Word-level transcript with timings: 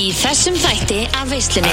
í 0.00 0.10
þessum 0.16 0.54
þætti 0.56 1.00
af 1.18 1.28
veislunni. 1.28 1.70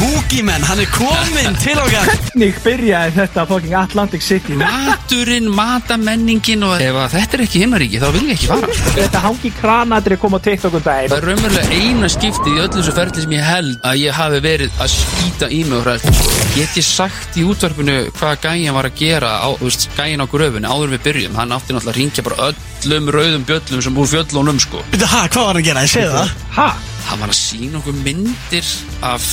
Húkimenn, 0.00 0.64
hann 0.66 0.80
er 0.82 0.88
kominn 0.90 1.54
til 1.62 1.76
okkar 1.78 2.08
Hvernig 2.08 2.56
byrjaði 2.64 3.12
þetta 3.20 3.44
fucking 3.46 3.74
Atlantic 3.78 4.24
City? 4.24 4.56
Maturinn, 4.58 5.46
matamenningin 5.54 6.64
og 6.66 6.82
ef 6.82 6.98
þetta 7.12 7.38
er 7.38 7.44
ekki 7.44 7.62
himmaríki 7.62 8.00
þá 8.02 8.08
vil 8.16 8.24
ég 8.26 8.32
ekki 8.34 8.50
fara 8.50 8.70
Þetta 8.96 9.22
hangi 9.28 9.52
kranadri 9.60 10.18
kom 10.20 10.34
á 10.34 10.40
TikTok 10.42 10.78
um 10.80 10.82
Það 10.86 10.90
daginn 10.90 11.14
er 11.16 11.28
raunverulega 11.28 11.78
eina 11.78 12.10
skiptið 12.16 12.50
í 12.50 12.64
öllu 12.64 12.80
þessu 12.80 12.96
ferli 12.96 13.24
sem 13.26 13.36
ég 13.36 13.46
held 13.46 13.86
að 13.92 14.02
ég 14.02 14.18
hafi 14.18 14.42
verið 14.48 14.82
að 14.82 14.92
skýta 14.96 15.50
í 15.52 15.62
mig 15.68 15.78
og 15.78 15.86
hrætt. 15.86 16.24
Get 16.56 16.80
ég 16.80 16.88
sagt 16.88 17.38
í 17.38 17.46
útvarpinu 17.46 17.96
hvað 18.16 18.42
gæjan 18.48 18.76
var 18.76 18.90
að 18.90 18.98
gera 19.00 19.32
á, 19.38 19.48
þú 19.54 19.68
veist, 19.68 19.88
gæjan 19.96 20.24
á 20.24 20.26
gröfunni 20.32 20.70
áður 20.70 20.90
en 20.90 20.96
við 20.96 21.06
byrjum. 21.06 21.38
Hann 21.38 21.54
átti 21.56 21.76
náttúrulega 21.76 21.94
að 21.94 22.00
ringja 22.00 22.26
bara 22.26 22.50
öllum 22.50 23.14
rauðum 23.16 23.46
bjöllum 23.48 23.86
sem 23.86 24.02
úr 24.02 24.12
fjöllunum 24.12 24.60
sko. 24.62 24.82
Hæ, 24.96 25.22
hvað 25.30 25.40
var 25.42 25.52
hann 25.52 25.62
að 25.62 25.66
gera? 25.70 25.86
Ég 25.86 25.94
segi 25.94 26.12
það 26.12 26.36
Ha? 26.56 26.68
Hann 27.06 27.22
var 27.22 27.30
að 27.30 27.38
sína 27.38 27.78
okkur 27.80 27.98
myndir 28.02 28.72
af 29.06 29.28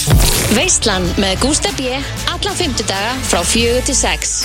Veislan 0.54 1.08
með 1.18 1.40
Gústa 1.42 1.74
B. 1.80 1.98
Alla 2.34 2.54
fymtudaga 2.60 3.18
frá 3.26 3.42
fjögur 3.48 3.90
til 3.90 3.98
sex. 3.98 4.44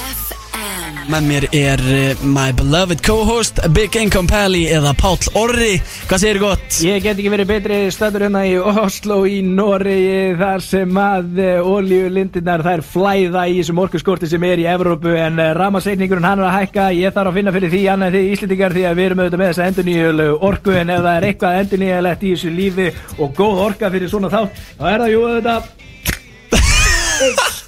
Með 1.09 1.25
mér 1.25 1.45
er 1.57 1.81
uh, 1.81 2.23
my 2.29 2.51
beloved 2.53 3.01
co-host 3.01 3.63
Big 3.73 3.95
Income 3.97 4.29
Pally 4.29 4.67
eða 4.69 4.91
Páll 4.99 5.31
Orri 5.41 5.79
Hvað 6.05 6.21
segir 6.21 6.41
gott? 6.43 6.67
Ég 6.85 7.01
get 7.01 7.17
ekki 7.17 7.31
verið 7.33 7.49
betri 7.49 7.79
stættur 7.95 8.27
hérna 8.27 8.43
í 8.45 8.53
Oslo 8.61 9.23
í 9.25 9.39
Noregi 9.41 10.35
þar 10.37 10.61
sem 10.67 11.01
að 11.01 11.41
oljulindirnar 11.65 12.61
þær 12.67 12.83
flæða 12.85 13.47
í 13.49 13.57
þessum 13.63 13.81
orkuskorti 13.87 14.29
sem 14.29 14.45
er 14.51 14.61
í 14.61 14.67
Evrópu 14.69 15.15
en 15.17 15.41
ramaseikningurinn 15.57 16.29
hann 16.29 16.43
er 16.43 16.51
að 16.51 16.59
hækka 16.59 16.91
ég 16.99 17.15
þarf 17.17 17.33
að 17.33 17.39
finna 17.41 17.55
fyrir 17.57 17.73
því 17.73 17.83
annað 17.95 18.19
því 18.19 18.23
Íslendingar 18.35 18.77
því 18.77 18.85
að 18.91 18.99
við 18.99 19.09
erum 19.09 19.23
auðvitað 19.23 19.43
með 19.43 19.51
þessa 19.53 19.69
endurníjölu 19.73 20.29
orku 20.51 20.77
en 20.77 20.93
ef 20.93 21.01
það 21.07 21.15
er 21.15 21.29
eitthvað 21.31 21.61
endurníjulegt 21.63 22.21
í 22.21 22.35
þessu 22.35 22.51
lífi 22.59 22.91
og 23.17 23.33
góð 23.39 23.65
orka 23.71 23.93
fyrir 23.97 24.13
svona 24.13 24.33
þátt 24.35 24.61
þá 24.77 24.85
er 24.93 25.01
það 25.07 25.15
jú 25.15 25.21
auðvitað 25.31 25.63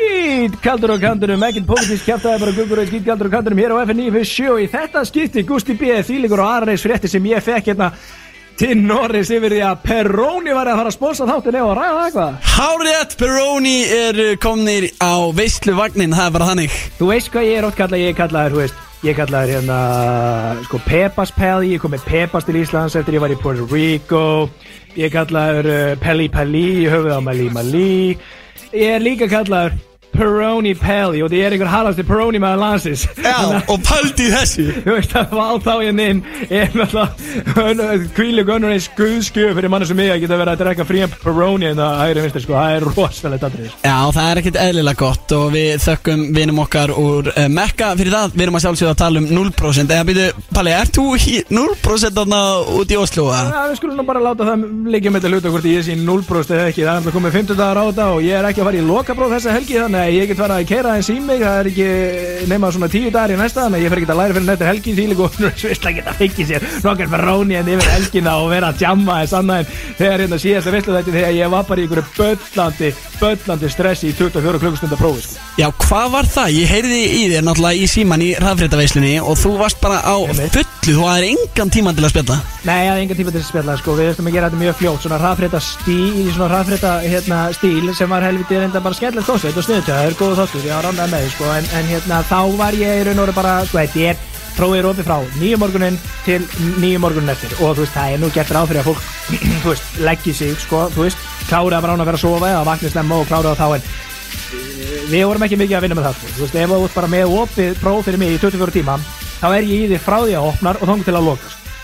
Skýt 0.00 0.54
kaldur 0.64 0.94
á 0.96 0.98
kantunum, 1.02 1.42
ekkert 1.44 1.66
pólitísk 1.68 2.06
kjæftæði 2.08 2.40
bara 2.40 2.52
guggur 2.56 2.80
og 2.80 2.86
skýt 2.88 3.04
kaldur 3.04 3.28
á 3.28 3.34
kantunum 3.34 3.58
hér 3.60 3.74
á 3.76 3.82
FN957 3.84 4.62
í 4.64 4.68
þetta 4.72 5.02
skipti 5.04 5.42
Gusti 5.44 5.74
B. 5.76 5.90
Þýlingur 6.06 6.40
og 6.40 6.48
Arneis 6.48 6.84
frétti 6.84 7.10
sem 7.10 7.26
ég 7.28 7.44
fekk 7.44 7.68
hérna 7.68 7.90
til 8.56 8.78
Norris 8.80 9.28
yfir 9.34 9.52
því 9.52 9.60
að 9.66 9.82
Peroni 9.84 10.54
var 10.56 10.70
að 10.70 10.80
fara 10.80 10.92
að 10.92 10.96
sponsa 10.96 11.26
þáttin 11.28 11.58
eða 11.60 11.66
að 11.66 11.80
ræða 11.80 11.90
það 11.98 12.06
eitthvað? 12.06 12.38
Hárétt 12.54 13.16
Peroni 13.20 13.74
er 13.98 14.22
komnir 14.40 14.86
á 15.04 15.12
veisluvagnin, 15.36 16.16
það 16.16 16.30
er 16.30 16.34
bara 16.38 16.48
þannig. 16.54 16.78
Þú 16.96 17.10
veist 17.12 17.34
hvað 17.34 17.50
ég 17.50 17.60
er 17.60 17.68
ótt 17.68 17.78
kallað, 17.82 18.04
ég 18.06 18.14
er 18.14 18.18
kallaður, 18.22 18.56
þú 18.56 18.62
veist 18.64 18.86
Ég 19.00 19.16
kallaður 19.16 19.54
hérna, 19.54 19.76
sko, 20.66 20.80
Pepas 20.84 21.30
Pelli, 21.32 21.74
ég 21.74 21.80
kom 21.80 21.94
með 21.96 22.02
Pepas 22.08 22.44
til 22.44 22.58
Íslands 22.60 22.96
eftir 23.00 23.16
ég 23.16 23.24
var 23.24 23.32
í 23.32 23.38
Puerto 23.40 23.64
Rico. 23.68 24.24
Ég 24.92 25.12
kallaður 25.12 25.70
uh, 25.72 25.94
Pelli 26.00 26.28
Pelli, 26.32 26.66
ég 26.84 26.92
höfðu 26.92 27.16
á 27.16 27.20
Mali 27.24 27.48
Mali. 27.52 28.18
Ég 28.76 28.98
er 28.98 29.00
líka 29.00 29.28
kallaður 29.32 29.78
Peroni 30.14 30.72
Pelli 30.78 31.22
og 31.24 31.30
það 31.30 31.42
er 31.46 31.52
einhver 31.54 31.70
harðasti 31.70 32.04
Peroni 32.08 32.38
maður 32.42 32.60
landsins. 32.64 33.02
Já, 33.22 33.36
og 33.70 33.78
pældi 33.86 34.22
í 34.26 34.28
þessu 34.34 34.64
Þú 34.84 34.90
veist 34.96 35.12
að 35.16 35.26
fá 35.30 35.46
þá 35.64 35.74
hérna 35.84 36.04
inn 36.12 36.20
er 36.50 36.68
náttúrulega 36.76 38.08
kvílu 38.16 38.42
gunnur 38.48 38.70
eins 38.74 38.88
guðskjöf 38.98 39.54
fyrir 39.58 39.70
manni 39.72 39.86
sem 39.88 39.96
mig 39.98 40.10
að 40.12 40.20
geta 40.24 40.38
verið 40.40 40.52
að 40.54 40.60
drekka 40.64 40.84
frían 40.88 41.10
Peroni 41.22 41.66
en 41.70 41.80
það 41.80 41.92
hægri 42.02 42.20
vinstir 42.24 42.42
sko, 42.44 42.54
það 42.58 42.70
er 42.76 42.82
rosalegt 42.88 43.44
aðrið 43.48 43.70
Já, 43.84 43.98
það 44.16 44.26
er 44.30 44.36
ekkert 44.42 44.60
eðlilega 44.64 45.00
gott 45.04 45.28
og 45.36 45.46
við 45.54 45.70
þökkum 45.86 46.20
vinum 46.36 46.62
okkar 46.64 46.88
úr 46.94 47.24
uh, 47.34 47.38
Mekka. 47.50 47.88
Fyrir 48.00 48.14
það 48.16 48.28
Við 48.34 48.42
erum 48.46 48.56
að 48.58 48.64
sjálfsögða 48.66 48.94
að 48.94 49.02
tala 49.04 49.16
um 49.20 49.26
0% 49.30 49.94
Eða 49.96 50.08
býtu, 50.10 50.26
Palli, 50.54 50.72
ert 50.74 50.92
þú 50.96 51.04
í 51.20 51.22
0% 51.50 52.14
þarna 52.18 52.40
út 52.80 52.88
í 52.90 52.96
Oslo? 53.00 53.22
Já, 53.30 53.34
við 53.70 53.76
skulum 53.80 53.96
nú 54.00 54.04
bara 54.08 54.24
láta 54.24 54.42
það 54.48 54.58
liggja 54.90 55.10
með 55.12 55.18
þetta 55.20 55.32
hluta 55.34 55.48
hvort 55.54 55.66
ég 55.70 55.80
sé 55.86 55.92
0% 55.98 56.50
eða 56.56 56.68
ekki, 56.70 56.82
það 56.86 56.96
er 59.94 59.99
alltaf 60.00 60.08
komið 60.08 60.08
50 60.08 60.08
dagar 60.08 60.08
á 60.08 60.08
þetta 60.08 60.08
og 60.08 60.14
ég 60.14 60.20
að 60.20 60.20
að 60.20 60.28
get 60.30 60.40
fara 60.40 60.56
að 60.60 60.68
keira 60.70 60.94
eins 60.96 61.10
í 61.10 61.18
mig 61.20 61.40
það 61.40 61.58
er 61.60 61.68
ekki 61.70 62.48
nema 62.50 62.70
svona 62.72 62.88
10 62.90 63.12
dagar 63.14 63.30
í 63.30 63.38
næsta 63.38 63.66
að 63.66 63.78
ég 63.80 63.90
fer 63.90 64.00
ekki 64.00 64.10
að 64.10 64.20
læra 64.20 64.36
fyrir 64.36 64.46
nættur 64.48 64.70
helgi 64.70 64.94
því 64.96 65.06
líka 65.10 65.26
og 65.26 65.58
svistla 65.60 65.92
geta 65.96 66.14
fengið 66.18 66.50
sér 66.50 66.66
nokkar 66.84 67.10
verróni 67.10 67.58
en 67.60 67.70
yfir 67.74 67.92
helgina 67.94 68.36
og 68.40 68.50
vera 68.54 68.72
að 68.72 68.84
jamma 68.84 69.20
þess 69.22 69.38
annað 69.40 69.62
en 69.62 69.70
þegar 70.00 70.24
hérna 70.24 70.40
síðasta 70.40 70.74
veistlu 70.74 70.96
þetta 70.96 71.16
þegar 71.16 71.38
ég 71.38 71.54
var 71.54 71.68
bara 71.68 71.80
í 71.80 71.86
einhverju 71.86 72.06
böllandi 72.18 72.92
böllandi 73.20 73.70
stressi 73.70 74.10
í 74.10 74.16
24 74.16 74.60
klukkustundar 74.62 75.00
prófi 75.00 75.24
sko. 75.26 75.36
Já, 75.60 75.66
hvað 75.82 76.06
var 76.14 76.28
það? 76.30 76.54
Ég 76.56 76.70
heyrði 76.72 77.00
í 77.04 77.22
þér 77.28 77.44
náttúrulega 77.44 77.76
í 77.76 77.88
síman 77.90 78.24
í 78.24 78.30
hraðfréttaveislunni 78.38 79.14
og 79.20 79.36
þú 79.40 79.52
varst 79.60 79.80
bara 79.82 80.00
á 80.00 80.16
fullu, 80.24 80.64
þú 80.86 81.04
hafðir 81.04 81.26
engan 81.34 81.72
tíma 81.74 81.92
til 81.96 82.06
að 82.06 82.14
spjalla 82.14 82.38
Nei, 82.64 82.78
ég 82.80 82.90
hafði 82.90 83.04
engan 83.04 83.20
tíma 83.20 83.34
til 83.34 83.42
að 83.42 83.48
spjalla 83.50 83.76
sko. 83.80 83.96
Við 83.98 84.08
þurftum 84.10 84.30
að 84.30 84.36
gera 84.36 84.48
þetta 84.48 84.62
mjög 84.62 84.78
fljótt 84.80 85.04
Svona 85.04 85.20
rafrétta 85.20 85.60
stíl, 85.60 87.10
hérna, 87.10 87.40
stíl 87.56 87.94
sem 87.96 88.10
var 88.12 88.24
helviti 88.24 88.60
reynda 88.60 88.80
bara 88.84 88.96
konsert 89.26 89.56
og 89.56 89.64
sniðut, 89.90 89.98
það 89.98 90.06
er 90.06 90.18
góð 90.18 90.36
þáttur, 90.38 90.66
ég 90.66 90.74
var 90.74 90.86
rannað 90.86 91.10
með 91.10 91.22
því, 91.24 91.30
sko. 91.34 91.46
en, 91.54 91.68
en 91.74 91.88
hérna, 91.90 92.18
þá 92.28 92.40
var 92.58 92.76
ég 92.78 93.00
í 93.00 93.04
raun 93.06 93.20
og 93.20 93.24
veru 93.24 93.34
bara, 93.34 93.54
sko, 93.66 93.78
þetta 93.80 94.04
er 94.10 94.16
prófið 94.56 94.78
er 94.80 94.88
opið 94.90 95.06
frá 95.06 95.16
nýju 95.40 95.58
morgunin 95.60 95.98
til 96.26 96.38
nýju 96.82 97.00
morgunin 97.00 97.32
eftir 97.32 97.54
og 97.60 97.76
þú 97.76 97.84
veist, 97.84 97.94
það 97.94 98.14
er 98.14 98.20
nú 98.20 98.30
gert 98.34 98.52
ráð 98.54 98.68
fyrir 98.70 98.82
að 98.82 98.88
fólk 98.90 99.02
þú 99.62 99.72
veist, 99.72 99.88
leggji 100.06 100.34
sig, 100.36 100.58
sko, 100.66 100.82
þú 100.94 101.06
veist 101.06 101.24
klárið 101.48 101.78
að 101.78 101.88
án 101.90 102.04
að 102.04 102.10
vera 102.10 102.20
að 102.20 102.24
sofa 102.24 102.50
eða 102.50 102.66
vakna 102.68 102.92
snemma 102.92 103.20
og 103.22 103.30
klárið 103.30 103.56
á 103.56 103.60
þá 103.62 103.66
en 103.78 103.86
eh, 103.86 105.00
við 105.14 105.24
vorum 105.30 105.46
ekki 105.46 105.60
mikið 105.62 105.78
að 105.78 105.86
vinna 105.86 105.98
með 105.98 106.10
það, 106.10 106.20
sko. 106.20 106.34
þú 106.36 106.44
veist, 106.44 106.60
ef 106.60 106.74
þú 106.74 106.82
ert 106.84 107.00
bara 107.00 107.14
með 107.16 107.38
opið 107.40 107.80
próf 107.80 108.04
fyrir 108.06 108.22
mig 108.22 108.36
í 108.36 108.42
24 108.42 108.76
tíma 108.76 109.00
þá 109.40 109.48
er 109.48 109.64
ég 109.64 109.88
í 109.88 109.90
því 109.94 110.04
frá 110.04 110.20
því 110.20 110.38
að 110.38 110.52
opnar 110.52 110.78
og 110.78 110.92
þangum 110.92 111.08
til 111.08 111.16
að 111.16 111.26
loka, 111.30 111.50
sko. 111.56 111.74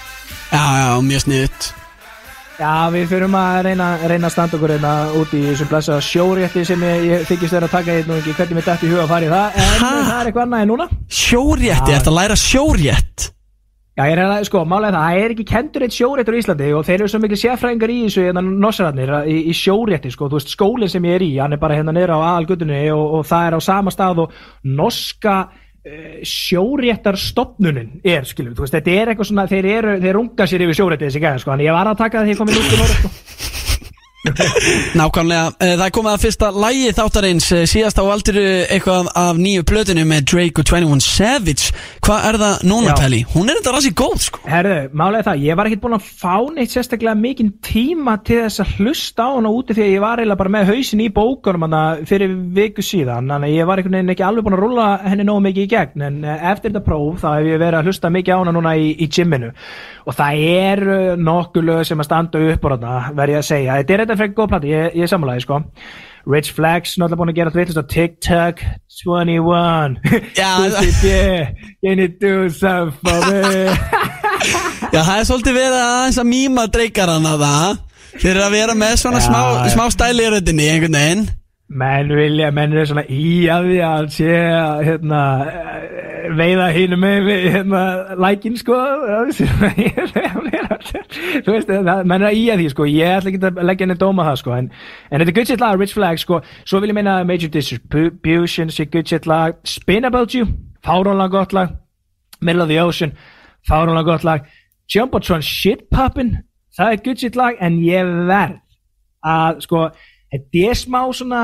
Já, 0.52 0.64
já, 0.82 0.88
mjög 1.08 1.26
sniðut 1.26 1.72
Já, 2.56 2.88
við 2.88 3.10
fyrum 3.10 3.34
að 3.36 3.56
reyna, 3.66 3.86
reyna 4.08 4.30
að 4.30 4.32
standa 4.32 4.56
okkur 4.56 4.72
hérna 4.72 4.92
út 5.20 5.32
í 5.36 5.42
þessum 5.44 5.68
blessa 5.68 5.98
sjórétti 6.00 6.62
sem 6.64 6.84
ég, 6.88 7.02
ég 7.04 7.24
þykist 7.28 7.52
vera 7.52 7.68
að 7.68 7.74
taka 7.74 7.96
hérna 7.98 8.14
og 8.14 8.22
ekki 8.22 8.32
hvernig 8.38 8.56
mér 8.56 8.68
dætti 8.70 8.88
í 8.88 8.92
huga 8.94 9.02
að 9.04 9.10
fara 9.10 9.26
í 9.26 9.32
það 9.32 9.58
en 9.60 9.74
Ha? 9.82 9.90
það 10.06 10.12
er 10.16 10.30
eitthvað 10.30 10.44
annað 10.46 10.62
en 10.64 10.70
núna 10.72 10.86
Sjórétti, 11.18 11.96
að 11.98 12.16
læra 12.16 12.38
sjórétt? 12.40 13.26
Já, 13.96 14.02
ég 14.06 14.12
er 14.14 14.20
hérna, 14.22 14.38
sko, 14.48 14.62
málega 14.68 14.92
það, 14.96 15.04
það 15.04 15.20
er 15.26 15.34
ekki 15.34 15.46
kendur 15.50 15.84
eitt 15.84 15.96
sjóréttur 15.96 16.36
í 16.36 16.40
Íslandi 16.40 16.72
og 16.76 16.88
þeir 16.88 16.96
eru 16.98 17.12
svo 17.12 17.20
miklu 17.20 17.38
sérfræðingar 17.42 17.92
í 17.92 17.98
þessu 18.06 18.24
hérna 18.26 18.42
nossararnir 18.64 19.12
í, 19.28 19.36
í 19.52 19.54
sjórétti, 19.56 20.12
sko, 20.16 20.28
þú 20.32 20.40
veist, 20.40 20.52
skólinn 20.56 20.92
sem 20.92 21.06
ég 21.08 21.16
er 21.16 21.24
í, 21.24 21.30
hann 21.40 21.56
er 21.56 21.60
bara 21.60 21.76
hérna 21.76 21.92
niður 21.96 22.16
á 22.16 22.18
aðalgutunni 22.32 22.82
og, 22.92 23.04
og 23.20 23.28
það 23.28 23.50
er 23.50 23.56
á 23.56 23.60
sama 23.68 23.92
stað 23.92 24.24
og 24.26 24.36
norska 24.68 25.38
uh, 25.86 26.06
sjóréttarstofnunin 26.26 28.00
er, 28.04 28.26
skilur, 28.28 28.54
þú 28.56 28.66
veist, 28.66 28.76
þetta 28.76 28.94
er 28.94 29.12
eitthvað 29.12 29.30
svona, 29.30 29.48
þeir 29.50 29.70
eru, 29.72 29.98
þeir 30.02 30.18
runga 30.18 30.48
sér 30.50 30.66
yfir 30.66 30.80
sjórétti 30.80 31.08
þessi 31.08 31.24
gæða, 31.24 31.42
sko, 31.44 31.54
en 31.56 31.66
ég 31.66 31.76
var 31.76 31.92
að 31.92 32.00
taka 32.02 32.20
það 32.20 32.30
því 32.30 32.36
ég 32.36 32.42
kom 32.42 32.52
í 32.52 32.58
lúktum 32.58 32.86
orð, 32.86 32.96
sko. 33.00 33.45
Nákvæmlega, 35.00 35.46
eh, 35.60 35.74
það 35.76 35.84
er 35.86 35.92
komið 35.94 36.12
að 36.12 36.22
fyrsta 36.24 36.48
lægi 36.54 36.92
þáttarins. 36.96 37.46
Eh, 37.54 37.64
síðast 37.70 38.00
á 38.00 38.04
aldrei 38.04 38.46
eitthvað 38.66 39.10
af 39.14 39.38
nýju 39.40 39.64
plötinu 39.68 40.04
með 40.08 40.24
Drake 40.32 40.62
og 40.62 40.66
21 40.70 41.04
Savage. 41.04 41.70
Hvað 42.06 42.26
er 42.30 42.38
það 42.42 42.64
núna, 42.70 42.92
Já. 42.92 42.96
Pelli? 43.00 43.20
Hún 43.34 43.50
er 43.50 43.58
þetta 43.60 43.74
rassi 43.76 43.92
góð, 43.96 44.18
sko. 44.26 44.42
Herðu, 44.50 44.78
málega 44.96 45.26
það, 45.28 45.44
ég 45.46 45.58
var 45.58 45.70
ekkert 45.70 45.84
búinn 45.84 45.98
að 45.98 46.08
fá 46.22 46.36
neitt 46.56 46.74
sérstaklega 46.74 47.16
mikinn 47.20 47.52
tíma 47.64 48.16
til 48.26 48.40
þess 48.44 48.64
að 48.64 48.74
hlusta 48.80 49.26
á 49.26 49.30
hana 49.36 49.52
úti 49.54 49.76
því 49.76 49.84
að 49.86 49.94
ég 49.94 50.04
var 50.06 50.22
eiginlega 50.22 50.40
bara 50.42 50.54
með 50.56 50.70
hausin 50.72 51.04
í 51.04 51.10
bókunum 51.16 51.66
hana 51.66 51.82
fyrir 52.06 52.34
viku 52.56 52.84
síðan. 52.84 53.30
Þannig 53.30 53.50
að 53.50 53.56
ég 53.56 53.70
var 53.70 53.82
einhvern 53.82 53.98
veginn 53.98 54.14
ekki 54.16 54.26
alveg 54.26 54.46
búinn 54.46 54.58
að 54.58 54.64
rúlla 54.64 54.88
henni 55.06 55.26
nógu 55.26 55.44
mikið 55.46 55.66
í 55.66 55.70
gegn. 55.74 56.06
En 56.06 56.24
eh, 56.24 56.48
eftir 56.52 56.72
þetta 56.72 56.84
próf 56.86 57.22
þá 57.22 57.28
hef 57.36 57.50
ég 57.52 57.62
verið 57.62 57.80
að 57.80 57.90
hlusta 57.90 58.12
mikið 58.14 58.34
á 58.34 58.40
hana 58.42 58.56
núna 58.56 58.74
í, 58.76 58.90
í 58.96 59.10
gymminu 59.10 59.52
og 60.06 60.14
það 60.14 60.42
er 60.46 60.80
nokkuð 61.18 61.64
lög 61.66 61.80
sem 61.88 61.98
að 61.98 62.06
standa 62.06 62.42
upp 62.52 62.66
úr 62.68 62.76
hana, 62.76 62.92
verð 63.16 63.34
ég 63.34 63.40
að 63.40 63.48
segja. 63.48 63.78
Þetta 63.80 63.94
er 63.94 64.02
þetta 64.04 64.15
frekar 64.20 64.36
góð 64.40 64.52
plati, 64.52 64.74
ég, 64.74 64.98
ég 65.02 65.10
sammálaði 65.10 65.44
sko. 65.46 65.62
Rich 66.26 66.50
Flex, 66.56 66.96
náttúrulega 66.98 67.20
búinn 67.20 67.30
að 67.30 67.38
gera 67.38 67.50
allt 67.52 67.58
vittlust 67.60 67.78
á 67.78 67.86
TikTok 67.86 68.62
21 69.04 69.98
Já, 70.34 70.50
Gucci 70.58 70.90
B, 70.98 71.12
can 71.84 72.02
you 72.02 72.08
do 72.10 72.48
something 72.50 72.98
for 72.98 73.20
me? 73.30 73.70
Já, 74.94 75.00
það 75.06 75.20
er 75.20 75.28
svolítið 75.28 75.58
verið 75.60 75.78
aðeins 75.84 76.18
að 76.18 76.30
mýma 76.32 76.66
dreikarana 76.74 77.36
það 77.38 77.82
Þeir 78.16 78.30
eru 78.32 78.44
að 78.46 78.56
vera 78.56 78.74
með 78.80 78.94
svona 79.04 79.22
Já, 79.22 79.26
smá, 79.28 79.40
smá 79.76 79.84
stæli 79.94 80.26
í 80.26 80.32
röddinni 80.34 80.66
einhvern 80.72 80.98
veginn 80.98 81.26
menn 81.68 82.12
vilja, 82.14 82.50
menn 82.54 82.76
er 82.76 82.86
svona 82.86 83.02
í 83.10 83.48
að 83.50 83.64
því 83.66 83.78
að 83.82 84.04
sé 84.14 84.34
að 84.54 84.82
hérna, 84.86 85.22
veiða 86.38 86.68
hínum 86.76 87.02
með 87.02 87.30
hérna, 87.48 87.80
lækin 88.22 88.58
sko. 88.60 88.76
Þú 91.46 91.56
veist, 91.56 91.72
menn 92.06 92.22
er 92.22 92.30
í 92.30 92.44
að 92.54 92.62
því 92.62 92.68
sko, 92.74 92.86
ég 92.90 93.16
ætla 93.16 93.32
ekki 93.32 93.42
að 93.50 93.64
leggja 93.66 93.86
henni 93.86 93.98
dóma 93.98 94.28
það 94.30 94.38
sko, 94.44 94.54
en, 94.60 94.70
en 95.10 95.18
þetta 95.18 95.32
er 95.32 95.38
good 95.40 95.50
shit 95.50 95.64
lag, 95.64 95.80
Rich 95.80 95.96
Flag 95.98 96.22
sko, 96.22 96.40
svo 96.62 96.80
vil 96.84 96.94
ég 96.94 97.00
meina 97.00 97.18
Major 97.26 97.50
Distribution 97.50 98.70
sé 98.70 98.86
good 98.86 99.10
shit 99.10 99.26
lag, 99.26 99.58
Spin 99.66 100.06
About 100.06 100.38
You 100.38 100.46
fárónlega 100.86 101.28
gott 101.28 101.52
lag. 101.52 101.68
Middle 102.40 102.62
of 102.62 102.68
the 102.68 102.80
Ocean, 102.80 103.12
fárónlega 103.68 104.04
gott 104.04 104.22
lag. 104.22 104.46
Jumbotron 104.94 105.42
Shit 105.42 105.88
Poppin 105.90 106.36
það 106.76 106.92
er 106.92 107.02
good 107.04 107.18
shit 107.18 107.36
lag, 107.36 107.56
en 107.60 107.80
ég 107.82 108.06
verð 108.28 108.60
að 109.26 109.64
sko 109.64 109.88
þetta 110.36 110.68
er 110.70 110.78
smá 110.78 111.00
svona 111.16 111.42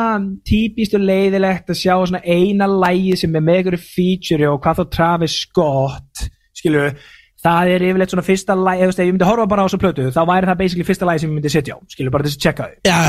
típist 0.48 0.94
og 0.98 1.02
leiðilegt 1.08 1.72
að 1.72 1.80
sjá 1.80 1.96
svona 1.96 2.22
eina 2.22 2.68
lægi 2.70 3.16
sem 3.22 3.34
er 3.34 3.44
með 3.44 3.58
einhverju 3.58 3.82
feature 3.82 4.52
og 4.52 4.62
hvað 4.62 4.82
þá 4.82 4.94
Travis 4.98 5.40
Scott 5.46 6.28
skilur 6.56 6.94
það 7.42 7.72
er 7.74 7.84
yfirleitt 7.88 8.12
svona 8.12 8.26
fyrsta 8.26 8.54
lag, 8.58 8.82
ef 8.82 9.00
ég 9.00 9.10
myndi 9.10 9.26
horfa 9.26 9.48
bara 9.50 9.64
á 9.64 9.66
þessu 9.66 9.80
plötu 9.82 10.10
þá 10.14 10.20
væri 10.28 10.50
það 10.50 10.60
basically 10.60 10.86
fyrsta 10.86 11.08
lagi 11.08 11.22
sem 11.22 11.32
ég 11.32 11.38
myndi 11.38 11.52
setja 11.52 11.74
á 11.74 11.78
skilur 11.90 12.14
bara 12.14 12.28
þess 12.28 12.38
að 12.38 12.44
checka 12.46 12.68
þau. 12.68 12.76
Já, 12.86 13.00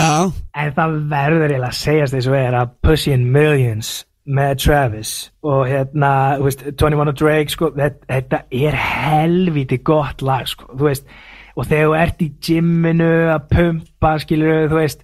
en 0.63 0.73
það 0.79 0.95
verður 1.11 1.45
eiginlega 1.51 1.69
að 1.69 1.77
segjast 1.81 2.17
þessu 2.17 2.33
er 2.39 2.57
að 2.57 2.73
Pussy 2.87 3.13
in 3.13 3.27
Millions 3.35 3.91
með 4.23 4.55
Travis 4.63 5.11
og 5.43 5.67
hérna, 5.67 6.09
þú 6.39 6.47
veist, 6.47 6.65
21 6.71 7.11
og 7.11 7.19
Drake 7.19 7.53
sko, 7.53 7.69
þetta, 7.75 8.41
er 8.55 8.79
helviti 8.79 9.81
gott 9.83 10.23
lag, 10.23 10.47
sko, 10.47 10.69
þú 10.71 10.87
veist. 10.87 11.07
Og 11.53 11.67
þegar 11.69 11.89
þú 11.89 11.97
ert 11.99 12.23
í 12.23 12.29
gymminu 12.47 13.11
að 13.35 13.49
pumpa, 13.51 14.15
skilur 14.23 14.71
þú 14.71 14.79
veist 14.79 15.03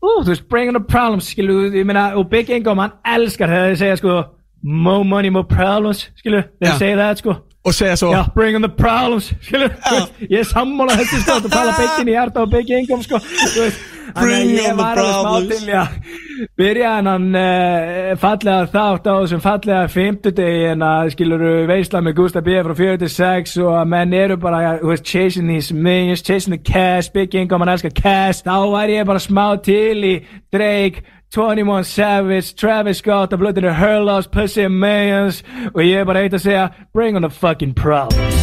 ú, 0.00 0.10
þú 0.22 0.32
veist, 0.32 0.48
bring 0.48 0.70
on 0.72 0.78
the 0.78 0.84
problems 0.84 1.30
skilur, 1.32 1.70
ég 1.76 1.86
meina, 1.86 2.10
og 2.16 2.30
Big 2.32 2.50
Income, 2.50 2.80
hann 2.82 3.20
elskar 3.20 3.52
þegar 3.52 3.70
þið 3.74 3.80
segja, 3.82 4.00
sko, 4.00 4.18
more 4.62 5.04
money, 5.04 5.30
more 5.30 5.46
problems, 5.48 6.06
skilur, 6.20 6.46
Já. 6.60 6.70
þeir 6.70 6.78
segja 6.78 7.00
það, 7.02 7.22
sko 7.22 7.36
og 7.64 7.74
segja 7.76 7.96
svo 8.00 8.10
Já, 8.14 8.24
bring 8.34 8.56
on 8.56 8.64
the 8.64 8.72
problems 8.72 9.30
skilur, 9.44 9.72
veist, 9.90 10.12
ég 10.30 10.46
sammála 10.48 10.96
þessu 11.00 11.22
sko, 11.24 11.38
þú 11.44 11.52
tala 11.52 11.74
beitin 11.78 12.08
í 12.08 12.16
hjarta 12.16 12.44
og 12.46 12.52
byggja 12.54 12.82
engum 12.82 13.02
sko, 13.04 13.20
veist, 13.56 13.88
Bring 14.14 14.56
on 14.58 14.76
the 14.76 14.86
problems. 14.96 15.60
til 15.60 15.74
að 15.76 15.92
byrja 16.58 16.94
hennan 16.96 17.26
uh, 17.36 18.16
fallega 18.18 18.64
þátt 18.72 19.06
á 19.06 19.14
þessum 19.20 19.42
fallega 19.44 19.84
fimmtudegi 19.92 20.64
en 20.72 20.82
að 20.82 21.12
skilur 21.14 21.44
veisla 21.68 22.00
með 22.02 22.16
Gustaf 22.18 22.42
B. 22.46 22.56
frá 22.64 22.74
46 22.80 23.54
og 23.62 23.76
að 23.78 23.92
menn 23.92 24.16
eru 24.18 24.38
bara, 24.40 24.74
veist, 24.82 25.04
chasing 25.06 25.46
these 25.52 25.70
millions, 25.74 26.24
chasing 26.26 26.56
the 26.56 26.72
cash, 26.72 27.12
big 27.14 27.34
income, 27.38 27.62
hann 27.62 27.74
elskar 27.76 27.94
cash, 27.94 28.42
þá 28.42 28.56
væri 28.72 28.98
ég 28.98 29.06
bara 29.06 29.22
smá 29.22 29.46
til 29.62 30.02
í 30.02 30.16
Drake 30.50 31.04
21 31.30 31.84
Savage, 31.86 32.54
Travis 32.56 32.98
Scott, 32.98 33.32
að 33.32 33.44
blöðinu 33.44 33.74
Her 33.78 34.00
Loves, 34.02 34.26
Pussy 34.26 34.64
and 34.66 34.80
Millions 34.82 35.44
og 35.70 35.84
ég 35.86 36.02
er 36.02 36.08
bara 36.08 36.24
eitt 36.24 36.34
að 36.34 36.48
segja, 36.48 36.68
bring 36.92 37.14
on 37.14 37.22
the 37.22 37.30
fucking 37.30 37.74
problems 37.74 38.39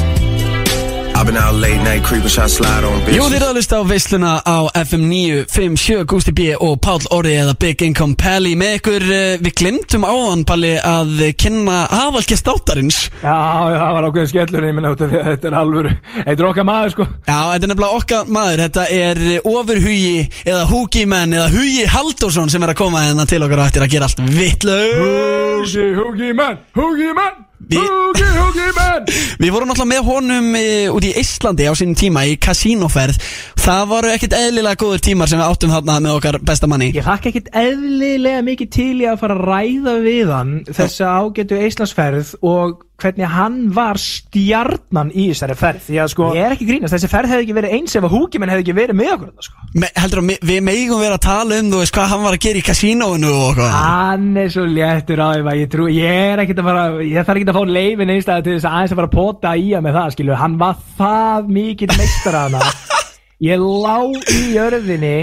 Jú, 2.93 2.99
bitches. 3.07 3.31
þið 3.31 3.35
eru 3.39 3.45
að 3.47 3.55
hlusta 3.57 3.77
á 3.81 3.83
veisluna 3.89 4.33
á 4.45 4.57
FM 4.83 5.05
957, 5.09 6.03
Gusti 6.11 6.33
B 6.37 6.51
og 6.53 6.75
Páll 6.85 7.07
Orri 7.15 7.31
eða 7.41 7.55
Big 7.57 7.81
Income 7.87 8.13
Pally. 8.21 8.51
Með 8.59 8.75
ykkur, 8.77 9.05
uh, 9.07 9.39
við 9.41 9.55
glimtum 9.57 10.05
áðan 10.05 10.43
Palli 10.45 10.75
að 10.77 11.23
kynna 11.41 11.79
aðvalkja 11.89 12.37
státtarins 12.37 12.99
Já, 13.23 13.33
það 13.33 13.95
var 13.97 14.07
ákveðin 14.11 14.29
skellur 14.29 14.69
ég 14.69 14.77
minna 14.77 14.93
út 14.93 15.01
af 15.01 15.09
því 15.09 15.23
að 15.23 15.27
þetta 15.31 15.49
er 15.49 15.57
alvöru 15.63 15.95
Þetta 16.19 16.37
er 16.37 16.49
okkar 16.51 16.69
maður 16.69 16.93
sko. 16.93 17.09
Já, 17.17 17.39
þetta 17.39 17.57
er 17.57 17.73
nefnilega 17.73 18.03
okkar 18.03 18.31
maður, 18.37 18.63
þetta 18.67 18.87
er 18.99 19.23
ofurhugi 19.55 20.13
eða 20.45 20.63
húgimenn 20.69 21.37
eða 21.39 21.49
hugi 21.57 21.89
Halldórsson 21.97 22.53
sem 22.53 22.61
er 22.67 22.75
að 22.75 22.81
koma 22.85 23.07
hérna 23.07 23.25
til 23.25 23.41
okkar 23.41 23.65
og 23.65 23.71
eftir 23.71 23.87
að 23.87 23.93
gera 23.97 24.11
allt 24.11 24.21
vittlu 24.37 24.79
Húgi, 25.01 25.91
húgi 25.97 26.33
menn, 26.37 26.61
húgi 26.77 27.09
menn 27.17 27.46
Vi- 27.57 27.81
húgi 27.81 28.67
menn! 28.77 29.07
Við 29.41 29.51
vorum 29.53 29.69
náttúrulega 29.71 29.89
með 29.95 30.03
honum 30.07 30.49
e, 30.59 30.65
út 30.93 31.05
í 31.07 31.13
Íslandi 31.17 31.65
á 31.65 31.73
sínum 31.77 31.97
tíma 31.97 32.25
í 32.29 32.37
kasínóferð 32.37 33.17
Það 33.67 33.87
voru 33.89 34.11
ekkert 34.13 34.35
eðlilega 34.37 34.79
góður 34.79 35.01
tímar 35.03 35.27
sem 35.27 35.41
við 35.41 35.49
áttum 35.49 35.73
þarna 35.73 35.97
með 36.05 36.13
okkar 36.21 36.37
besta 36.47 36.69
manni. 36.71 36.91
Ég 36.95 37.03
hlakka 37.03 37.27
ekkit 37.33 37.49
eðlilega 37.51 38.45
mikið 38.47 38.69
til 38.77 38.93
í 39.01 39.07
að 39.09 39.17
fara 39.19 39.35
að 39.35 39.43
ræða 39.49 39.95
við 40.05 40.31
hann 40.31 40.53
þessa 40.69 41.09
ágætu 41.19 41.59
Íslandsferð 41.67 42.35
og 42.47 42.77
hvernig 42.97 43.27
hann 43.29 43.57
var 43.75 43.99
stjarnan 44.01 45.11
í 45.13 45.27
þessari 45.29 45.55
ferð. 45.59 45.81
Því 45.85 45.97
að 46.01 46.07
sko, 46.13 46.27
ég 46.33 46.45
er 46.47 46.55
ekki 46.55 46.65
að 46.65 46.71
grínast, 46.71 46.93
þessi 46.95 47.09
ferð 47.11 47.29
hefði 47.33 47.45
ekki 47.45 47.55
verið 47.57 47.75
eins 47.77 47.95
ef 47.99 48.07
að 48.07 48.13
húgimenn 48.15 48.49
hefði 48.53 48.63
ekki 48.65 48.75
verið 48.77 48.97
með 48.97 49.11
okkur 49.13 49.27
þetta 49.29 49.45
sko. 49.47 49.65
Me, 49.83 49.89
Heldur 50.01 50.21
að 50.23 50.27
me- 50.31 50.39
við 50.49 50.61
megum 50.65 51.03
vera 51.03 51.17
að 51.19 51.25
tala 51.27 51.59
um 51.61 51.69
þú 51.73 51.81
veist 51.83 51.93
hvað 51.97 52.09
hann 52.13 52.23
var 52.25 52.37
að 52.37 52.43
gera 52.47 52.61
í 52.61 52.65
kasínóinu 52.67 53.29
og 53.35 53.45
eitthvað. 53.51 53.77
Hann 53.77 54.27
er 54.41 54.49
svo 54.55 54.65
léttur 54.65 55.21
á 55.21 55.27
því 55.37 55.45
að 55.53 55.61
ég 55.61 55.71
trú, 55.75 55.87
ég 55.93 56.33
er 56.33 56.43
ekkert 56.43 56.61
að 56.63 56.69
fara, 56.71 56.85
ég 57.05 57.25
þarf 57.29 57.37
ekki 57.41 57.49
að 57.53 57.59
fá 57.59 57.73
leifin 57.77 58.13
einstæða 58.17 58.43
til 58.47 58.55
þess 58.57 58.65
að 58.67 58.77
aðeins 58.77 58.91
að 58.95 59.01
fara 59.01 59.11
að 59.11 59.17
pota 59.17 59.55
í 59.57 59.67
hann 59.77 59.85
með 59.85 59.97
það, 60.01 60.13
skilu, 60.17 60.37
hann 60.41 60.57
var 60.57 60.75
það 60.97 61.51
mikill 61.57 61.93
meistar 61.97 62.39
hana, 62.41 62.61
ég 63.51 63.59
lá 63.61 63.97
í 64.33 64.41
jörðinni 64.57 65.17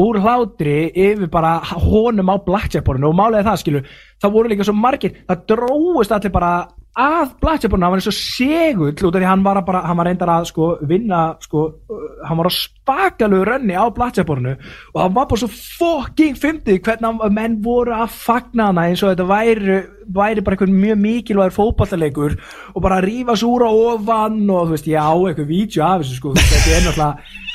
úr 0.00 0.16
hlátri 0.22 0.76
yfir 0.94 1.28
bara 1.28 1.58
honum 1.82 2.30
á 2.32 2.36
blackjackborinu 2.40 3.10
og 3.10 3.16
málega 3.18 3.44
það, 3.50 3.58
skilu, 3.64 3.80
það 4.22 4.32
voru 4.36 4.48
líka 4.54 4.64
svo 4.64 4.72
margir, 4.78 5.18
það 5.28 5.42
dróðust 5.50 6.14
allir 6.16 6.32
bara 6.32 6.52
að 6.98 7.36
blackjackborinu, 7.38 7.86
hann 7.86 7.92
var 7.94 8.00
eins 8.00 8.10
og 8.10 8.16
segull 8.16 8.90
út 8.90 9.14
af 9.14 9.20
því 9.22 9.28
hann 9.28 9.44
var 9.44 9.60
að 9.60 9.66
bara, 9.68 9.82
hann 9.86 9.98
var 10.00 10.08
reyndar 10.10 10.32
að 10.34 10.48
sko 10.50 10.70
vinna, 10.90 11.20
sko, 11.44 11.62
uh, 11.86 12.00
hann 12.26 12.40
var 12.40 12.50
á 12.50 12.52
spakalegu 12.54 13.46
rönni 13.46 13.76
á 13.78 13.86
blackjackborinu 13.94 14.56
og 14.56 14.98
hann 14.98 15.14
var 15.14 15.28
bara 15.30 15.42
svo 15.44 15.50
fucking 15.54 16.34
fyndið 16.40 16.80
hvernig 16.82 17.06
hann, 17.06 17.36
menn 17.36 17.60
voru 17.62 17.94
að 17.94 18.16
fagna 18.16 18.70
hana 18.72 18.88
eins 18.90 19.04
og 19.04 19.12
þetta 19.12 19.28
væri, 19.30 19.78
væri 20.10 20.44
bara 20.46 20.58
einhvern 20.58 20.80
mjög 20.82 21.04
mikilvægur 21.04 21.56
fótballalegur 21.60 22.34
og 22.74 22.82
bara 22.82 23.02
rífa 23.04 23.38
svo 23.38 23.54
úr 23.54 23.68
á 23.68 23.72
ofan 23.94 24.42
og 24.50 24.66
þú 24.66 24.74
veist, 24.74 24.90
ég 24.90 24.98
á 24.98 25.14
eitthvað 25.14 25.52
vídeo 25.54 25.86
af 25.86 26.02
þessu 26.02 26.18
sko, 26.18 26.34
þetta 26.40 26.74
er 26.74 26.84
náttúrulega 26.88 27.48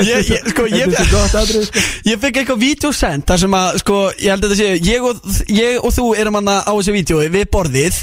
Ég- 0.00 0.28
ég- 0.30 0.46
sko, 0.50 0.64
ég- 0.66 0.90
sko. 0.90 1.18
Ég 2.02 2.18
fekk 2.18 2.36
eitthvað 2.40 2.58
vídeosend 2.64 3.24
þar 3.28 3.38
sem 3.44 3.54
að, 3.60 3.78
sko, 3.84 3.98
ég 4.18 4.30
held 4.34 4.44
að 4.44 4.50
þetta 4.50 4.60
sé 4.60 4.68
Ég 4.90 5.06
og, 5.06 5.20
ég 5.54 5.84
og 5.84 5.94
þú 5.94 6.06
erum 6.18 6.34
hann 6.40 6.50
á 6.50 6.72
þessu 6.72 6.92
vídeo 6.96 7.20
við 7.30 7.46
borðið 7.54 8.00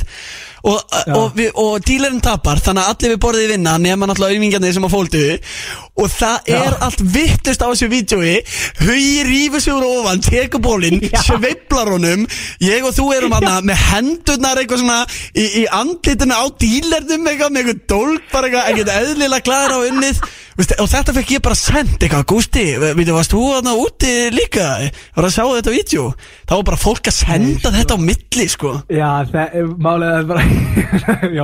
og, 0.64 0.80
og, 1.14 1.36
við, 1.38 1.52
og 1.60 1.78
dílarinn 1.86 2.24
tapar 2.24 2.62
þannig 2.64 2.84
að 2.84 2.94
allir 2.94 3.14
við 3.14 3.22
borðið 3.26 3.52
vinna 3.54 3.76
nema 3.82 4.10
náttúrulega 4.10 4.38
auðmingarnir 4.38 4.76
sem 4.78 4.88
að 4.88 4.96
fóldu. 4.96 5.24
Og 5.98 6.12
það 6.14 6.52
er 6.58 6.76
allt 6.86 7.02
vittust 7.02 7.64
á 7.66 7.68
þessu 7.72 7.88
vídeoi 7.90 8.34
Hugi 8.84 9.24
rífur 9.26 9.64
sig 9.64 9.74
úr 9.74 9.86
ofan 9.88 10.22
tekur 10.22 10.62
bólinn, 10.62 11.02
Já. 11.02 11.22
sveiflar 11.26 11.90
honum. 11.96 12.28
Ég 12.64 12.86
og 12.86 12.94
þú 12.98 13.08
erum 13.16 13.38
hann 13.38 13.50
með 13.66 13.86
hendurnar 13.92 14.62
eitthvað 14.62 14.84
svona 14.84 15.00
í, 15.34 15.46
í 15.62 15.68
andlitinu 15.74 16.38
á 16.38 16.46
dílarnum 16.62 17.32
eitthvað 17.32 17.56
með 17.56 17.64
eitthvað 17.64 17.86
dólk 17.94 18.28
bara 18.34 18.52
eitthvað, 18.68 18.94
eðlilega 18.98 19.48
glæður 19.48 19.78
á 19.78 19.80
unnið 19.92 20.22
og 20.58 20.88
þetta 20.90 21.14
fekk 21.14 21.32
ég 21.36 21.42
bara 21.46 21.58
sendt 21.58 22.02
eitthvað 22.02 22.24
Gústi, 22.32 22.64
veitu, 22.82 23.14
varst 23.14 23.34
þú 23.34 23.42
þarna 23.52 23.74
úti 23.78 24.14
líka? 24.34 24.66
Var 25.14 25.28
að 25.28 25.34
sjá 25.36 25.44
þetta 25.46 25.74
vídeo? 25.74 26.06
Þá 26.50 26.54
var 26.56 26.64
bara 26.72 26.80
fólk 26.82 27.10
að 27.12 27.16
senda 27.20 27.72
þetta 27.76 27.98
á 27.98 28.00
milli 28.02 28.48
sko. 28.50 28.72
Já, 28.90 29.10
það 29.30 29.58
er 29.60 29.68
málega 29.86 30.24
bara 30.32 30.46
Já, 31.38 31.44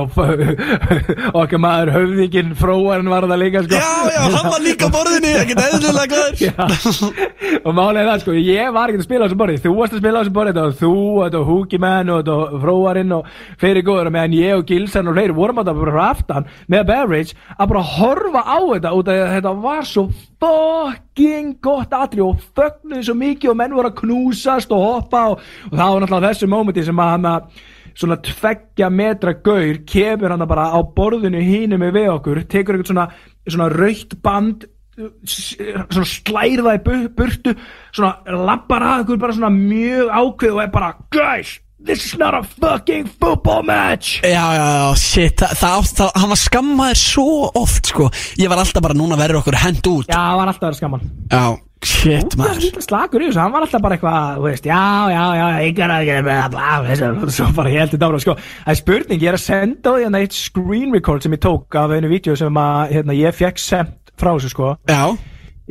okkar 1.40 1.62
maður 1.62 1.92
höfðinginn 1.94 2.54
fróarinn 2.58 3.12
var 3.12 3.28
það 3.30 3.42
líka 3.44 3.62
sko. 3.68 3.78
Já, 3.78 3.92
já, 4.16 4.20
hann 4.34 4.50
var 4.50 4.64
líka 4.64 4.90
á 4.90 4.94
borðinu 4.96 5.32
ekkert 5.44 5.62
eðlilega 5.68 6.10
glæður 6.10 7.62
og 7.64 7.78
málega 7.78 8.08
það 8.10 8.24
sko, 8.24 8.36
ég 8.40 8.74
var 8.74 8.90
ekki 8.90 9.02
að 9.02 9.06
spila 9.06 9.22
á 9.22 9.26
þessu 9.28 9.40
borði. 9.44 9.60
Þú 9.62 9.76
varst 9.78 9.94
að 9.94 10.02
spila 10.02 10.18
á 10.18 10.22
þessu 10.24 10.34
borði, 10.40 10.66
þú 10.82 10.92
og 11.22 11.38
Húkimenn 11.44 12.12
og 12.14 12.32
Fróarinn 12.64 13.14
og 13.14 13.30
fleiri 13.60 13.84
góður, 13.86 14.10
meðan 14.14 14.36
ég 14.40 14.58
og 14.58 14.66
Gilsen 14.68 15.06
og 15.10 15.16
fleiri 15.16 15.36
vorum 15.36 15.62
að 15.62 15.70
það 15.70 15.80
bara 15.84 15.94
frá 15.94 16.04
aftan 16.10 16.50
með 16.72 16.86
Beverage 16.90 17.38
að 17.54 17.70
bara 17.72 17.86
horfa 17.94 18.42
á 18.42 18.58
þetta 18.58 18.94
út 19.04 19.12
af 19.12 19.14
því 19.14 19.22
að 19.28 19.34
þetta 19.36 19.54
var 19.68 19.86
svo 19.92 20.06
fucking 20.42 21.54
gott 21.64 21.94
atri 21.96 22.24
og 22.24 22.42
fögnuði 22.56 23.04
svo 23.06 23.16
mikið 23.20 23.52
og 23.52 23.58
menn 23.60 23.76
voru 23.76 23.90
að 23.92 23.98
knúsast 24.02 24.72
og 24.74 24.82
hoppa 24.88 25.22
og, 25.34 25.46
og 25.70 25.78
það 25.78 25.94
var 25.94 26.04
náttúrulega 26.04 26.32
þessu 26.32 26.50
mómenti 26.52 26.84
sem 26.88 27.00
að 27.04 27.12
hann 27.14 27.30
að 27.30 27.62
svona 27.94 28.16
tveggja 28.26 28.88
metra 28.90 29.36
gaur 29.46 29.76
kemur 29.86 30.32
hann 30.34 30.46
bara 30.50 30.66
á 30.74 30.78
borðinu 30.96 31.42
hínum 31.46 31.84
við 31.94 32.08
okkur, 32.16 32.40
tekur 32.50 32.74
eitthvað 32.74 32.90
svona, 32.90 33.04
svona 33.46 33.68
raukt 33.70 34.16
band 34.24 34.64
svona 34.94 36.06
slær 36.06 36.62
það 36.64 36.76
í 36.78 36.82
bu- 36.88 37.12
burtu 37.18 37.54
svona 37.94 38.38
lappar 38.46 38.82
að 38.86 39.04
ykkur 39.04 39.22
bara 39.22 39.36
svona 39.38 39.52
mjög 39.54 40.10
ákveð 40.10 40.56
og 40.58 40.62
er 40.64 40.72
bara 40.74 40.90
guys, 41.14 41.54
this 41.84 42.06
is 42.06 42.16
not 42.18 42.34
a 42.34 42.42
fucking 42.42 43.06
football 43.06 43.62
match. 43.62 44.20
Já, 44.22 44.54
já, 44.56 44.66
já, 44.72 44.94
shit, 44.96 45.36
það, 45.36 45.54
það, 45.60 45.92
það, 45.98 46.10
hann 46.20 46.32
var 46.32 46.40
skammaður 46.40 47.00
svo 47.00 47.26
oft, 47.60 47.92
sko. 47.92 48.08
Ég 48.40 48.50
var 48.52 48.62
alltaf 48.62 48.84
bara 48.84 48.96
núna 48.96 49.18
verður 49.20 49.42
okkur 49.42 49.58
hend 49.60 49.86
út. 49.92 50.08
Já, 50.08 50.16
það 50.16 50.40
var 50.40 50.52
alltaf 50.52 50.64
að 50.64 50.68
vera 50.70 50.80
skamman. 50.80 51.04
Já, 51.34 51.44
shit, 51.84 52.30
það 52.32 52.38
var 52.40 52.54
maður. 52.54 52.86
slagur 52.86 53.24
í 53.24 53.28
þessu, 53.28 53.42
hann 53.42 53.54
var 53.54 53.66
alltaf 53.66 53.84
bara 53.84 53.98
eitthvað 53.98 54.38
þú 54.38 54.46
veist, 54.48 54.70
já, 54.70 54.80
já, 55.12 55.24
já, 55.40 55.46
ykkur 55.68 55.94
að 55.98 56.08
gera 56.08 57.34
svo 57.34 57.50
bara 57.58 57.74
ég 57.74 57.84
heldur 57.84 58.02
dára 58.06 58.22
sko, 58.24 58.38
það 58.38 58.72
er 58.72 58.80
spurning, 58.80 59.20
ég 59.20 59.32
er 59.34 59.38
að 59.38 59.44
senda 59.44 59.94
því 59.94 60.06
hérna 60.08 60.24
eitt 60.24 60.38
screen 60.38 60.96
record 60.96 61.26
sem 61.26 61.36
ég 61.36 61.44
tók 61.44 61.78
af 61.80 61.94
einu 61.94 62.10
vídeo 62.12 62.38
sem 62.38 62.64
að, 62.64 62.96
hérna, 62.96 63.18
ég 63.20 63.36
fekk 63.36 63.60
sendt 63.60 64.14
frá 64.20 64.32
þessu 64.32 64.52
sko. 64.54 64.74
Já, 64.88 65.02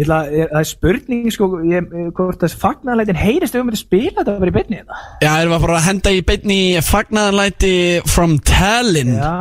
ætla, 0.01 0.19
ég, 0.33 0.49
það 0.49 0.59
er 0.59 0.69
spurning 0.69 1.33
sko, 1.33 1.47
ég, 1.69 1.91
eh, 1.93 2.07
hvort 2.17 2.41
þessi 2.41 2.57
fagnarleitin 2.61 3.19
heyrist 3.19 3.53
við 3.53 3.65
myndum 3.67 3.81
spila 3.81 4.15
þetta 4.23 4.37
bara 4.39 4.49
í 4.49 4.55
beinni 4.55 4.79
þetta. 4.79 5.01
já, 5.21 5.31
erum 5.35 5.53
við 5.53 5.65
bara 5.67 5.75
að 5.77 5.87
henda 5.87 6.13
í 6.13 6.23
beinni 6.25 6.59
fagnaðanlæti 6.81 7.75
from 8.09 8.39
Tallinn? 8.39 9.13
Já, 9.19 9.35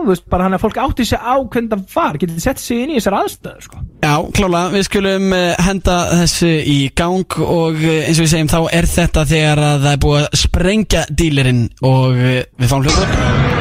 þú 0.00 0.08
veist, 0.08 0.24
bara 0.32 0.46
hann 0.46 0.56
að 0.56 0.64
fólk 0.64 0.80
átti 0.80 1.04
sig 1.04 1.20
á 1.20 1.36
hvernig 1.36 1.70
það 1.74 1.84
var, 1.92 2.20
getið 2.22 2.40
sett 2.46 2.62
sig 2.62 2.82
inn 2.82 2.94
í 2.94 2.96
þessar 2.96 3.18
aðstöður 3.20 3.68
sko. 3.68 3.82
Já, 4.06 4.14
klála, 4.38 4.62
við 4.72 4.88
skulum 4.88 5.36
uh, 5.36 5.44
henda 5.66 5.98
þessu 6.22 6.52
í 6.64 6.78
gang 6.96 7.38
og 7.44 7.76
uh, 7.76 8.00
eins 8.06 8.16
og 8.16 8.24
við 8.24 8.32
segjum 8.32 8.52
þá 8.54 8.60
er 8.80 8.90
þetta 8.96 9.26
þegar 9.28 9.64
að 9.66 9.84
það 9.84 9.92
er 9.92 10.04
búið 10.06 10.22
að 10.22 10.40
sprengja 10.46 11.04
dílerinn 11.12 11.64
og 11.84 12.16
uh, 12.16 12.40
við 12.56 12.72
fáum 12.72 12.86
hlutur 12.86 13.56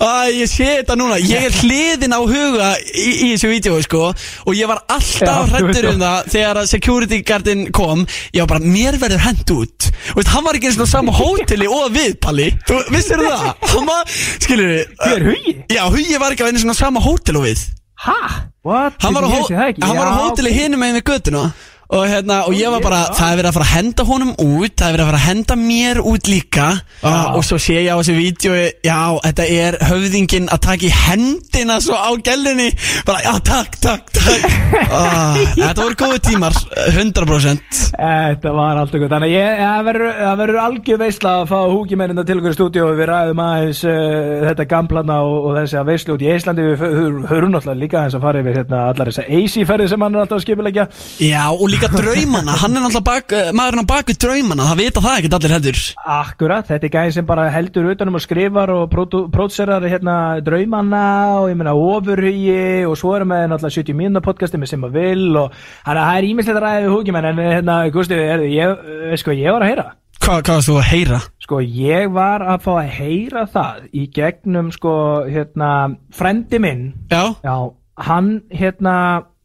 Æ, 0.00 0.30
ég 0.32 0.48
sé 0.48 0.66
þetta 0.78 0.94
núna. 0.96 1.18
Ég 1.20 1.46
er 1.48 1.56
hliðin 1.60 2.14
á 2.14 2.20
huga 2.22 2.68
í, 2.80 3.08
í 3.10 3.28
þessu 3.34 3.50
vídeo 3.50 3.80
sko 3.84 4.02
Og 4.46 4.52
ég 4.56 4.68
var 4.70 4.82
alltaf 4.88 5.50
veist 5.52 5.88
um 5.90 5.98
það. 6.00 6.30
Þegar 6.34 6.60
að 6.62 6.68
security 6.70 7.18
guardin 7.26 7.66
kom. 7.76 8.06
Ég 8.32 8.44
var 8.44 8.52
bara, 8.54 8.72
mér 8.76 8.96
verður 9.00 9.24
hend 9.26 9.52
út. 9.56 9.90
Og 10.14 10.20
veist, 10.20 10.32
hann 10.32 10.46
var 10.46 10.58
ekki 10.58 10.70
eins 10.70 10.80
og 10.80 10.88
sama 10.90 11.14
hóteli 11.16 11.68
og 11.68 11.90
við, 11.96 12.14
Palli. 12.22 12.48
Þú 12.68 12.78
vissir 12.94 13.24
það? 13.24 13.50
Hann 13.74 13.90
var, 13.90 14.14
skilur 14.40 14.72
við 14.72 14.94
Hver, 15.02 15.26
Hugi? 15.28 15.56
Já, 15.74 15.82
Hugi 15.90 16.22
var 16.22 16.36
ekki 16.36 16.46
að 16.46 16.54
einu 16.54 16.64
svona 16.64 16.78
sama 16.78 17.04
hótel 17.04 17.40
og 17.40 17.48
við. 17.48 17.66
Ha? 18.06 18.20
What? 18.64 18.96
Hann 19.02 19.16
var 19.16 19.26
á, 19.28 20.12
hóteli 20.20 20.54
hinum 20.56 20.80
megin 20.80 21.00
við 21.00 21.10
göttuna 21.10 21.50
og, 21.90 22.04
hérna, 22.06 22.36
og 22.46 22.54
ég 22.54 22.70
var 22.70 22.82
bara, 22.84 23.00
það 23.16 23.32
er 23.32 23.38
verið 23.40 23.48
að 23.50 23.56
fara 23.58 23.66
að 23.66 23.74
henda 23.74 24.04
honum 24.06 24.30
út 24.38 24.74
Það 24.80 24.86
er 24.88 24.94
verið 24.94 25.02
að 25.04 25.08
fara 25.10 25.18
að 25.20 25.26
henda 25.26 25.56
mér 25.58 25.98
út 26.06 26.28
líka. 26.30 26.66
Uh, 27.02 27.34
Og 27.36 27.44
svo 27.44 27.56
sé 27.60 27.80
ég 27.82 27.90
á 27.90 27.96
þessu 27.98 28.14
vídeo 28.14 28.52
Já, 28.86 28.98
þetta 29.24 29.46
er 29.50 29.76
höfðingin 29.88 30.46
að 30.54 30.60
taka 30.66 30.86
í 30.86 30.90
hendina 30.94 31.78
svo 31.82 31.96
á 31.98 32.10
gælinni 32.22 32.68
Bara, 33.08 33.22
já, 33.24 33.32
takk, 33.44 33.74
takk, 33.82 34.12
takk. 34.14 34.46
Uh, 34.90 35.40
Þetta 35.60 35.82
voru 35.86 35.98
góði 36.04 36.20
tímar, 36.28 36.54
100% 36.94 37.80
Þetta 38.00 38.52
var 38.54 38.78
alltaf 38.80 39.00
gott. 39.02 39.10
Þannig 39.12 39.30
að 39.30 39.34
ég, 39.34 39.60
það 39.60 40.38
verður- 40.40 40.60
algjör 40.60 41.00
veisla 41.00 41.32
að 41.40 41.46
fá 41.50 41.58
húkimennina 41.72 42.24
til 42.28 42.36
okkur 42.38 42.54
í 42.54 42.56
stúdíu 42.56 42.84
og 42.86 42.98
við 43.00 43.08
ræðum 43.10 43.40
aðeins 43.44 43.80
uh, 43.88 44.46
þetta 44.46 44.66
gamplana 44.70 45.18
og, 45.26 45.36
og 45.50 45.58
þessi 45.58 45.78
að 45.80 45.88
veislu 45.90 46.14
út 46.16 46.24
í 46.24 46.30
Íslandi. 46.34 46.66
Við 46.70 46.84
hö- 46.84 47.24
hörum 47.30 47.54
náttúrulega 47.54 47.80
líka 47.82 48.00
aðeins 48.00 48.16
að 48.18 48.24
fara 48.26 48.42
yfir 48.44 48.58
hérna, 48.60 48.80
allar 48.92 49.10
þessar 49.10 49.30
AC-ferði 49.40 49.88
sem 49.92 50.04
hann 50.06 50.16
er 50.16 50.22
alltaf 50.24 50.38
að 50.40 50.44
skipilegja 50.46 50.86
Já, 51.24 51.42
og 51.52 51.66
líka 51.72 51.79
draumana, 51.88 52.56
hann 52.60 52.76
er 52.76 52.82
náttúrulega 52.84 53.06
bak, 53.06 53.32
uh, 53.32 53.50
maðurinn 53.56 53.84
á 53.86 53.92
baku 53.92 54.14
draumana. 54.14 54.66
Það 54.68 54.80
vita 54.82 55.02
það 55.04 55.16
ekkert 55.18 55.36
allir 55.38 55.54
heldur. 55.54 55.78
Akkurat, 56.16 56.66
þetta 56.68 56.88
er 56.88 56.92
gæði 56.96 57.14
sem 57.16 57.28
bara 57.28 57.46
heldur 57.54 57.88
utanum 57.94 58.18
og 58.18 58.24
skrifar 58.24 58.72
og 58.74 58.90
prótserar 59.32 59.86
hérna 59.88 60.16
draumanna 60.44 61.04
og 61.40 61.48
ég 61.52 61.56
meina 61.56 61.72
ofurhugi 61.72 62.84
og 62.88 62.98
svo 63.00 63.14
erum 63.16 63.32
við 63.32 63.46
náttúrulega 63.52 63.78
70 63.80 63.98
mínuna 64.02 64.24
podcasti 64.24 64.60
með 64.60 64.74
sem 64.74 64.84
að 64.84 64.98
vil 64.98 65.40
og 65.40 65.56
það 65.86 66.02
er 66.18 66.28
ímislegt 66.28 66.66
við 66.66 66.92
húkimenn 66.92 67.30
en 67.30 67.42
hérna, 67.46 67.80
er, 67.88 68.44
ég, 68.50 68.86
eh, 69.10 69.16
sko, 69.16 69.32
ég 69.32 69.56
var 69.56 69.64
að 69.64 69.72
heyra. 69.72 69.88
Hvað 70.20 70.48
varst 70.52 70.68
þú 70.68 70.76
að 70.76 70.88
heyra? 70.90 71.18
Sko 71.40 71.58
ég 71.64 72.10
var 72.12 72.44
að 72.44 72.64
fá 72.66 72.72
að 72.76 72.90
heyra 72.98 73.46
það 73.48 73.84
í 73.96 74.06
gegnum 74.14 74.68
sko 74.74 74.94
hérna 75.24 75.70
frendi 76.12 76.60
minn. 76.60 76.82
Já, 77.10 77.34
já, 77.42 77.56
hann 77.96 78.42
hérna 78.52 78.96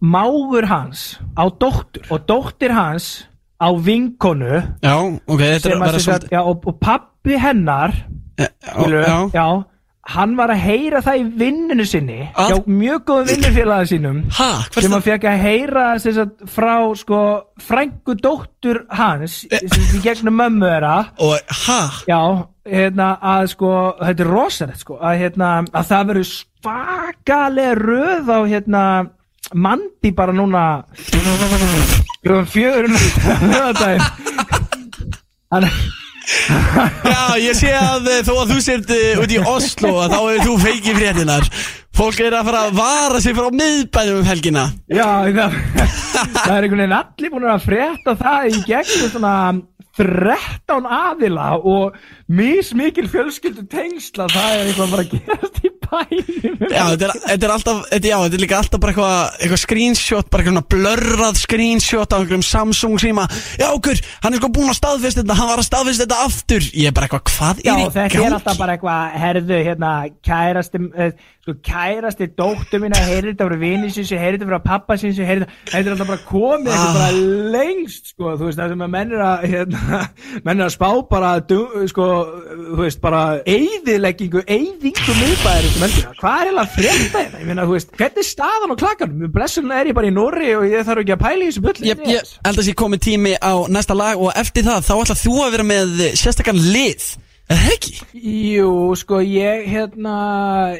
mágur 0.01 0.65
hans 0.69 1.19
á 1.37 1.43
dóttur 1.59 2.03
og 2.11 2.25
dóttir 2.27 2.71
hans 2.75 3.25
á 3.61 3.71
vinkonu 3.79 4.61
já, 4.83 4.95
ok, 5.27 5.39
þetta 5.39 5.55
er 5.55 5.59
sem 5.61 5.71
að 5.71 5.81
að 5.81 5.85
vera 5.87 5.99
sem 5.99 6.13
sagt, 6.13 6.27
já, 6.31 6.41
og, 6.43 6.65
og 6.67 6.79
pappi 6.79 7.37
hennar 7.39 7.93
Já, 8.35 8.47
skilur, 8.67 8.99
já, 9.07 9.17
já, 9.33 9.45
hann 10.11 10.33
var 10.37 10.51
að 10.51 10.59
heyra 10.59 10.99
það 11.01 11.19
í 11.21 11.23
vinninu 11.39 11.85
sinni 11.87 12.17
Að- 12.35 12.49
hjá 12.51 12.57
mjög 12.67 13.05
góðum 13.07 13.29
vinnufélagi 13.31 13.87
sínum 13.93 14.17
hvers 14.35 14.83
sem 14.83 14.91
hann 14.91 15.05
fekk 15.05 15.23
að 15.31 15.39
heyra 15.45 15.85
sagt, 16.19 16.43
frá 16.51 16.75
sko 16.99 17.21
frængu 17.63 18.17
dóttur 18.19 18.83
hans 18.91 19.45
Eh. 19.49 19.63
sem 19.71 20.01
gegnum 20.03 20.35
mömmu 20.35 20.67
hæ? 21.47 21.79
Já, 22.11 22.21
hérna 22.67 23.15
að 23.23 23.47
sko, 23.55 23.71
þetta 24.03 24.19
er 24.27 24.29
rosalegt 24.35 24.79
sko, 24.83 24.99
að 24.99 25.17
hérna, 25.23 25.63
að 25.71 25.87
það 25.89 26.07
verður 26.11 26.29
svakalega 26.35 27.75
röð 27.79 28.29
á 28.35 28.39
hérna, 28.51 28.83
mandi 29.53 30.11
bara 30.15 30.33
núna 30.33 30.85
um 32.25 32.45
fjögur 32.49 32.89
Þannig 35.51 35.75
Já, 36.25 37.37
ég 37.37 37.53
sé 37.53 37.69
að 37.77 38.07
eh, 38.09 38.21
þó 38.25 38.31
að 38.41 38.51
þú 38.55 38.61
sért 38.65 38.91
uh, 38.95 39.21
út 39.21 39.33
í 39.33 39.37
Oslo 39.45 39.91
að 40.01 40.15
þá 40.15 40.19
hefur 40.19 40.47
þú 40.47 40.55
feikið 40.63 40.97
fréttinar 40.97 41.49
Fólk 41.95 42.17
er 42.19 42.33
að 42.35 42.49
fara 42.49 42.61
að 42.65 42.73
vara 42.75 43.19
sig 43.23 43.35
frá 43.37 43.45
miðbænum 43.55 44.17
um 44.19 44.25
helgina. 44.27 44.65
Já, 44.91 45.07
það, 45.31 45.53
það 46.33 46.49
er 46.51 46.65
einhvern 46.65 46.81
veginn 46.81 46.95
allir 46.97 47.31
búin 47.31 47.45
að 47.47 47.63
frétta 47.63 48.15
það 48.19 48.47
í 48.49 48.63
gegnum 48.65 49.13
svona 49.13 49.35
13 49.97 50.87
aðila 50.91 51.51
og 51.61 51.95
mismikil 52.31 53.07
fjölskyldu 53.11 53.63
tengsla 53.71 54.27
það 54.33 54.55
er 54.59 54.69
eitthvað 54.69 54.93
bara 54.95 55.05
að 55.05 55.13
gerast 55.15 55.61
í 55.63 55.71
bænum 55.85 56.63
Já, 56.65 56.83
þetta 56.91 57.05
er, 57.07 57.13
þetta 57.29 57.45
er 57.47 57.53
alltaf, 57.53 57.79
þetta, 57.91 58.09
já, 58.09 58.15
þetta 58.25 58.37
er 58.39 58.41
líka 58.43 58.57
alltaf 58.59 58.81
bara 58.83 58.93
eitthvað, 58.95 59.37
eitthvað 59.45 59.61
screenshot, 59.61 60.29
bara 60.33 60.43
eitthvað 60.45 60.67
blörrað 60.75 61.39
screenshot 61.43 62.15
á 62.15 62.17
einhverjum 62.19 62.45
Samsung 62.47 62.97
síma 63.03 63.27
Já, 63.61 63.67
okkur, 63.71 64.01
hann 64.25 64.35
er 64.35 64.41
sko 64.41 64.49
búinn 64.57 64.73
að 64.73 64.79
staðfesta 64.81 65.23
þetta, 65.23 65.37
hann 65.39 65.51
var 65.53 65.61
að 65.63 65.69
staðfesta 65.69 66.07
þetta 66.07 66.19
aftur 66.25 66.67
Ég 66.73 66.89
er 66.91 66.97
bara 66.97 67.09
eitthvað, 67.09 67.25
hvað 67.35 67.63
Já, 67.65 67.71
er 67.75 67.83
í 67.85 67.87
þetta 67.87 68.07
gangi? 68.15 68.25
er 68.25 68.37
alltaf 68.39 68.59
bara 68.63 68.75
eitthvað, 68.77 69.15
herðu, 69.25 69.61
hérna, 69.69 69.93
kærasti, 70.25 70.83
uh, 70.91 71.29
sko, 71.45 71.53
kærasti 71.61 72.25
dóttur 72.33 72.81
mína, 72.81 72.97
heyrði 73.05 73.35
þetta 73.35 73.45
frá 73.51 73.57
vini 73.61 73.89
sinns, 73.93 74.09
heyrði 74.17 74.39
þetta 74.41 74.47
frá 74.49 74.61
pappa 74.65 74.95
sinns, 74.97 75.19
heyrði 75.21 75.45
þetta, 75.45 75.57
þetta 75.69 75.85
er 75.85 75.93
alltaf 75.93 76.07
bara 76.09 76.23
komið 76.25 76.71
Ah. 76.73 76.85
bara 76.95 77.09
lengst, 77.55 78.07
sko, 78.15 78.31
þú 78.39 78.47
veist, 78.49 78.57
það 78.59 78.71
sem 78.73 78.81
að 78.85 78.89
menn 78.95 79.13
er 79.13 79.21
að, 79.25 79.45
hérna, 79.51 79.99
menn 80.47 80.59
er 80.63 80.65
að 80.65 80.73
spá 80.73 80.89
bara, 81.11 81.33
sko, 81.91 82.07
þú 82.73 82.79
veist, 82.81 83.01
bara 83.03 83.21
eyðileggingu, 83.45 84.41
eyðingu 84.49 85.17
miðbæðir 85.21 85.77
hvað 86.17 86.39
er 86.41 86.49
eiginlega 86.49 86.63
að 86.65 86.73
frétta 86.79 87.19
þetta? 87.19 87.41
Ég 87.43 87.49
meina, 87.51 87.67
þú 87.69 87.75
veist, 87.77 87.93
hvernig 87.99 88.23
er 88.23 88.29
staðan 88.31 88.73
á 88.73 88.75
klakkanum? 88.81 89.29
Blessunlega 89.35 89.83
er 89.85 89.91
ég 89.91 89.97
bara 89.99 90.09
í 90.09 90.15
Norri 90.15 90.49
og 90.57 90.65
ég 90.71 90.85
þarf 90.87 91.03
ekki 91.05 91.15
að 91.15 91.21
pæla 91.25 91.45
í 91.45 91.51
þessu 91.51 91.63
bulli. 91.65 91.91
Ég, 91.93 92.33
held 92.45 92.57
að 92.63 92.65
sé 92.71 92.73
komið 92.81 93.03
tími 93.05 93.35
á 93.37 93.53
næsta 93.69 93.93
lag 93.97 94.17
og 94.17 94.33
eftir 94.35 94.65
það 94.65 94.81
þá 94.89 94.93
ætla 95.03 95.17
þú 95.21 95.35
að 95.45 95.53
vera 95.59 95.67
með 95.69 95.93
sérstakann 96.17 96.61
lið 96.73 97.05
Er 97.45 97.59
það 97.61 97.73
ekki? 97.75 97.93
Jú, 98.55 98.69
sko, 98.97 99.19
ég, 99.21 99.67
hérna, 99.69 100.13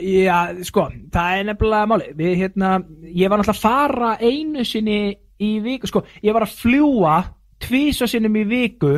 já, 0.01 0.38
sko, 0.65 0.88
það 1.13 1.36
er 1.38 1.43
nefnilega 1.51 1.89
máli, 1.91 2.07
við, 2.17 2.31
hérna, 2.39 2.72
ég 3.05 3.29
var 3.29 3.41
náttúrulega 3.41 3.53
að 3.53 3.62
fara 3.62 4.13
einu 4.17 4.65
sinni 4.65 4.98
í 5.45 5.51
viku, 5.62 5.89
sko, 5.91 6.01
ég 6.25 6.34
var 6.34 6.48
að 6.48 6.55
fljúa 6.63 7.19
tvísa 7.62 8.10
sinnum 8.10 8.39
í 8.41 8.48
viku, 8.50 8.95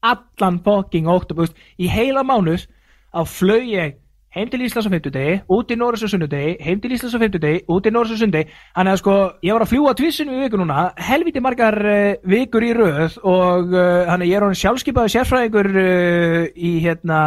allan 0.00 0.62
fucking 0.64 1.10
óttubust, 1.12 1.58
í 1.76 1.90
heila 1.92 2.24
mánuð, 2.24 2.64
á 3.12 3.20
flög 3.28 3.68
ég 3.68 3.99
heim 4.34 4.50
til 4.50 4.60
Íslands 4.62 4.86
á 4.86 4.92
fimmtudegi, 4.92 5.40
út 5.50 5.72
í 5.74 5.76
Norris 5.80 6.04
á 6.06 6.08
sunnudegi, 6.12 6.52
heim 6.62 6.78
til 6.82 6.92
Íslands 6.94 7.16
á 7.16 7.22
fimmtudegi, 7.22 7.64
út 7.66 7.88
í 7.88 7.92
Norris 7.94 8.14
á 8.14 8.18
sunnudegi, 8.20 8.52
þannig 8.76 8.94
að 8.94 9.00
sko, 9.02 9.16
ég 9.42 9.56
var 9.56 9.64
að 9.64 9.70
fljúa 9.72 9.94
tvissunum 9.98 10.36
í 10.36 10.44
viku 10.44 10.60
núna, 10.60 10.84
helviti 11.02 11.42
margar 11.42 11.78
uh, 11.82 12.14
vikur 12.30 12.66
í 12.66 12.70
röð 12.78 13.18
og 13.26 13.74
uh, 13.74 14.06
hann 14.06 14.22
ég 14.28 14.36
er 14.38 14.46
hann 14.46 14.54
sjálfskeipaði 14.60 15.14
sérfræðingur 15.16 15.70
uh, 15.74 16.46
í 16.54 16.72
hérna, 16.84 17.20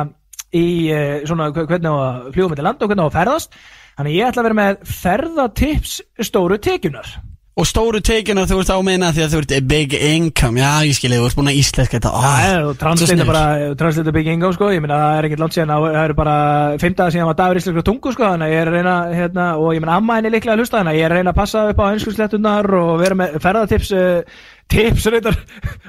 í 0.55 0.65
uh, 0.95 1.19
svona 1.27 1.51
hve- 1.51 1.67
hvernig 1.67 1.91
að 1.91 2.31
fljúa 2.37 2.53
með 2.53 2.61
til 2.61 2.67
landa 2.69 2.87
og 2.87 2.93
hvernig 2.93 3.09
að 3.09 3.19
ferðast, 3.19 3.59
þannig 3.99 4.17
ég 4.21 4.31
ætla 4.31 4.45
að 4.45 4.49
vera 4.49 4.61
með 4.63 4.89
ferðatips 5.03 5.99
stóru 6.29 6.61
tekjunar. 6.63 7.15
Og 7.53 7.67
stóru 7.69 7.99
teikina 8.01 8.47
þú 8.49 8.55
ert 8.63 8.69
á 8.73 8.77
að 8.79 8.85
meina 8.87 9.11
því 9.13 9.21
að 9.21 9.33
þú 9.33 9.39
ert 9.43 9.51
big 9.69 9.91
income. 9.93 10.57
Já, 10.57 10.71
ég 10.89 10.95
skilja, 10.97 11.19
þú 11.21 11.27
ert 11.27 11.37
búin 11.37 11.49
að 11.51 11.57
íslenska 11.59 11.99
þetta. 11.99 12.11
Það 12.23 12.45
er 12.47 12.63
og 12.65 12.79
translita 12.81 13.27
bara, 13.29 13.43
translita 13.77 14.13
big 14.15 14.29
income 14.33 14.55
sko, 14.55 14.69
ég 14.73 14.81
meina 14.81 14.97
það 14.97 15.17
er 15.19 15.27
ekkert 15.27 15.43
langt 15.43 15.57
síðan, 15.57 15.73
það 15.83 15.97
eru 15.99 16.15
bara 16.17 16.37
dagar 16.81 17.13
síðan 17.13 17.29
var 17.29 17.37
dagur 17.43 17.59
íslenskra 17.61 17.85
tungu 17.85 18.13
sko, 18.15 18.25
þannig 18.25 18.47
að 18.47 18.55
ég 18.55 18.63
er 18.63 18.71
að 18.71 18.77
reyna, 18.79 18.95
hérna, 19.19 19.45
og 19.61 19.69
ég 19.77 19.85
meina 19.85 19.99
amma 19.99 20.17
henni 20.17 20.33
líklega 20.33 20.55
að 20.55 20.63
hlusta, 20.63 20.79
þannig 20.79 20.95
að 20.95 20.97
ég 20.97 21.05
er 21.05 21.13
að 21.13 21.21
reyna 21.21 21.35
að 21.35 21.39
passa 21.43 21.63
upp 21.69 21.83
á 21.85 21.85
einskurslettunar 21.91 22.71
og 22.79 22.91
vera 23.03 23.19
með 23.21 23.37
ferðatips, 23.45 23.93
uh, 23.93 24.41
tips 24.71 25.05
reyndar, 25.11 25.35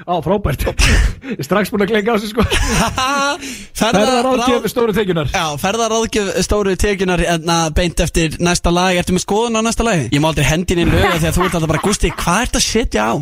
á 0.05 0.13
frábært, 0.21 0.65
strax 1.45 1.71
búin 1.73 1.85
að 1.85 1.93
klinga 1.93 2.15
á 2.15 2.17
sig 2.21 2.31
sko, 2.33 2.43
ferðaráðgjöf 3.79 4.67
stóru 4.71 4.95
tekjunar. 4.95 5.31
Já, 5.33 5.45
ferðaráðgjöf 5.61 6.31
stóru 6.45 6.75
tekinar 6.79 7.23
hérna 7.23 7.57
beint 7.75 7.99
eftir 8.03 8.37
næsta 8.43 8.71
lag 8.73 8.95
Ertu 8.99 9.15
með 9.15 9.25
skoðun 9.25 9.59
á 9.59 9.61
næsta 9.65 9.85
lagi? 9.87 10.07
Ég 10.13 10.21
má 10.23 10.29
aldrei 10.29 10.45
hendin 10.47 10.83
inn 10.83 10.93
löga 10.93 11.17
því 11.17 11.29
að 11.29 11.37
þú 11.37 11.45
ert 11.45 11.57
alltaf 11.57 11.71
bara 11.73 11.83
Gústi, 11.85 12.11
hvað 12.15 12.41
ert 12.45 12.59
að 12.59 12.65
setja 12.65 13.07
á? 13.09 13.13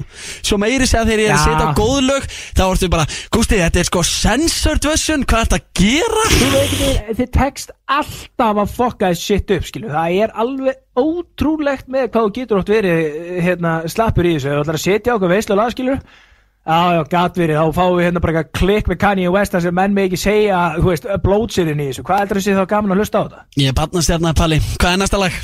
Svo 0.43 0.59
meiri 0.61 0.87
segja 0.89 1.05
þegar 1.07 1.23
ég 1.23 1.31
er 1.31 1.37
að 1.37 1.45
setja 1.47 1.69
á 1.69 1.77
góð 1.79 1.99
lög 2.09 2.27
Þá 2.59 2.63
ertu 2.67 2.91
bara, 2.93 3.07
Gústi, 3.33 3.59
þetta 3.63 3.81
er 3.81 3.89
sko 3.89 4.05
censored 4.09 4.89
version 4.89 5.25
Hvað 5.29 5.45
ert 5.47 5.57
að 5.57 5.67
gera? 5.81 6.25
Þú 6.33 6.51
veit 6.53 6.63
ekki, 6.63 6.91
þið 7.21 7.33
tekst 7.39 7.73
alltaf 7.97 8.63
að 8.63 8.75
fokka 8.77 9.13
þessi 9.13 9.29
shit 9.29 9.55
upp, 9.57 9.69
skilu, 9.69 9.93
það 9.93 10.19
er 10.23 10.35
alveg 10.43 10.82
ótrúlegt 10.99 11.89
með 11.91 12.11
hvað 12.13 12.27
þú 12.27 12.33
getur 12.37 12.59
oft 12.59 12.69
verið 12.69 12.99
hérna, 13.45 13.73
slappur 13.89 14.27
í 14.29 14.35
þessu, 14.35 14.51
þú 14.51 14.61
ætlar 14.63 14.77
að 14.79 14.83
setja 14.83 15.15
okkur 15.15 15.33
veislu 15.33 15.57
lag, 15.57 15.73
skilu, 15.73 15.95
já, 15.97 16.79
já, 16.97 17.01
gat 17.09 17.39
verið, 17.41 17.59
þá 17.59 17.79
fáum 17.79 17.97
við 17.97 18.07
hérna 18.07 18.23
bara 18.23 18.35
eitthvað 18.35 18.59
klikk 18.61 18.91
með 18.91 18.99
Kanye 19.03 19.33
West 19.33 19.55
þar 19.55 19.65
sem 19.65 19.77
menn 19.79 19.97
með 19.97 20.09
ekki 20.09 20.21
segja, 20.21 20.61
þú 20.77 20.91
veist, 20.91 21.09
blótsiðin 21.25 21.81
í 21.83 21.89
þessu, 21.89 22.05
hvað 22.07 22.23
heldur 22.23 22.41
þessi 22.41 22.57
þá 22.59 22.65
gaman 22.75 22.95
að 22.95 23.03
hlusta 23.03 23.21
á 23.21 23.25
þetta? 23.25 23.45
Ég 23.63 23.73
er 23.73 23.77
barnastjarnar, 23.81 24.37
Palli, 24.37 24.61
hvað 24.77 24.93
er 24.95 25.01
næsta 25.01 25.21
lag? 25.23 25.39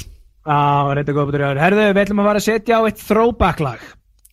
Já, 0.49 0.59
reynda 0.97 1.15
góð 1.17 1.31
betur 1.31 1.45
jáður, 1.47 1.63
herðu, 1.65 1.87
við 1.89 2.03
ætlum 2.05 2.21
að 2.21 2.29
fara 2.29 2.43
að 2.43 2.47
setja 2.49 2.79
á 2.79 2.81
eitt 2.85 3.07
throwback 3.09 3.65
lag. 3.65 3.89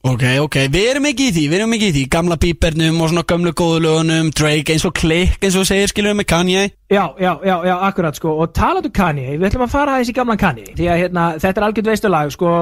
Ok, 0.06 0.22
ok, 0.38 0.56
við 0.70 0.84
erum 0.92 1.06
ekki 1.08 1.24
í 1.26 1.32
því, 1.34 1.44
við 1.50 1.58
erum 1.58 1.72
ekki 1.74 1.86
í 1.88 1.94
því. 1.96 2.02
Gamla 2.12 2.36
bíbernum 2.38 3.00
og 3.02 3.08
svona 3.10 3.24
gömlu 3.26 3.52
góðu 3.58 3.80
lögunum 3.82 4.28
Drake 4.38 4.76
eins 4.76 4.84
og 4.86 4.94
Click 4.94 5.42
eins 5.42 5.56
og 5.58 5.66
segir, 5.66 5.90
skilur 5.90 6.14
með 6.14 6.28
Kanye? 6.30 6.62
Já, 6.86 7.02
já, 7.18 7.32
já, 7.42 7.56
já, 7.66 7.74
akkurat 7.88 8.14
sko. 8.14 8.36
Og 8.44 8.52
talandu 8.54 8.92
Kanye, 8.94 9.32
við 9.34 9.48
ætlum 9.48 9.66
að 9.66 9.72
fara 9.72 9.96
aðeins 9.96 10.12
í 10.12 10.14
gamlan 10.14 10.38
Kanye. 10.38 10.68
Því 10.78 10.86
að 10.92 11.02
hérna, 11.02 11.24
þetta 11.42 11.58
er 11.58 11.66
algjörð 11.66 11.90
veistu 11.90 12.12
lag 12.14 12.30
sko 12.36 12.52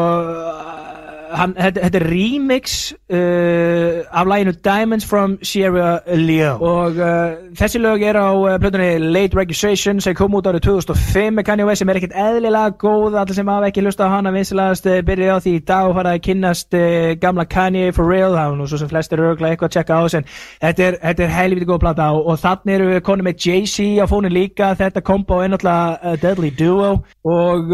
hann, 1.33 1.55
þetta, 1.57 1.81
þetta 1.87 1.99
er 2.01 2.07
remix 2.11 2.75
uh, 2.93 4.21
af 4.21 4.27
læginu 4.27 4.53
Diamonds 4.65 5.07
from 5.07 5.39
Sierra 5.43 5.99
Leone. 6.07 6.61
Og 6.61 6.99
uh, 6.99 7.35
þessi 7.59 7.79
lög 7.79 8.03
er 8.03 8.19
á 8.19 8.31
uh, 8.35 8.57
plötunni 8.61 8.99
Late 8.99 9.39
Registration 9.39 10.01
sem 10.01 10.15
kom 10.15 10.35
út 10.35 10.47
árið 10.47 10.67
2005 10.69 11.37
með 11.39 11.47
Kanye 11.49 11.67
West 11.69 11.83
sem 11.83 11.93
er 11.93 12.01
ekkert 12.01 12.17
eðlilega 12.25 12.75
góð. 12.81 13.19
Allir 13.21 13.39
sem 13.39 13.53
hafa 13.53 13.71
ekki 13.71 13.85
hlusta 13.85 14.09
á 14.09 14.15
hana 14.15 14.33
vinsilegast 14.35 14.89
uh, 14.91 15.01
byrjaði 15.07 15.35
á 15.35 15.45
því 15.45 15.55
í 15.59 15.65
dag 15.71 15.89
og 15.89 15.97
fara 15.99 16.15
að 16.17 16.25
kynnast 16.29 16.79
uh, 16.79 17.15
gamla 17.23 17.47
Kanye 17.57 17.93
for 17.97 18.11
real. 18.11 18.35
Það 18.35 18.53
er 18.53 18.61
nú 18.61 18.69
svo 18.71 18.83
sem 18.83 18.93
flestir 18.93 19.19
eru 19.19 19.31
örugglega 19.33 19.57
eitthvað 19.57 19.71
að 19.71 19.79
checka 19.79 19.99
á 19.99 20.03
þess 20.05 20.21
en 20.21 20.29
þetta 20.67 20.89
er, 20.91 21.01
er 21.15 21.35
helviti 21.39 21.71
góð 21.71 21.83
plata 21.87 22.11
og, 22.15 22.29
og 22.33 22.41
þannig 22.45 22.79
eru 22.79 22.93
við 22.93 23.03
konum 23.09 23.31
með 23.31 23.49
Jay-Z 23.49 24.03
á 24.03 24.07
fónu 24.11 24.33
líka. 24.33 24.75
Þetta 24.79 25.05
kombo 25.07 25.41
er 25.43 25.55
náttúrulega 25.55 25.99
uh, 26.13 26.21
Deadly 26.23 26.55
Duo. 26.59 26.95
Og 27.25 27.73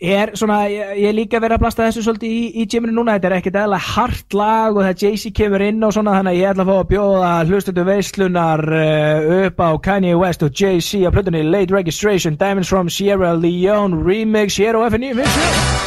er 0.00 0.30
svona, 0.34 0.62
ég, 0.72 0.94
ég 1.04 1.14
líka 1.14 1.40
verið 1.42 1.58
að 1.58 1.62
blasta 1.64 1.86
þessu 1.86 2.04
svolítið 2.06 2.32
í, 2.32 2.44
í 2.62 2.66
gyminu 2.80 2.96
núna, 2.96 3.16
þetta 3.18 3.28
er 3.28 3.34
ekkert 3.36 3.58
eðla 3.60 3.80
hart 3.84 4.36
lag 4.36 4.78
og 4.78 4.86
það 4.86 5.02
Jay-Z 5.04 5.34
kemur 5.36 5.64
inn 5.66 5.84
og 5.84 5.92
svona 5.92 6.14
þannig 6.16 6.32
að 6.32 6.40
ég 6.40 6.52
ætla 6.54 6.64
að 6.64 6.70
fá 6.70 6.76
að 6.78 6.88
bjóða 6.94 7.32
hlustundu 7.50 7.84
veislunar 7.90 8.64
uh, 8.78 9.28
upp 9.44 9.60
á 9.60 9.70
Kanye 9.84 10.16
West 10.20 10.46
og 10.46 10.54
Jay-Z 10.56 11.04
á 11.04 11.10
plötunni 11.12 11.44
Late 11.44 11.76
Registration 11.76 12.40
Diamonds 12.40 12.72
from 12.72 12.88
Sierra 12.88 13.34
Leone 13.36 14.00
Remix 14.00 14.56
hér 14.60 14.80
á 14.80 14.88
FNI 14.88 15.79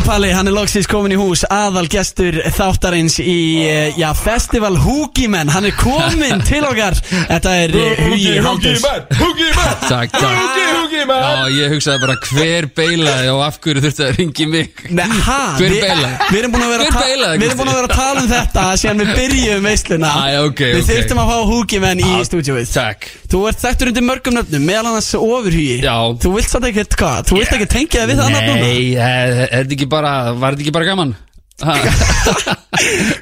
Jæja 0.00 0.06
Palli, 0.12 0.30
hann 0.32 0.48
er 0.48 0.54
loksins 0.56 0.86
komin 0.88 1.12
í 1.12 1.16
hús 1.20 1.42
aðal 1.52 1.84
gestur 1.92 2.38
þáttarins 2.56 3.18
í 3.20 3.34
eh, 3.68 3.98
já, 4.00 4.06
Festival 4.16 4.78
Húkimenn 4.80 5.50
hann 5.52 5.66
er 5.68 5.74
komin 5.76 6.40
til 6.48 6.62
okkar. 6.64 6.96
Þetta 7.28 7.52
er 7.66 7.74
eh, 7.76 8.00
Hugi 8.06 8.32
Haldurs 8.40 8.86
Húgi 9.18 9.50
menn 9.52 9.74
Takk, 9.84 10.14
takk. 10.14 10.24
Húgi, 10.24 10.64
húgi 10.78 11.02
menn 11.10 11.20
Já, 11.20 11.42
ég 11.52 11.74
hugsaði 11.74 12.00
bara 12.06 12.16
hver 12.30 12.68
beilaði 12.80 13.28
og 13.34 13.42
af 13.44 13.58
hverju 13.60 13.82
þurfti 13.84 14.06
að 14.06 14.16
ringi 14.22 14.46
mig? 14.54 14.80
Nei, 14.88 15.04
ha, 15.26 15.36
Hver 15.60 15.68
við- 15.74 15.84
beilaði? 15.84 16.30
Við 16.30 16.40
erum 16.40 16.54
búin 16.56 16.64
að 16.64 16.72
vera 16.72 16.86
Hver 16.86 16.88
að 16.88 16.96
ta- 16.96 17.04
beilaði, 17.10 17.42
Við 17.44 17.46
erum 17.50 17.60
búin 17.60 17.72
að 17.74 17.78
vera 17.82 17.90
að 17.90 18.00
tala 18.00 18.24
um 18.24 18.30
þetta 18.32 18.64
síðan 18.80 19.04
við 19.04 19.12
byrjum 19.20 19.68
veisluna. 19.68 20.14
Æ, 20.16 20.40
ok, 20.48 20.64
Við 20.64 20.80
ok. 20.80 20.88
þurftum 20.94 21.20
að 21.26 21.30
fá 21.34 21.38
Húkimenn 21.52 22.02
í 22.06 22.16
stúdíóið. 22.30 22.72
Takk. 22.72 23.10
Þú 23.30 23.42
ert 23.50 23.60
þekktur 23.62 23.90
undir 23.92 24.06
mörgum 24.08 24.34
nöfnum, 24.40 24.64
meðal 24.66 24.88
annars 24.90 25.10
ofurhugi. 25.18 25.76
Já. 25.84 25.94
Þú 26.24 26.32
vilt 26.34 26.50
satt 26.50 26.66
ekkert 26.70 26.96
hvað? 26.98 27.20
Þú 27.30 27.38
vilt 27.38 27.52
ekki 27.58 27.68
tengja 27.70 28.02
þig 28.02 28.10
við 28.10 28.22
það 28.24 28.32
nafn 28.34 28.48
núna? 28.50 28.64
Nei, 28.64 28.88
er 28.98 29.36
er 29.60 29.68
þetta 29.70 29.89
ekki 29.90 29.96
bara, 29.98 30.14
var 30.38 30.54
þetta 30.54 30.64
ekki 30.68 30.78
bara 30.78 30.88
gaman? 30.92 31.12
Ha? 31.60 31.74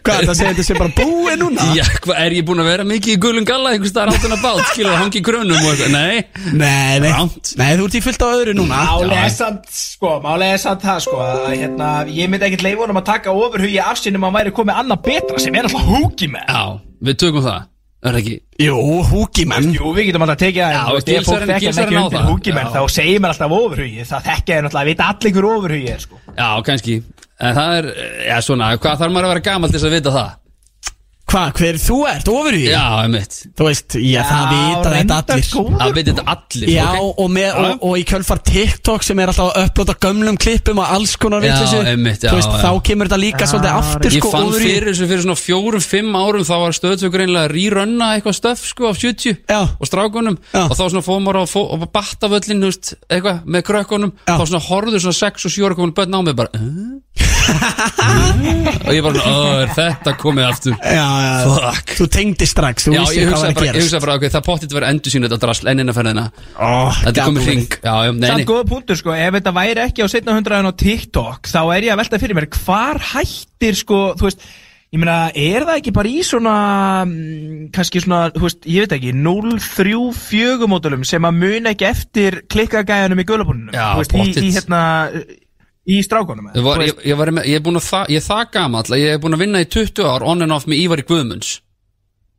Hvað, 0.07 0.29
það 0.29 0.35
segir 0.39 0.53
þetta 0.53 0.65
sé 0.67 0.75
bara 0.79 0.93
búið 0.95 1.39
núna? 1.41 1.65
Já, 1.75 1.83
hvað, 2.05 2.19
er 2.23 2.35
ég 2.37 2.45
búinn 2.47 2.61
að 2.63 2.69
vera 2.71 2.85
mikið 2.87 3.15
í 3.15 3.19
gulum 3.25 3.47
galla 3.49 3.73
einhvers 3.75 3.91
staðar 3.91 4.13
áttan 4.15 4.35
að 4.37 4.45
bát, 4.45 4.61
skilur 4.71 4.93
að 4.93 5.01
hangi 5.03 5.19
í 5.19 5.23
krönum 5.27 5.57
og 5.57 5.71
eitthvað, 5.73 5.97
nei 5.97 6.53
Nei, 6.53 7.01
nei, 7.03 7.09
Rámt. 7.11 7.51
nei, 7.59 7.73
þú 7.81 7.89
ert 7.89 7.97
í 7.99 8.03
fullt 8.05 8.23
á 8.23 8.29
öðru 8.29 8.55
núna 8.61 8.83
Málega 8.93 9.25
er 9.25 9.33
samt, 9.35 9.67
sko, 9.75 10.13
málega 10.23 10.55
er 10.59 10.63
samt 10.63 10.85
það, 10.87 11.01
sko 11.09 11.19
að, 11.25 11.43
hérna, 11.57 11.89
ég 12.15 12.31
myndi 12.31 12.47
ekkert 12.51 12.67
leifa 12.69 12.85
honum 12.85 13.01
að 13.03 13.09
taka 13.11 13.35
ofurhugi 13.35 13.81
af 13.83 13.99
sinni 14.05 14.21
um 14.21 14.29
að 14.31 14.39
væri 14.39 14.55
komið 14.61 14.81
annað 14.85 15.03
betra 15.09 15.43
sem 15.43 15.59
er 15.59 15.67
alltaf 15.71 15.91
húki 15.91 16.31
með 16.37 16.47
Já, 16.55 16.63
við 17.11 17.19
tökum 17.25 17.47
það, 17.49 17.67
er 17.99 18.15
það 18.15 18.21
ekki? 18.23 18.35
Jú, 18.63 18.77
Húkimenn 19.11 19.71
Jú, 19.75 19.93
við 19.97 20.09
getum 20.11 20.25
alltaf 20.27 20.39
tekið 20.43 20.63
það 20.63 21.55
ekki 21.57 21.99
á 21.99 22.07
það. 22.13 22.27
húkimenn 22.31 22.73
þá 22.75 22.81
segir 22.95 23.23
mér 23.25 23.33
alltaf 23.35 23.55
ofurhugi 23.59 24.05
það 24.09 24.29
þekkja 24.29 24.59
er 24.59 24.67
náttúrulega, 24.67 24.91
vita 24.93 25.09
allir 25.13 25.35
hver 25.35 25.49
ofurhugi 25.53 25.91
er 25.95 26.05
sko. 26.05 26.21
Já, 26.39 26.49
kannski 26.69 26.99
En 27.39 27.55
það 27.55 27.77
er, 27.79 27.87
já 28.27 28.37
svona, 28.43 28.69
hvað 28.83 28.97
þarf 28.99 29.13
maður 29.15 29.29
að 29.29 29.33
vera 29.37 29.43
gamall 29.47 29.71
til 29.71 29.79
þess 29.79 29.87
að 29.87 29.93
vita 29.95 30.13
það? 30.15 30.31
Hvað, 31.29 31.49
hver 31.61 31.77
þú 31.77 31.97
ert, 32.09 32.29
ofurhugi? 32.33 32.69
Já, 32.73 32.85
einmitt 33.05 33.35
Þú 33.59 33.65
veist, 33.67 33.97
já, 34.01 34.23
það 34.25 34.45
vita 34.55 34.93
þetta 34.95 35.17
allir 35.19 35.49
góður. 35.53 35.75
Það 35.83 35.91
veit 35.99 36.07
þetta 36.09 36.23
allir, 36.33 36.71
Já, 36.73 36.85
ok? 36.89 37.19
og, 37.21 37.29
með, 37.35 37.51
og, 37.61 37.83
og 37.85 37.99
í 38.01 38.05
kjölfar 38.09 38.41
TikTok 38.49 39.05
sem 39.05 39.21
er 39.21 39.33
alltaf 39.33 39.51
að 39.53 39.67
upplota 39.69 39.95
gömlum 40.07 40.39
klippum 40.41 40.81
og 40.81 40.87
alls 40.97 41.13
konar 41.21 41.45
Já, 41.45 41.51
vitleysu, 41.53 41.83
einmitt, 41.93 42.25
já, 42.25 42.31
Þú 42.33 42.39
veist, 42.41 42.55
já. 42.55 42.63
þá 42.65 42.71
kemur 42.89 43.11
þetta 43.11 43.21
líka 43.27 43.49
svolítið 43.53 43.73
aftur 43.83 44.17
Ég 44.17 44.23
sko, 44.25 44.31
fann 44.33 44.47
ofurhugi. 44.49 44.71
fyrir 44.73 44.89
þessu 44.95 45.09
fyrir 45.13 45.23
svona 45.27 45.39
fjórum, 45.43 45.85
fimm 45.85 46.17
árum 46.23 46.47
þá 46.49 46.55
var 46.65 46.73
stöðtökur 46.79 47.25
einlega 47.27 47.45
að 47.45 47.53
rýrönna 47.59 48.07
eitthvað 48.17 48.39
stöf 48.41 48.65
sko 48.73 48.83
á 48.89 48.93
70 48.97 49.37
Já. 49.53 49.61
og 49.77 49.85
strákunum 49.91 50.41
Já. 50.55 50.63
og 50.65 50.73
þá 50.81 50.85
svona 50.87 51.05
fóðum 51.05 51.29
maður 51.29 51.45
á 51.45 51.53
fó, 51.53 51.61
og 51.77 51.85
batta 51.93 52.33
völlin 52.33 52.65
veist, 52.65 52.95
eitthvað 53.13 53.45
með 53.45 53.67
krökkunum 53.69 54.13
Já. 54.25 54.33
þá 54.41 54.45
svona 54.49 54.65
horfður 54.71 55.05
svona 55.05 55.21
6 55.21 55.45
og 55.45 55.53
7 55.59 55.69
ára 55.69 55.77
komin 55.77 55.93
börn 56.01 56.17
á 56.17 56.21
mig 56.25 56.37
bara 56.41 56.49
og 58.85 58.93
ég 58.93 59.03
bara 59.03 59.19
svona, 59.19 59.33
"Ó, 59.33 59.63
er 59.65 59.71
þetta 59.75 60.13
komið 60.21 60.45
aftur 60.49 60.75
Já, 60.79 60.93
já, 60.95 61.18
Fuck. 61.49 61.95
þú 61.99 62.07
tengdi 62.19 62.47
strax, 62.49 62.87
þú 62.89 62.95
Já, 62.95 63.01
vissir 63.03 63.19
ég 63.23 63.29
hvað 63.29 63.33
var 63.33 63.39
hugsaði 63.39 63.51
að 63.51 63.59
bara, 63.59 63.67
ég 63.67 63.73
gerast. 63.73 63.87
hugsaði 63.89 64.05
bara 64.07 64.17
okay, 64.19 64.33
það 64.37 64.47
potið 64.49 64.77
verið 64.79 64.93
endur 64.95 65.15
sín 65.15 65.27
þetta 65.29 65.41
drasl 65.45 65.73
ennina 65.73 65.97
ferðina. 65.97 66.25
Oh, 66.59 67.03
Þetta 67.05 67.21
er 67.25 67.29
komið 67.33 67.49
hring. 67.51 67.77
Já, 67.83 67.95
já, 68.09 68.13
nei, 68.19 68.29
Samt 68.31 68.43
nei. 68.45 68.49
góða 68.53 68.69
punktur 68.73 69.01
sko, 69.03 69.17
ef 69.19 69.37
þetta 69.39 69.55
væri 69.59 69.85
ekki 69.89 70.05
á 70.05 70.09
setna 70.13 70.37
hundraðin 70.39 70.71
á 70.71 70.75
TikTok 70.85 71.51
þá 71.53 71.61
er 71.77 71.89
ég 71.89 71.93
að 71.97 72.01
velta 72.05 72.23
fyrir 72.23 72.39
mér 72.41 72.49
hvar 72.59 73.03
hættir 73.13 73.79
sko, 73.83 74.01
þú 74.19 74.29
veist 74.31 74.49
ég 74.89 75.03
meina, 75.03 75.17
er 75.37 75.67
það 75.69 75.79
ekki 75.83 75.93
bara 75.93 76.09
í 76.09 76.23
svona 76.25 76.53
mm, 77.05 77.67
kannski 77.77 78.01
svona, 78.01 78.31
þú 78.33 78.47
veist, 78.47 78.63
ég 78.73 78.87
veit 78.87 78.95
ekki 78.97 79.11
0-3-4 79.13 80.69
módulum 80.71 81.05
sem 81.05 81.27
að 81.29 81.37
muna 81.43 81.75
ekki 81.75 81.89
eftir 81.89 82.39
klikkagæðanum 82.49 83.21
í 83.21 83.27
gulabúnunum, 83.29 83.75
Já, 83.77 83.91
þú 83.93 84.01
veist, 84.03 84.15
í, 84.15 84.23
pottit. 84.23 84.47
í 84.49 84.55
hérna 84.57 84.81
í 85.89 86.01
strákunum 86.05 86.51
Ég, 86.55 86.63
var, 86.67 86.83
ég, 86.85 86.99
ég, 87.09 87.17
með- 87.39 87.49
ég 87.49 87.59
er 87.61 87.65
búin 87.65 87.81
að 87.81 87.87
það, 87.89 88.11
ég 88.13 88.21
er 88.23 88.27
það 88.29 88.45
gamall 88.59 88.85
að 88.93 89.01
ég 89.03 89.15
er 89.17 89.23
búin 89.23 89.37
að 89.39 89.43
vinna 89.45 89.63
í 89.65 89.69
20 89.73 90.11
ár 90.13 90.27
on 90.29 90.45
and 90.47 90.53
off 90.59 90.67
með 90.69 90.83
Ívar 90.85 91.03
í 91.03 91.07
Guðmunds 91.09 91.55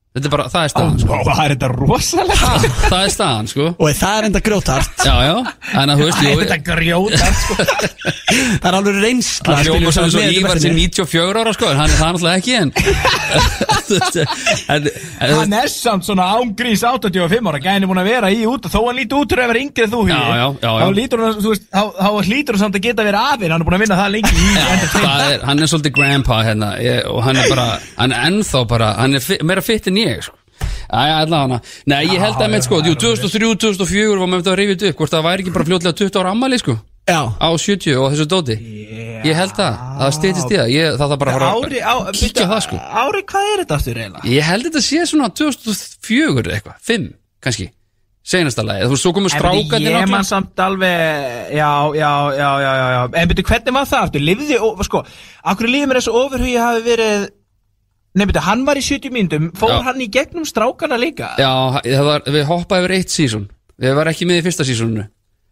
Þetta 0.09 0.25
er 0.25 0.31
bara, 0.33 0.45
það 0.49 0.63
er 0.65 0.71
staðan 0.73 0.95
sko. 1.03 1.17
það 1.27 1.39
er 1.43 1.51
þetta 1.53 1.67
rosalega 1.69 2.37
Ha, 2.39 2.69
Það 2.89 3.01
er 3.05 3.11
staðan, 3.13 3.49
sko 3.51 3.65
Og 3.85 3.91
það 3.99 4.15
er 4.17 4.25
enda 4.29 4.39
grjótart 4.41 5.03
Já, 5.05 5.11
já, 5.21 5.35
en 5.83 5.91
að 5.93 5.99
þú 6.01 6.07
veist, 6.07 6.17
það 6.17 6.25
jú, 6.25 6.31
er 6.33 6.39
þetta 6.49 6.57
grjóta 6.65 7.27
sko. 7.43 7.57
Það 8.59 8.65
er 8.71 8.77
alveg 8.79 8.97
reynsla 9.03 9.45
Það 9.53 9.61
hljóma 9.67 9.77
skilur, 9.77 9.93
sem 9.93 10.01
sem 10.01 10.09
svo 10.15 10.23
með 10.23 10.31
í 10.33 10.39
Ívar 10.39 10.61
sem 10.63 10.73
verkinu. 10.73 10.87
94 10.97 11.43
ára, 11.43 11.53
sko 11.59 11.69
En 11.69 11.77
hann 11.83 11.93
er 11.93 11.99
það 11.99 12.09
náttúrulega 12.09 12.41
ekki 12.41 12.55
en 12.57 12.73
Þú 12.79 13.99
veist, 13.99 14.17
en, 14.73 14.89
en, 14.89 15.35
hann 15.43 15.55
er 15.59 15.69
samt 15.75 16.05
svona 16.09 16.25
ángrís 16.39 16.83
85 16.89 17.49
ára 17.53 17.61
gæðin 17.67 17.85
er 17.85 17.89
búin 17.93 18.01
að 18.01 18.09
vera 18.09 18.33
í 18.33 18.41
út 18.49 18.65
þó 18.69 18.79
hann 18.87 18.97
lítur 18.99 19.21
út 19.23 19.29
fyrir 19.33 19.45
að 19.45 19.51
vera 19.53 19.61
yngri 19.65 19.85
en 19.85 19.93
þú 19.93 19.99
Hugi. 19.99 20.13
Já, 20.13 20.25
já, 20.25 20.45
já, 20.49 20.69
já. 20.69 20.83
þá 20.89 20.97
lítur 20.97 21.23
hann, 21.25 21.37
þú 21.41 21.53
veist, 21.53 21.65
þá, 21.69 21.81
þá 21.99 22.09
hlýtur 22.29 22.57
hann 22.57 22.61
samt 22.65 22.77
að 22.79 22.83
geta 22.85 23.05
verið 23.07 23.29
afinn 23.33 23.53
hann 23.53 23.63
er 23.63 23.67
búin 23.69 23.77
að 23.77 23.83
vinna 23.85 23.97
það 23.99 24.11
lengi 24.15 24.33
í 24.33 24.49
entertainment 24.49 25.09
það 25.09 25.23
er, 25.33 25.43
hann 25.49 25.63
er 25.65 25.71
svolítið 25.73 25.95
grandpa 25.97 26.39
hérna 26.45 26.69
ég, 26.85 26.99
og 27.09 27.19
hann 27.25 27.41
er 27.41 27.49
bara, 27.53 27.65
hann 27.97 28.13
er 28.15 28.27
ennþá 28.29 28.61
bara 28.69 28.91
hann 28.99 29.17
er 29.19 29.25
fi, 29.25 29.39
meira 29.49 29.65
fitt 29.65 29.89
en 29.89 29.98
ég 30.05 30.21
sko. 30.25 30.35
Hana. 30.89 31.59
Nei, 31.85 32.03
ég 32.09 32.19
held 32.23 32.39
að 32.41 32.49
með 32.53 32.63
sko, 32.65 32.79
jú, 32.81 32.95
2003, 32.97 33.55
2004 33.61 34.19
var 34.19 34.27
maður 34.31 34.41
þetta 34.43 34.53
að 34.55 34.71
þetta 34.73 34.89
upp, 34.89 34.97
hvort 35.01 35.13
það 35.13 35.27
væri 35.27 35.43
ekki 35.45 35.53
bara 35.57 35.67
fljótlega 35.69 35.97
20 36.01 36.19
ára 36.23 36.31
ammali, 36.33 36.57
sko, 36.61 36.77
Já, 37.09 37.21
á 37.41 37.49
70 37.57 37.95
og 37.97 38.11
þessu 38.13 38.25
dóti. 38.29 38.55
Ég 39.25 39.33
held 39.33 39.53
það, 39.57 39.77
það 39.99 40.11
stýttist 40.17 40.51
í 40.53 40.57
það. 40.59 40.67
Ég, 40.75 40.91
það 40.99 41.09
þarf 41.13 41.21
bara 41.23 41.33
að 41.33 41.45
ári, 41.49 41.79
á, 41.81 41.93
að 42.05 42.11
kíkja 42.19 42.45
á 42.45 42.49
það, 42.51 42.61
sko. 42.67 42.77
Ári, 43.01 43.21
hvað 43.31 43.47
er 43.53 43.63
þetta 43.63 43.77
aftur 43.79 43.97
eiginlega? 43.97 44.29
Ég 44.29 44.45
held 44.49 44.67
þetta 44.69 44.83
sé 44.85 45.01
svona 45.09 45.29
2004 45.41 46.53
eitthvað, 46.53 46.77
5, 46.91 47.07
kannski. 47.41 47.69
Seinasta 48.29 48.61
lagi, 48.61 48.83
þú 48.85 48.93
veist, 48.93 49.01
svo 49.07 49.11
komur 49.15 49.31
strákarnir 49.33 49.89
Ég 49.89 49.93
man 49.95 50.03
náttúrulega. 50.05 50.27
samt 50.27 50.59
alveg 50.61 51.55
Já, 51.55 51.71
já, 51.97 52.11
já, 52.37 52.49
já, 52.61 52.73
já. 52.93 52.99
En 53.17 53.29
byrju, 53.31 53.45
hvernig 53.47 53.73
var 53.73 53.87
það 53.89 54.03
aftur? 54.05 54.21
Livði, 54.27 54.57
ó- 54.59 54.83
sko 54.85 55.01
Akkur 55.49 55.65
lífið 55.71 55.87
mér 55.89 55.97
þessu 56.01 56.13
ofurhugi 56.19 56.57
hafi 56.61 56.83
verið 56.85 57.23
Nei, 58.17 58.25
byrju, 58.25 58.41
hann 58.47 58.63
var 58.65 58.79
í 58.79 58.81
70 58.81 59.11
myndum 59.13 59.51
Fór 59.57 59.69
Já. 59.75 59.81
hann 59.85 59.99
í 60.01 60.07
gegnum 60.09 60.45
strákana 60.49 60.97
líka? 60.97 61.35
Já, 61.37 61.51
það 61.85 62.07
var, 62.07 62.23
við 62.25 62.47
hoppaði 62.49 62.85
yfir 62.87 62.95
eitt 62.97 63.13
sísón 63.13 63.45
Við 63.79 63.93
var 63.99 64.09
ekki 64.11 64.25
með 64.29 64.41
í 64.41 64.45
fyrsta 64.47 64.65
sísónu 64.65 65.05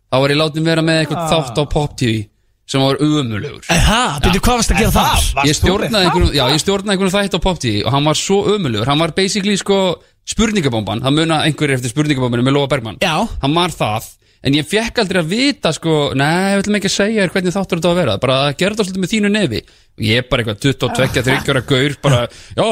Þá 0.07 0.17
var 0.23 0.33
ég 0.33 0.39
látið 0.41 0.65
vera 0.71 0.81
með 0.87 1.03
eitthvað 1.03 1.21
Ah. 1.21 1.29
þátt 1.35 1.61
á 1.61 1.63
Pop 1.69 1.93
TV 1.99 2.25
sem 2.67 2.81
var 2.83 2.97
umulugur 2.99 3.61
en 3.71 3.79
það, 3.79 4.15
byrju, 4.25 4.39
hvað 4.43 4.57
varst 4.59 4.71
að 4.73 4.79
gera 4.81 5.03
Ég 5.47 5.55
stjórnaði 5.55 6.09
það? 6.11 6.33
já, 6.35 6.43
ég 6.51 6.59
stjórnaði 6.59 6.97
einhverjum 6.97 7.13
þætt 7.15 7.37
á 7.37 7.45
Pop 7.45 7.59
TV 7.63 7.83
og 7.85 7.93
hann 7.95 8.03
var 8.09 8.17
svo 8.19 8.39
umulugur, 8.57 8.89
hann 8.91 8.99
var 8.99 9.13
basically 9.15 9.55
sko 9.55 9.77
spurningabomban, 10.27 10.99
það 11.05 11.15
muna 11.15 11.37
einhverjir 11.47 11.77
eftir 11.77 11.93
spurningabombanu 11.93 12.43
með 12.43 12.57
Lóa 12.57 12.67
Bergmann. 12.67 12.97
Já. 12.99 13.23
hann 13.41 13.53
var 13.55 13.71
það, 13.71 14.09
en 14.43 14.57
ég 14.59 14.67
fekk 14.67 14.99
aldrei 14.99 15.21
að 15.23 15.31
vita 15.31 15.71
sko, 15.77 15.95
nei, 16.19 16.57
við 16.57 16.65
ætlum 16.65 16.79
ekki 16.81 16.91
að 16.91 16.95
segja 16.97 17.23
þér 17.23 17.33
hvernig 17.37 17.55
þáttur 17.55 17.79
þetta 17.79 17.93
að 17.93 17.99
vera, 18.01 18.17
bara 18.25 18.37
þetta 18.51 18.83
svolítið 18.83 19.03
með 19.05 19.13
þínu 19.15 19.31
nefi 19.37 19.61
ég 19.97 20.21
er 20.21 20.27
bara 20.29 20.43
eitthvað 20.43 20.59
22, 20.61 21.07
30 21.17 21.51
ára 21.53 21.63
gaur, 21.71 21.95
bara, 22.03 22.19
já, 22.57 22.65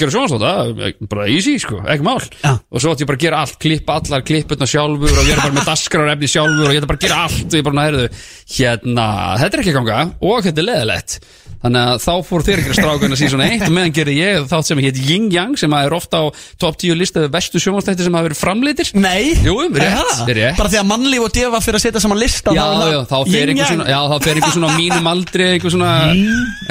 gera 0.00 0.14
sjónastáta 0.14 1.04
bara 1.12 1.28
easy, 1.30 1.54
sko, 1.62 1.78
ekki 1.86 2.06
mál. 2.06 2.18
Já. 2.42 2.56
og 2.58 2.82
svo 2.82 2.94
átti 2.94 3.06
ég 3.06 3.10
bara 3.12 3.20
að 3.20 3.26
gera 3.26 3.42
allt, 3.44 3.58
klippa 3.62 3.98
allar 4.00 4.24
klippurna 4.26 4.68
sjálfur 4.70 5.14
og 5.14 5.28
ég 5.28 5.36
er 5.36 5.44
bara 5.44 5.56
með 5.58 5.70
dasgrarefni 5.70 6.32
sjálfur 6.32 6.66
og 6.70 6.74
ég 6.74 6.82
er 6.82 6.90
bara 6.90 7.00
að 7.00 7.06
gera 7.06 7.22
allt 7.28 7.46
og 7.46 7.60
ég 7.60 7.68
bara 7.68 7.80
nærðu 7.82 8.08
hérna, 8.56 9.06
þetta 9.44 9.56
er 9.56 9.64
ekki 9.64 9.74
að 9.74 9.78
ganga 9.80 10.02
og 10.18 10.44
þetta 10.48 10.62
er 10.64 10.70
leðilegt 10.72 11.20
þannig 11.62 11.90
að 11.92 12.00
þá 12.02 12.14
fór 12.26 12.44
þér 12.46 12.60
ekki 12.60 12.72
að 12.72 12.78
strákuna 12.80 13.18
síðan 13.18 13.42
eitt 13.46 13.64
og 13.68 13.74
meðan 13.76 13.94
gerði 13.94 14.14
ég 14.18 14.46
þátt 14.50 14.68
sem 14.68 14.80
heit 14.82 14.98
Yin 14.98 15.28
Yang 15.32 15.60
sem 15.62 15.74
er 15.78 15.94
ofta 15.94 16.18
á 16.18 16.24
top 16.58 16.78
10 16.80 16.98
listaðu 16.98 17.30
bestu 17.32 17.62
sjónvastætti 17.62 18.06
sem 18.06 18.16
hafa 18.18 18.26
verið 18.26 18.40
framleitir. 18.40 18.90
Nei. 18.98 19.30
Jú, 19.46 19.54
rétt, 19.70 20.24
rétt. 20.26 20.58
Bara 20.58 20.72
því 20.72 20.80
að 20.80 20.88
mannlíf 20.90 21.26
og 21.28 21.34
defa 21.36 21.60
fyrir 21.62 21.78
að 21.78 21.84
setja 21.86 22.02
saman 22.02 22.18
lista 22.18 22.54
Já, 22.56 22.64
svona, 22.66 22.88
já, 22.90 22.98
þá 23.06 24.16
fer 24.26 24.40
einhver 24.40 24.56
svona 24.56 24.72
á 24.74 24.78
mínum 24.80 25.10
aldri, 25.12 25.48
einhver 25.54 25.74
svona, 25.76 25.92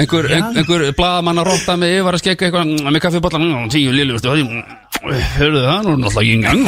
einhver, 0.02 0.30
einhver, 0.34 0.86
bladamann 0.98 1.42
að 1.42 1.52
rotta 1.52 1.78
með 1.80 1.98
yfir 2.00 2.18
að 2.18 2.24
skegga 2.24 2.48
eitthvað, 2.48 2.70
mm, 2.70 2.92
með 2.92 3.04
kaffibotla, 3.06 3.42
mm, 3.42 3.70
tíu 3.74 3.94
lilu, 3.96 4.18
veistu, 4.18 4.82
hörðu 5.02 5.62
það, 5.66 5.80
nú 5.86 5.94
er 5.94 6.02
náttúrulega 6.02 6.28
yin 6.28 6.44
yang. 6.46 6.60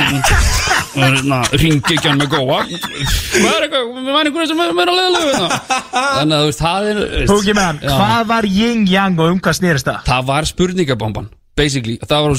ringi 1.62 1.96
ekki 1.96 2.10
hann 2.10 2.22
með 2.22 2.32
góa. 2.34 2.63
Hvað 2.63 3.52
er 3.52 3.67
eitthvað, 3.67 3.91
við 3.93 4.10
væri 4.15 4.32
einhverjum 4.32 4.50
sem 4.52 4.63
er 4.63 4.74
meira 4.78 4.98
leðilegu 4.98 5.46
Þannig 5.93 6.36
að 6.36 6.41
þú 6.41 6.50
veist, 6.50 6.63
það 6.63 6.89
er 6.89 7.00
veist, 7.04 7.32
Húki 7.34 7.56
með 7.58 7.69
hann, 7.69 7.80
já. 7.84 7.93
hvað 8.02 8.28
var 8.34 8.50
yin 8.58 8.84
yang 8.89 9.22
og 9.22 9.32
um 9.36 9.39
hvað 9.43 9.58
snýrist 9.60 9.89
það? 9.89 10.04
Það 10.10 10.28
var 10.32 10.50
spurningabomban, 10.50 11.30
basically. 11.58 11.96
Það 12.02 12.28
var, 12.28 12.36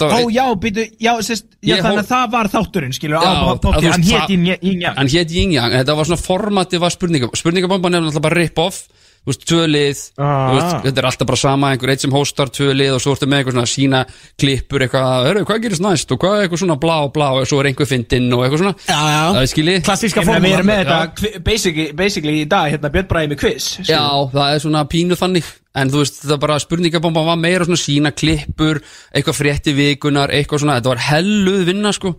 það 0.00 0.16
Ó 0.16 0.20
já, 0.32 0.44
býtu, 0.64 0.88
já, 1.04 1.12
sérst, 1.28 1.48
já 1.60 1.76
þannig 1.84 2.02
að 2.04 2.10
það 2.14 2.34
var 2.36 2.52
þátturinn, 2.56 2.96
skilur, 2.96 3.20
Já, 3.20 3.32
að 3.54 3.88
hann 3.90 4.08
hétt 4.08 4.34
yin 4.34 4.50
yin 4.54 4.84
yang. 4.84 4.98
Hann 4.98 5.12
hétt 5.12 5.32
Yin 5.34 5.56
Yang, 5.56 5.78
þetta 5.80 5.96
var 6.00 6.10
svona 6.10 6.24
formatið 6.24 6.84
var 6.84 6.96
spurningabomban 6.96 7.98
náttúrulega 7.98 8.24
bara 8.28 8.40
rip-off 8.40 8.84
Þú 9.24 9.30
veist, 9.32 9.44
tvölið 9.48 10.00
Ah. 10.20 10.52
veist, 10.52 10.84
Þetta 10.84 11.00
er 11.00 11.06
alltaf 11.08 11.26
bara 11.30 11.40
sama, 11.40 11.70
einhver 11.72 11.88
eitt 11.94 12.02
sem 12.04 12.12
hóstar 12.12 12.50
tvölið 12.52 12.90
og 12.92 13.00
svo 13.00 13.14
ertu 13.16 13.24
með 13.24 13.38
eitthvað 13.40 13.54
svona 13.56 13.70
sína 13.72 14.00
klippur 14.36 14.84
eitthvað, 14.84 15.24
hörru, 15.28 15.44
hvað 15.48 15.62
gerist 15.64 15.80
næst 15.80 16.12
og 16.12 16.18
hvað 16.20 16.34
er 16.36 16.44
eitthvað 16.48 16.60
svona 16.60 16.76
blá, 16.82 16.96
blá 17.14 17.28
og 17.40 17.46
svo 17.48 17.60
er 17.62 17.70
einhver 17.70 17.88
fyndinn 17.88 18.28
og 18.36 18.44
eitthvað 18.44 18.60
svona 18.60 18.74
Já, 18.84 19.00
já. 19.14 19.22
Það 19.32 19.40
er 19.40 19.50
skiljið 19.54 19.82
Klassíska 19.88 20.20
Ég 20.20 20.28
meina, 20.28 20.44
við 20.44 20.56
erum 20.58 20.68
með 20.68 20.80
þetta 20.84 21.00
kvi- 21.16 21.42
basically, 21.48 21.86
basically 21.92 22.36
í 22.44 22.48
dag, 22.48 22.70
hérna, 22.74 22.90
Björn 22.92 23.36
quiz 23.40 23.64
skilur. 23.80 23.88
Já, 23.88 24.04
það 24.36 24.54
er 24.54 24.58
svona 24.68 24.84
pínu 24.92 25.16
þannig 25.16 25.44
En 25.74 25.88
þú 25.90 26.04
veist, 26.04 26.20
þetta 26.22 26.38
bara 26.38 26.58
spurningabomba 26.62 27.24
var 27.26 27.36
meira 27.40 27.64
svona 27.64 27.80
sína 27.80 28.12
klippur, 28.14 28.78
eitthvað 29.10 29.40
frétti 29.40 29.72
vikunar, 29.74 30.28
eitthvað 30.30 30.60
svona, 30.62 30.76
þetta 30.78 30.92
var 30.92 31.02
helluð 31.08 31.64
vinna 31.72 31.92
sko 31.96 32.12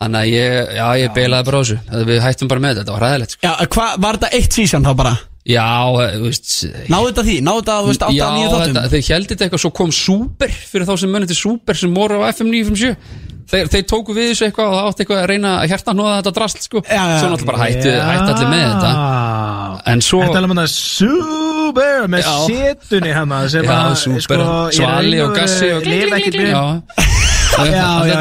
Þannig 0.00 0.20
að 0.20 0.30
ég, 0.34 0.74
já, 0.76 0.86
ég 1.06 1.14
beilaði 1.14 1.44
bara 1.44 1.58
á 1.58 1.62
þessu 1.62 2.04
Við 2.10 2.20
hættum 2.24 2.48
bara 2.48 2.60
með 2.60 2.74
þetta, 2.74 2.84
þetta 2.84 2.98
var 2.98 3.04
ræðilegt 3.06 3.30
sko. 3.36 3.40
Já, 3.46 3.66
hvað, 3.70 3.98
var 4.00 4.16
þetta 4.18 4.30
eitt 4.34 4.52
sísan 4.58 4.84
þá 4.84 4.94
bara? 4.96 5.14
Já, 5.50 5.66
þú 6.14 6.28
veist 6.28 6.52
Náðu 6.92 7.08
þetta 7.10 7.24
því? 7.26 7.36
Náðu 7.46 7.62
þetta, 7.62 7.78
þú 7.80 7.90
veist, 7.90 8.04
8 8.06 8.14
Já, 8.16 8.24
að 8.26 8.38
9 8.38 8.52
þáttum? 8.54 8.76
þetta, 8.78 8.92
þeir 8.94 9.10
heldur 9.14 9.34
þetta 9.34 9.46
eitthvað 9.48 9.64
Svo 9.64 9.72
kom 9.80 9.90
Super 9.96 10.54
fyrir 10.70 10.88
þá 10.88 10.94
sem 11.02 11.12
munið 11.16 11.32
til 11.32 11.40
Super 11.40 11.80
sem 11.80 11.96
voru 11.96 12.20
á 12.22 12.24
FM 12.30 12.52
957 12.54 13.28
Þeir, 13.50 13.66
þeir 13.66 13.86
tóku 13.90 14.14
við 14.14 14.28
þessu 14.30 14.44
eitthvað 14.46 14.68
og 14.70 14.76
það 14.76 14.88
átti 14.90 15.02
eitthvað 15.02 15.20
að 15.20 15.28
reyna 15.32 15.54
að 15.58 15.72
hjarta 15.72 15.94
hnóða 15.96 16.12
þetta 16.20 16.32
drast 16.36 16.60
sko. 16.68 16.82
Já, 16.86 17.00
já. 17.00 17.16
Svo 17.18 17.30
náttúrulega 17.32 17.48
bara 17.48 17.64
hættu, 17.64 17.94
hættu 18.06 18.34
allir 18.36 18.52
með 18.52 18.62
þetta 18.68 19.90
En 19.90 20.04
svo 20.06 20.20
Þetta 20.22 20.38
er 20.38 20.44
alveg 20.44 20.60
þetta 20.60 20.74
super 20.76 22.06
með 22.14 22.22
Já. 22.28 22.36
setunni 22.46 23.16
hann 23.16 23.34
sem 23.50 23.66
Já, 23.66 23.74
að, 23.80 23.98
sko, 24.22 24.46
Svali 24.78 25.24
og 25.24 25.34
Gassi 25.34 25.74
og 25.74 25.90
lifa 25.90 26.22
ekkert 26.22 26.40
við 26.44 27.29
Já, 27.50 27.88
Já. 28.06 28.20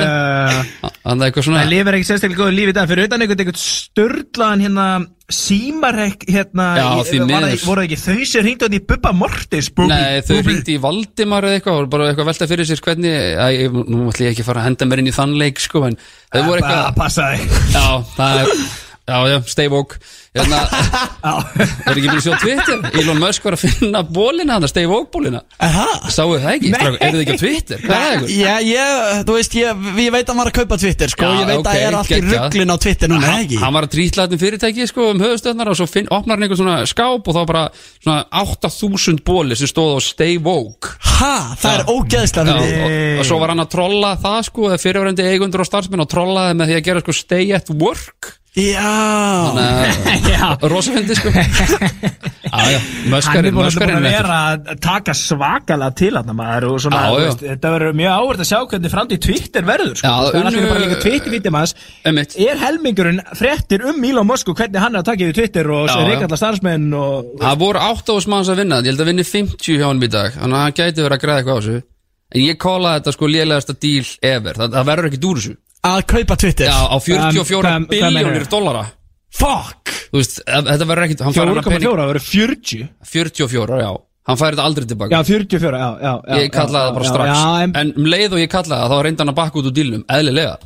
Þannig 0.99 1.21
að 1.21 1.25
eitthvað 1.29 1.45
svona 1.45 1.59
Það 1.61 1.69
lifir 1.73 1.95
ekki 1.97 2.07
sérstaklega 2.09 2.39
góðu 2.41 2.55
lífi 2.57 2.73
dag 2.75 2.89
fyrir 2.89 3.07
utan 3.07 3.23
einhvern 3.23 3.41
einhvern 3.43 3.59
störlaðan 3.61 4.63
hérna 4.65 4.85
símarhekk 5.29 6.25
hérna 6.33 6.65
Já, 6.79 6.85
í- 6.89 7.05
því 7.09 7.19
var 7.19 7.29
það- 7.29 7.45
miður. 7.45 7.65
voru 7.69 7.81
það 7.83 7.87
ekki 7.87 7.99
þau 8.03 8.25
sem 8.31 8.43
hringdu 8.45 8.65
hann 8.67 8.77
í 8.77 8.81
Bubba 8.89 9.11
Mortis 9.13 9.69
búbi, 9.69 9.87
Nei, 9.93 10.21
þau 10.25 10.41
ringdi 10.49 10.75
í 10.75 10.81
Valdimar 10.81 11.43
eða 11.47 11.59
eitthvað 11.59 11.81
og 11.83 11.89
bara 11.93 12.09
eitthvað 12.09 12.29
velta 12.31 12.47
fyrir 12.49 12.65
sér 12.69 12.81
hvernig 12.81 13.15
æ, 13.37 13.47
ég- 13.63 13.71
nú 13.85 14.09
ætlum 14.09 14.25
ég 14.25 14.33
ekki 14.33 14.43
að 14.43 14.49
fara 14.49 14.61
að 14.63 14.67
henda 14.69 14.85
mér 14.89 14.99
inn 15.03 15.11
í 15.11 15.15
þann 15.15 15.37
leik 15.37 15.59
sko, 15.61 15.85
en 15.87 15.97
þau 16.33 16.43
voru 16.49 16.61
Bara 16.61 16.73
eitthvað 16.73 16.95
passa 16.95 17.29
þig 17.33 17.73
Já, 17.73 17.85
það 18.17 18.41
er 18.41 18.47
Já, 19.09 19.17
já, 19.33 19.37
stay 19.49 19.69
woke 19.71 19.99
hérna, 20.37 20.59
Er 21.89 21.97
ekki 21.97 22.05
búin 22.05 22.19
að 22.19 22.25
sjá 22.27 22.35
Twitter 22.43 22.99
Elon 23.01 23.21
Musk 23.21 23.47
var 23.47 23.57
að 23.57 23.63
finna 23.65 24.03
bólina 24.05 24.57
hann 24.59 24.67
Stay 24.69 24.85
woke 24.89 25.09
bólina 25.13 25.41
Aha. 25.65 25.87
Sáu 26.13 26.35
það 26.37 26.49
ekki? 26.53 26.73
Nei. 26.75 26.83
Er 26.99 27.15
þið 27.15 27.23
ekki 27.23 27.37
á 27.37 27.41
Twitter? 27.43 27.83
Hvað 27.85 28.05
er 28.09 28.19
það? 28.21 28.33
Já, 28.37 28.53
ég, 28.69 29.23
þú 29.25 29.37
veist, 29.39 29.57
ég, 29.59 29.87
ég 30.05 30.13
veit 30.13 30.23
að 30.23 30.33
hann 30.33 30.41
var 30.43 30.51
að 30.51 30.57
kaupa 30.59 30.79
Twitter, 30.83 31.13
sko 31.13 31.25
Já, 31.25 31.39
Ég 31.39 31.49
veit 31.49 31.59
ok, 31.63 31.69
að 31.71 31.83
er 31.87 31.97
allt 31.99 32.11
í 32.11 32.15
geggjað. 32.15 32.35
rugglin 32.45 32.73
á 32.73 32.77
Twitter 32.85 33.11
núna, 33.11 33.25
eða 33.33 33.43
ekki? 33.45 33.59
Hann 33.63 33.75
var 33.75 33.87
að 33.89 33.97
þetta 34.09 34.39
fyrirtæki 34.43 34.87
sko 34.89 35.09
um 35.13 35.23
höfustöðnar 35.23 35.71
og 35.73 35.79
svo 35.79 35.87
finn, 35.89 36.09
opnar 36.13 36.37
hann 36.37 36.45
einhvern 36.45 36.61
svona 36.61 36.77
skáp 36.89 37.27
og 37.29 37.37
þá 37.37 37.41
bara 37.49 37.63
svona 38.03 38.19
8000 38.43 39.21
bóli 39.25 39.57
sem 39.59 39.69
stóð 39.69 39.97
á 39.97 39.99
Stay 40.03 40.37
woke 40.43 40.95
Ha, 41.19 41.55
það 41.59 41.79
er 41.79 41.85
ógeðslega 41.91 42.55
Já, 42.55 42.59
fyrir 42.63 42.83
og, 42.85 43.21
og 43.21 43.29
svo 43.29 43.39
var 43.41 43.53
hann 43.53 43.63
að 43.65 43.71
trolla 43.75 44.13
það 44.21 44.39
sko 44.49 44.69
eða 44.69 44.81
fyrirværendi 44.85 45.27
eigundur 45.33 45.63
og 45.65 45.69
starfsmenn 45.69 46.05
og 46.05 46.11
trollaði 46.11 46.59
með 46.59 46.71
því 46.71 46.77
að 46.79 46.85
gera 46.89 47.03
sko 47.03 47.17
stay 47.17 47.49
at 47.57 47.71
work 47.75 48.35
Já, 48.57 49.53
fyndi 50.95 51.15
sko. 51.15 51.29
Já, 52.49 52.49
Hann 52.49 52.73
er 52.73 52.85
möskarinn, 53.11 53.53
búin 53.53 53.67
að 53.67 53.75
möskarinn 53.75 54.79
taka 54.81 55.13
svakalega 55.13 55.93
til 55.99 56.09
hann 56.17 56.31
þetta 57.43 57.73
verður 57.75 57.97
mjög 57.99 58.15
áverð 58.15 58.41
að 58.41 58.49
sjá 58.49 58.57
hvernig 58.71 58.93
framtíð 58.93 59.21
Twitter 59.27 59.67
verður 59.67 59.93
sko. 59.99 60.09
Já, 60.09 60.31
það 60.33 60.49
er 60.49 60.65
bara 60.71 60.81
líka 60.81 60.97
Twitter-vítum 61.03 61.59
hans 61.59 61.75
er 62.49 62.63
helmingurinn 62.63 63.21
fréttir 63.37 63.85
um 63.85 64.01
Musk 64.25 64.49
og 64.49 64.57
hvernig 64.57 64.81
hann 64.81 64.97
er 64.97 65.03
að 65.03 65.11
taka 65.11 65.27
yfir 65.27 65.39
Twitter 65.43 65.71
og 65.75 65.85
já. 65.85 65.95
reyka 66.09 66.25
allar 66.25 66.41
starfsmenn 66.41 66.89
og 66.97 67.31
Það 67.45 67.61
voru 67.61 67.85
8 67.85 68.17
ás 68.17 68.29
manns 68.33 68.49
að 68.49 68.63
vinna 68.63 68.81
Ég 68.81 68.91
held 68.95 69.05
að 69.05 69.11
vinni 69.13 69.29
50 69.29 69.77
hjá 69.77 69.85
hann 69.85 70.01
í 70.03 70.09
dag. 70.11 70.33
Þannig 70.33 70.57
að 70.57 70.65
hann 70.65 70.77
gæti 70.81 71.05
verið 71.05 71.17
að 71.19 71.23
græða 71.23 71.39
eitthvað 71.43 71.53
á 71.53 71.61
þessu. 71.61 71.81
En 72.29 72.45
ég 72.45 72.59
kólaði 72.61 72.99
þetta 72.99 73.13
sko 73.13 73.29
lélegasta 73.29 73.77
díl 73.77 74.05
ever. 74.25 74.57
Það, 74.57 74.73
það 74.77 74.89
verður 74.89 75.09
ekki 75.09 75.25
úr 75.29 75.41
þessu 75.41 75.57
að 75.87 76.01
kaupa 76.11 76.35
Twitter. 76.39 76.67
Já, 76.67 76.79
á 76.89 76.97
44 76.99 77.61
hvað- 77.61 77.87
hvað 77.87 77.87
biljónir 77.89 78.47
dollara. 78.49 78.85
Fuck! 79.29 79.89
Þú 80.09 80.17
veist, 80.17 80.39
þetta 80.45 80.85
verður 80.89 81.03
að 81.05 81.09
4,4 81.13 81.63
pening. 81.63 81.85
það 81.85 82.09
verður 82.09 82.25
40 82.29 82.87
44, 83.05 83.79
já. 83.83 83.91
Hann 84.29 84.37
fær 84.37 84.53
þetta 84.53 84.65
aldrei 84.65 84.85
tilbaka. 84.85 85.09
Já, 85.15 85.23
44, 85.25 85.77
já, 85.79 85.89
já, 86.01 86.11
já 86.27 86.35
Ég 86.37 86.51
kallaði 86.53 86.85
það 86.85 86.93
bara 86.93 87.05
já, 87.05 87.09
strax. 87.09 87.29
Já, 87.29 87.63
en, 87.63 87.71
En 87.81 87.93
um 87.97 88.05
leið 88.05 88.33
og 88.35 88.39
ég 88.43 88.49
kallaði 88.51 88.81
það 88.83 88.89
Þá 88.93 88.97
reyndi 89.05 89.23
hann 89.23 89.31
að 89.31 89.37
bakka 89.39 89.57
út 89.59 89.65
úr 89.69 89.73
dílnum 89.73 90.03
Eðlilega. 90.05 90.57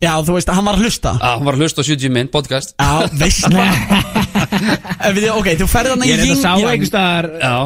Já, 0.00 0.12
þú 0.24 0.32
veist, 0.38 0.48
hann 0.48 0.64
var 0.64 0.74
að 0.78 0.84
hlusta. 0.86 1.10
Ah, 1.20 1.34
Hann 1.36 1.44
var 1.44 1.54
að 1.58 1.60
hlusta 1.66 1.82
á 1.82 1.84
70 1.84 2.08
minn 2.14 2.28
podcast. 2.32 2.72
Já, 2.80 3.04
veist 3.20 3.44
ok, 5.40 5.48
þú 5.60 5.66
ferði 5.68 5.92
hann 5.92 6.04
í 6.04 6.08
ég 6.08 6.14
er 6.14 6.22
þetta 6.22 6.30
yin 6.30 6.40
sá 6.40 6.52
yang. 6.56 6.70
einhvers 6.72 6.88
staðar 6.92 7.28
Já. 7.36 7.56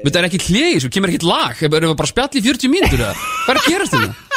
Þetta 0.00 0.16
er 0.22 0.26
ekki 0.30 0.40
hlegi, 0.46 0.80
svo 0.80 0.88
kemur 0.94 1.12
ekkit 1.12 1.26
lag. 1.28 1.52
Erum 1.60 1.90
við 1.92 1.96
bara 2.00 2.08
að 2.08 2.12
spjalla 2.14 2.40
í 2.40 2.44
40 2.46 2.72
mínútur 2.72 3.02
eða? 3.04 3.14
Hvað 3.44 3.52
er 3.52 3.60
að 3.60 3.68
gerast 3.68 3.92
þetta? 3.98 4.29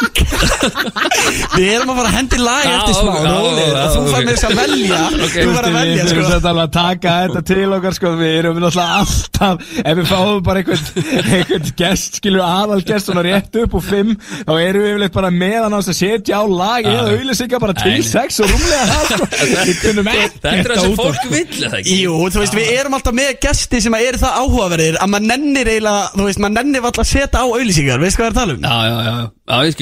Við 1.54 1.68
erum 1.70 1.92
að 1.92 1.98
fara 2.00 2.10
að 2.10 2.16
hendi 2.18 2.38
lag 2.42 2.64
Já, 2.66 2.72
eftir 2.80 2.96
smá 2.98 3.14
og 3.14 3.52
þú 3.94 4.02
fær 4.10 4.24
með 4.24 4.32
þess 4.34 4.46
að 4.48 4.54
velja. 4.58 5.00
Þú 5.14 5.28
fær 5.54 5.68
að 5.68 5.76
velja, 5.78 5.94
Við 5.94 6.10
sko. 6.10 6.18
erum 6.38 6.60
að 6.64 6.72
taka 6.74 7.10
þetta 7.24 7.42
til 7.50 7.68
okkar 7.78 7.94
sko. 7.98 8.08
Við 8.20 8.32
erum 8.40 8.56
náttúrulega 8.64 8.94
alltaf 9.04 9.56
Ef 9.84 9.94
við 10.00 10.08
fáum 10.10 10.42
bara 10.46 10.58
einhvern, 10.64 10.86
einhvern 11.24 11.68
gest 11.84 12.12
Skilur 12.20 12.44
aðal 12.46 12.80
gest 12.88 13.06
svona 13.10 13.24
rétt 13.26 13.54
upp 13.64 13.74
og 13.78 13.84
fimm 13.86 14.12
Þá 14.18 14.54
erum 14.64 14.82
við 14.84 14.90
yfirleitt 14.94 15.16
bara 15.18 15.32
meðan 15.34 15.78
að 15.78 15.92
setja 15.94 16.34
á 16.42 16.44
lag 16.50 16.82
Eða 16.90 17.14
auðlýsingar 17.14 17.60
bara 17.64 17.76
til 17.78 18.00
sex 18.08 18.30
og 18.44 18.48
rúmlega 18.52 18.86
það 18.90 19.04
sko. 19.14 19.26
Þetta 20.14 20.48
er 20.50 20.64
það 20.68 20.78
sem 20.84 20.96
fólk 20.98 21.22
ekki? 21.38 22.00
Jú, 22.02 22.14
þú 22.34 22.38
veist, 22.44 22.56
við 22.58 22.68
erum 22.80 22.98
alltaf 22.98 23.14
með 23.18 23.32
gesti 23.44 23.78
sem 23.84 23.94
eru 23.98 24.18
það 24.22 24.38
áhugaverðir 24.42 24.96
að 25.02 25.08
maður 25.14 25.28
nennir 25.30 25.68
eiginlega, 25.74 26.04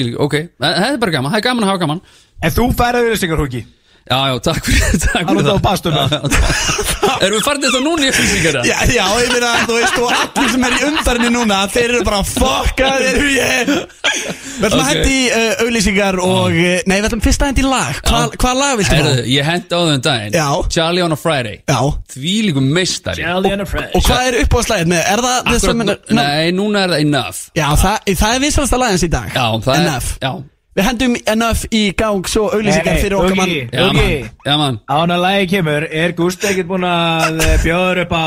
skil 0.02 0.12
ekki, 0.12 0.22
ok. 0.26 0.36
Það 0.62 0.88
er 0.88 0.98
bara 1.02 1.14
gaman, 1.16 1.32
það 1.32 1.40
er 1.40 1.46
gaman 1.48 1.66
að 1.66 1.72
hafa 1.72 1.82
gaman. 1.86 2.02
En 2.42 2.54
þú 2.56 2.68
færði 2.78 3.06
auðlýsingar 3.06 3.42
húki 3.42 3.62
Já, 4.02 4.18
já, 4.28 4.34
takk 4.42 4.64
fyrir, 4.66 4.96
takk 5.04 5.28
fyrir 5.30 5.46
það. 5.46 5.92
Já. 5.92 7.12
Erum 7.22 7.36
við 7.38 7.44
farin 7.46 7.62
þetta 7.62 7.80
núna 7.84 8.02
í 8.02 8.10
upplýsingar 8.10 8.56
eða? 8.58 8.64
Já, 8.66 8.78
já, 8.96 9.04
ég 9.22 9.30
meina, 9.32 9.50
þú 9.68 9.76
veist, 9.78 9.98
og 10.02 10.14
allir 10.16 10.50
sem 10.52 10.64
er 10.66 10.74
í 10.74 10.80
umferðinni 10.88 11.30
núna, 11.36 11.58
þeir 11.72 11.86
eru 11.94 12.00
bara 12.08 12.20
fokka, 12.26 12.88
þeir 12.98 13.20
eru 13.20 13.30
ég 13.36 13.72
Við 13.72 14.66
ætlum 14.68 14.82
að 14.82 14.82
Ok. 14.82 14.90
hendi 14.92 15.14
í 15.16 15.22
uh, 15.32 15.62
auðlýsingar 15.64 16.18
og, 16.22 16.52
uh, 16.52 16.82
nei, 16.90 16.96
við 16.98 17.06
ætlum 17.08 17.22
fyrst 17.24 17.42
að 17.42 17.50
hendi 17.52 17.62
í 17.64 17.68
lag 17.70 18.00
Hva, 18.04 18.20
Hvað 18.42 18.58
lag 18.60 18.74
viltu 18.82 18.98
Herðu, 18.98 19.14
fá? 19.22 19.30
ég 19.32 19.48
hendi 19.48 19.72
á 19.72 19.78
þau 19.80 19.94
um 19.94 20.02
daginn 20.06 20.36
Já. 20.36 20.48
Charlie 20.76 21.04
on 21.06 21.14
a 21.16 21.18
Friday 21.18 21.56
Já, 21.72 21.78
Því 22.12 22.34
líkum 22.50 22.68
meistari 22.76 23.24
og 23.32 24.04
hvað 24.06 24.28
er 24.28 24.38
uppáðslægið 24.44 24.92
með? 24.92 25.02
Er 25.14 25.24
það 25.24 25.50
Akkurat, 25.56 25.80
nú- 25.80 26.18
Nei, 26.20 26.52
núna 26.58 26.84
er 26.86 26.94
það 26.94 27.04
enough 27.06 27.40
Já, 27.58 27.66
það, 27.80 28.12
það 28.22 28.36
er 28.36 28.44
vinsalasta 28.44 28.82
lagins 28.84 29.06
í 29.08 29.10
dag 29.16 29.32
Já, 29.32 29.46
það 29.64 29.72
er 29.74 29.82
Enough 29.86 30.10
Já, 30.22 30.32
Við 30.72 30.86
hendum 30.88 31.14
enough 31.28 31.66
í 31.68 31.82
gang 32.00 32.24
svo 32.32 32.46
auðlýsingar 32.48 32.96
fyrir 33.02 33.18
okkar 33.18 33.36
mann. 33.36 33.50
Já, 33.68 33.82
mann, 33.92 34.30
já, 34.46 34.54
mann 34.56 34.78
Án 34.88 35.12
að 35.12 35.20
lagi 35.26 35.48
kemur, 35.52 35.84
er 35.84 36.14
Gústi 36.16 36.48
ekkert 36.48 36.70
búinn 36.70 36.86
að 36.88 37.42
eh, 37.44 37.58
bjóða 37.60 38.06
upp 38.06 38.14
á 38.16 38.24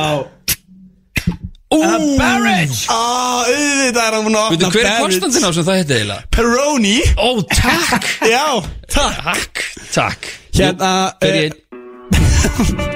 A 1.75 1.97
Barrage! 2.19 2.86
Á, 2.88 3.01
auðvitað 3.49 4.05
er 4.05 4.13
hann 4.15 4.27
búin 4.27 4.38
að 4.38 4.51
Veitu, 4.53 4.67
opna 4.67 4.69
hver 4.75 4.86
er 4.86 4.91
Barrett's. 4.91 5.17
kostandinn 5.17 5.49
á 5.49 5.51
sem 5.58 5.65
það 5.65 5.79
heiti 5.81 5.95
eiginlega? 5.97 6.29
Peroni. 6.38 6.95
Ó, 7.17 7.29
takk! 7.49 8.05
Já, 8.29 8.45
takk. 8.93 9.25
Takk, 9.25 9.63
takk. 9.97 10.29
Hérna, 10.55 10.91
Fyrir 11.25 11.49
eh, 11.49 11.62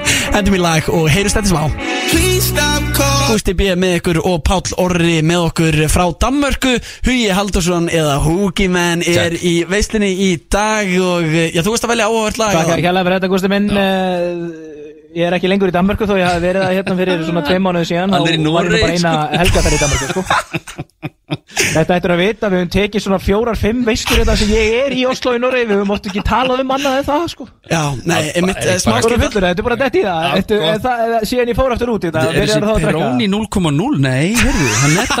Hendum 0.30 0.54
í 0.56 0.60
lag 0.62 0.86
og 0.94 1.08
heyrjumst 1.10 1.36
þetta 1.36 1.50
smá. 1.50 1.62
Gústi 3.30 3.52
B 3.54 3.68
með 3.78 3.96
ykkur 4.00 4.18
og 4.26 4.40
Páll 4.46 4.72
Orri 4.82 5.18
með 5.26 5.44
okkur 5.50 5.78
frá 5.92 6.04
Danmörku. 6.22 6.72
Hugi 7.06 7.28
Haldursson 7.34 7.88
eða 7.92 8.16
Hugi 8.24 8.66
menn 8.72 9.04
er 9.04 9.34
Check. 9.36 9.44
í 9.46 9.54
veislinni 9.70 10.10
í 10.26 10.30
dag 10.50 10.90
og 11.02 11.26
eh, 11.28 11.50
já, 11.54 11.62
þú 11.66 11.74
veist 11.76 11.86
að 11.86 11.92
velja 11.94 12.08
áhugavert 12.10 12.40
lag 12.40 12.56
Takk 12.56 12.72
er 12.76 12.82
kærlega 12.86 13.06
fyrir 13.06 13.18
þetta 13.20 13.32
Gústi 13.34 13.52
minn. 13.52 13.70
Eh, 13.74 14.66
Ég 15.10 15.26
er 15.26 15.34
ekki 15.34 15.48
lengur 15.50 15.66
í 15.66 15.72
Danmörku 15.74 16.06
þó 16.06 16.12
ég 16.20 16.28
hafi 16.28 16.42
verið 16.44 16.62
það 16.62 16.76
hérna 16.76 16.94
fyrir 17.00 17.22
svona 17.26 17.40
tveim 17.42 17.64
mánuðu 17.66 17.88
síðan. 17.88 18.12
Hann 18.14 18.28
er 18.30 18.36
í 18.36 18.38
Þá 18.38 18.52
var 18.54 18.68
ég 18.70 18.70
nú 18.70 18.84
bara 18.86 18.92
eina 18.94 19.14
helga 19.40 19.64
þar 19.64 19.74
í 19.74 19.80
Danmörku 19.82 20.06
sko. 20.12 20.22
Þetta 21.60 21.96
ættur 21.96 22.14
að 22.14 22.20
vita, 22.20 22.48
við 22.50 22.60
höfum 22.60 22.72
tekið 22.74 23.04
svona 23.04 23.18
fjórar, 23.22 23.58
fimm 23.58 23.84
veistur 23.86 24.20
þetta 24.20 24.36
sem 24.40 24.50
ég 24.54 24.76
er 24.80 24.94
í 24.96 25.04
Oslo 25.10 25.34
í 25.36 25.40
Noregi. 25.42 25.68
Við 25.70 25.78
höfum 25.78 25.94
ótt 25.94 26.08
ekki 26.10 26.24
talað 26.26 26.64
um 26.64 26.74
annað 26.76 26.98
en 27.00 27.06
það 27.10 27.26
sko. 27.34 27.46
Já, 27.70 27.82
nei, 28.10 28.20
einmitt 28.34 28.60
eh, 28.60 28.70
Það 28.70 28.82
smakskipta 28.86 29.30
þetta 29.36 29.52
er 29.52 29.68
bara 29.68 29.78
dett 29.84 30.00
í 30.00 30.04
það. 30.06 31.18
Síðan 31.30 31.52
ég 31.52 31.60
fór 31.60 31.76
aftur 31.76 31.94
út 31.94 32.06
í 32.06 32.10
þetta 32.10 32.26
Er 32.30 32.40
þessi 32.40 32.58
þá 32.58 32.70
að 32.72 32.82
drekka. 32.84 32.98
Peroni 32.98 33.30
0,0? 33.30 34.00
Nei, 34.00 34.26
heyrðu, 34.40 34.68
hann 34.82 34.94
er 34.96 35.02
ekki. 35.06 35.20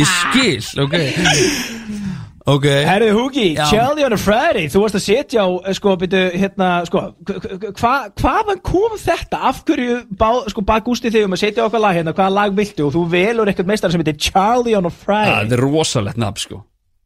Ég 0.00 0.08
skil, 0.18 0.84
ok 0.84 1.93
Ok 2.44 2.66
Herðu 2.68 3.12
Hugi. 3.16 3.46
Charlie 3.56 4.04
on 4.04 4.12
a 4.12 4.18
Friday 4.20 4.66
Þú 4.68 4.82
varst 4.82 4.98
að 4.98 5.04
setja 5.06 5.46
á, 5.46 5.48
eh, 5.64 5.72
sko, 5.78 5.94
byrju, 5.96 6.24
hérna, 6.36 6.68
sko 6.84 7.00
Hvað 7.24 8.10
hvaðan 8.20 8.60
kom 8.60 8.98
þetta? 9.00 9.40
Af 9.48 9.62
hverju, 9.64 10.02
bá, 10.12 10.28
sko, 10.52 10.60
bað 10.60 10.84
Gústi 10.90 11.12
þig 11.14 11.24
um 11.24 11.32
að 11.38 11.40
setja 11.46 11.64
okkar 11.64 11.80
lag 11.80 11.96
hérna 11.96 12.12
Hvaða 12.12 12.36
lag 12.36 12.52
viltu? 12.58 12.84
Og 12.84 12.92
þú 12.92 13.06
velur 13.08 13.48
eitthvað 13.48 13.72
meistar 13.72 13.94
sem 13.94 14.04
heitir 14.04 14.20
Charlie 14.20 14.76
on 14.76 14.84
a 14.84 14.92
Það 14.92 15.00
Friday 15.06 15.56
er 15.56 15.64
rosalegt 15.64 16.20
nafn 16.20 16.44
sko 16.44 16.60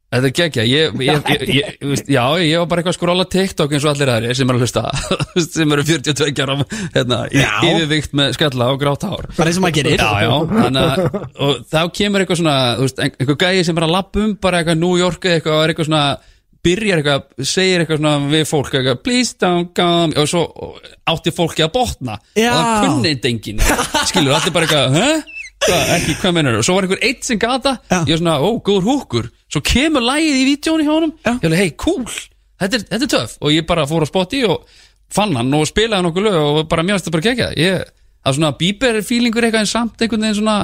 Þetta 0.09 0.25
er 0.25 0.33
geggja, 0.33 0.63
ég, 0.65 0.95
ég, 1.05 1.27
ég, 1.59 1.99
já, 2.09 2.23
ég 2.41 2.57
var 2.57 2.69
bara 2.71 2.81
eitthvað 2.81 2.95
að 2.95 2.97
skróla 2.97 3.25
TikTok 3.29 3.75
eins 3.77 3.83
og 3.85 3.91
allir 3.91 4.09
aðri 4.09 4.37
sem 4.39 4.49
er 4.49 4.57
að 4.57 4.63
hlusta, 4.65 4.83
sem 5.45 5.75
eru 5.75 5.85
42 5.85 6.45
ára, 6.45 6.55
hérna, 6.95 7.19
yfirvikt 7.29 8.17
með 8.17 8.33
skalla 8.39 8.71
og 8.73 8.81
grátt 8.81 9.05
hár. 9.05 9.27
Bara 9.37 9.53
eins 9.53 9.61
og 9.61 9.67
maður 9.67 9.77
gerir 9.77 10.01
Já, 10.01 10.09
já, 10.25 10.33
þannig 10.55 10.81
að, 10.87 11.21
og 11.45 11.61
þá 11.69 11.79
kemur 12.01 12.25
eitthvað 12.25 12.41
svona, 12.41 12.57
þú 12.79 12.87
veist, 12.87 13.05
einhver 13.05 13.39
gæi 13.45 13.63
sem 13.69 13.77
er 13.81 13.85
að 13.85 13.95
labba 13.99 14.25
um 14.25 14.35
bara 14.41 14.63
eitthvað 14.63 14.81
New 14.81 14.97
York 14.97 15.29
eða 15.29 15.37
eitthvað, 15.37 15.59
og 15.59 15.61
er 15.67 15.75
eitthvað 15.75 15.91
svona, 15.91 16.03
byrjar 16.65 17.03
eitthvað, 17.03 17.27
segir 17.53 17.83
eitthvað 17.85 18.01
svona 18.01 18.33
við 18.33 18.47
fólk, 18.49 18.75
eitthvað, 18.79 19.01
please 19.05 19.37
don't 19.45 19.75
come, 19.77 20.17
og 20.17 20.31
svo 20.33 20.47
átti 21.13 21.37
fólki 21.37 21.69
að 21.69 21.75
botna, 21.77 22.17
Já. 22.33 22.49
og 22.55 22.63
það 22.65 22.87
kunni 22.87 23.13
enginn, 23.29 23.61
skilur, 24.09 24.39
allir 24.39 24.57
bara 24.57 24.65
eitthvað, 24.65 24.97
hæ? 24.97 25.37
Hvað, 25.59 25.89
ekki, 25.97 26.13
hvað 26.21 26.35
mennur 26.37 26.57
og 26.61 26.65
svo 26.65 26.75
var 26.77 26.85
einhver 26.87 27.01
eitt 27.03 27.25
sem 27.27 27.39
gata 27.41 27.73
Já. 27.91 27.97
ég 28.07 28.13
var 28.15 28.21
svona, 28.21 28.35
ó, 28.39 28.49
góður 28.63 28.85
húkur 28.87 29.29
svo 29.51 29.61
kemur 29.65 30.05
lægið 30.07 30.37
í 30.39 30.45
vídjónu 30.53 30.85
hjá 30.87 30.93
honum 30.95 31.13
Já. 31.25 31.33
ég 31.35 31.49
var, 31.51 31.57
hei, 31.59 31.69
cool, 31.83 32.05
þetta 32.63 32.79
er, 32.79 32.85
þetta 32.93 33.07
er 33.09 33.13
töff 33.15 33.35
og 33.43 33.51
ég 33.57 33.67
bara 33.67 33.83
fór 33.89 34.05
á 34.05 34.07
spotti 34.09 34.43
og 34.47 34.63
fann 35.11 35.35
hann 35.35 35.53
og 35.59 35.67
spilaði 35.67 36.05
nokkuð 36.07 36.27
lög 36.29 36.39
og 36.45 36.59
bara 36.71 36.85
mér 36.87 36.95
varst 36.95 37.09
það 37.09 37.17
bara 37.17 37.27
kekja 37.27 37.49
ég, 37.59 37.83
það 38.23 38.31
er 38.33 38.37
svona 38.39 38.53
bíber 38.59 39.01
feelingur 39.03 39.47
eitthvað 39.49 39.65
en 39.67 39.73
samt 39.75 39.99
einhvern 40.05 40.27
veginn 40.29 40.39
svona 40.39 40.57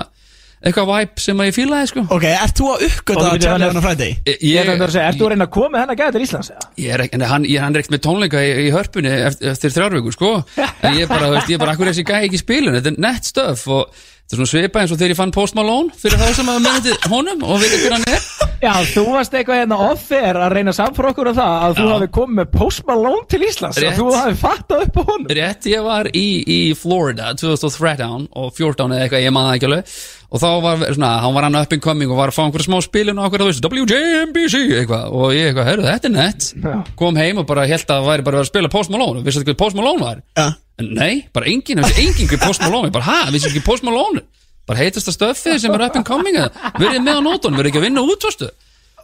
eitthvað 0.66 0.88
vibe 0.90 1.22
sem 1.22 1.42
að 1.44 1.50
ég 1.50 1.56
fílaði 1.60 1.90
sko 1.92 2.04
Ok, 2.16 2.24
ert 2.32 2.56
þú 2.58 2.68
að 2.72 2.76
Og 2.80 2.86
uppgöta 2.88 3.20
þú 3.20 3.32
byrju, 3.36 3.42
Charlie 3.44 3.52
hann 3.52 3.66
er- 3.66 3.74
on 3.76 3.78
a 3.78 3.84
Friday? 3.84 4.14
ég, 4.26 4.38
Ég 4.48 4.56
er 4.64 4.70
ég, 4.72 4.80
að 4.82 4.94
segja, 4.96 5.10
ert 5.12 5.20
þú 5.20 5.26
að 5.28 5.32
reyna 5.36 5.46
að 5.46 5.52
koma 5.58 5.70
með 5.76 5.82
hennar 5.84 6.00
gæði 6.00 6.14
til 6.16 6.24
Íslands? 6.26 6.50
eða? 6.56 6.70
ég 6.82 6.94
er 6.96 7.04
ekki, 7.04 7.14
en 7.20 7.26
hann, 7.30 7.46
ég, 7.52 7.60
hann 7.62 7.76
er 7.76 7.82
ekkert 7.84 7.94
með 7.98 8.04
tónleika 8.08 8.42
í, 8.42 8.54
í 8.64 8.72
hörpunni 8.74 9.12
eftir, 9.28 9.52
eftir 9.52 9.74
þrjárvíku 9.76 10.14
sko 10.16 10.32
en 10.56 10.96
ég 10.98 11.04
er 11.04 11.12
bara, 11.12 11.28
þú 11.28 11.36
veist, 11.36 11.52
ég 11.52 11.60
er 11.60 11.62
bara, 11.66 11.76
akkur 11.76 11.92
þessi 11.92 12.06
gæði 12.08 12.30
ekki 12.32 12.40
í 12.40 12.44
spilun 12.46 12.78
þetta 12.80 12.94
er 12.96 13.00
nett 13.06 13.30
stöf 13.30 13.66
og 13.68 14.02
þetta 14.26 14.34
er 14.34 14.40
svona 14.42 14.50
svipa 14.50 14.82
eins 14.82 14.92
og 14.94 14.98
þegar 14.98 15.14
ég 15.14 15.20
fann 15.20 15.34
Post 15.36 15.56
Malone 15.58 15.94
fyrir 16.02 16.18
þá 16.18 16.28
sem 16.34 16.48
að 16.50 16.58
minnandi 16.64 16.96
honum 17.12 17.44
og 17.46 17.60
veit 17.62 17.76
hver 17.78 17.94
hann 17.94 18.08
er. 18.10 18.24
Já, 18.66 18.72
þú 18.90 19.04
varst 19.12 19.34
eitthvað 19.36 19.60
hérna 19.62 19.78
off-air 19.92 20.38
að 20.42 20.54
reyna 20.56 20.74
samt 20.74 20.96
fyrir 20.98 21.12
okkur 21.12 21.30
á 21.30 21.34
það 21.38 21.66
að 21.68 21.74
þú 21.78 21.86
Já. 21.86 21.92
hafi 21.94 22.08
komið 22.16 22.38
með 22.40 22.48
Post 22.56 22.86
Malone 22.88 23.26
til 23.30 23.42
Íslands 23.46 23.78
Rétt. 23.84 24.00
og 24.00 24.00
þú 24.00 24.16
hafi 24.18 24.38
fattað 24.42 24.86
upp 24.88 24.98
á 24.98 25.02
honum. 25.12 25.28
Rétt, 25.38 25.68
ég 25.70 25.86
var 25.86 26.10
í, 26.10 26.26
í 26.42 26.60
Florida 26.80 27.34
2013 27.38 28.26
og 28.34 28.50
14 28.56 28.96
eða 28.96 29.06
eitthvað, 29.06 29.26
ég 29.28 29.36
maður 29.36 29.60
ekki 29.60 29.70
alveg. 29.70 29.96
Og 30.36 30.42
þá 30.42 30.48
var 30.66 30.82
svona, 30.96 31.12
hann 31.22 31.36
var 31.38 31.46
hann 31.46 31.60
up 31.62 31.76
and 31.78 31.84
coming 31.86 32.10
og 32.12 32.18
var 32.18 32.32
að 32.34 32.40
fá 32.40 32.44
einhverja 32.48 32.66
smá 32.72 32.80
spilin 32.84 33.20
og 33.22 33.28
okkur 33.30 33.46
að 33.46 33.52
veist 33.52 33.70
WJMBC 33.70 34.64
eitthvað. 34.82 35.06
Og 35.14 35.36
ég 35.38 35.52
eitthvað, 35.52 35.70
heyrðu, 35.70 35.88
þetta 35.92 36.10
er 36.10 36.16
nett. 36.18 36.50
Já. 36.66 36.76
kom 36.98 37.22
heim 37.22 37.44
og 37.44 37.48
bara 37.52 37.68
held 37.70 37.86
að 37.86 37.92
það 37.94 38.10
væri 38.10 38.26
bara 38.32 38.42
að 38.42 38.50
spila 38.50 38.74
Post 38.74 38.92
Malone 38.96 39.22
og 39.22 39.28
vissi 39.28 39.44
ekki 39.44 39.54
hvað 39.54 39.62
Post 39.62 39.78
Malone 39.78 40.02
var. 40.08 40.24
Já 40.40 40.48
nei, 40.84 41.26
bara 41.36 41.48
enginn, 41.52 41.84
þessi 41.84 42.08
enginn 42.08 42.32
hvað 42.32 42.48
Post 42.48 42.64
Malone. 42.66 42.92
Bara, 42.96 43.06
ha, 43.08 43.32
vissi 43.34 43.50
ekki 43.52 43.64
Post 43.66 43.86
Malone? 43.88 44.26
Bara 44.66 44.82
heitast 44.82 45.12
að 45.12 45.18
stöffið 45.20 45.60
sem 45.62 45.76
er 45.78 45.84
up 45.86 45.98
and 46.00 46.08
coming 46.08 46.36
eða, 46.40 46.72
verið 46.80 47.04
með 47.06 47.20
á 47.20 47.22
nótunum, 47.28 47.60
verið 47.60 47.72
ekki 47.72 47.82
að 47.82 47.88
vinna 47.90 48.06
útvastu 48.06 48.50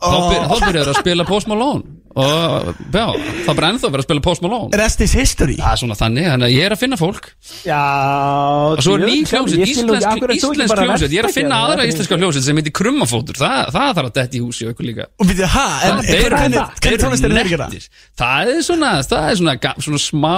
þá, 0.01 0.19
byr, 0.29 0.45
þá 0.51 0.55
byrjar 0.67 0.91
að 0.95 1.01
spila 1.03 1.25
Post 1.29 1.47
Malone. 1.51 1.97
Og 2.11 2.65
já, 2.91 3.05
það 3.45 3.55
bara 3.55 3.67
ennþá 3.71 3.87
verið 3.87 4.01
að 4.01 4.07
spila 4.09 4.21
Post 4.25 4.41
Malone. 4.43 4.75
Rest 4.81 4.99
is 5.05 5.13
history. 5.15 5.53
Það 5.61 5.71
er 5.71 5.79
svona 5.79 5.95
þannig, 5.95 6.25
þannig 6.27 6.47
að 6.49 6.55
ég 6.57 6.65
er 6.67 6.73
að 6.75 6.81
finna 6.81 6.97
fólk. 6.99 7.29
Já 7.63 7.77
og 8.75 8.81
svo 8.83 8.97
er 8.97 9.05
ný 9.07 9.13
hljómsveit, 9.29 9.61
íslensk, 9.71 10.25
hljómsveit. 10.25 11.13
Ég 11.15 11.21
er 11.23 11.27
að 11.29 11.35
finna 11.37 11.59
aðra 11.69 11.85
íslenska 11.87 12.17
hljómsveit 12.19 12.45
sem 12.49 12.59
heitir 12.59 12.75
Krummafótur. 12.75 13.39
Það, 13.39 13.71
það 13.77 13.93
þarf 13.95 14.09
að 14.09 14.17
detti 14.19 14.41
í 14.41 14.43
húsi 14.43 14.67
okkur 14.71 14.87
líka 14.89 15.07
Og 15.21 15.29
þið, 15.31 15.41
ha, 15.55 15.65
en 15.87 16.01
Það- 16.01 16.75
hvernig 16.81 16.99
tónlist 17.05 17.27
er 17.29 17.35
nettir. 17.37 17.87
það 18.19 18.51
er 18.57 18.61
svona, 18.67 18.91
það 19.07 19.29
er 19.29 19.39
svona, 19.39 20.01
smá 20.03 20.35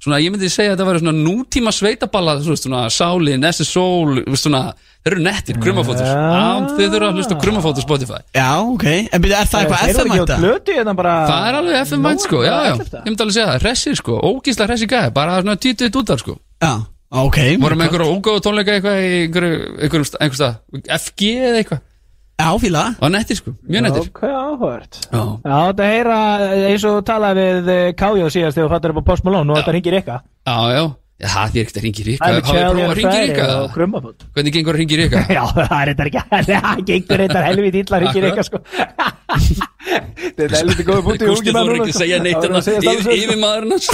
svona, 0.00 0.22
ég 0.22 0.32
myndi 0.32 0.48
segja 0.48 0.72
að 0.72 0.78
þetta 0.78 0.88
væri 0.88 1.02
svona 1.04 1.18
nútíma 1.20 1.74
sveitaballa, 1.76 2.38
svona, 2.40 2.86
Sáli, 2.88 3.36
Nessi 3.36 3.68
Sól, 3.68 4.22
svona, 4.32 4.64
þeir 5.02 5.12
eru 5.16 5.22
nettir 5.26 5.56
Krummafótur, 5.62 6.06
Já. 6.06 6.68
þið 6.78 6.88
þurfa 6.94 7.08
að 7.10 7.16
hlusta 7.18 7.34
á 7.34 7.42
Krummafótur 7.42 7.82
Spotify. 7.86 8.20
Já, 8.36 8.48
ok, 8.62 8.84
en 9.12 9.22
byrju, 9.24 9.36
er 9.40 9.50
það 9.50 9.60
eitthvað 9.62 9.82
Þeir 9.82 9.90
eru 9.90 9.98
FM 9.98 10.12
ekki 10.12 10.18
á 10.18 10.22
hætta? 10.22 10.38
plötu 10.42 10.76
hérna 10.78 10.94
bara 10.96 11.14
það 11.26 11.46
er 11.50 11.58
alveg 11.60 11.78
FM 11.86 12.02
mænt 12.06 12.20
sko, 12.26 12.42
já, 12.46 12.52
já, 12.52 12.72
ég 12.72 13.04
myndi 13.08 13.22
alveg 13.26 13.34
segja 13.36 13.46
það, 13.50 13.60
hressir 13.66 13.96
sko. 13.98 14.18
Ógísla 14.30 14.66
hressi 14.70 14.86
gæði, 14.92 15.12
bara 15.16 15.40
svona 15.42 15.56
títið 15.58 15.96
út 16.02 16.10
af 16.14 16.22
sko. 16.22 16.36
Já, 16.62 16.72
ok. 17.10 17.38
Vorum 17.62 17.80
einhverju 17.86 18.10
ógóðu 18.16 18.44
tónleika 18.46 18.76
eitthvað 18.78 19.00
í 19.02 19.10
einhverju, 19.26 19.56
einhverjum 19.82 20.06
sta- 20.06 20.20
einhver 20.22 20.38
stað, 20.38 20.60
FG 21.02 21.32
eða 21.42 21.58
eitthvað? 21.64 21.82
Já, 22.42 22.48
fíla. 22.58 22.80
Og 22.98 23.10
nettir 23.12 23.36
sko, 23.38 23.52
mjög 23.70 23.82
nettir. 23.84 24.06
Ok, 24.08 24.22
áhört. 24.26 24.96
Já. 25.12 25.20
Já, 25.44 25.58
þetta 25.68 25.90
heyra 25.92 26.16
eins 26.72 26.84
og 26.88 27.04
talaði 27.06 27.44
við 27.68 27.94
Kájó 28.00 28.30
síðast 28.32 28.56
þegar 28.56 28.66
þú 28.66 28.72
fattar 28.72 28.90
upp 28.94 28.98
á 29.02 29.08
Post 29.10 29.24
Malone 29.28 29.52
og 29.52 29.58
þetta 29.60 29.74
ringir 29.76 29.94
eitthvað 30.00 30.20
Já, 30.42 30.56
já, 30.74 30.82
já, 31.26 31.28
það 31.32 31.56
er 31.56 31.62
ekkert 31.62 31.76
að 31.78 31.84
ringi 31.86 32.04
ríka 32.06 32.24
Það 32.26 32.36
er 32.36 32.42
Hafið 32.42 32.52
prófað 32.52 32.70
on 32.72 32.78
að 32.82 32.96
ringi 32.98 33.18
ríka 33.22 33.44
Hvernig 34.36 34.56
gengur 34.56 34.74
að 34.74 34.80
ringi 34.82 34.98
ríka? 35.00 35.22
Já, 35.30 35.42
það 35.56 35.74
er 35.78 35.90
þetta 35.92 36.06
ekki 36.08 36.22
Það 36.52 36.82
gengur 36.90 37.22
þetta 37.22 37.44
helvið 37.46 37.78
illa 37.82 38.00
ringir 38.02 38.26
eitthvað 38.28 38.48
sko. 38.48 38.58
Þetta 40.22 40.46
er 40.46 40.54
helvið 40.56 40.82
góð 40.88 41.02
búti 41.06 41.28
Gústi 41.28 41.54
þóru 41.54 41.76
ekki 41.78 41.92
að 41.92 41.98
segja 41.98 42.18
neitt 42.22 42.46
annað 42.46 42.70
annað 42.72 43.12
yfir, 43.16 43.38
maðurinn 43.42 43.74
hans. 43.76 43.88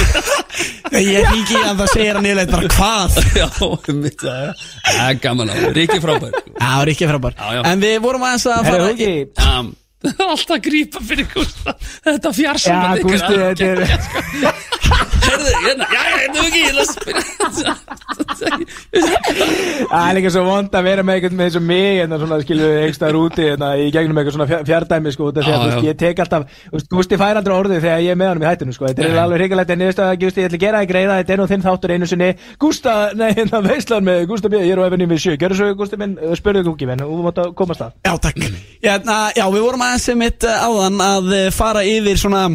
Ég 0.99 1.29
ringi 1.33 1.61
að 1.63 1.83
það 1.83 1.93
segir 1.95 2.19
hann 2.19 2.29
yfirleitt 2.29 2.55
bara 2.55 2.73
hvað? 2.77 3.19
Já, 3.39 3.49
það 3.59 4.31
er 4.37 4.65
Það 4.89 5.21
gaman 5.25 5.53
á, 5.53 5.57
Ríki 5.79 6.01
frábær. 6.05 6.39
Sko. 6.39 6.55
Já, 6.59 6.73
Rikki 6.89 7.07
er 7.07 7.13
frábær. 7.15 7.39
En 7.73 7.85
við 7.85 8.01
vorum 8.05 8.27
aðeins 8.29 8.49
að 8.53 8.71
fara 8.71 8.89
Það 10.05 10.21
er 10.23 10.29
alltaf 10.31 10.55
að 10.55 10.61
grípa 10.69 11.01
fyrir 11.03 11.27
Gústa. 11.33 11.73
Þetta 12.07 12.31
Já, 12.31 12.37
fjarsamband 12.39 13.03
Gústi, 13.03 13.35
þetta 13.35 13.65
er 13.67 13.79
Herðu, 15.29 15.51
hérna, 15.61 15.85
já, 15.93 16.03
hérna 16.09 16.43
ekki 16.47 16.61
Ég 16.63 16.69
ætla 16.71 16.83
að 16.85 16.91
spyrja 16.95 17.23
Það 19.89 20.05
er 20.09 20.15
líka 20.17 20.31
svo 20.33 20.43
vond 20.47 20.73
að 20.79 20.87
vera 20.87 21.03
með 21.05 21.15
eitthvað 21.19 21.35
með 21.39 21.47
eins 21.49 21.59
og 21.59 21.65
mig 21.69 21.89
hérna 21.99 22.17
svona 22.23 22.39
skilu 22.45 22.67
einhverstaðar 22.69 23.19
úti 23.19 23.43
hérna 23.51 23.69
í 23.77 23.91
gegnum 23.95 24.19
eitthvað 24.23 24.37
svona 24.37 24.49
fjar- 24.49 24.65
fjárdæmi 24.69 25.11
sko 25.15 25.25
já. 25.35 25.41
ég 25.85 25.95
tek 26.01 26.17
alltaf 26.25 26.43
Gústi 26.95 27.19
fær 27.21 27.37
aldrei 27.41 27.57
orðið 27.59 27.83
þegar 27.85 28.01
ég 28.07 28.13
er 28.15 28.19
með 28.23 28.31
honum 28.33 28.45
í 28.45 28.49
hættinu 28.49 28.73
sko. 28.77 28.85
Þetta 28.89 29.03
er 29.05 29.21
alveg 29.23 29.39
hrigalegt 29.43 29.71
en 29.75 29.81
niðurstaða 29.83 30.11
að 30.15 30.21
Gústi 30.23 30.41
ég 30.41 30.49
ætla 30.49 30.59
að 30.59 30.65
gera 30.65 30.79
það 30.81 30.91
greiða 30.93 31.19
þetta 31.21 31.33
er 31.35 31.41
nú 31.43 31.47
þinn 31.53 31.67
þáttur 31.67 31.95
einu 31.95 32.07
sinni. 32.09 32.31
Gústa, 32.63 32.93
nei 33.19 33.31
hérna 33.37 33.59
veistlan 33.67 34.07
með 34.09 34.19
Gústa 34.31 34.47
ég 34.55 34.73
er 34.73 34.81
á 34.81 34.87
efinn 34.89 35.11
við 35.13 35.21
sjö, 35.27 35.35
Gústi 35.79 35.97
minn 36.01 36.15
uh, 36.19 36.35
að 39.89 39.95
aðeins 39.95 40.09
sem 40.09 40.19
mitt 40.21 40.45
áðan 40.49 41.01
að 41.05 41.33
eh, 41.39 41.47
fara 41.55 41.85
yfir 41.89 42.21
svona 42.21 42.49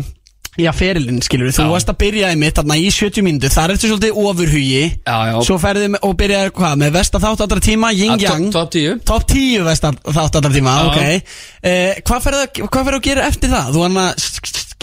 Já, 0.54 0.70
ferilinn, 0.78 1.18
skilur 1.26 1.48
við, 1.48 1.56
þú 1.58 1.64
varst 1.72 1.88
að 1.90 1.96
byrja 2.04 2.28
einmitt 2.30 2.60
þarna 2.60 2.76
í 2.78 2.90
70 2.94 3.24
mínútu, 3.26 3.50
þar 3.50 3.72
ertu 3.74 3.90
svolítið 3.90 4.20
ofurhugi. 4.22 4.84
Já, 5.02 5.16
já. 5.32 5.38
Svo 5.48 5.56
ferðið 5.58 5.88
með- 5.96 6.04
og 6.06 6.12
byrjaði 6.20 6.52
hvað, 6.60 6.76
með 6.84 6.92
vesta 6.94 7.22
þátt 7.24 7.42
allra 7.42 7.64
tíma, 7.66 7.90
yin 7.98 8.20
yang? 8.22 8.46
Top 8.54 8.70
10 8.70 9.00
Top 9.02 9.26
10 9.32 9.66
vesta 9.66 9.90
þátt 9.98 10.38
allra 10.38 10.52
tíma, 10.54 10.76
ok. 10.92 11.00
Eh, 11.64 11.96
Hvað 12.06 12.22
ferðu 12.28 12.44
að- 12.46 12.70
hvað 12.70 12.86
ferðu 12.86 13.00
að 13.02 13.08
gera 13.10 13.26
eftir 13.32 13.50
það? 13.50 13.74
Þú 13.74 13.82
hann 13.88 13.98
að 14.04 14.14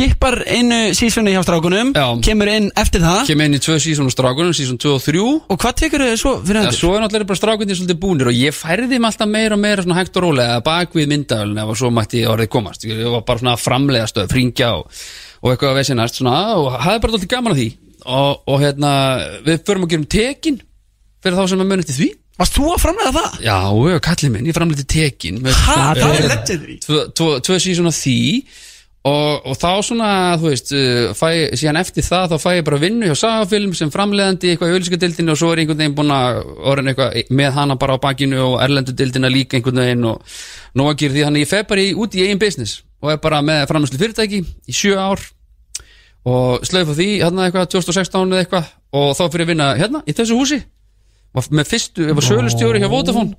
skipar 0.01 0.41
einu 0.49 0.79
sísunni 0.97 1.33
hjá 1.35 1.43
strákunum 1.45 1.91
Já. 1.97 2.07
Kemur 2.25 2.49
inn 2.49 2.71
eftir 2.81 3.03
það. 3.05 3.27
Kem 3.29 3.41
inn 3.45 3.57
í 3.59 3.61
tvö 3.61 3.77
sísón 3.83 4.09
á 4.09 4.13
strákunum, 4.15 4.55
sísón 4.57 4.79
2 4.81 4.95
og 4.97 5.03
3 5.05 5.25
Og 5.53 5.59
hvað 5.61 5.75
tekur 5.83 6.05
þau 6.07 6.17
svo 6.23 6.33
fyrir 6.47 6.61
Já, 6.61 6.65
endur? 6.71 6.79
svo 6.79 6.93
er 6.97 7.03
náttúrulega 7.05 7.29
bara 7.29 7.41
strákundi 7.41 7.77
svolítið 7.77 7.99
búnir 8.01 8.31
og 8.31 8.37
ég 8.39 8.57
færði 8.57 8.97
mig 8.97 9.11
alltaf 9.11 9.29
meira 9.29 9.57
og 9.59 9.61
meira 9.61 9.85
svona 9.85 9.99
hægt 10.01 10.17
og 10.17 10.25
rólega 10.25 10.61
bak 10.65 10.97
við 10.97 11.11
myndavölin 11.13 11.61
ef 11.61 11.73
og 11.75 11.79
svo 11.83 11.91
mætti 11.93 12.23
orðið 12.31 12.49
komast. 12.55 12.87
Ég 12.89 13.03
var 13.13 13.27
bara 13.29 13.43
svona 13.43 13.55
að 13.59 13.65
framlega 13.67 14.09
stöð, 14.09 14.31
fringja 14.33 14.71
og, 14.79 14.89
og 15.45 15.53
eitthvað 15.53 15.75
að 15.75 15.79
vesinast 15.83 16.21
svona 16.23 16.39
og 16.57 16.71
hafði 16.81 17.03
bara 17.05 17.13
alltaf 17.19 17.29
gaman 17.35 17.53
að 17.57 17.61
því. 17.61 17.69
Og, 18.01 18.41
og 18.49 18.65
hérna, 18.65 18.95
við 19.45 19.61
förum 19.69 19.85
að 19.85 19.93
gera 19.93 20.01
um 20.01 20.09
tekin 20.17 20.59
fyrir 21.21 21.37
þá 21.37 21.45
sem 21.53 21.61
að 21.61 21.71
munið 21.75 21.91
til 21.93 21.99
því. 22.01 22.11
Varst 22.41 22.55
þú 22.57 22.71
að 22.73 22.81
framlega 22.81 23.11
það? 23.13 23.33
Já, 23.45 23.57
kallið 24.09 24.31
minn, 24.33 24.47
ég 24.49 24.57
framlega 24.57 24.81
til 24.81 24.89
tekin 24.95 25.43
með 25.45 25.59
Ha, 25.67 25.75
það 25.93 26.01
er- 26.01 26.15
er 26.17 26.29
legendary. 26.31 26.77
Tvö, 26.87 27.01
tvö, 27.13 27.35
tvö 27.45 27.59
sísón 27.61 27.91
af 27.91 27.99
því 28.01 28.17
og, 29.09 29.47
og 29.49 29.57
þá 29.57 29.71
svona, 29.87 30.11
þú 30.41 30.51
veist 30.51 30.73
uh, 30.77 31.13
fæ, 31.17 31.29
síðan 31.57 31.81
eftir 31.81 32.05
það, 32.05 32.35
þá 32.35 32.43
fæ 32.43 32.51
ég 32.59 32.67
bara 32.67 32.81
vinnu 32.83 33.09
hjá 33.09 33.17
Sagafilm 33.23 33.73
sem 33.77 33.93
framleiðandi 33.93 34.53
eitthvað 34.53 34.73
í 34.73 34.77
auðlýsingadildinu 34.77 35.33
og 35.33 35.41
svo 35.41 35.53
er 35.55 35.63
einhvern 35.63 35.81
veginn 35.81 35.97
búin 35.97 36.13
að 36.15 36.41
orðin 36.73 36.93
eitthvað 36.93 37.35
með 37.41 37.55
hana 37.57 37.79
bara 37.81 37.97
á 37.97 38.03
bakinu 38.03 38.43
og 38.45 38.57
erlendu 38.65 38.97
dildina 38.97 39.33
líka 39.33 39.57
einhvern 39.57 39.81
veginn 39.81 40.09
og 40.11 40.37
nóg 40.77 40.93
að 40.93 40.99
gera 41.05 41.17
því. 41.17 41.25
Þannig 41.29 41.47
ég 41.47 41.53
fer 41.55 41.65
bara 41.71 41.87
í, 41.87 41.95
út 41.97 42.19
í 42.19 42.27
eigin 42.27 42.43
business 42.43 42.83
og 43.01 43.15
er 43.15 43.23
bara 43.25 43.41
með 43.45 43.65
framleiðslu 43.71 44.03
fyrirtæki 44.03 44.43
í 44.45 44.77
sjö 44.77 44.99
ár 45.01 45.25
og 46.29 46.69
slaufa 46.69 46.93
því 46.99 47.09
hérna 47.23 47.47
eitthvað 47.49 47.71
2016 47.79 48.37
eða 48.37 48.45
eitthvað 48.45 48.69
og 49.01 49.11
þá 49.17 49.25
fyrir 49.31 49.47
að 49.47 49.53
vinna 49.55 49.73
hérna 49.81 50.05
í 50.05 50.13
þessu 50.17 50.37
húsi. 50.37 50.61
Var 51.31 51.47
með 51.55 51.69
fyrstu, 51.71 52.05
ég 52.11 52.17
var 52.19 52.27
sölustjóri 52.27 52.83
hjá 52.83 52.91
Vodafone 52.91 53.39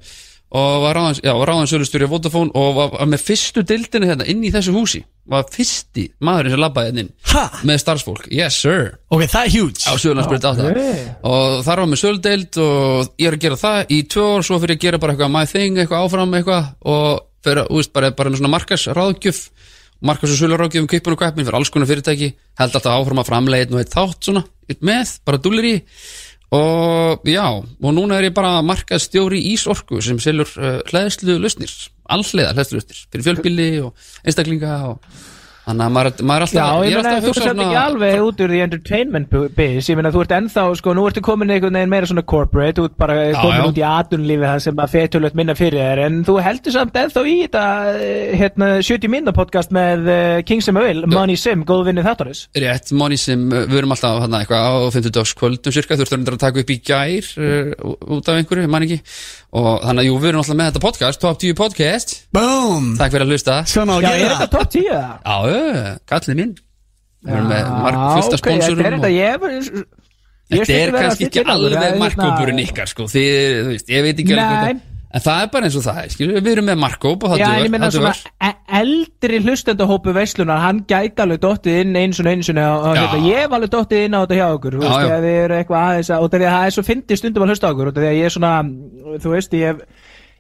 og 0.52 0.82
var 0.84 0.98
ráðan, 0.98 1.16
já, 1.24 1.32
var 1.40 1.48
ráðan 1.52 1.70
sölustjóri 1.72 2.04
hjá 2.08 2.12
Vodafone 2.12 2.52
og 2.60 2.74
var, 2.76 2.90
var 2.98 3.08
með 3.14 3.22
fyrstu 3.30 3.64
dildinu 3.64 4.10
hérna 4.10 4.26
inn 4.28 4.42
í 4.44 4.52
þessu 4.52 4.74
húsi. 4.76 5.02
Var 5.32 5.46
fyrsti 5.54 6.08
maðurinn 6.28 6.56
sem 6.56 6.60
labbaði 6.64 6.90
hérna 6.92 7.04
inn 7.06 7.12
Ha? 7.32 7.44
með 7.70 7.80
starfsfólk, 7.86 8.26
yes 8.36 8.58
sir. 8.66 8.90
Ok, 9.14 9.24
það 9.32 9.48
er 9.48 9.54
huge. 9.56 9.84
Á 9.88 9.94
Söðlandsbyrð 10.02 10.48
á 10.48 10.52
það 10.60 10.80
og 11.32 11.58
þar 11.68 11.84
var 11.84 11.92
með 11.94 12.02
söldeild 12.04 12.62
og 12.66 13.12
ég 13.22 13.30
er 13.32 13.38
að 13.38 13.44
gera 13.46 13.60
það 13.64 13.94
í 13.96 14.00
tvö 14.12 14.26
ár 14.36 14.48
svo 14.50 14.60
fyrir 14.64 14.76
að 14.80 14.84
gera 14.88 15.02
bara 15.04 15.16
eitthvað 15.16 15.36
my 15.38 15.46
thing, 15.54 15.78
eitthvað 15.80 16.08
áfram 16.10 16.36
eitthvað 16.42 16.72
og 16.96 17.22
fyrir, 17.46 17.70
úst, 17.72 17.94
bara, 17.96 18.12
bara 18.18 18.34
með 18.34 18.42
svona 18.42 18.56
markas 18.58 18.88
ráðgjöf 18.92 19.46
markas 20.02 20.32
og 20.34 20.40
sölurákjöfum 20.42 20.90
kipun 20.90 21.14
og 21.14 21.20
kveppin 21.22 21.46
fyrir 21.46 21.60
alls 21.60 21.70
konar 21.70 21.86
fyrirtæki 21.86 22.32
held 22.58 22.74
alltaf 22.76 22.96
áfram 22.98 23.20
að 23.22 23.28
framlega 23.30 23.68
einn 23.68 23.76
og 23.78 23.84
eitt 23.84 23.94
þátt 23.94 24.26
svona 24.26 24.42
með, 24.82 25.12
bara 25.28 25.38
dúlir 25.38 25.68
í 25.70 25.74
og 26.52 27.28
já, 27.28 27.48
og 27.48 27.94
núna 27.96 28.20
er 28.20 28.28
ég 28.28 28.36
bara 28.36 28.60
markaðstjóri 28.66 29.40
Ísorku 29.54 30.02
sem 30.04 30.20
selur 30.20 30.50
uh, 30.60 30.82
hlæðslu 30.92 31.38
lausnir, 31.40 31.72
allhlega 32.12 32.52
hlæðslu 32.58 32.80
lausnir 32.82 33.04
fyrir 33.08 33.28
fjölbili 33.30 33.70
og 33.86 33.94
einstaklinga 34.26 34.74
og 34.90 35.06
þannig 35.72 35.88
að 35.88 35.94
maður, 35.96 36.24
maður 36.28 36.44
er 36.44 36.46
alltaf 36.46 36.60
Já, 36.62 36.68
ég 36.72 36.92
er 36.92 37.02
meina 37.02 37.02
alltaf 37.02 37.18
að 37.18 37.24
þú 37.24 37.32
hugsa 37.32 37.46
ert 37.48 37.62
ekki 37.64 37.80
alveg 37.82 38.26
út 38.26 38.42
úr 38.44 38.52
því 38.52 38.62
entertainment 38.66 39.36
biz, 39.58 39.90
ég 39.90 39.98
meina 40.00 40.12
þú 40.14 40.24
ert 40.26 40.34
ennþá, 40.38 40.66
sko, 40.80 40.96
nú 40.98 41.06
ertu 41.10 41.24
komin 41.26 41.54
einhvern 41.56 41.78
veginn 41.80 41.92
meira 41.92 42.10
svona 42.10 42.24
corporate, 42.28 42.76
þú 42.78 42.88
ert 42.90 42.98
bara 43.02 43.18
komin 43.38 43.60
já. 43.60 43.66
út 43.68 43.80
í 43.80 43.86
atunlífi 43.88 44.48
það 44.48 44.64
sem 44.66 44.82
að 44.84 44.94
fetulegt 44.96 45.40
minna 45.40 45.56
fyrir 45.58 45.82
þér, 45.82 46.04
en 46.08 46.20
þú 46.28 46.38
heldur 46.46 46.76
samt 46.76 47.00
ennþá 47.02 47.26
í 47.26 47.36
þetta, 47.42 47.66
eh, 47.98 48.34
hérna, 48.42 48.72
70 48.92 49.14
minna 49.16 49.36
podcast 49.36 49.76
með 49.76 50.10
uh, 50.12 50.38
King 50.48 50.64
Sim 50.66 50.80
Will, 50.82 51.06
Money 51.12 51.40
Sim, 51.40 51.66
góð 51.68 51.86
vinnið 51.90 52.10
þáttarins. 52.10 52.46
Rétt, 52.58 52.94
Moni 52.98 53.20
sem 53.22 53.48
uh, 53.52 53.64
við 53.66 53.82
erum 53.82 53.96
alltaf 53.96 54.22
hana, 54.26 54.44
eitthvað 54.44 54.62
á 54.68 54.94
50 54.98 55.38
kvöldum 55.40 55.76
cirka, 55.76 55.98
þú 56.00 56.08
ert 56.08 56.34
að 56.36 56.42
taka 56.46 56.64
upp 56.64 56.74
í 56.74 56.80
gær 56.84 57.32
uh, 57.40 57.72
út 58.18 58.28
af 58.28 58.42
einhverju, 58.42 58.72
man 58.72 58.88
ekki. 58.88 59.02
Og 59.52 59.82
þannig 59.84 60.06
að 60.06 60.08
jú, 60.08 60.14
við 60.22 60.30
erum 60.30 60.42
alltaf 60.42 60.56
með 60.56 60.70
þetta 60.70 60.84
podcast 60.86 61.22
Top 61.22 61.40
10 61.42 61.58
podcast, 61.60 62.14
Boom! 62.32 62.94
Takk 63.00 63.12
fyrir 63.12 63.26
að 63.28 63.34
hlusta 65.62 65.92
Svona 65.92 66.02
á 66.02 66.02
að 66.02 66.02
Já, 66.02 66.02
gera 66.02 66.02
þetta 66.02 66.02
top 66.02 66.02
10 66.02 66.02
það? 66.02 66.02
Já, 66.02 66.06
kallið 66.12 66.40
minn. 66.42 66.54
Við 67.22 67.34
erum 67.38 67.50
með 67.52 67.66
fullt 67.72 68.34
af 68.34 68.40
ok, 68.40 68.52
þetta 68.52 68.56
er 68.58 68.62
sponsorum 68.62 69.02
þetta, 69.02 69.12
ég 69.16 69.34
Þetta 70.52 70.78
er 70.78 70.90
kannski 70.98 71.28
ekki 71.30 71.44
alveg 71.48 71.76
það 71.78 71.92
er 71.92 72.00
markkópurinn 72.02 72.58
hérna- 72.60 72.72
ykkar 72.72 72.90
sko, 72.92 73.04
þið, 73.08 73.36
þú 73.62 73.68
veist, 73.72 73.92
ég 73.94 74.02
veit 74.08 74.18
ekki 74.20 74.34
alveg 74.36 74.64
það- 74.66 74.88
En 75.12 75.20
það 75.20 75.42
er 75.44 75.48
bara 75.52 75.66
eins 75.68 75.76
og 75.76 75.84
það, 75.84 75.98
skilur, 76.14 76.38
við. 76.40 76.52
Erum 76.54 76.66
með 76.72 76.78
markkóp 76.80 77.24
og 77.26 77.32
það 77.34 77.40
meina 77.72 77.88
það 77.92 77.96
dugar. 77.98 78.20
e- 78.48 78.60
eldri 78.80 79.40
hlustendahópu 79.44 80.14
veislunar, 80.16 80.60
hann 80.64 80.86
gæti 80.88 81.20
alveg 81.20 81.40
dottið 81.44 81.80
inn 81.82 81.96
eins 82.00 82.20
og 82.22 82.26
eins 82.32 82.48
og 82.48 82.56
hérna, 82.96 83.20
ég 83.28 83.42
hef 83.44 83.52
alveg 83.52 83.70
dottið 83.74 84.06
inn 84.06 84.16
á 84.16 84.20
þetta 84.24 84.38
hjá 84.40 84.48
okkur, 84.56 84.72
þú 84.72 84.82
Já, 84.82 84.88
veist, 84.88 85.02
já. 85.04 85.16
og 86.24 86.30
það 86.48 86.66
er 86.66 86.72
svo 86.78 86.84
fyndið 86.88 87.18
stundum 87.20 87.44
að 87.44 87.52
hlusta 87.52 87.72
okkur, 87.74 87.88
og 87.88 87.94
ég 88.16 88.24
er 88.24 88.30
svona, 88.38 88.54
þú 89.20 89.30
veist, 89.36 89.52
ég 89.52 89.68
hef, 89.68 89.78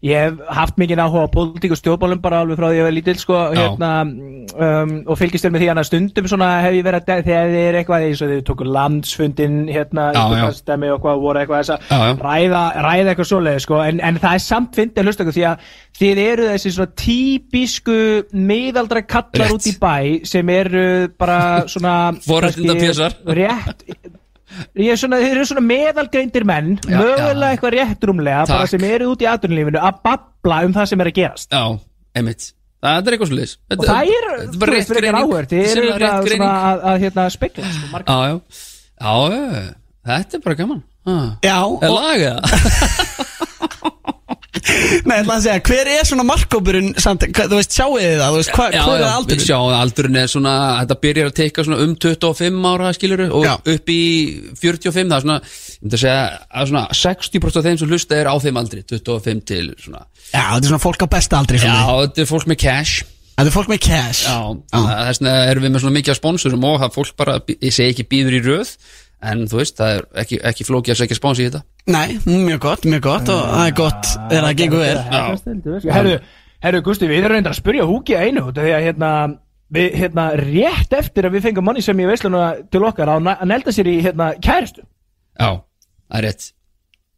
ég 0.02 0.18
hef 0.18 0.40
haft 0.50 0.80
mikið 0.82 1.02
áhuga 1.04 1.28
á 1.30 1.34
pólitík 1.34 1.76
og 1.76 1.80
stjórnbólum 1.80 2.22
bara 2.24 2.42
alveg 2.42 2.58
frá 2.58 2.68
því 2.68 2.72
að 2.74 2.80
ég 2.80 2.88
var 2.88 2.96
lítill, 2.96 3.18
sko, 3.22 3.42
hérna, 3.54 3.92
um, 4.02 4.94
og 5.06 5.20
fylgist 5.20 5.46
vel 5.46 5.52
með 5.54 5.64
því 5.64 5.70
að 5.74 5.82
stundum 5.92 6.30
svona 6.32 6.50
hef 6.66 6.78
ég 6.78 6.88
verið 6.88 7.12
að, 7.14 7.24
þegar 7.28 7.52
þið 7.54 7.66
er 7.68 7.78
eitthvað, 7.80 8.06
eins 8.08 8.24
og 8.26 8.32
þið 8.32 8.42
tóku 8.50 8.68
landsfundin, 8.68 9.60
hérna, 9.70 10.08
stemi 10.58 10.90
og 10.94 11.04
hvað 11.06 11.22
voru 11.26 11.44
eitthvað 11.44 11.62
þess 11.62 11.76
að 11.76 12.24
ræða, 12.26 12.64
ræða 12.88 13.14
eitthvað 13.14 13.30
svoleiði 13.30 13.66
sko, 13.68 13.82
en, 13.86 14.02
en 14.10 14.22
það 14.24 14.38
er 14.40 14.46
samt 14.48 14.80
fyndið 14.80 15.04
að 15.04 15.12
hlusta 15.12 15.28
ykkur 15.28 15.38
því 15.38 15.46
að 15.52 15.68
þið 16.02 16.24
eru 16.26 16.48
þessi 16.50 16.74
svona 16.78 16.96
típisku 17.04 18.00
miðaldra 18.34 19.04
kallar 19.06 19.52
Rétt. 19.52 19.60
út 19.60 19.70
í 19.70 19.76
bæ 19.82 20.26
sem 20.32 20.54
eru 20.56 20.88
bara 21.20 21.40
svona 21.74 21.96
rétt 23.38 23.86
ég 24.80 24.94
er 24.94 25.00
svona, 25.00 25.20
þeir 25.22 25.36
eru 25.36 25.46
svona 25.50 25.64
meðalgreindir 25.66 26.46
menn 26.48 26.74
Já, 26.86 26.98
mögulega 26.98 27.52
já. 27.52 27.54
eitthvað 27.56 27.76
rétt 27.78 28.08
rúmlega 28.10 28.48
bara 28.52 28.72
sem 28.72 28.88
eru 28.88 29.12
út 29.14 29.24
í 29.24 29.30
aðdunlífinu 29.32 29.82
að 29.82 30.02
babla 30.08 30.60
um 30.68 30.76
það 30.76 30.90
sem 30.92 31.04
er 31.04 31.12
að 31.12 31.18
gerast. 31.20 31.52
Já, 31.52 31.64
einmitt. 32.20 32.48
Það 32.82 33.08
er 33.12 33.16
eitthvað 33.16 33.30
svolítið 33.30 33.58
og 33.78 33.84
það 33.86 34.12
er, 34.12 34.30
þú 34.42 34.70
veist, 34.72 34.92
fyrir 34.92 35.08
ekki 35.12 35.20
áhverð 35.22 35.52
þið 35.52 35.68
eru 35.72 35.90
eitthvað 35.92 36.32
svona 36.32 36.54
að, 36.72 36.86
að 36.92 37.04
hérna 37.06 37.26
spekla 37.36 37.74
sko, 37.76 38.02
Já, 38.02 38.18
já, 39.02 39.42
já, 39.52 39.68
þetta 40.12 40.40
er 40.40 40.44
bara 40.48 40.58
gaman. 40.64 40.82
Ah. 41.02 41.28
Já, 41.42 41.58
Er 41.82 41.90
og, 41.90 43.30
það? 44.66 45.08
nei, 45.10 45.16
ætla 45.22 45.36
að 45.38 45.44
segja, 45.46 45.62
hver 45.68 45.90
er 45.92 46.08
svona 46.10 46.26
markkópurinn 46.28 46.90
samt, 47.02 47.26
hva, 47.36 47.46
þú 47.52 47.60
veist, 47.60 47.76
sjáu 47.76 47.96
þið 47.98 48.16
það, 48.22 48.32
þú 48.32 48.40
veist, 48.42 48.52
hva, 48.56 48.68
Já, 48.72 48.82
hvað 48.82 48.96
er 48.96 49.02
já, 49.02 49.08
við 49.08 49.16
aldurinn? 49.18 49.46
að 49.58 49.76
aldurinn 49.82 50.20
er 50.22 50.32
svona 50.32 50.56
Þetta 50.82 50.98
byrjar 51.06 51.32
að 51.32 51.36
teika 51.42 51.66
svona 51.68 51.80
um 51.86 51.96
25 52.06 52.68
ára 52.72 52.92
skiluru 52.98 53.28
og 53.40 53.46
Já. 53.48 53.54
upp 53.76 53.94
í 53.94 54.02
45 54.62 55.12
það 55.12 55.18
er 55.18 55.26
svona, 55.26 55.40
ég 55.42 55.82
myndi 55.86 55.98
að 56.00 56.04
segja 56.06 56.26
að 56.62 56.72
svona 56.72 56.84
60% 57.02 57.62
af 57.62 57.68
þeim 57.70 57.80
sem 57.82 57.92
hlusta 57.96 58.20
er 58.22 58.30
á 58.32 58.36
þeim 58.42 58.62
aldri 58.62 58.84
25 58.92 59.44
til 59.52 59.64
svona 59.82 60.04
Já, 60.32 60.46
þetta 60.54 60.62
er 60.62 60.70
svona 60.72 60.84
fólk 60.86 61.06
á 61.06 61.08
besta 61.16 61.42
aldri 61.42 61.62
Já, 61.62 61.76
þetta 62.06 62.26
er 62.26 62.32
fólk 62.32 62.50
með 62.52 62.62
cash 62.66 63.04
Þetta 63.32 63.48
er 63.50 63.56
fólk 63.56 63.70
með 63.72 63.80
cash 63.88 64.26
Já, 64.28 64.38
þess 64.76 65.22
vegna 65.24 65.36
erum 65.50 65.64
við 65.66 65.72
með 65.74 65.84
svona 65.86 65.96
mikið 65.98 66.14
af 66.14 66.20
sponsorum 66.20 66.68
og 66.68 66.82
það 66.84 66.98
fólk 67.00 67.16
bara, 67.18 67.38
ég 67.56 67.74
segi 67.74 67.94
ekki 67.96 68.06
býður 68.12 68.38
í 68.38 68.42
röð 68.46 68.74
en 69.22 69.46
þú 69.50 69.62
veist, 69.62 69.78
það 69.78 69.96
er 69.96 70.08
ekki, 70.24 70.42
ekki 70.52 70.68
flókið 70.68 70.94
að 70.94 71.00
segja 71.02 71.18
spons 71.20 71.42
í 71.42 71.48
þetta. 71.48 71.64
Nei, 71.92 72.18
mjög 72.26 72.64
gott, 72.66 72.88
mjög 72.90 73.06
gott 73.06 73.32
og 73.34 73.42
það 73.52 73.68
er 73.68 73.78
gott 73.78 74.10
þegar 74.18 74.48
það 74.48 74.58
gengur 74.62 74.84
vel. 74.86 75.86
Herru, 75.92 76.18
herru 76.66 76.84
Gusti, 76.86 77.10
við 77.10 77.24
erum 77.24 77.38
reyndar 77.38 77.56
að 77.56 77.62
spyrja 77.62 77.88
Húki 77.90 78.18
að 78.18 78.28
einu 78.28 78.46
út 78.50 78.58
af 78.58 78.68
því 78.68 78.76
að 78.78 78.86
hérna 78.90 79.12
við, 79.72 79.90
hérna, 80.02 80.28
rétt 80.40 80.96
eftir 80.98 81.28
að 81.28 81.38
við 81.38 81.46
fengum 81.48 81.68
manni 81.70 81.84
sem 81.86 82.02
ég 82.04 82.12
veisluna 82.12 82.48
til 82.72 82.84
okkar 82.88 83.14
að 83.16 83.30
nelda 83.48 83.76
sér 83.76 83.92
í 83.92 84.00
hérna 84.04 84.32
kæristu 84.42 84.84
Já, 84.84 85.62
það 85.62 86.18
er 86.20 86.28
rétt 86.28 86.50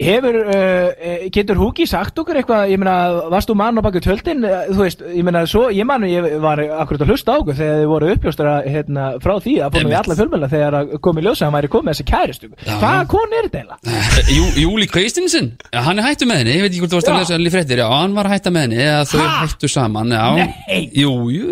Hefur, 0.01 0.33
uh, 0.49 1.29
getur 1.29 1.53
Húki 1.61 1.85
sagt 1.85 2.17
okkur 2.17 2.39
eitthvað, 2.39 2.71
ég 2.73 2.79
meina, 2.81 3.29
varst 3.29 3.45
þú 3.51 3.53
mann 3.59 3.77
á 3.77 3.81
baku 3.85 3.99
tjöldin, 4.01 4.41
uh, 4.41 4.65
þú 4.73 4.81
veist, 4.81 5.03
ég 5.05 5.21
meina, 5.27 5.43
svo, 5.45 5.67
ég 5.69 5.85
man, 5.85 6.01
ég 6.09 6.25
var 6.41 6.57
akkurat 6.81 7.03
að 7.05 7.11
hlusta 7.13 7.29
á 7.29 7.37
okkur 7.37 7.53
þegar 7.59 7.77
þið 7.77 7.85
voru 7.91 8.09
uppljóstra, 8.15 8.53
hérna, 8.65 9.21
frá 9.21 9.37
því 9.37 9.53
að 9.61 9.69
fórum 9.77 9.91
við 9.91 9.97
alla 9.99 10.17
fjölmjöla 10.17 10.49
þegar 10.49 10.73
að 10.79 10.97
komið 11.05 11.21
ljósa 11.27 11.43
að 11.43 11.45
hann 11.45 11.57
væri 11.59 11.69
komið 11.75 11.91
þessi 11.93 12.05
kæristu. 12.09 12.49
Hvaða 12.65 13.05
kon 13.13 13.29
er 13.37 13.45
þetta 13.45 13.61
eiginlega? 13.61 13.77
Jú, 14.33 14.45
Júli 14.63 14.87
Kristinsen, 14.89 15.53
hann 15.77 16.01
er 16.01 16.05
hættu 16.09 16.25
með 16.25 16.41
henni. 16.41 16.57
Ég 16.57 16.65
veit 16.65 16.73
ekki 16.73 16.81
hvort 16.81 16.93
þú 16.95 16.97
varst 16.97 17.13
að 17.13 17.21
lesa 17.21 17.37
allir 17.37 17.53
fréttir. 17.53 17.77
Já, 17.83 17.87
hann 17.93 18.17
var 18.17 18.25
að 18.31 18.35
hætta 18.39 18.49
með 18.57 18.65
henni, 18.65 18.81
eða 18.87 19.05
þau 19.13 19.21
hættu 19.43 19.67
saman. 19.69 20.09
Já, 20.17 20.25
Nei. 20.41 20.89
jú, 21.03 21.11
jú, 21.37 21.45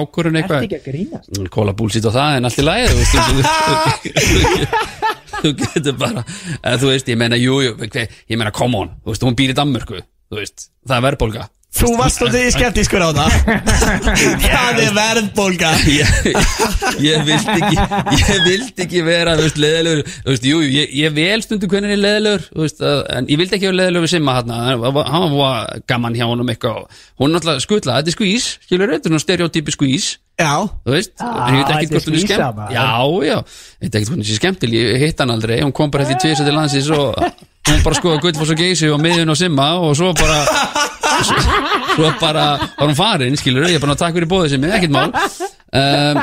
ákvörun 0.00 0.40
Ertu 0.40 0.64
eitthvað. 0.64 1.44
kóla 1.52 1.76
búlsitt 1.76 2.08
á 2.08 2.12
það 2.16 2.40
en 2.40 2.48
allt 2.48 2.56
í 2.56 2.64
lagi 2.64 2.88
þú 5.42 5.54
getur 5.60 5.98
bara 6.00 6.24
eða, 6.24 6.78
þú 6.78 6.92
veist, 6.94 7.12
ég 7.12 7.20
meina, 7.20 7.38
jú, 7.40 7.60
jú 7.66 7.76
ég 7.76 8.36
meina, 8.38 8.54
come 8.54 8.84
on, 8.84 8.96
þú 9.02 9.14
veist, 9.14 9.26
hún 9.26 9.38
býr 9.38 9.54
í 9.54 9.58
Danmörku 9.58 10.00
þú 10.32 10.40
veist, 10.40 10.70
það 10.88 10.96
er 10.96 11.04
verðbólga. 11.10 11.50
Þú 11.72 11.90
varst 11.96 12.20
og 12.20 12.28
þið 12.34 12.46
skeptískur 12.54 13.00
á 13.00 13.10
það. 13.16 13.36
Það 14.42 14.80
er 14.82 14.96
verðbólga. 14.96 15.70
Ég, 15.88 16.10
ég 17.00 17.22
vildi 17.28 17.54
ekki 17.54 17.78
ég 18.18 18.42
vildi 18.46 18.84
ekki 18.84 19.04
vera, 19.06 19.36
veist, 19.40 19.60
leðilegur 19.60 20.02
veist, 20.26 20.48
jú, 20.48 20.60
ég, 20.64 20.92
ég 21.00 21.14
vel 21.16 21.40
stundu 21.44 21.68
hvernig 21.72 21.92
er 21.92 21.96
ég 21.96 22.02
leðilegur, 22.02 22.48
veist, 22.60 22.84
að, 22.84 23.00
en 23.16 23.30
ég 23.32 23.40
vildi 23.40 23.56
ekki 23.58 23.70
vera 23.70 23.78
leðilegur 23.80 24.06
við 24.06 24.14
Simma 24.14 24.36
hann, 24.40 24.52
hann 25.14 25.38
var 25.38 25.80
gaman 25.88 26.16
hjá 26.18 26.26
honum 26.28 26.52
eitthvað, 26.52 26.84
hún 27.20 27.30
er 27.30 27.38
náttúrulega 27.38 27.64
skutla 27.64 27.98
þetta 28.00 28.12
er 28.12 28.18
skvís, 28.18 28.50
skilur 28.68 28.92
þetta 28.92 29.08
er 29.08 29.14
svona 29.14 29.24
stereotypi 29.24 29.76
skvís 29.76 30.12
Já, 30.42 30.52
þú 30.86 30.94
veist, 30.96 31.12
Ah, 31.22 31.48
en 31.48 31.54
ég 31.54 31.62
veit 31.62 31.72
ekki 31.76 31.86
er 31.86 31.94
hvort 31.94 32.08
hún 32.10 32.18
er 32.18 32.24
skemmt. 32.26 32.60
já, 32.74 32.86
já, 33.28 33.36
ég 33.38 33.86
veit 33.86 33.94
ekki 34.00 34.08
hvort 34.08 34.18
hún 34.18 34.26
sé 34.28 34.36
skemmtil 34.40 34.72
ég 34.76 34.98
hitt 35.06 35.20
hann 35.22 35.30
aldrei, 35.36 35.60
hún 35.62 35.72
kom 35.76 35.90
bara 35.94 36.04
eftir 36.06 36.18
tvisar 36.24 36.48
til 36.48 36.56
landsins 36.56 36.90
og 36.90 37.14
hún 37.68 37.82
bara 37.84 37.98
skoða 38.00 38.20
Gullfoss 38.24 38.50
og 38.54 38.58
Geysi 38.58 38.90
og 38.90 39.00
miðun 39.04 39.30
og 39.30 39.38
Simma 39.38 39.68
og 39.78 39.94
svo 39.96 40.10
bara 40.18 40.40
svo, 41.22 41.36
svo 41.94 42.10
bara 42.20 42.46
var 42.58 42.88
hún 42.88 42.96
farin, 42.98 43.36
skilur 43.38 43.68
ég 43.70 43.78
er 43.78 43.84
bara 43.84 43.94
að 43.94 44.02
taka 44.02 44.16
fyrir 44.18 44.30
bóðið 44.32 44.56
sem 44.56 44.64
ekkert 44.72 44.96
mál 44.96 45.12
um, 45.72 46.20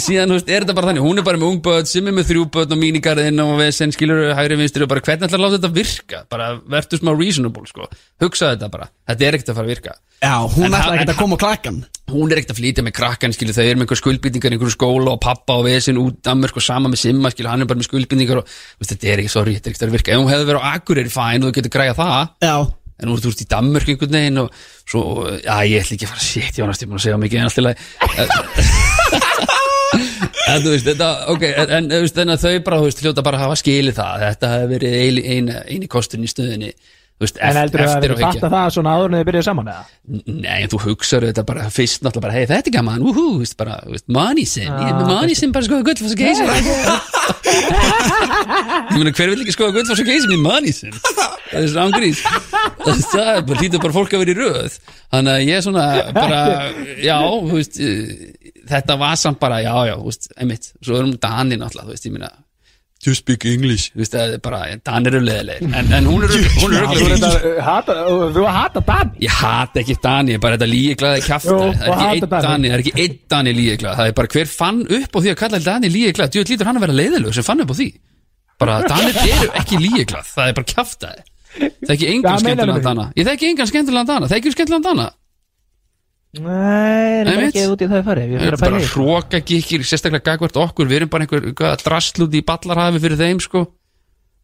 síðan, 0.00 0.30
þú 0.32 0.36
veist, 0.38 0.50
er 0.50 0.64
þetta 0.64 0.76
bara 0.78 0.90
þannig? 0.90 1.04
Hún 1.04 1.20
er 1.20 1.26
bara 1.26 1.40
með 1.40 1.48
ung 1.52 1.60
börn, 1.64 1.88
sem 1.90 2.06
er 2.10 2.16
með 2.16 2.28
þrjú 2.30 2.44
börn 2.56 2.74
og 2.76 2.80
mínigarðinn 2.80 3.42
og 3.44 3.54
vesen, 3.60 3.92
skilur, 3.94 4.22
hægri 4.38 4.58
vinstri 4.60 4.84
og 4.86 4.90
bara 4.92 5.04
hvernig 5.04 5.28
ætlar 5.28 5.40
að 5.40 5.46
láta 5.46 5.58
þetta 5.60 5.72
virka, 5.76 6.22
bara 6.32 6.50
verður 6.76 7.02
smá 7.02 7.12
reasonable, 7.18 7.66
sko, 7.70 7.88
hugsa 8.24 8.52
þetta 8.54 8.70
bara. 8.72 8.88
Þetta 9.10 9.26
er 9.28 9.38
ekkert 9.38 9.52
að 9.54 9.60
fara 9.60 9.68
að 9.68 9.74
virka. 9.74 9.96
Já, 10.20 10.34
hún 10.52 10.64
En 10.66 10.74
ætla 10.76 10.80
hann- 10.84 10.98
ekki 11.00 11.14
að 11.14 11.20
koma 11.22 11.36
á 11.36 11.42
klakkan. 11.44 11.78
Hún 12.10 12.32
er 12.32 12.40
ekkert 12.40 12.50
að 12.56 12.58
flytja 12.60 12.82
með 12.84 12.92
krakkan 12.98 13.32
skilu, 13.32 13.52
þau 13.54 13.62
eru 13.64 13.78
með 13.78 13.84
einhver 13.86 14.00
skuldbýtingar 14.00 14.50
í 14.50 14.56
einhverju 14.58 14.74
skóla 14.74 15.12
og 15.14 15.20
pappa 15.22 15.54
og 15.60 15.64
vesin 15.68 15.96
út 16.02 16.18
Danmörk 16.26 16.56
og 16.58 16.64
sama 16.66 16.90
með 16.90 16.98
Simma 17.04 17.30
skilu, 17.30 17.48
hann 17.48 17.62
er 17.62 17.68
bara 17.70 17.78
með 17.78 17.86
skuldbýtingar 17.88 18.40
og 18.42 18.48
veist, 18.50 18.90
þetta 18.96 19.08
er 19.14 19.22
ekki, 19.22 19.30
sorry, 19.30 19.54
þetta 19.56 19.70
er 19.70 19.72
ekkert 19.76 19.86
að 19.86 19.94
virka. 19.94 20.12
Ef 20.12 20.18
hún 20.18 20.32
hefði 20.32 20.48
verið 20.50 20.60
á 20.60 20.68
Akureyri 20.74 21.12
fæn 21.14 21.44
og 21.46 21.52
þú 21.52 21.54
getur 21.60 21.72
græja 21.76 21.94
það. 21.94 22.32
Já, 22.42 22.56
en 23.00 23.08
nú 23.08 23.16
ertu 23.16 23.32
út 23.32 23.42
í 23.42 23.48
Danmörk 23.50 23.88
einhvern 23.90 24.16
veginn 24.18 24.42
og 24.44 24.52
svo, 24.84 25.02
já, 25.40 25.54
ég 25.66 25.82
ætla 25.82 25.96
ekki 25.96 26.06
að 26.06 26.12
fara 26.12 26.26
shit, 26.26 26.52
ég 26.54 26.62
var 26.64 26.72
næstu 26.72 26.88
búin 26.90 27.00
að 27.00 27.06
segja 27.06 27.20
mikið 27.24 27.40
en 27.40 27.50
allt 27.50 27.60
í 27.60 27.66
lagi. 27.66 27.78
En 30.50 30.62
þú 30.64 30.72
veist, 30.72 30.86
þetta, 30.86 31.08
ok 31.30 31.44
en, 31.48 31.88
þú 31.90 31.98
veist, 32.04 32.16
þau 32.42 32.54
bara, 32.66 32.78
þú 32.80 32.86
veist, 32.88 33.02
hljóta 33.04 33.24
bara 33.26 33.38
að 33.38 33.44
hafa 33.44 33.58
skilið 33.60 33.96
það, 33.98 34.24
þetta 34.24 34.50
hefði 34.54 34.70
verið 34.72 34.96
eini, 35.00 35.22
eini, 35.34 35.58
eini 35.74 35.90
kosturinn 35.90 36.26
í 36.26 36.30
stöðinni 36.30 36.70
veist, 37.20 37.36
En 37.40 37.58
heldur 37.60 37.82
það 37.84 37.90
að 37.94 38.04
við 38.04 38.12
hyggja 38.14 38.26
fatta 38.30 38.48
það 38.54 38.70
svona 38.76 38.94
áður 38.96 39.10
en 39.10 39.16
þið 39.18 39.26
byrjuðu 39.28 39.46
saman 39.46 39.70
eða? 39.72 39.82
Nei, 40.26 40.58
en 40.64 40.70
þú 40.72 40.78
hugsaður 40.86 41.26
þetta 41.30 41.44
bara 41.50 41.66
fyrst 41.74 42.00
náttúrulega 42.04 42.24
bara, 42.26 42.36
hei, 42.36 42.46
þetta 42.50 42.70
er 42.70 42.76
gaman, 42.76 43.04
úhú, 43.10 43.26
veist, 43.42 43.56
bara, 43.60 43.76
veist, 43.90 44.06
money 44.08 44.46
sin, 44.48 44.70
ég 44.70 44.88
er 44.88 44.96
með 44.96 45.10
money 45.12 45.36
sin 45.38 45.52
bara 45.54 45.68
skoða 45.68 45.86
gullfoss 45.90 46.16
og 46.16 46.20
geysi. 46.20 46.42
Ég 48.90 48.96
meina, 48.96 49.12
hver 49.14 49.32
vil 49.32 49.42
ekki 49.44 49.54
skoða 49.54 49.76
gullfoss 49.76 50.02
og 50.02 50.08
geysi 50.10 50.30
með 50.32 50.42
money 50.44 50.74
sin? 50.74 50.96
Það 51.50 51.60
er 51.60 51.70
svo 51.72 51.84
ángrís 51.86 52.20
Það 52.80 53.20
er 53.20 53.40
bara, 53.46 53.58
hlýtur 53.60 53.82
bara 53.82 53.96
fólk 53.96 54.14
að 54.14 54.22
vera 54.24 54.32
í 54.32 54.38
röð. 54.38 54.76
Þannig 55.12 55.32
að 55.32 55.42
ég 55.46 55.58
er 55.58 55.64
svona, 55.66 55.86
bara, 56.16 56.40
já, 57.02 57.16
þú 57.20 57.56
veist, 57.56 57.80
eh, 57.84 58.52
þetta 58.70 58.96
var 59.00 59.18
samt 59.20 59.40
bara, 59.42 59.60
já, 59.64 59.74
já, 59.90 59.94
þú 59.98 60.06
veist, 60.08 60.30
einmitt, 60.36 60.70
svo 60.80 61.00
erum 61.00 61.16
Dani 61.20 61.58
náttúrulega, 61.60 61.88
þú 61.90 61.96
veist, 61.96 62.06
ég 62.08 62.14
meina, 62.16 62.30
to 63.00 63.14
speak 63.16 63.44
English. 63.48 63.90
Er 63.96 64.36
bara, 64.44 64.60
Danir 64.84 65.14
eru 65.14 65.24
leðilegir 65.24 65.70
en, 65.72 65.92
en 65.96 66.08
hún 66.08 66.24
er, 66.26 66.34
hún 66.60 66.74
er 66.76 66.84
Þú 66.90 67.30
uh, 67.30 67.60
hata, 67.64 67.96
uh, 68.04 68.26
þú 68.34 68.44
að 68.44 68.56
hata 68.58 68.82
Dani 68.90 69.22
Ég 69.24 69.38
hata 69.40 69.80
ekki 69.82 69.96
bara 70.42 70.58
þetta 70.58 70.68
Jú, 71.48 71.60
Það 71.80 71.86
er 71.86 71.96
hata 71.96 72.10
einn 72.10 72.28
Dani. 72.28 72.44
Dani, 72.46 72.70
það 72.70 72.76
er 72.76 72.84
ekki 72.84 72.94
einn 73.04 73.16
Dani 73.34 73.54
lígeglað 73.56 73.98
Það 74.00 74.10
er 74.12 74.16
bara 74.20 74.32
hver 74.36 74.52
fann 74.52 74.82
upp 74.84 75.16
á 75.16 75.18
því 75.20 75.32
að 75.32 75.40
kalla 75.42 75.62
Dani 75.64 75.92
lígeglað 75.94 76.32
Djú, 76.34 76.44
lítur 76.52 76.70
hann 76.70 76.80
að 76.80 76.86
vera 76.86 76.98
leiðilug 77.00 77.36
sem 77.36 77.46
fann 77.46 77.64
upp 77.64 77.72
á 77.72 77.76
því. 77.80 77.88
Bara 78.60 78.80
Danir 78.90 79.20
eru 79.24 79.50
ekki 79.62 79.80
lígeglað 79.80 80.32
Það 80.34 80.52
er 80.52 80.58
bara 80.60 80.72
kjaftaði 80.74 81.26
Það 81.50 81.88
er 81.88 81.96
ekki 81.96 82.10
engan 82.12 82.44
því? 82.44 82.84
Dana. 82.84 83.08
Ég 83.18 83.26
þekki 83.26 83.48
engan 83.50 83.70
skemmtilegan 83.72 84.10
Dana, 84.12 84.28
þekki 84.30 84.52
skemmtilegan 84.54 84.86
Dana 84.86 85.06
Nei, 86.38 87.24
það 87.26 87.32
er 87.32 87.44
ekki 87.48 87.62
út 87.72 87.80
í 87.82 87.88
það 87.90 88.04
farið. 88.06 88.28
Við 88.30 88.44
erum 88.46 88.60
bara 88.62 88.78
í 88.78 88.82
því. 88.84 88.90
hróka 88.92 89.40
gikir, 89.42 89.82
sérstaklega 89.82 90.26
gagvart 90.28 90.58
okkur. 90.62 90.86
Við 90.86 91.00
erum 91.00 91.10
bara 91.10 91.26
einhver, 91.26 91.46
einhver 91.50 91.82
drastlút 91.82 92.36
í 92.38 92.42
ballarhafi 92.46 93.02
fyrir 93.02 93.18
þeim 93.18 93.40
sko. 93.42 93.64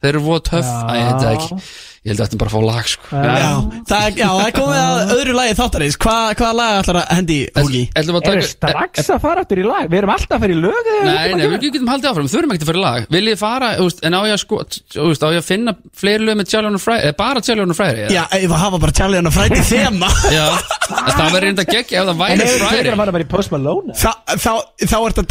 Þeir 0.03 0.11
eru 0.11 0.23
voða 0.27 0.43
töff. 0.51 0.67
Æ, 0.67 0.97
veit 0.97 1.23
það 1.23 1.37
ekki 1.37 1.61
Ég 2.07 2.13
held 2.15 2.21
að 2.23 2.29
þetta 2.29 2.39
bara 2.39 2.51
að 2.51 2.55
fá 2.55 2.63
lag 2.63 2.87
sko. 2.87 3.09
Já. 3.11 3.55
Það 3.91 4.05
er, 4.07 4.13
já, 4.21 4.27
það 4.31 4.45
er 4.47 4.53
komið 4.55 4.77
að 4.79 5.13
öðru 5.17 5.33
lagi 5.35 5.55
þáttarins. 5.59 5.97
Hva, 6.05 6.13
Hvaða 6.39 6.55
lag 6.55 6.75
ætlar 6.79 6.99
að 7.01 7.09
hendi, 7.17 7.39
að 7.51 7.65
Erum 7.97 8.19
við 8.31 8.45
strax 8.47 9.11
að 9.11 9.19
fara 9.25 9.43
aftur 9.43 9.59
í 9.59 9.65
lag? 9.67 9.89
Við 9.91 9.99
erum 9.99 10.13
alltaf 10.15 10.37
að 10.37 10.41
fara 10.45 10.55
í 10.55 10.59
lög 10.61 10.87
Nei, 10.87 11.35
nei, 11.35 11.47
við 11.51 11.59
getum 11.65 11.91
haldið 11.91 12.09
áfram, 12.13 12.27
við 12.29 12.35
þurfum 12.37 12.53
ekkert 12.55 12.63
að 12.63 12.71
fara 12.71 12.79
í 12.79 12.85
lag. 12.87 13.01
Viljið 13.17 13.35
þið 13.35 13.41
fara, 13.43 13.69
en 14.07 14.15
á 14.15 14.21
ég 14.23 14.35
að 14.37 14.43
sko 14.45 14.57
á 14.63 15.29
ég 15.35 15.41
að 15.41 15.49
finna 15.49 15.73
fleiri 15.99 16.23
lög 16.29 16.37
með 16.39 16.47
Charlie 16.53 16.71
on 16.71 16.79
a 16.79 16.83
Friday 16.87 17.11
eða 17.11 17.19
bara 17.19 17.41
Charlie 17.43 17.65
on 17.67 17.75
a 17.75 17.77
Friday 17.77 18.07
Já, 18.15 18.23
ef 18.31 18.51
að 18.55 18.63
hafa 18.63 18.79
bara 18.87 18.95
a 18.95 19.35
Friday 19.35 19.63
þema. 19.67 20.11
Já, 20.37 20.47
það 20.87 21.27
verður 21.27 21.47
reynda 21.49 21.65
geggi 21.67 21.99
ef 21.99 22.07
það 22.07 22.19
væri 22.23 22.37
ef 22.37 22.39
við 22.39 22.51
fyrir 22.55 22.71
Friday 22.71 22.93
að 22.95 23.01
fara 23.03 23.15
bara 23.17 23.27
í 23.27 23.31
Post 23.35 23.51
Malone 23.55 23.91
Þa, 23.97 24.13
þá, 24.37 24.55
þá 24.87 24.97
ert 25.01 25.19
að 25.19 25.29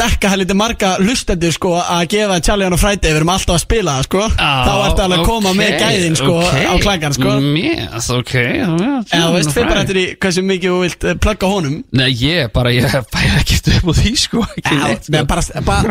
það 6.65 6.75
sko. 6.75 6.81
Á 6.81 6.85
klagan 6.85 7.15
sko 7.15 7.33
Yes, 7.55 8.09
ok 8.15 8.33
eða 8.35 9.21
þú 9.25 9.33
veist 9.35 9.53
fyrir 9.55 9.69
bara 9.69 9.83
eftir 9.85 9.99
í 10.01 10.05
hversu 10.21 10.43
mikið 10.45 10.73
þú 10.73 10.79
vilt 10.83 11.05
eh, 11.09 11.17
plugga 11.25 11.49
honum. 11.51 11.75
Nei, 11.95 12.07
ég 12.19 12.51
bara, 12.55 12.71
ég 12.75 12.87
fæði 13.15 13.31
ekkert 13.41 13.69
upp 13.75 13.89
á 13.89 13.93
því 13.99 14.13
sko 14.21 14.43
ekki 14.55 14.79
sko. 15.07 15.23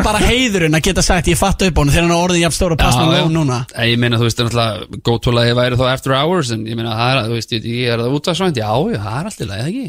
bara, 0.04 0.22
heiðurinn 0.24 0.78
að 0.78 0.86
geta 0.88 1.04
sagt 1.06 1.30
ég 1.32 1.38
fatt 1.40 1.62
upp 1.66 1.74
á 1.76 1.80
honum 1.82 1.94
þegar 1.94 2.06
hann 2.08 2.14
er 2.16 2.24
orðin 2.28 2.44
jafn 2.44 2.58
stór 2.58 2.76
og 2.76 2.80
passna 2.82 3.04
Já, 3.08 3.14
já. 3.18 3.24
lón 3.24 3.36
núna 3.40 3.60
Ég 3.84 3.98
meina, 4.02 4.20
þú 4.20 4.28
veist, 4.28 4.42
náttúrulega 4.44 5.02
góttúrlagi 5.10 5.56
væri 5.58 5.80
þá 5.80 5.84
After 5.92 6.16
Hours 6.18 6.52
en 6.54 6.66
ég 6.68 6.78
meina, 6.78 6.94
það 6.98 7.14
er, 7.14 7.22
þú 7.30 7.38
veist, 7.38 7.54
ég, 7.58 7.84
er 7.94 8.02
það 8.04 8.18
útvarsvænt 8.20 8.60
Já, 8.62 8.70
já, 8.94 8.98
það 9.04 9.20
er 9.20 9.30
alltaf 9.30 9.50
lagi, 9.50 9.64
ekki. 9.70 9.86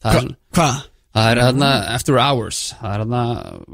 Það 0.00 0.20
er, 0.20 0.30
Hvað? 0.56 0.78
Það 1.14 1.28
er 1.32 1.40
hérna 1.42 1.70
After 1.96 2.18
Hours. 2.22 2.58
Það 2.80 2.92
er 2.94 3.04
hérna 3.04 3.22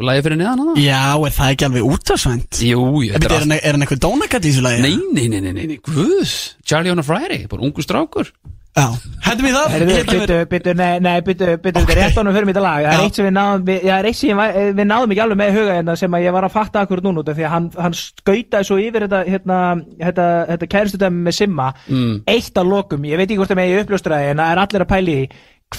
lagi 0.08 0.24
fyrir 0.26 0.40
neðan 0.40 0.62
hana 0.64 0.74
Já, 0.80 1.02
er 1.28 1.36
það 1.36 1.54
ekki 1.56 1.68
alveg 1.68 1.88
útvarsvænt? 1.92 2.60
Jú, 2.64 2.82
ég 3.04 3.16
Er, 3.18 3.24
er, 3.28 3.38
hann- 3.44 3.56
er 3.60 3.72
hann 3.76 3.84
eitthvað 3.86 4.04
dónakat 4.08 4.44
í 4.46 4.52
þessu 4.54 4.64
lagi? 4.64 4.82
Nei, 4.86 4.96
nei, 5.12 5.26
nei, 5.28 5.40
nei, 5.44 5.52
nei, 5.52 5.66
nei, 5.74 5.80
guð 5.84 6.36
Charlie 6.64 6.90
on 6.94 7.02
a 7.02 7.06
Friday, 7.06 7.46
bara 7.50 7.62
ungu 7.66 7.84
strákur. 7.84 8.30
Já, 8.76 8.90
hættum 9.24 9.46
við 9.46 9.54
það? 9.56 9.74
Byttu, 9.88 10.34
byttu, 10.50 10.72
nei, 10.76 10.98
nei, 11.00 11.14
byttu, 11.24 11.46
byttu, 11.64 11.80
þetta 11.80 11.92
er 11.94 12.00
rétt 12.02 12.18
ánum 12.20 12.34
fyrir 12.36 12.44
mitt 12.50 12.58
lag. 12.60 12.82
Það 12.84 12.90
er 12.92 12.98
Já. 13.00 13.04
eitt 13.06 13.16
sem 13.16 13.24
við 13.24 13.32
náðum, 13.38 13.62
við, 13.64 13.78
já, 13.86 13.92
það 13.94 14.00
er 14.02 14.08
eitt 14.10 14.18
sem 14.20 14.42
eh, 14.44 14.58
við 14.76 14.88
náðum 14.90 15.14
ekki 15.14 15.22
alveg 15.24 15.38
með 15.40 15.54
huga 15.56 15.76
hérna 15.78 15.94
sem 15.96 16.16
að 16.18 16.24
ég 16.26 16.34
var 16.36 16.44
að 16.44 16.52
fatta 16.58 16.82
akkur 16.84 17.00
núna 17.06 17.22
út 17.22 17.30
af 17.32 17.38
Því 17.38 17.46
að 17.48 17.54
hann, 17.80 17.96
skautaði 17.96 18.68
svo 18.68 18.76
yfir 18.84 19.06
þetta, 19.06 19.22
hérna, 19.32 19.60
þetta, 20.02 20.26
þetta 20.50 20.68
kæristu 20.76 21.00
dæmi 21.00 21.24
með 21.30 21.38
Simma 21.38 21.70
Mm. 21.88 22.12
Eitt 22.28 22.60
að 22.60 22.68
lokum, 22.74 23.08
ég 23.08 23.16
veit 23.16 23.30
ekki 23.30 23.40
hvort 23.40 23.54
það 23.54 23.60
með 23.62 23.72
ég 23.72 23.86
uppljóstraði 23.86 24.30
En 24.34 24.44
það 24.44 24.52
er 24.52 24.60
allir 24.66 24.84
að 24.84 24.92
pæli 24.92 25.16
því. 25.16 25.26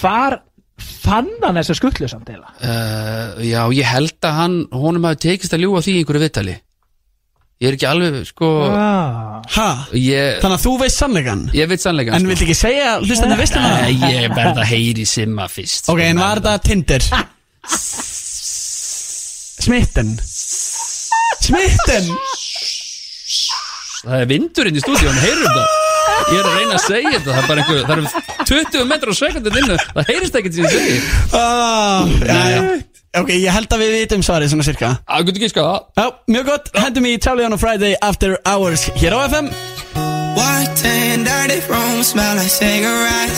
Hvar 0.00 0.38
fann 0.78 1.28
hann 1.42 1.58
þessa 1.58 1.74
skuttlu 1.78 2.08
samt 2.10 2.28
eða? 2.32 2.48
uh, 2.62 3.38
Já, 3.44 3.62
ég 3.74 3.86
held 3.88 4.18
að 4.28 4.36
hann 4.38 4.56
honum 4.72 5.04
hafi 5.08 5.22
tekist 5.28 5.54
að 5.56 5.62
ljúga 5.66 5.82
því 5.84 5.92
í 5.96 6.00
einhverju 6.04 6.24
viðtali 6.26 6.56
Ég 7.58 7.72
er 7.72 7.74
ekki 7.74 7.88
alveg, 7.90 8.16
sko 8.28 8.48
Ah. 8.70 9.40
Ha? 9.56 9.64
Ég, 9.98 10.36
Þannig 10.44 10.58
að 10.60 10.62
þú 10.62 10.72
veist 10.84 11.00
sannleikan 11.02 11.40
ég 11.58 11.66
veit 11.72 11.82
sannleika 11.82 12.14
En 12.14 12.28
vilt 12.30 12.44
ekki 12.44 12.54
segja 12.54 12.92
hlustandi 13.02 13.38
veistum 13.40 13.64
það? 13.66 13.80
Nei, 13.82 14.14
ég 14.14 14.30
verð 14.36 14.60
að 14.62 14.68
heyri 14.70 15.06
simma 15.10 15.48
fyrst 15.50 15.90
Ok, 15.90 15.98
en 16.06 16.20
var 16.22 16.38
þetta 16.38 16.54
Tinder? 16.68 17.02
Smitten 19.58 20.14
Smitten 21.42 22.06
Það 23.98 24.20
er 24.22 24.28
vindurinn 24.30 24.78
í 24.78 24.82
stúdíun, 24.84 25.18
heyrum 25.24 25.50
það 25.50 25.68
Ég 26.28 26.38
er 26.38 26.46
að 26.46 26.56
reyna 26.60 26.76
að 26.78 26.84
segja 26.86 27.10
þetta 27.16 27.30
Það 27.32 27.40
er 27.42 27.48
bara 27.50 27.64
einhver, 27.64 27.82
það 27.88 27.94
eru 27.96 28.06
20 28.48 28.84
metrar 28.88 29.12
á 29.12 29.16
sekundin 29.18 29.58
innu 29.62 29.76
Það 29.78 30.12
heyrist 30.12 30.38
ekkert 30.40 30.56
sem 30.58 30.64
ég 30.64 30.76
segi 30.76 31.00
ah, 31.36 32.08
já, 32.24 32.38
já. 32.54 32.62
Ok, 33.18 33.32
ég 33.34 33.50
held 33.52 33.72
að 33.72 33.82
við 33.82 33.94
vitum 33.96 34.22
svarið 34.22 34.50
svona 34.52 34.66
cirka. 34.66 34.90
Það 35.08 35.26
getur 35.30 35.42
ekki 35.42 35.52
sko 35.54 35.66
Já, 35.96 36.06
mjög 36.36 36.50
gott, 36.52 36.70
hendum 36.76 37.08
í 37.08 37.16
Charlie 37.18 37.48
on 37.48 37.56
a 37.56 37.60
Friday 37.60 37.96
After 38.04 38.36
Hours 38.44 38.88
hér 39.00 39.16
á 39.16 39.20
FM 39.30 39.52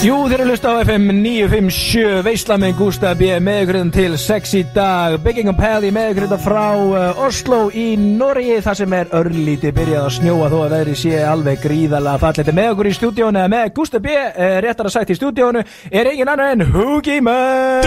Jú, 0.05 0.17
þeir 0.29 0.43
eru 0.43 0.51
hlust 0.51 0.67
á 0.69 0.73
FM 0.85 1.11
957 1.23 2.23
Veisla 2.25 2.57
með 2.61 2.75
Gústa 2.79 3.13
B 3.17 3.31
með 3.41 3.59
ykkur 3.63 3.79
hérna 3.79 3.95
til 3.95 4.19
sex 4.21 4.55
í 4.57 4.63
dag. 4.75 5.17
Bygging 5.25 5.51
og 5.53 5.59
Peli 5.61 5.91
með 5.95 6.13
ykkur 6.13 6.27
hérna 6.27 6.39
frá 6.41 6.67
uh, 6.77 7.23
Oslo 7.27 7.61
í 7.73 7.87
Noregi 8.01 8.59
þar 8.65 8.79
sem 8.83 8.97
er 8.97 9.13
örlítið 9.21 9.75
byrjað 9.77 10.07
að 10.07 10.15
snjóa 10.19 10.51
þó 10.53 10.59
að 10.61 10.75
veðri 10.77 10.97
sé 11.03 11.15
alveg 11.25 11.65
gríðalega 11.65 12.23
fallet 12.25 12.53
með 12.61 12.71
okkur 12.75 12.91
í 12.91 12.95
stúdíónu 12.99 13.43
eða 13.43 13.53
með 13.57 13.73
Gústa 13.81 14.03
B 14.05 14.17
uh, 14.17 14.57
réttar 14.65 14.91
að 14.91 14.97
sagt 14.97 15.15
í 15.15 15.19
stúdíónu 15.21 15.65
er 15.91 16.13
engin 16.13 16.33
annar 16.35 16.55
en 16.55 16.67
Hugi 16.73 17.21
Mann 17.25 17.85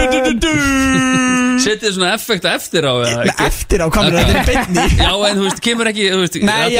Setið 1.64 1.86
þið 1.86 1.92
svona 1.94 2.10
effekt 2.16 2.46
eftir 2.48 2.86
á 2.86 2.94
eða 2.98 3.24
ekki? 3.24 3.44
Eftir 3.46 3.84
á 3.84 3.88
kameru, 3.94 4.18
þetta 4.18 4.40
er 4.40 4.48
beinni? 4.48 4.86
Já, 5.04 5.10
en 5.28 5.38
þú 5.38 5.44
veist, 5.46 5.60
kemur 5.64 5.90
ekki 5.90 6.08
Þú, 6.10 6.22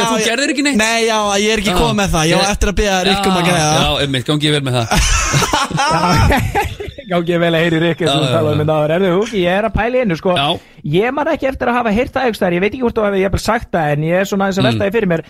að 0.04 0.24
gerðir 0.26 0.52
ekki 0.54 0.64
neitt. 0.66 0.80
Nei, 0.80 1.06
já, 1.06 1.18
ég 1.40 1.54
er 1.54 1.62
ekki 1.62 1.74
komið 1.76 1.98
með 2.00 2.14
það 2.14 2.23
Ég 2.30 2.36
var 2.40 2.48
eftir 2.54 2.68
að 2.72 2.76
byrja 2.80 2.96
Rikkum 3.08 3.36
að 3.38 3.44
greiða 3.48 3.72
Já, 3.74 3.88
einmitt, 4.04 4.26
gangi 4.28 4.46
ég 4.48 4.54
vel 4.54 4.64
með 4.64 4.74
það 4.78 4.86
Gáði 7.04 7.34
ég 7.34 7.40
vel 7.42 7.52
að 7.52 7.60
heyri 7.64 7.78
þú 8.08 8.20
já, 8.24 8.28
talaði 8.32 8.48
já. 8.48 8.54
um 8.54 8.60
þetta 8.62 8.74
áður. 8.78 8.92
Erðu 8.96 9.08
Hugi, 9.18 9.40
ég 9.44 9.52
er 9.58 9.64
að 9.68 9.74
pæla 9.74 9.96
í 9.98 10.00
einu 10.04 10.16
sko 10.16 10.32
Já. 10.38 10.46
Ég 10.94 11.08
man 11.16 11.28
ekki 11.34 11.48
eftir 11.50 11.68
að 11.70 11.76
hafa 11.78 11.92
heyrt 11.98 12.14
það 12.14 12.28
þar 12.40 12.54
Ég 12.56 12.62
veit 12.64 12.72
ekki 12.72 12.80
hvort 12.84 12.96
þú 12.98 13.04
hefur 13.04 13.20
ég 13.20 13.28
hef 13.34 13.42
sagt 13.44 13.68
það 13.74 13.86
En 13.94 14.00
ég 14.08 14.14
er 14.22 14.26
svona 14.30 14.44
aðeins 14.48 14.58
að 14.58 14.64
Mm. 14.64 14.68
velta 14.70 14.84
því 14.88 14.94
fyrir 14.96 15.10
mér 15.12 15.22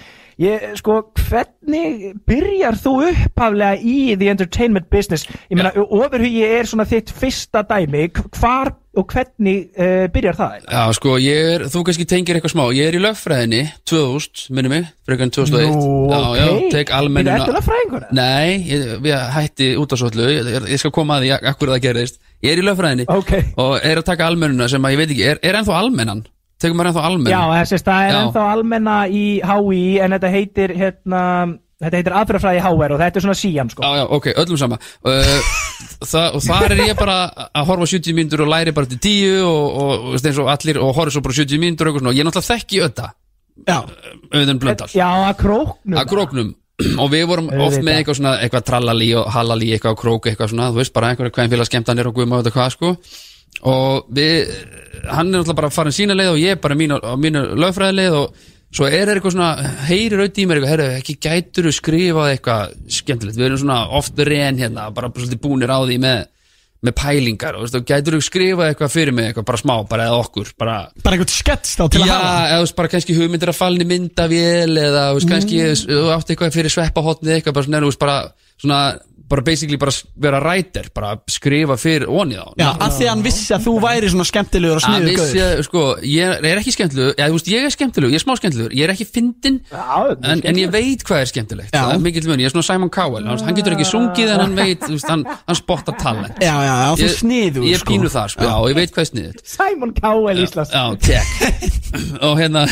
Ég, 0.44 0.58
sko, 0.80 0.92
hvernig 1.28 1.90
byrjar 2.26 2.74
þú 2.82 2.92
upphaflega 3.10 3.74
í 3.78 3.98
the 4.18 4.28
entertainment 4.32 4.88
business? 4.90 5.22
Ég 5.50 5.56
meina, 5.60 5.70
ofurhugi 5.78 6.42
er 6.46 6.64
svona 6.66 6.86
þitt 6.90 7.12
fyrsta 7.14 7.62
dæmi 7.70 8.08
Hvar 8.38 8.72
og 9.00 9.06
hvernig 9.12 9.54
uh, 9.74 10.04
byrjar 10.14 10.36
það? 10.38 10.52
Já, 10.70 10.82
sko, 10.98 11.14
ég 11.22 11.48
er, 11.54 11.64
þú 11.72 11.82
kannski 11.88 12.06
tengir 12.10 12.38
eitthvað 12.38 12.52
smá 12.54 12.64
Ég 12.76 12.88
er 12.90 12.98
í 12.98 13.02
lögfræðinni, 13.02 13.62
2000, 13.90 14.44
minni 14.56 14.70
mig 14.72 14.86
Frekar 15.06 15.26
en 15.28 15.32
2001 15.34 15.72
Nú, 15.74 15.88
Já, 16.12 16.20
ok. 16.20 16.36
já, 16.38 16.68
tek 16.76 16.92
almennina 16.98 17.38
Bíddu, 17.38 17.46
ertu 17.48 17.56
lögfræðingur, 17.58 18.06
eða? 18.06 18.18
Nei, 18.20 18.54
ég, 18.70 18.84
ég 19.10 19.26
hætti 19.38 19.70
út 19.80 19.94
á 19.94 19.96
svollu 20.00 20.28
ég, 20.30 20.52
ég- 20.68 20.78
skal 20.84 20.94
koma 20.94 21.18
að 21.18 21.26
því 21.26 21.34
akkur 21.54 21.74
það 21.74 21.82
gerðist 21.88 22.20
Ég 22.44 22.52
er 22.54 22.62
í 22.62 22.68
lögfræðinni 22.68 23.08
Ok. 23.14 23.34
Og 23.64 23.74
er 23.82 24.00
að 24.02 24.08
taka 24.12 24.30
almennuna 24.30 24.70
sem 24.72 24.84
að 24.86 24.94
ég 24.96 25.02
veit 25.02 25.10
ekki 25.16 25.28
Er, 25.34 25.42
er 25.42 25.60
ennþá 25.60 25.80
almennan? 25.80 26.24
Tekur 26.62 26.78
maður 26.78 26.92
ennþá 26.92 27.04
almenn? 27.10 27.32
Já, 27.34 27.42
það 27.82 28.06
er 28.06 28.16
ennþá 28.22 28.46
almenna 28.54 28.96
í 29.10 29.24
HÍ 29.44 29.82
En 30.04 30.14
þetta 30.16 30.30
heitir, 30.32 30.74
hérna 30.78 31.22
Þetta 31.84 32.00
heitir 32.00 32.16
aðfyrafræði 32.20 32.62
HR 32.64 32.94
og 32.96 33.02
þetta 33.04 33.20
er 33.20 33.26
svona 33.26 33.38
síam 33.38 33.72
sko. 33.72 33.84
Já, 33.84 34.00
já, 34.00 34.04
ok, 34.18 34.30
öllum 34.44 34.60
sama. 34.60 34.78
Uh, 35.04 35.34
það, 36.04 36.38
Og 36.38 36.46
þar 36.46 36.74
er 36.76 36.86
ég 36.88 36.96
bara 36.98 37.18
að 37.50 37.68
horfa 37.70 37.88
á 37.88 37.92
70 37.94 38.16
mínútur 38.18 38.44
og 38.46 38.52
læri 38.54 38.74
bara 38.76 38.90
til 38.90 39.02
10 39.02 39.42
og, 39.44 39.82
og, 39.84 40.08
og, 40.14 40.40
og 40.44 40.54
allir 40.54 40.80
og 40.80 40.96
horfa 40.96 41.16
svo 41.16 41.24
bara 41.26 41.38
70 41.42 41.62
mínútur 41.62 41.92
og 41.92 42.10
ég 42.14 42.26
náttúrulega 42.26 42.50
þekki 42.54 42.82
ötta 42.88 43.12
Já, 43.62 43.84
auðun 44.34 44.58
blöndal. 44.58 44.90
Já, 44.90 45.06
að 45.28 45.36
króknum. 45.44 45.98
Að 45.98 46.08
króknum. 46.10 46.48
Og 47.04 47.06
við 47.12 47.28
vorum 47.30 47.52
oft 47.52 47.60
Auðvitað. 47.60 47.84
með 47.86 47.98
eitthvað 48.00 48.16
svona 48.18 48.32
eitthvað 48.42 48.64
trallali 48.66 49.10
og 49.14 49.28
halali 49.30 49.68
eitthvað 49.76 49.94
á 49.94 50.00
krók 50.00 50.24
eitthvað 50.26 50.50
svona, 50.50 50.70
þú 50.72 50.80
veist, 50.80 50.92
bara 50.96 51.12
einhverja 51.12 51.34
hvem 51.36 51.68
skemmtanir 51.68 52.08
og 52.10 52.16
guðma 52.16 52.40
og 52.40 52.42
þetta 52.42 52.54
hvað 52.56 52.72
sko. 52.74 52.90
Og 53.70 54.08
við, 54.10 54.50
hann 55.06 55.30
er 55.30 55.36
náttúrulega 55.44 55.60
bara 55.60 55.86
en 55.86 55.94
sína 55.94 56.16
leið 56.18 56.32
og 56.32 56.40
ég 56.42 56.58
bara 56.64 56.74
á 56.74 57.14
mínu 57.14 57.44
lögfræðileið 57.62 58.16
og 58.18 58.42
svo 58.74 58.88
er 58.90 59.06
það 59.06 59.14
eitthvað 59.16 59.34
svona 59.36 59.72
heyrir 59.86 60.20
auðvitað 60.24 60.42
í 60.42 60.46
mér 60.50 60.60
eitthvað, 60.60 60.72
herru, 60.74 60.86
ekki 60.98 61.16
gætur 61.22 61.68
skrifað 61.74 62.30
eitthvað 62.34 62.76
skemmtilegt, 62.98 63.38
við 63.38 63.48
erum 63.48 63.60
svona 63.62 63.80
oft 64.00 64.22
ren 64.28 64.58
hérna, 64.60 64.88
bara 64.94 65.12
svolítið 65.14 65.42
búnir 65.44 65.70
á 65.70 65.78
því 65.84 65.98
með, 66.02 66.24
með 66.84 66.96
pælingar 66.98 67.58
og 67.60 67.70
þú 67.70 67.82
gætur 67.88 68.18
skrifað 68.24 68.72
eitthvað 68.72 68.92
fyrir 68.96 69.16
mig, 69.16 69.30
eitthvað 69.30 69.48
bara 69.52 69.62
smá, 69.62 69.74
bara 69.88 70.08
eða 70.10 70.18
okkur, 70.24 70.50
bara 70.58 70.76
bara 71.06 71.16
einhvern 71.18 71.32
skets 71.32 71.78
þá 71.78 71.84
til 71.94 72.02
að 72.02 72.10
Já, 72.10 72.16
hafa. 72.18 72.34
eða 72.50 72.58
þú 72.58 72.66
veist 72.66 72.78
bara 72.82 72.92
kannski 72.96 73.18
hugmyndir 73.20 73.54
að 73.54 73.60
falni 73.62 73.88
myndavél 73.94 74.74
eða 74.88 75.06
þú 75.12 75.20
veist 75.20 75.32
kannski 75.32 75.62
þú 75.86 76.02
átt 76.18 76.34
eitthvað 76.34 76.56
fyrir 76.58 76.74
sveppahotni 76.74 77.36
eitthvað 77.38 77.60
bara 77.60 77.68
svona, 77.70 77.84
þú 77.86 77.92
veist 77.92 78.02
bara 78.04 78.18
svona 78.58 78.80
bara 79.28 79.42
basically 79.42 79.78
bara 79.80 79.92
vera 80.20 80.40
rætir 80.42 80.90
bara 80.94 81.14
skrifa 81.30 81.76
fyrir 81.80 82.10
onið 82.12 82.40
á 82.40 82.46
hann 82.46 82.60
Já, 82.60 82.68
að 82.84 82.96
því 82.98 83.06
að 83.06 83.10
hann 83.12 83.22
vissi 83.24 83.54
að 83.56 83.62
þú 83.64 83.72
væri 83.84 84.10
svona 84.12 84.26
skemmtilegur 84.28 84.76
og 84.76 84.84
Hann 84.84 84.94
sniður 84.94 85.08
vissi 85.10 85.38
gauður 85.38 85.54
að, 85.54 85.62
sko, 85.68 85.84
ég 86.04 86.44
er 86.50 86.60
ekki 86.60 86.74
skemmtilegur 86.74 87.14
já, 87.16 87.24
þú 87.24 87.38
veist, 87.38 87.48
ég 87.54 87.64
er 87.64 87.74
skemmtilegur, 87.74 88.12
ég 88.12 88.20
er 88.20 88.24
smá 88.24 88.34
skemmtilegur 88.40 88.74
ég 88.76 88.84
er 88.84 88.92
ekki 88.94 89.06
fyndin, 89.08 89.56
Já, 89.70 89.96
en, 90.32 90.42
en 90.44 90.60
ég 90.60 90.74
veit 90.74 91.04
hvað 91.08 91.22
er 91.24 91.30
skemmtilegt 91.32 91.72
Já. 91.72 91.80
það 91.80 91.94
er 91.96 92.04
mikill 92.04 92.28
mun, 92.28 92.42
ég 92.44 92.50
er 92.50 92.54
svona 92.54 92.68
Simon 92.68 92.92
Cowell 92.92 93.24
hann, 93.30 93.40
hann 93.48 93.58
getur 93.58 93.76
ekki 93.78 93.88
sungið 93.88 94.34
en 94.34 94.42
hann 94.44 94.58
veit, 94.62 94.84
þú 94.84 94.92
veist, 94.98 95.08
hann, 95.08 95.24
hann 95.24 95.58
spottar 95.58 95.96
talent. 96.00 96.36
Já, 96.44 96.54
já, 96.60 96.74
já, 96.84 96.90
þú 97.00 97.10
sniður 97.16 97.68
ég 97.70 97.80
er 97.80 97.86
pínu 97.88 98.12
þar, 98.12 98.34
sko, 98.34 98.44
já, 98.44 98.54
og 98.60 98.68
ég 98.74 98.78
veit 98.82 98.94
hvað 98.94 99.06
er 99.06 99.10
sniðut 99.12 99.42
Simon 99.54 99.96
Cowell 99.96 100.44
Íslands. 100.44 100.74
Já, 100.74 100.84
check 101.00 101.26
Og 102.26 102.38
hérna 102.40 102.64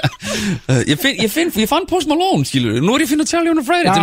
ég, 0.90 0.96
finn, 0.98 1.16
ég, 1.22 1.30
finn, 1.30 1.50
ég 1.54 1.68
fann 1.70 1.86
Post 1.90 2.10
Malone, 2.10 2.44
skilur 2.48 2.80
Nú 2.82 2.96
er 2.96 3.04
ég 3.04 3.08
að 3.08 3.12
finna 3.14 3.26
Charlie 3.28 3.52
on 3.52 3.60
a 3.60 3.64
Friday 3.66 3.90
til. 3.94 4.02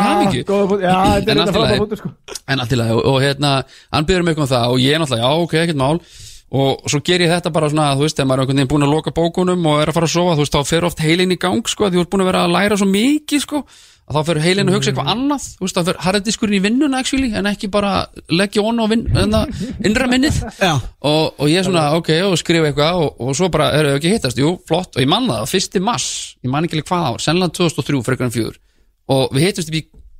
Já, 0.82 0.96
þetta 1.18 1.34
er 1.34 1.38
En 1.38 1.42
þetta 1.44 1.67
sko. 2.00 2.14
En 2.48 2.64
allt 2.64 2.74
í 2.74 2.80
lagi, 2.80 2.96
og, 2.96 3.04
og 3.12 3.20
hérna 3.24 3.52
Hann 3.92 4.08
byrður 4.08 4.26
mig 4.26 4.36
eitthvað 4.36 4.48
um 4.48 4.54
það 4.54 4.74
og 4.74 4.82
ég 4.84 4.96
er 4.96 5.04
náttúrulega, 5.04 5.28
já, 5.28 5.44
ok, 5.46 5.60
ekkert 5.64 5.82
mál. 5.82 6.00
Og 6.48 6.88
svo 6.88 7.02
ger 7.04 7.20
ég 7.26 7.32
þetta 7.34 7.52
bara 7.52 7.68
svona, 7.68 7.90
þú 8.00 8.06
veist, 8.06 8.16
þegar 8.16 8.28
maður 8.30 8.40
er 8.40 8.46
einhvern 8.46 8.62
veginn 8.62 8.72
búin 8.72 8.86
að 8.88 8.94
loka 8.96 9.12
bókunum 9.12 9.66
og 9.68 9.82
er 9.82 9.90
að 9.92 9.98
fara 9.98 10.08
að 10.08 10.14
sofa, 10.14 10.36
þú 10.38 10.44
veist, 10.46 10.56
þá 10.56 10.70
fer 10.70 10.88
oft 10.88 11.02
heilin 11.04 11.36
í 11.36 11.38
gang, 11.42 11.68
sko, 11.68 11.90
því 11.90 11.98
þú 11.98 12.04
ert 12.06 12.12
búin 12.14 12.24
að 12.24 12.30
vera 12.30 12.44
að 12.48 12.54
læra 12.54 12.78
svo 12.80 12.88
mikið, 12.88 13.42
sko, 13.44 13.60
að 14.08 14.16
þá 14.16 14.22
fer 14.30 14.40
heilin 14.46 14.72
að 14.72 14.78
hugsa 14.78 14.94
eitthvað 14.94 15.12
annað, 15.12 15.48
þú 15.58 15.66
veist, 15.66 15.76
þá 15.76 15.90
fer 15.90 16.00
harðardiskurinn 16.06 16.56
í 16.56 16.62
vinnuna, 16.64 17.02
actually, 17.04 17.34
en 17.36 17.50
ekki 17.52 17.68
bara 17.74 17.92
leggja 18.32 18.64
on 18.64 18.80
á 18.80 18.86
vinn, 18.88 19.04
enna, 19.12 19.44
innra 19.84 20.08
minnið. 20.08 20.40
Og, 21.08 21.36
og 21.36 21.52
ég 21.52 21.68
svona, 21.68 21.90
ok, 22.00 22.14
og 22.30 22.40
skrifa 22.40 22.72
eitthvað 22.72 23.02
og, 23.04 23.20
og 23.28 23.36
svo 23.36 23.52
bara, 23.52 23.68
erum 23.76 23.92
við 23.98 24.00
ekki 24.00 24.14
hittast, 24.16 24.40
jú, 24.40 24.56
flott 24.68 24.96
og 24.96 25.04
ég 25.04 25.12
man 25.12 25.28
það, 25.28 25.44
fyrsti 25.52 25.84
mass, 25.84 26.08
ég 26.44 26.52
man 26.52 26.68
ekki 26.68 26.80
hvað 26.88 27.12
ár 27.12 27.20
sennilega 27.24 27.60
2003, 27.60 28.02
frekar 28.08 28.32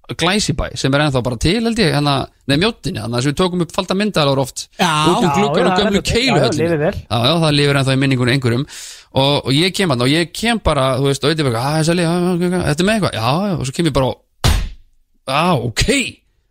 Glæsibæ 0.08 0.70
sem 0.80 0.94
er 0.96 1.04
ennþá 1.04 1.22
bara 1.26 1.38
til, 1.44 1.58
held 1.66 1.80
ég, 1.84 1.90
hérna 1.92 2.14
neða 2.48 2.62
mjóttinni, 2.62 3.02
þannig 3.04 3.18
að 3.20 3.26
við 3.28 3.34
tókum 3.42 3.64
upp 3.66 3.74
falda 3.76 3.98
myndalar 4.00 4.40
oft 4.40 4.68
út 4.78 5.18
um 5.18 5.26
já, 5.28 5.44
og 5.44 5.58
gömlu 5.58 6.04
já, 7.04 7.34
það 7.44 7.58
lifir 7.58 7.80
ennþá 7.82 7.98
í 7.98 8.00
minningunni 8.04 8.38
einhverjum. 8.38 8.64
Og, 9.18 9.34
og 9.42 9.52
ég 9.56 9.76
kem 9.76 9.92
hann 9.92 10.06
og 10.06 10.14
ég 10.14 10.32
kem 10.32 10.62
bara, 10.64 10.86
þú 11.02 11.10
veist, 11.10 11.28
auðvitað 11.28 11.50
eitthvað, 11.50 11.68
að 11.68 11.78
þessi 11.82 11.98
lið, 11.98 12.48
þetta 12.56 12.86
er 12.86 12.88
með 12.88 12.96
eitthvað, 12.96 13.20
já, 13.20 13.58
og 13.58 13.68
svo 13.68 13.76
kem 13.76 13.90
ég 13.90 13.98
bara 13.98 14.14
já, 15.28 15.44
ok. 15.68 15.86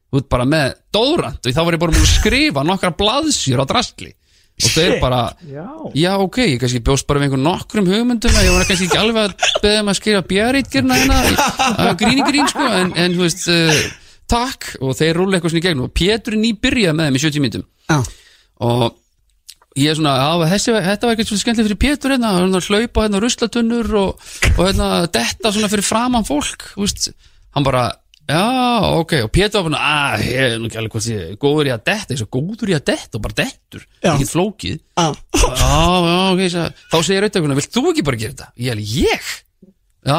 Þú 0.06 0.20
veit, 0.20 0.28
bara 0.36 0.46
með 0.48 0.76
dóðrand 0.94 1.48
og 1.48 1.56
þá 1.56 1.62
var 1.64 1.76
ég 1.76 1.82
bara 1.82 1.96
búin 1.96 2.04
að 2.06 2.12
skrifa 2.12 2.66
nokkra 2.66 2.92
blaðsjur 3.00 3.62
á 3.62 3.66
drastli 3.68 4.12
og 4.56 4.72
þau 4.72 4.84
er 4.86 4.98
bara, 5.02 5.20
Já. 5.44 5.66
Já, 6.00 6.10
ok, 6.24 6.38
ég 6.46 6.60
kannski 6.62 6.80
bjóst 6.84 7.06
bara 7.08 7.20
við 7.20 7.28
einhver 7.28 7.42
nokkrum 7.44 7.88
hugmyndum 7.90 8.36
að 8.40 8.46
ég 8.48 8.56
var 8.56 8.68
kannski 8.70 8.88
ekki 8.88 9.00
alveg 9.02 9.22
að 9.26 9.62
beða 9.64 9.82
um 9.82 9.90
að 9.92 9.98
skrifa 10.00 10.22
björritgerna 10.30 11.00
hérna, 11.02 11.48
að 11.84 11.90
gríni 12.00 12.28
grín, 12.30 12.48
sko, 12.52 12.68
en, 12.80 12.92
en 12.96 13.16
þú 13.18 13.26
veist, 13.26 13.44
uh, 13.52 13.82
takk, 14.32 14.70
og 14.80 14.94
þeir 14.96 15.18
rúlega 15.20 15.38
eitthvað 15.40 15.52
svona 15.54 15.64
í 15.64 15.66
gegnum 15.68 15.88
og 15.90 15.96
Pétur 15.96 16.38
er 16.38 16.42
nýbyrjað 16.44 16.96
með 16.96 17.10
þeim 17.10 17.18
í 17.20 17.24
70 17.26 17.44
mínutum 17.44 17.66
Já, 17.92 17.98
og 18.66 18.86
ég 19.76 19.92
er 19.92 19.98
svona, 19.98 20.16
þessi, 20.48 20.72
þetta 20.72 21.06
var 21.06 21.14
ekkert 21.16 21.30
svona 21.30 21.42
skemmtileg 21.44 21.68
fyrir 21.68 21.82
Pétur 21.84 22.14
hérna, 22.14 22.32
hann 22.38 22.56
að 22.56 22.70
hlaupa 22.70 23.04
hérna 23.04 23.20
ruslatunnur 23.20 23.92
og, 24.00 24.26
og 24.56 24.62
hérna 24.64 24.88
detta 25.12 25.52
svona 25.52 25.68
fyrir 25.72 25.84
framann 25.86 26.24
fólk, 26.26 26.70
þú 26.72 26.86
veist. 26.86 27.10
Hann 27.56 27.66
bara, 27.66 27.90
já, 28.26 28.42
ok 29.00 29.12
og 29.24 29.30
Pétur 29.34 29.62
var 29.62 29.70
bara, 29.70 29.80
að, 30.16 30.24
ég 30.26 30.40
er 30.44 30.56
nú 30.60 30.68
ekki 30.70 30.80
alveg 30.80 30.94
hvað 30.96 31.04
sé 31.06 31.18
góður 31.42 31.70
í 31.70 31.74
að 31.74 31.82
detta, 31.86 32.14
ég 32.14 32.20
svo 32.22 32.28
góður 32.36 32.72
í 32.72 32.76
að 32.76 32.84
detta 32.90 33.18
og 33.18 33.24
bara 33.26 33.38
dettur, 33.42 33.84
Já. 34.02 34.12
ekki 34.12 34.28
flókið. 34.30 34.78
Já, 34.96 35.06
já, 35.46 36.14
ok, 36.32 36.40
ég 36.42 36.54
sagði, 36.54 36.86
þá 36.92 36.96
segir 37.06 37.26
auðvitað, 37.28 37.58
vilt 37.60 37.76
þú 37.76 37.84
ekki 37.92 38.06
bara 38.08 38.20
gera 38.22 38.34
þetta? 38.36 38.48
Ég 38.66 38.74
alveg, 38.74 38.96
ég? 39.06 39.30
Já, 40.06 40.18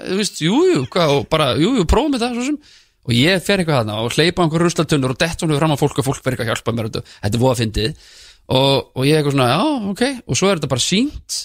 þú 0.00 0.20
veist, 0.20 0.40
jú, 0.42 0.60
jú, 0.70 0.84
hvað, 0.90 1.16
og 1.16 1.26
bara, 1.30 1.50
jú, 1.58 1.74
jú, 1.78 1.86
prófum 1.90 2.16
þetta, 2.16 2.32
svo 2.36 2.46
sem. 2.48 2.60
Og 3.08 3.14
ég 3.16 3.40
fer 3.42 3.62
eitthvað 3.62 3.78
þarna 3.80 4.00
og 4.04 4.12
hleypa 4.14 4.44
einhver 4.44 4.62
ruslatunnur 4.66 5.14
og 5.14 5.18
dett 5.18 5.40
hún 5.40 5.54
fram 5.56 5.72
á 5.72 5.80
fólk 5.80 6.00
og 6.02 6.04
fólk 6.04 6.20
verður 6.20 6.36
eitthvað 6.36 6.50
að 6.50 6.50
hjálpa 6.52 6.74
mér 6.76 6.88
þetta, 6.90 7.14
þetta 7.22 7.38
er 7.38 7.42
voða 7.42 7.58
fyndið. 7.62 8.10
Og, 8.50 8.74
og 8.92 9.06
ég 9.08 9.16
eitthvað 9.16 9.34
svona, 9.36 9.46
já, 9.54 9.62
ok. 9.90 10.02
Og 10.26 10.38
svo 10.38 10.50
er 10.50 10.60
þetta 10.60 10.70
bara 10.74 10.84
sínt 10.84 11.38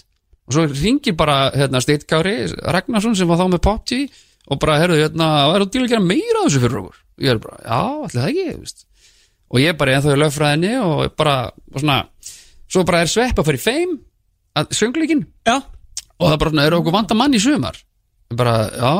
og 0.45 0.53
svo 0.57 0.65
ringir 0.69 1.15
bara, 1.17 1.37
hérna, 1.55 1.81
Steitkári 1.81 2.35
Ragnarsson 2.75 3.15
sem 3.17 3.29
var 3.29 3.39
þá 3.39 3.47
með 3.55 3.63
Pop 3.65 3.85
TV 3.87 4.09
og 4.45 4.59
bara, 4.61 4.79
herðu, 4.81 4.99
hérna, 5.01 5.29
er 5.53 5.65
að 5.65 5.71
dýla 5.73 5.87
að 5.87 5.93
gera 5.95 6.05
meira 6.05 6.41
af 6.41 6.49
þessu 6.49 6.63
fyrir 6.63 6.81
okkur? 6.81 6.99
Ég 7.25 7.31
er 7.31 7.39
bara, 7.41 7.61
já, 7.63 7.79
allir 7.79 8.17
það 8.19 8.29
ekki, 8.31 8.45
þú 8.51 8.65
veist. 8.65 8.85
Og 9.45 9.61
ég 9.61 9.77
bara 9.79 9.95
ennþá 9.95 10.13
í 10.15 10.21
lögfræðinni 10.21 10.73
og 10.81 11.15
bara, 11.17 11.35
og 11.71 11.81
svona 11.81 11.97
svo 12.65 12.83
bara 12.87 13.01
er 13.05 13.11
svepp 13.11 13.39
að 13.39 13.49
fara 13.49 13.59
í 13.59 13.63
feim 13.63 13.97
að 14.59 14.77
söngleikin 14.79 15.25
já. 15.47 15.57
Og 16.15 16.29
það 16.31 16.39
bara, 16.41 16.53
svona, 16.53 16.69
eru 16.69 16.79
okkur 16.81 16.95
vanda 16.95 17.17
mann 17.17 17.35
í 17.35 17.41
sumar? 17.43 17.77
Ég 18.31 18.39
bara, 18.39 18.55
já 18.73 18.93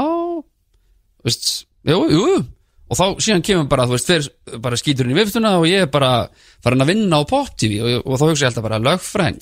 veist, 1.26 1.50
jú, 1.90 2.02
jú. 2.12 2.26
Og 2.86 3.00
þá 3.00 3.06
síðan 3.24 3.46
kemur 3.46 3.70
bara, 3.70 3.88
þú 3.90 3.96
veist, 3.98 4.10
fyrir 4.12 4.60
bara 4.62 4.78
skíturinn 4.78 5.16
í 5.16 5.18
viftuna 5.18 5.56
og 5.58 5.66
ég 5.70 5.88
er 5.88 5.92
bara 5.92 6.28
farin 6.64 6.86
að 6.86 6.92
vinna 6.94 7.22
á 7.22 7.24
pop-tv 7.26 7.80
og, 7.82 7.96
og 8.06 8.20
þá 8.22 8.26
hugsa 8.28 8.46
ég 8.46 8.52
alltaf 8.52 8.66
bara 8.68 8.82
lögfræðin, 8.86 9.40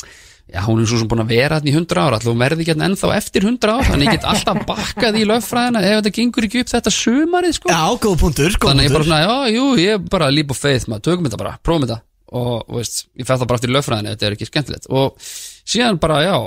já, 0.51 0.59
hún 0.67 0.81
er 0.81 0.89
svo 0.89 0.99
sem 0.99 1.09
búin 1.09 1.23
að 1.23 1.33
vera 1.33 1.59
hérna 1.59 1.71
í 1.71 1.75
100 1.75 1.99
ára, 1.99 2.17
alltaf 2.17 2.31
hún 2.31 2.41
verði 2.41 2.63
ekki 2.63 2.73
hérna 2.73 2.89
ennþá 2.89 3.11
eftir 3.17 3.47
100 3.47 3.71
ára, 3.71 3.85
þannig 3.87 4.09
ég 4.09 4.17
get 4.17 4.27
alltaf 4.33 4.59
bakkað 4.69 5.19
í 5.19 5.23
lögfræðina 5.29 5.83
ef 5.87 5.95
þetta 5.99 6.13
gengur 6.17 6.47
ekki 6.49 6.63
upp 6.63 6.73
þetta 6.73 6.93
sumarið, 6.97 7.55
sko. 7.59 7.71
Já, 7.71 7.83
góð 8.03 8.17
punktur, 8.23 8.57
góð 8.57 8.73
þannig 8.73 8.89
ég 8.89 8.93
bara 8.93 9.05
punktur. 9.05 9.13
svona, 9.13 9.21
já, 9.23 9.55
jú, 9.55 9.69
ég 9.79 9.95
er 9.95 10.03
bara 10.17 10.29
líp 10.33 10.53
og 10.53 10.59
feið 10.59 10.89
maður, 10.91 11.05
tökum 11.07 11.29
þetta 11.29 11.41
bara, 11.43 11.55
prófum 11.63 11.87
þetta. 11.87 11.99
Og, 12.33 12.53
og 12.65 12.77
veist, 12.79 13.03
ég 13.13 13.27
fætt 13.29 13.39
það 13.43 13.49
bara 13.49 13.61
aftur 13.61 13.71
í 13.71 13.75
lögfræðinu, 13.77 14.13
þetta 14.13 14.29
er 14.29 14.35
ekki 14.37 14.49
skemmtilegt. 14.49 14.87
Og 14.89 15.31
síðan 15.69 15.99
bara, 16.01 16.21
já 16.25 16.37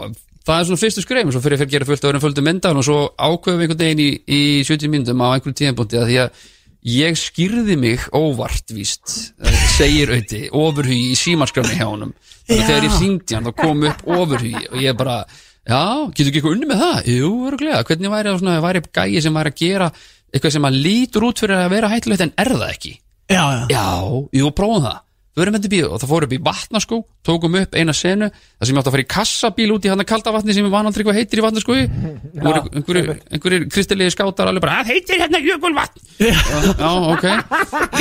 það 0.47 0.61
er 0.61 0.69
svona 0.69 0.83
fyrstu 0.83 1.03
skreifin, 1.03 1.33
svo 1.35 1.43
fyrir 1.43 1.59
fyrir 1.59 1.67
að 1.67 1.73
gera 1.75 1.89
fullt 1.89 2.05
öðrum 2.07 2.23
fullt 2.23 2.43
myndan 2.47 2.79
og 2.79 2.85
svo 2.87 2.99
ákveðum 3.19 3.59
við 3.59 3.67
einhvern 3.67 3.81
veginn 3.83 4.03
í, 4.05 4.11
í 4.31 4.43
70 4.67 4.93
myndum 4.93 5.25
á 5.27 5.35
einhverjum 5.35 5.57
tíðanbúndi 5.59 5.99
að 5.99 6.11
því 6.11 6.19
að 6.23 6.45
ég 6.87 7.19
skýrði 7.19 7.77
mig 7.81 8.05
óvart 8.15 8.71
víst, 8.75 9.33
eh, 9.43 9.63
segir 9.77 10.13
auði 10.15 10.43
ofurhugi 10.55 11.13
í 11.13 11.19
símarskrafni 11.19 11.79
hjá 11.81 11.89
honum. 11.89 12.13
Þegar 12.47 12.87
ég 12.87 12.99
hringdi 13.01 13.35
hann 13.35 13.49
þá 13.49 13.55
kom 13.59 13.83
upp 13.89 14.05
ofurhugi 14.07 14.69
og 14.71 14.79
ég 14.81 14.97
bara, 14.97 15.25
já, 15.67 15.83
getur 16.15 16.31
ekki 16.31 16.41
eitthvað 16.41 16.55
unni 16.55 16.71
með 16.71 16.85
það? 16.85 17.09
Jú, 17.17 17.33
öruglega, 17.51 17.83
hvernig 17.85 18.15
væri 18.15 18.31
það 18.31 18.39
svona, 18.43 18.61
væri 18.63 18.85
gæi 18.87 19.23
sem 19.23 19.41
væri 19.41 19.53
að 19.53 19.59
gera 19.65 19.91
eitthvað 20.33 20.53
sem 20.53 20.69
að 20.69 20.79
lítur 20.87 21.27
út 21.27 21.43
fyrir 21.43 21.57
að 21.65 21.75
vera 21.75 21.91
hættulegt 21.91 22.27
en 22.27 22.33
er 22.39 22.53
það 22.55 22.71
ekki? 22.71 22.95
Já, 23.27 23.43
já, 23.43 23.67
já, 23.75 23.87
jú, 24.39 24.53
prófum 24.55 24.87
það 24.87 25.03
erum 25.45 25.57
þetta 25.57 25.69
í 25.69 25.73
bíó 25.75 25.89
og 25.93 26.01
það 26.01 26.11
fór 26.13 26.27
upp 26.27 26.33
í 26.33 26.39
vatnaskó 26.47 26.99
tókum 27.27 27.57
upp 27.61 27.75
eina 27.77 27.93
senu 27.97 28.29
þar 28.31 28.69
sem 28.69 28.73
ég 28.73 28.81
átti 28.81 28.91
að 28.91 28.95
fara 28.95 29.05
í 29.05 29.09
kassabíl 29.13 29.69
út 29.75 29.87
í 29.87 29.91
hann 29.93 30.01
að 30.01 30.09
kalda 30.09 30.33
vatni 30.33 30.57
sem 30.57 30.65
ég 30.65 30.73
van 30.73 30.89
aldrei 30.89 31.05
hvað 31.05 31.19
heitir 31.19 31.43
í 31.43 31.45
vatnaskói 31.45 31.79
einhverjir, 31.87 32.71
einhverjir, 32.73 33.11
einhverjir 33.37 33.67
kristilegi 33.73 34.15
skátar 34.15 34.51
alveg 34.51 34.65
bara, 34.65 34.79
það 34.81 34.93
heitir 34.95 35.21
hérna 35.21 35.41
jökulvatn. 35.45 36.05
Já, 36.81 36.93
ok. 37.13 37.27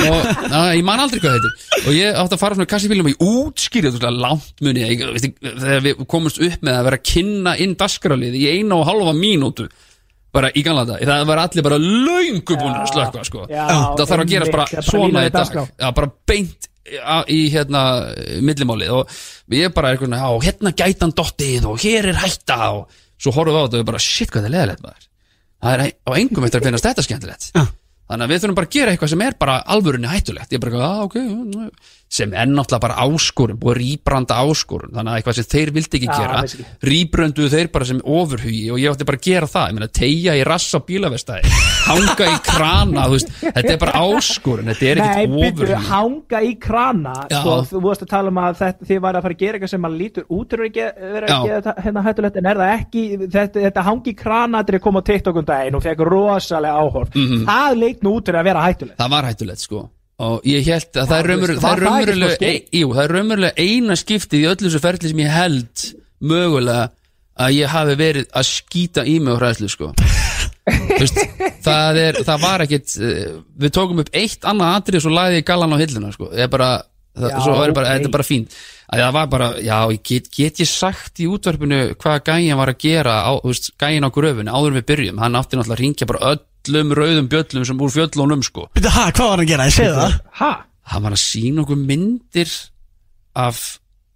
Og 0.05 0.29
já, 0.51 0.59
ég 0.77 0.86
man 0.88 1.01
aldrei 1.03 1.21
hvað 1.23 1.36
heitir. 1.38 1.55
Og 1.81 1.97
ég 1.97 2.19
átti 2.21 2.38
að 2.38 2.41
fara 2.41 2.57
í 2.65 2.69
kassabílum 2.71 3.09
og 3.11 3.65
ég 3.65 3.89
svona 3.89 4.13
langt 4.13 4.63
muni 4.63 4.86
ég, 4.86 5.03
ekki, 5.15 5.33
þegar 5.43 5.83
við 5.86 6.05
komumst 6.11 6.39
upp 6.39 6.63
með 6.63 6.79
að 6.79 6.88
vera 6.89 6.99
að 7.01 7.09
kynna 7.11 7.55
inn 7.65 7.75
dasgrálið 7.79 8.38
í 8.39 8.45
eina 8.55 8.79
og 8.79 8.88
halva 8.89 9.15
mínútu 9.17 9.67
bara 10.36 10.51
í 10.51 10.63
ganlega 10.65 10.99
þetta, 10.99 11.11
það 11.11 11.29
var 11.29 11.41
allir 11.45 11.65
bara 11.65 11.81
löngu 11.81 12.57
búin 12.59 12.75
að 12.75 12.89
slökka 12.91 13.25
sko. 13.27 13.45
Það 13.49 14.05
þarf 14.05 14.23
að 14.23 14.31
gerast 14.33 14.55
bara 14.55 14.69
það 14.71 14.89
svona 14.89 15.25
í 15.27 15.33
dag. 15.36 15.59
bara 15.99 16.11
beint 16.27 16.69
í 16.86 17.39
hérna 17.53 17.81
millimálið 18.45 18.93
og 18.99 19.15
ég 19.55 19.73
bara 19.73 19.91
er 19.91 19.97
eitthvað, 19.97 20.19
já, 20.21 20.45
hérna 20.45 20.73
gætan 20.77 21.15
dottið 21.17 21.65
og 21.71 21.81
hér 21.81 22.11
er 22.11 22.21
hætta. 22.21 22.59
Og 22.77 23.01
svo 23.21 23.33
horfum 23.36 23.55
við 23.55 23.61
á 23.61 23.63
þetta 23.65 23.77
og 23.77 23.81
við 23.81 23.89
bara, 23.89 24.03
shit, 24.03 24.31
hvað 24.33 24.49
er 24.49 24.55
leðilegt 24.55 24.86
maður? 24.86 25.09
Það 25.65 25.73
er 25.73 25.83
á 25.95 26.11
engum 26.19 26.45
eftir 26.45 26.61
að 26.61 26.69
finnast 26.69 26.88
þetta 26.89 27.05
skemmtilegt. 27.07 27.49
Þannig 28.06 28.26
að 28.26 28.32
við 28.36 28.41
þurfum 28.43 28.58
bara 28.60 28.68
að 28.70 28.76
gera 28.78 28.91
eitthvað 28.95 29.14
sem 29.16 29.22
er 29.26 29.38
bara 29.39 29.56
alvörunni 29.76 30.10
hættulegt. 30.12 30.51
Ég 30.53 30.60
er 30.60 30.66
bara, 30.70 30.89
að, 30.89 31.03
ok, 31.06 31.16
já, 31.16 31.70
sem 32.16 32.34
er 32.38 32.45
náttúrulega 32.47 32.84
bara 32.86 32.95
áskorun, 33.01 33.58
búið 33.60 33.78
rýbranda 33.82 34.36
áskorun. 34.45 34.91
Þannig 34.93 35.12
að 35.12 35.18
eitthvað 35.20 35.38
sem 35.39 35.47
þeir 35.56 35.72
vildi 35.76 35.97
ekki 35.99 36.10
gera 36.14 36.43
ekki. 36.45 36.66
rýbrönduðu 36.86 37.49
þeir 37.56 37.70
bara 37.74 37.86
sem 37.89 37.99
ofurhugi 38.06 38.62
og 38.72 38.78
ég 38.80 38.93
átti 38.93 39.08
bara 39.10 39.18
að 39.20 39.26
gera 39.26 39.49
það, 39.49 39.66
ég 39.68 39.74
meina 39.80 39.89
tegja 39.99 40.36
í 40.38 40.43
rass 40.45 40.70
á 40.78 40.80
bílavestæði, 40.86 41.49
hanga 41.89 42.26
í 42.30 42.38
krana 42.45 43.01
þú 43.10 43.16
veist, 43.18 43.34
þetta 43.41 43.74
er 43.74 43.80
bara 43.82 44.03
áskorun 44.06 44.70
þetta 44.72 44.86
er 44.86 45.01
Nei, 45.01 45.06
ekkert 45.10 45.34
byrju, 45.34 45.49
ofurhugi. 45.49 45.82
hanga 45.89 46.39
í 46.45 46.53
krana 46.62 47.16
sko, 47.26 47.56
Þú 47.66 47.82
vorst 47.84 48.06
að 48.06 48.12
tala 48.14 48.30
um 48.32 48.38
að 48.45 48.53
þetta, 48.62 48.82
þið 48.91 48.99
var 49.01 49.14
að 49.18 49.26
fara 49.26 49.36
að 49.36 49.41
gera 49.41 49.58
eitthvað 49.58 49.74
sem 49.74 49.88
að 49.89 49.97
lítur 49.99 50.24
út 50.30 50.49
Já. 51.26 51.38
gera 51.41 51.58
þetta 51.60 51.74
hérna 51.86 52.06
hættulegt 52.06 52.36
en 57.95 58.03
það 58.03 58.03
ekki, 58.03 58.03
þetta, 58.03 58.03
þetta 58.03 58.03
hangi 58.03 58.03
í 58.03 58.03
krana 58.03 58.03
þetta 58.03 58.03
að 58.03 58.03
koma 58.03 58.03
á 58.03 58.03
TikTok 58.03 58.03
daginn 58.03 58.03
og 58.03 58.03
fekk 58.03 58.03
rosalega 58.03 58.03
áhorf. 58.03 58.03
Það 58.03 58.03
leit 58.03 58.03
nú 58.03 58.15
út 58.15 58.25
fyrir 58.25 58.39
að 58.39 58.49
vera 58.49 58.65
hættulegt. 58.65 58.97
Það 58.97 59.13
var 59.15 59.29
hættulegt 59.29 59.65
sko. 59.65 59.89
Og 60.15 60.45
ég 60.47 60.63
held 60.63 60.85
að 60.85 60.95
það 60.95 61.09
það 61.09 61.19
er 61.19 61.29
raunverulega 61.29 61.59
smá 61.59 62.45
e, 62.45 62.83
það 62.87 63.01
er 63.03 63.11
raunverulega 63.11 63.55
eina 63.59 63.95
skiptið 63.99 64.39
í 64.39 64.47
öllu 64.47 64.69
þessu 64.69 64.79
ferli 64.79 65.09
sem 65.11 65.19
ég 65.19 65.33
held 65.35 65.87
mögulega 66.23 66.85
að 67.35 67.57
ég 67.57 67.67
hafi 67.67 67.97
verið 67.99 68.29
að 68.31 68.47
skýta 68.47 69.03
í 69.03 69.17
mig 69.19 69.35
á 69.35 69.39
hræðslu 69.41 69.67
sko. 69.73 69.89
Vist, 70.95 71.19
það, 71.65 71.99
er, 71.99 72.19
það 72.25 72.45
var 72.45 72.63
ekkit 72.63 72.95
eh, 73.03 73.35
við 73.59 73.73
tókum 73.75 73.99
upp 74.01 74.15
eitt 74.15 74.47
annað 74.47 74.77
atrið 74.79 75.01
og 75.01 75.03
svo 75.05 75.11
lagði 75.13 75.41
ég 75.41 75.47
gallan 75.51 75.75
á 75.75 75.81
hilluna 75.83 76.13
sko. 76.15 76.31
ég 76.31 76.49
bara, 76.55 76.69
það, 77.11 77.35
Já, 77.35 77.43
ég 77.67 77.75
bara, 77.75 77.91
þetta 77.91 78.09
er 78.09 78.15
bara 78.15 78.27
fínt. 78.31 78.57
Að 78.85 79.03
það 79.03 79.13
var 79.17 79.29
bara, 79.35 79.51
já, 79.65 79.77
get, 79.99 80.31
get 80.31 80.63
ég 80.63 80.71
sagt 80.71 81.19
í 81.19 81.27
útvarpinu 81.27 81.81
hvað 81.99 82.23
gæin 82.31 82.57
var 82.57 82.71
að 82.71 82.81
gera 82.85 83.19
á, 83.27 83.33
gæin 83.83 84.07
á 84.07 84.09
gröfinu 84.15 84.55
áður 84.55 84.79
við 84.79 84.87
byrjum, 84.93 85.21
hann 85.21 85.35
átti 85.35 85.59
náttúrulega 85.59 85.75
að 85.75 85.83
ringja 85.83 86.09
bara 86.09 86.35
öllum 86.66 86.93
rauðum 86.97 87.28
bjöllum 87.32 87.66
sem 87.68 87.82
úr 87.82 87.91
fjöllunum 87.93 88.43
sko 88.45 88.68
Byrju, 88.76 88.91
ha, 88.95 89.05
hvað 89.11 89.30
var 89.30 89.36
hann 89.38 89.45
að 89.45 89.51
gera? 89.51 89.68
Ég 89.70 89.76
segði 89.76 89.95
það 89.99 90.16
Ha? 90.41 90.51
hann 90.91 91.05
var 91.05 91.16
að 91.16 91.22
sína 91.22 91.63
okkur 91.63 91.80
myndir 91.82 92.51
af, 93.36 93.61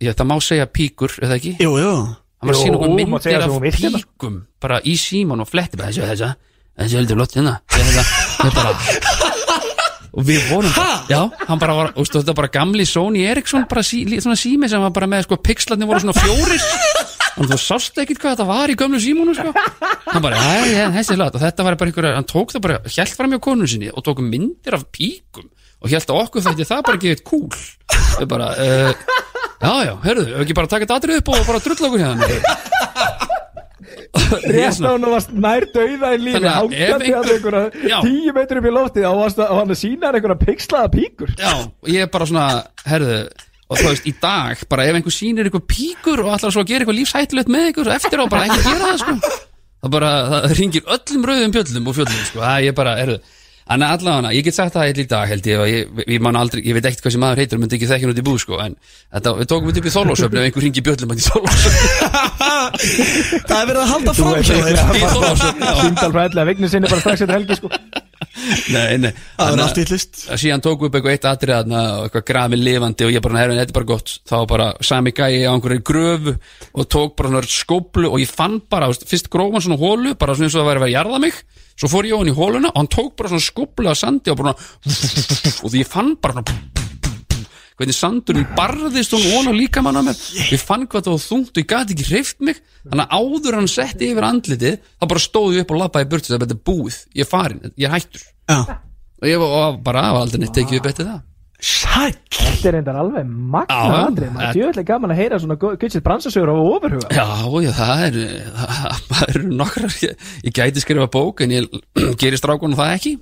ég 0.01 0.11
þetta 0.13 0.27
má 0.29 0.35
segja 0.43 0.67
píkur, 0.69 1.15
eða 1.23 1.39
ekki? 1.39 1.55
Jú, 1.63 1.71
jú 1.81 1.93
hann 1.95 2.51
var 2.51 2.55
að 2.55 2.61
sína 2.61 2.79
okkur 2.79 2.93
myndir 2.99 3.45
af 3.45 3.55
píkum 3.79 4.37
bara 4.61 4.79
í 4.85 4.95
síman 4.99 5.41
og 5.43 5.49
fletti 5.49 5.79
bara 5.79 5.89
þessu, 5.89 6.05
þessu, 6.11 6.29
þessu 6.79 6.99
heldur 7.01 7.21
lott 7.21 7.35
hérna 7.37 7.57
þetta, 7.73 8.05
þetta 8.43 8.53
bara 8.59 9.37
og 10.09 10.25
við 10.25 10.45
vorum 10.49 10.71
bara, 10.73 10.95
já, 11.09 11.19
hann 11.47 11.59
bara 11.61 11.75
var 11.77 11.91
ústu, 12.01 12.19
þetta 12.19 12.33
var 12.33 12.39
bara 12.41 12.53
gamli 12.53 12.85
Sony 12.89 13.25
Ericsson 13.29 13.67
bara 13.69 13.83
sí, 13.85 14.01
svona 14.17 14.37
sími 14.39 14.69
sem 14.69 14.81
var 14.81 14.93
bara 14.95 15.09
með, 15.09 15.27
sko, 15.27 15.37
pixlarnir 15.45 15.89
voru 15.89 16.01
svona 16.01 16.17
fjórir 16.17 17.17
og 17.39 17.47
þú 17.49 17.57
sást 17.63 17.97
ekkit 18.03 18.19
hvað 18.19 18.33
þetta 18.35 18.47
var 18.49 18.71
í 18.73 18.75
gömlu 18.79 18.99
símunu, 18.99 19.33
sko? 19.37 19.53
Hann 20.09 20.23
bara, 20.25 20.41
já, 20.67 20.89
þessi 20.97 21.15
lat 21.19 21.35
og 21.37 21.43
þetta 21.43 21.65
var 21.67 21.77
bara 21.79 21.91
einhver, 21.93 22.09
hann 22.17 22.27
tók 22.27 22.51
það 22.55 22.65
bara, 22.67 22.79
hjælt 22.85 23.15
fram 23.15 23.31
hjá 23.35 23.39
konu 23.47 23.67
sinni 23.71 23.89
og 23.93 24.03
tók 24.05 24.19
myndir 24.25 24.75
af 24.77 24.83
píkum 24.95 25.47
og 25.79 25.87
hjælt 25.93 26.09
að 26.11 26.21
okkur 26.25 26.43
þætti 26.49 26.67
það 26.67 26.85
bara 26.89 26.99
eitt 27.13 27.23
kúl 27.23 27.47
við 28.19 28.27
bara, 28.33 28.49
uh, 28.59 28.91
já, 29.63 29.73
já, 29.87 29.93
hörðu, 30.03 30.25
ef 30.35 30.43
ekki 30.43 30.57
bara 30.59 30.67
taka 30.75 30.83
þetta 30.87 30.99
aðrið 30.99 31.21
upp 31.23 31.31
og 31.35 31.47
bara 31.47 31.63
drulla 31.63 31.89
okkur 31.89 32.03
hérna 32.03 32.25
Rétt 34.19 34.79
á 34.83 34.89
hann 34.93 35.05
og 35.05 35.13
varst 35.13 35.31
nær 35.33 35.65
dauða 35.73 36.09
í 36.15 36.19
lífi 36.21 36.39
að 36.41 36.47
Hákandi 36.49 36.79
að 36.89 37.29
einhver- 37.29 37.57
einhverja 37.57 37.99
tíu 38.03 38.33
metrum 38.35 38.65
í 38.67 38.71
loftið 38.73 39.05
og 39.09 39.19
varst 39.23 39.39
að- 39.41 39.53
hann 39.57 39.73
sínar 39.79 40.17
einhverja 40.17 40.39
pixlaða 40.43 40.89
píkur. 40.93 41.29
Já, 41.39 41.53
ég 41.87 42.01
er 42.03 42.07
bara 42.11 42.25
svona, 42.29 42.45
herðu 42.85 43.19
og 43.69 43.77
þú 43.79 43.89
veist, 43.91 44.07
í 44.09 44.13
dag, 44.21 44.63
bara 44.71 44.87
ef 44.89 44.97
einhver 44.99 45.13
sýnir 45.13 45.49
eitthvað 45.49 45.67
píkur 45.69 46.23
og 46.25 46.31
ætlar 46.35 46.55
svo 46.55 46.63
að 46.63 46.71
gera 46.71 46.85
eitthvað 46.85 46.99
lífshættulegt 46.99 47.51
með 47.53 47.67
ykkur 47.71 47.91
eftir 47.95 48.23
á, 48.23 48.25
bara 48.31 48.47
ekki 48.49 48.61
gera 48.65 48.85
það, 48.85 48.97
sko 49.03 49.13
það 49.79 49.91
bara, 49.95 50.13
það 50.33 50.55
ringir 50.59 50.95
öllum 50.95 51.27
rauðum 51.29 51.53
bjöllum 51.57 51.91
og 51.91 51.99
fjöllum, 51.99 52.23
sko, 52.31 52.41
það 52.45 52.65
ég 52.69 52.79
bara, 52.81 52.95
herðu 53.03 53.19
Þannig 53.69 53.85
að 53.85 53.91
allavega, 53.99 54.29
ég 54.33 54.45
get 54.47 54.55
sagt 54.57 54.73
það 54.73 54.87
eitt 54.89 54.97
í 54.97 55.03
dag 55.05 55.27
held 55.29 55.45
ég 55.45 55.59
og 55.61 55.67
ég, 55.69 55.89
ég, 56.09 56.21
man 56.25 56.37
aldrei, 56.39 56.63
ég 56.65 56.73
veit 56.73 56.87
ekkert 56.89 57.03
hvað 57.05 57.13
sem 57.13 57.21
maður 57.21 57.41
heitir 57.43 57.59
og 57.59 57.61
myndi 57.61 57.75
ekki 57.77 57.89
þekki 57.91 58.07
hann 58.07 58.13
út 58.15 58.21
í 58.21 58.23
búð 58.25 58.39
sko 58.41 58.57
en 58.63 58.73
þetta, 58.81 59.33
við 59.37 59.49
tókum 59.51 59.69
þetta 59.69 59.81
upp 59.83 59.89
í 59.89 59.93
þorlásöfni 59.93 60.39
ef 60.39 60.47
einhver 60.47 60.65
ringi 60.65 60.83
bjöllum 60.87 61.13
hann 61.13 61.21
í 61.21 61.27
þorlásöfni 61.27 61.85
Það 63.45 63.59
er 63.59 63.69
verið 63.69 63.81
að 63.83 63.91
halda 63.93 64.15
Þú 64.17 64.25
fram 64.25 64.33
veist 64.39 64.49
hjá 64.49 64.57
ekki 64.57 64.65
þér 64.65 64.81
að 64.81 64.97
Í 64.97 65.03
Þorlákshöfn, 65.13 65.61
já. 65.61 65.73
Símdal 65.83 66.11
fræðilega 66.15 66.49
vignin 66.49 66.73
sinni 66.73 66.89
bara 66.89 67.03
strax 67.05 67.21
eftir 67.27 67.37
helgi 67.37 67.59
sko 67.59 67.69
Nei, 68.73 68.97
nei. 69.01 69.11
Það 69.37 69.51
Þannig 69.51 69.63
allt 69.65 69.79
í 69.81 69.85
hlust 69.89 70.21
að 70.29 70.41
síðan 70.43 70.63
tók 70.65 70.85
upp 70.87 70.97
eitthvað 70.97 71.15
eitt 71.15 71.27
þarna 71.43 71.83
og 71.97 72.07
eitthvað 72.07 72.25
grafið 72.29 72.63
lifandi 72.65 73.07
og 73.07 73.13
ég 73.13 73.23
bara, 73.25 73.39
herra, 73.41 73.57
þetta 73.59 73.73
er 73.73 73.77
bara 73.79 73.89
gott. 73.91 74.15
Þá 74.29 74.35
var 74.35 74.49
bara 74.53 74.67
sami 74.89 75.13
gæi 75.15 75.45
á 75.45 75.51
einhverju 75.53 75.85
gröfu 75.89 76.35
og 76.73 76.89
tók 76.89 77.15
bara 77.19 77.33
svona 77.33 77.53
skóplu 77.53 78.11
og 78.11 78.19
ég 78.23 78.31
fann 78.31 78.59
bara, 78.71 78.91
fyrst 78.93 79.31
grófan 79.33 79.65
svona 79.65 79.79
hólu 79.81 80.15
bara 80.19 80.35
svona 80.37 80.49
eins 80.49 80.57
og 80.57 80.63
það 80.63 80.69
væri 80.71 80.81
að 80.81 80.85
vera 80.85 80.91
að 80.91 80.97
jarða 80.97 81.23
mig. 81.25 81.41
Svo 81.79 81.91
fór 81.91 82.09
ég 82.09 82.15
á 82.15 82.19
hann 82.19 82.31
í 82.31 82.35
hóluna 82.35 82.73
og 82.73 82.79
hann 82.81 82.91
tók 82.91 83.15
bara 83.19 83.31
svona 83.31 83.47
skóplu 83.47 83.91
af 83.91 83.99
sandi 83.99 84.33
og 84.33 84.41
bara 84.43 84.55
og 85.63 85.67
því 85.69 85.83
ég 85.83 85.91
fann 85.91 86.15
bara 86.19 86.39
svona 86.39 86.88
hvernig 87.79 87.95
sandurinn 87.95 88.49
barðist 88.57 89.13
hún 89.15 89.27
ón 89.37 89.49
á 89.49 89.53
líkamann 89.55 89.99
á 89.99 90.03
mér. 90.03 90.19
Ég 90.51 90.59
fann 90.59 90.83
hvað 90.89 91.07
það 91.07 91.15
var 91.15 91.23
þungt 91.23 91.53
og 91.53 91.61
ég 91.61 91.69
gati 91.69 91.95
ekki 91.95 92.09
hreift 92.09 92.43
mig. 92.43 92.59
Þannig 92.83 93.05
að 93.05 93.15
áður 93.15 93.55
en 93.55 93.61
hann 93.61 93.71
setti 93.71 94.11
yfir 94.11 94.27
andlitið 94.27 94.77
þá 94.83 95.07
bara 95.13 95.23
stóð 95.23 95.55
ég 95.55 95.65
upp 95.65 95.73
og 95.73 95.81
labbaði 95.85 96.11
burt 96.11 96.29
þetta 96.29 96.51
er 96.51 96.61
búið, 96.69 96.99
ég 97.15 97.25
er 97.25 97.31
farin, 97.31 97.63
ég 97.79 97.87
er 97.87 97.95
hættur. 97.95 98.27
Já. 98.49 98.59
Og 99.19 99.27
ég 99.27 99.41
var 99.41 99.57
og 99.59 99.81
bara 99.83 100.05
hafa 100.09 100.23
aldrei 100.25 100.43
neitt 100.43 100.55
tekið 100.55 100.81
upp 100.81 100.91
eftir 100.91 101.07
það. 101.09 101.25
Sæll. 101.59 102.13
Þetta 102.31 102.69
er 102.69 102.75
reyndar 102.77 102.97
alveg 103.01 103.25
magna 103.27 103.79
Já, 103.83 103.95
andrið 104.07 104.29
maður 104.31 104.45
er 104.47 104.55
djöðlega 104.55 104.87
gaman 104.87 105.11
að 105.11 105.19
heyra 105.19 105.39
svona 105.43 105.57
guttsitt 105.59 106.05
bransasögur 106.05 106.51
á 106.51 106.55
ofurhuga. 106.55 107.09
Já, 107.11 107.25
já, 107.65 107.71
það 107.75 108.03
er 108.05 108.19
eru 109.27 109.41
nokkrar. 109.59 109.97
Ég, 110.05 110.29
ég 110.47 110.55
gæti 110.55 110.83
skrifa 110.83 111.09
bók 111.11 111.43
en 111.43 111.55
ég 111.57 111.67
gerir 112.21 112.39
strákunum 112.39 112.79
það 112.79 112.95
ekki 112.95 113.13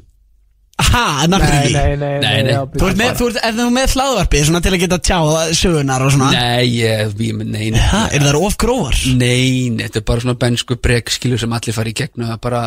Ha, 0.78 1.25
Nei, 1.25 1.71
nei, 1.73 1.95
nei, 1.97 2.19
Nei, 2.21 2.43
nei. 2.45 2.53
Þú 2.78 2.86
ert 2.91 2.99
með, 2.99 3.13
þú 3.17 3.28
ert, 3.32 3.38
er 3.47 3.55
þú 3.57 3.63
með 3.73 3.93
hlaðvarpi 3.95 4.41
svona 4.45 4.59
til 4.61 4.73
að 4.75 4.82
geta 4.84 4.99
tjáða 5.07 5.39
sögunar 5.57 6.03
og 6.05 6.11
svona. 6.13 6.28
Nei, 6.36 6.67
ég, 6.69 7.15
ég 7.17 7.39
nei, 7.41 7.71
nei, 7.73 7.82
Ha, 7.82 8.01
er 8.13 8.21
það 8.28 8.38
of 8.45 8.57
grófar? 8.61 8.99
nei, 9.17 9.71
nei, 9.73 9.88
þetta 9.88 10.01
er 10.03 10.05
bara 10.11 10.23
svona 10.23 10.38
bensku 10.43 10.78
brek 10.78 11.09
skilur 11.09 11.41
sem 11.41 11.55
allir 11.57 11.73
fara 11.75 11.89
í 11.89 11.95
gegn 11.97 12.23
og 12.28 12.30
það 12.30 12.39
bara 12.45 12.61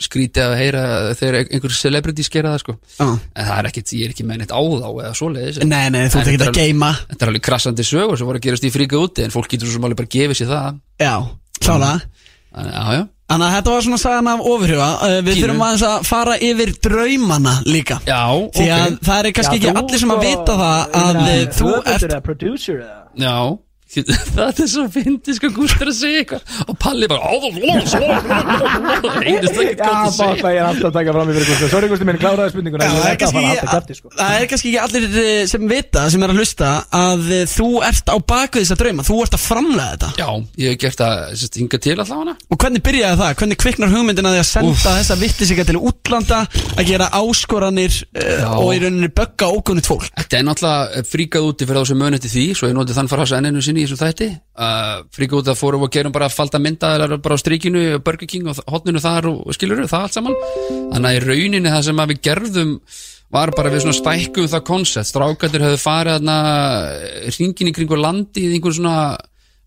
skrítið 0.00 0.44
að 0.46 0.56
heyra 0.60 0.82
þegar 1.18 1.38
einhver 1.42 1.74
celebrities 1.76 2.30
gera 2.32 2.54
það 2.54 2.62
sko. 2.64 2.74
Já. 2.96 3.06
en 3.10 3.46
það 3.50 3.54
er 3.58 3.68
ekkit, 3.70 3.92
ég 3.98 4.06
er 4.08 4.14
ekki 4.14 4.26
með 4.30 4.40
neitt 4.40 4.54
á 4.56 4.60
þá 4.62 4.88
eða 4.88 5.12
svoleiðis 5.20 5.60
Nei, 5.66 5.84
nei, 5.92 6.04
þú 6.08 6.20
ert 6.22 6.32
ekki 6.32 6.46
að 6.48 6.60
geima 6.62 6.90
Þetta 7.10 7.26
er 7.26 7.32
alveg 7.34 7.44
krassandi 7.50 7.86
sögur 7.90 8.20
sem 8.20 8.30
voru 8.30 8.40
að 8.40 8.46
gerast 8.48 8.64
í 8.64 8.72
fríka 8.72 9.00
úti 9.02 9.26
en 9.26 9.34
fólk 9.34 9.50
getur 9.52 9.66
svo 9.68 9.76
sem 9.76 9.88
alveg 9.90 10.00
bara 10.00 10.12
gefið 10.16 10.40
sér 10.40 10.52
það. 10.54 10.80
Já, 11.02 11.14
klála 11.60 11.90
Þannig, 11.98 12.28
Já, 12.50 12.84
já 12.98 13.02
Þannig 13.30 13.46
að 13.46 13.52
þetta 13.54 13.70
var 13.70 13.84
svona 13.86 13.98
sagan 14.02 14.28
af 14.32 14.40
ofurhuga. 14.50 14.86
Uh, 15.06 15.12
Við 15.22 15.28
Pínu. 15.36 15.42
þurfum 15.44 15.60
aðeins 15.62 15.82
að 15.86 16.06
fara 16.08 16.32
yfir 16.42 16.72
draumana 16.82 17.52
líka. 17.62 18.00
Já, 18.02 18.24
Því 18.56 18.64
að 18.74 18.86
ok. 18.88 18.96
það 19.06 19.20
er 19.20 19.34
kannski 19.36 19.58
ekki 19.60 19.74
allir 19.78 20.02
sem 20.02 20.14
að 20.16 20.24
vita 20.24 20.56
það 20.58 20.96
að 21.00 21.20
uh, 21.20 21.36
þú 21.60 21.68
ert 21.94 22.16
producer 22.26 22.80
eða? 22.80 22.96
Já, 23.22 23.36
það 23.90 24.60
er 24.62 24.68
svo 24.70 24.84
fyndið 24.94 25.34
sko 25.36 25.48
Gústur 25.54 25.88
að 25.90 25.96
segja 25.98 26.20
eitthvað 26.22 26.42
og 26.70 26.76
Palli 26.78 27.08
bara 27.10 27.22
heyrist 29.24 29.56
það 29.56 29.64
ekki 29.64 29.80
Já, 29.80 29.88
gott 29.90 30.06
að 30.06 30.14
segja 30.14 30.34
að 30.46 30.54
ég 30.54 30.60
er 30.60 30.66
alltaf 30.68 30.86
að 30.90 30.94
taka 30.94 31.14
fram 31.16 31.30
í 31.30 31.34
fyrir 31.34 31.48
Gústi 31.50 31.70
Sorry 31.72 31.88
Gústi 31.90 32.06
minn, 32.06 32.20
kláraði 32.20 32.50
spurninguna 32.54 32.86
Já, 32.86 32.92
það, 32.94 33.08
er 33.10 33.16
kannski 33.22 33.38
ekki, 33.40 33.58
alltaf 33.66 33.96
sko 33.98 34.08
er 34.70 34.82
allir 34.84 35.04
eh, 35.24 35.42
sem 35.50 35.62
vita 35.72 36.00
sem 36.14 36.22
er 36.22 36.30
að 36.30 36.38
hlusta 36.38 36.68
að 37.00 37.20
eh, 37.34 37.44
þú 37.50 37.68
ert 37.88 38.06
á 38.14 38.16
baku 38.32 38.62
þess 38.62 38.74
að 38.76 38.80
drauma 38.84 39.06
þú 39.10 39.16
ert 39.24 39.34
að 39.34 39.44
framlega 39.48 39.90
þetta 39.90 40.10
Já, 40.20 40.28
ég 40.62 40.66
hef 40.70 40.78
gert 40.84 41.02
það 41.02 41.14
hinga 41.58 41.82
til 41.82 41.96
allavega 41.96 42.34
og 42.46 42.56
hvernig 42.62 42.82
byrjaði 42.86 43.20
það? 43.24 43.34
Hvernig 43.40 43.60
kviknar 43.64 43.90
hugmyndin 43.94 44.28
að 44.30 44.36
því 44.36 44.42
að 44.44 44.50
senda 44.52 44.90
þessa 45.00 45.18
vittisika 45.20 45.66
til 45.66 45.78
útlanda 45.80 46.40
að 46.76 46.84
gera 46.86 47.10
áskoranir 47.18 47.92
uh, 48.14 48.54
og 48.60 48.70
í 48.76 48.80
rauninni 48.84 49.10
bögga 49.14 49.50
ókunnit 49.50 49.88
fólk 49.88 50.06
Í 53.80 53.86
þessum 53.86 54.00
þætti. 54.00 54.26
Uh, 54.60 54.96
fríkað 55.16 55.40
úti 55.40 55.52
að 55.54 55.60
fórum 55.60 55.86
og 55.86 55.92
gerum 55.94 56.12
bara 56.12 56.28
falda 56.32 56.60
mynda 56.60 56.90
bara 57.16 57.38
á 57.38 57.40
strikinu, 57.40 57.84
Burger 58.04 58.28
King 58.28 58.50
og 58.50 58.60
hotninu 58.68 59.00
þar 59.00 59.30
og 59.30 59.54
skilur 59.56 59.80
það 59.88 60.04
allt 60.04 60.18
saman. 60.18 60.36
Þannig 60.68 61.08
að 61.08 61.16
í 61.16 61.22
rauninni 61.24 61.72
það 61.72 61.86
sem 61.88 62.04
við 62.10 62.20
gerðum 62.28 62.74
var 63.30 63.52
bara 63.54 63.70
við 63.72 63.84
svona 63.84 63.96
stækkum 63.96 64.50
það 64.50 64.66
koncept. 64.66 65.08
Strákandir 65.08 65.64
höfðu 65.64 65.80
farið 65.80 66.18
þarna 66.18 66.36
ringin 67.38 67.70
í 67.70 67.74
kringu 67.78 67.98
landi 68.00 68.46
í 68.46 68.54
einhver 68.56 68.76
svona 68.76 68.96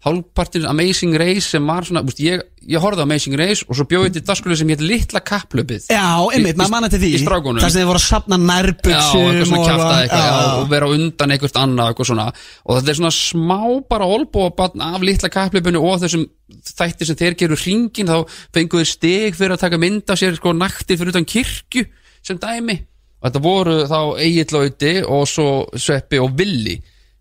hálfpartin 0.04 0.66
Amazing 0.68 1.16
Race 1.20 1.46
sem 1.48 1.64
var 1.68 1.86
svona, 1.88 2.02
úst, 2.04 2.20
ég, 2.20 2.42
ég 2.68 2.82
horfði 2.84 3.04
á 3.04 3.08
Amazing 3.08 3.38
Race 3.40 3.64
og 3.68 3.78
svo 3.78 3.86
bjóði 3.88 4.12
þetta 4.18 4.34
dagskurlega 4.34 4.60
sem 4.60 4.72
hétt 4.74 4.84
Litla 4.84 5.22
Kapplöpið 5.24 5.88
Já, 5.94 6.04
einmitt, 6.36 6.60
maður 6.60 6.74
manna 6.74 6.90
til 6.92 7.00
því. 7.00 7.12
þar 7.24 7.72
sem 7.72 7.80
þið 7.80 7.88
voru 7.88 8.02
að 8.02 8.06
sapna 8.10 8.40
Já, 8.40 8.44
nærbuksum 8.50 9.24
eitthvað 9.24 9.50
svona 9.50 9.64
kjafta 9.70 9.96
eitthvað, 10.02 10.28
já, 10.28 10.36
já, 10.36 10.54
og 10.60 10.70
vera 10.74 10.92
undan 10.98 11.36
eitthvað 11.36 11.60
annað 11.64 11.92
eitthvað 11.94 12.10
svona, 12.12 12.28
og 12.68 12.80
þetta 12.80 12.94
er 12.94 13.00
svona 13.00 13.16
smá 13.20 13.60
bara 13.96 14.12
olbóabann 14.18 14.86
af 14.90 15.08
litla 15.08 15.34
kapplöpunni 15.34 15.84
og 15.84 16.00
þessum 16.04 16.28
þætti 16.74 17.08
sem 17.08 17.20
þeir 17.24 17.40
gerur 17.40 17.64
hringin 17.64 18.12
þá 18.12 18.18
fenguðu 18.56 18.90
stig 18.92 19.38
fyrir 19.40 19.56
að 19.56 19.64
taka 19.66 19.80
mynd 19.82 20.12
af 20.12 20.20
sér 20.20 20.36
sko 20.36 20.52
naktir 20.58 21.00
fyrir 21.00 21.16
utan 21.16 21.28
kirkju 21.28 21.88
sem 22.24 22.40
dæmi, 22.40 22.76
og 23.24 23.30
þetta 23.30 23.44
voru 23.44 23.78
þá 23.88 24.00
Egil 24.24 24.58
Lauti 24.58 24.98
og 25.08 25.24
svo 25.32 25.48
Sveppi 25.80 26.20
og 26.24 26.36
Villi 26.40 26.76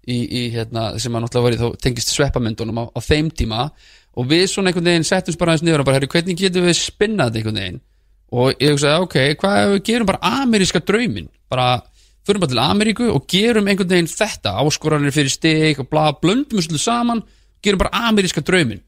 í, 0.09 0.19
í 0.19 0.43
hérna, 0.55 0.93
sem 1.01 1.15
að 1.15 1.25
náttúrulega 1.25 1.49
verið 1.49 1.63
þá 1.63 1.85
tengist 1.87 2.13
sveppamyndunum 2.15 2.83
á, 2.83 2.85
á 2.91 3.01
þeim 3.03 3.31
tíma. 3.31 3.69
Og 4.19 4.29
við 4.29 4.45
svona 4.51 4.71
einhvern 4.71 4.91
veginn 4.91 5.09
settumst 5.09 5.41
bara 5.41 5.55
aðeins 5.55 5.67
niður 5.67 5.85
og 5.85 5.89
bara, 5.89 6.01
herri, 6.01 6.11
hvernig 6.13 6.39
getum 6.41 6.67
við 6.67 6.79
spinnað 6.81 7.39
einhvern 7.39 7.61
veginn? 7.61 7.81
Og 8.33 8.53
ég 8.57 8.75
hugsaði, 8.75 9.07
ok, 9.07 9.17
hvað 9.41 9.79
gerum 9.87 10.09
bara 10.09 10.33
ameríska 10.43 10.81
drauminn, 10.85 11.29
bara 11.53 11.83
förum 12.27 12.41
bara 12.41 12.53
til 12.53 12.63
Ameríku 12.63 13.09
og 13.11 13.27
gerum 13.29 13.69
einhvern 13.69 13.91
veginn 13.91 14.11
þetta 14.11 14.55
áskoranir 14.63 15.15
fyrir 15.15 15.33
stig 15.33 15.81
og 15.83 15.89
bla, 15.91 16.11
blöndum 16.23 16.61
við 16.61 16.69
svolítið 16.69 16.85
saman, 16.85 17.23
gerum 17.65 17.83
bara 17.83 18.09
ameríska 18.09 18.45
drauminn. 18.47 18.83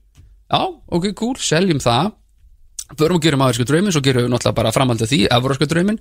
Já, 0.53 0.61
ok, 0.65 1.11
cool, 1.19 1.37
seljum 1.41 1.83
það. 1.83 2.13
Förum 2.95 3.19
og 3.19 3.25
gerum 3.25 3.43
ameríska 3.43 3.67
drauminn, 3.69 3.93
svo 3.93 4.05
gerum 4.05 4.27
við 4.27 4.33
náttúrulega 4.33 4.61
bara 4.61 4.75
framhaldið 4.77 5.13
því, 5.13 5.21
evróska 5.35 5.69
drauminn. 5.69 6.01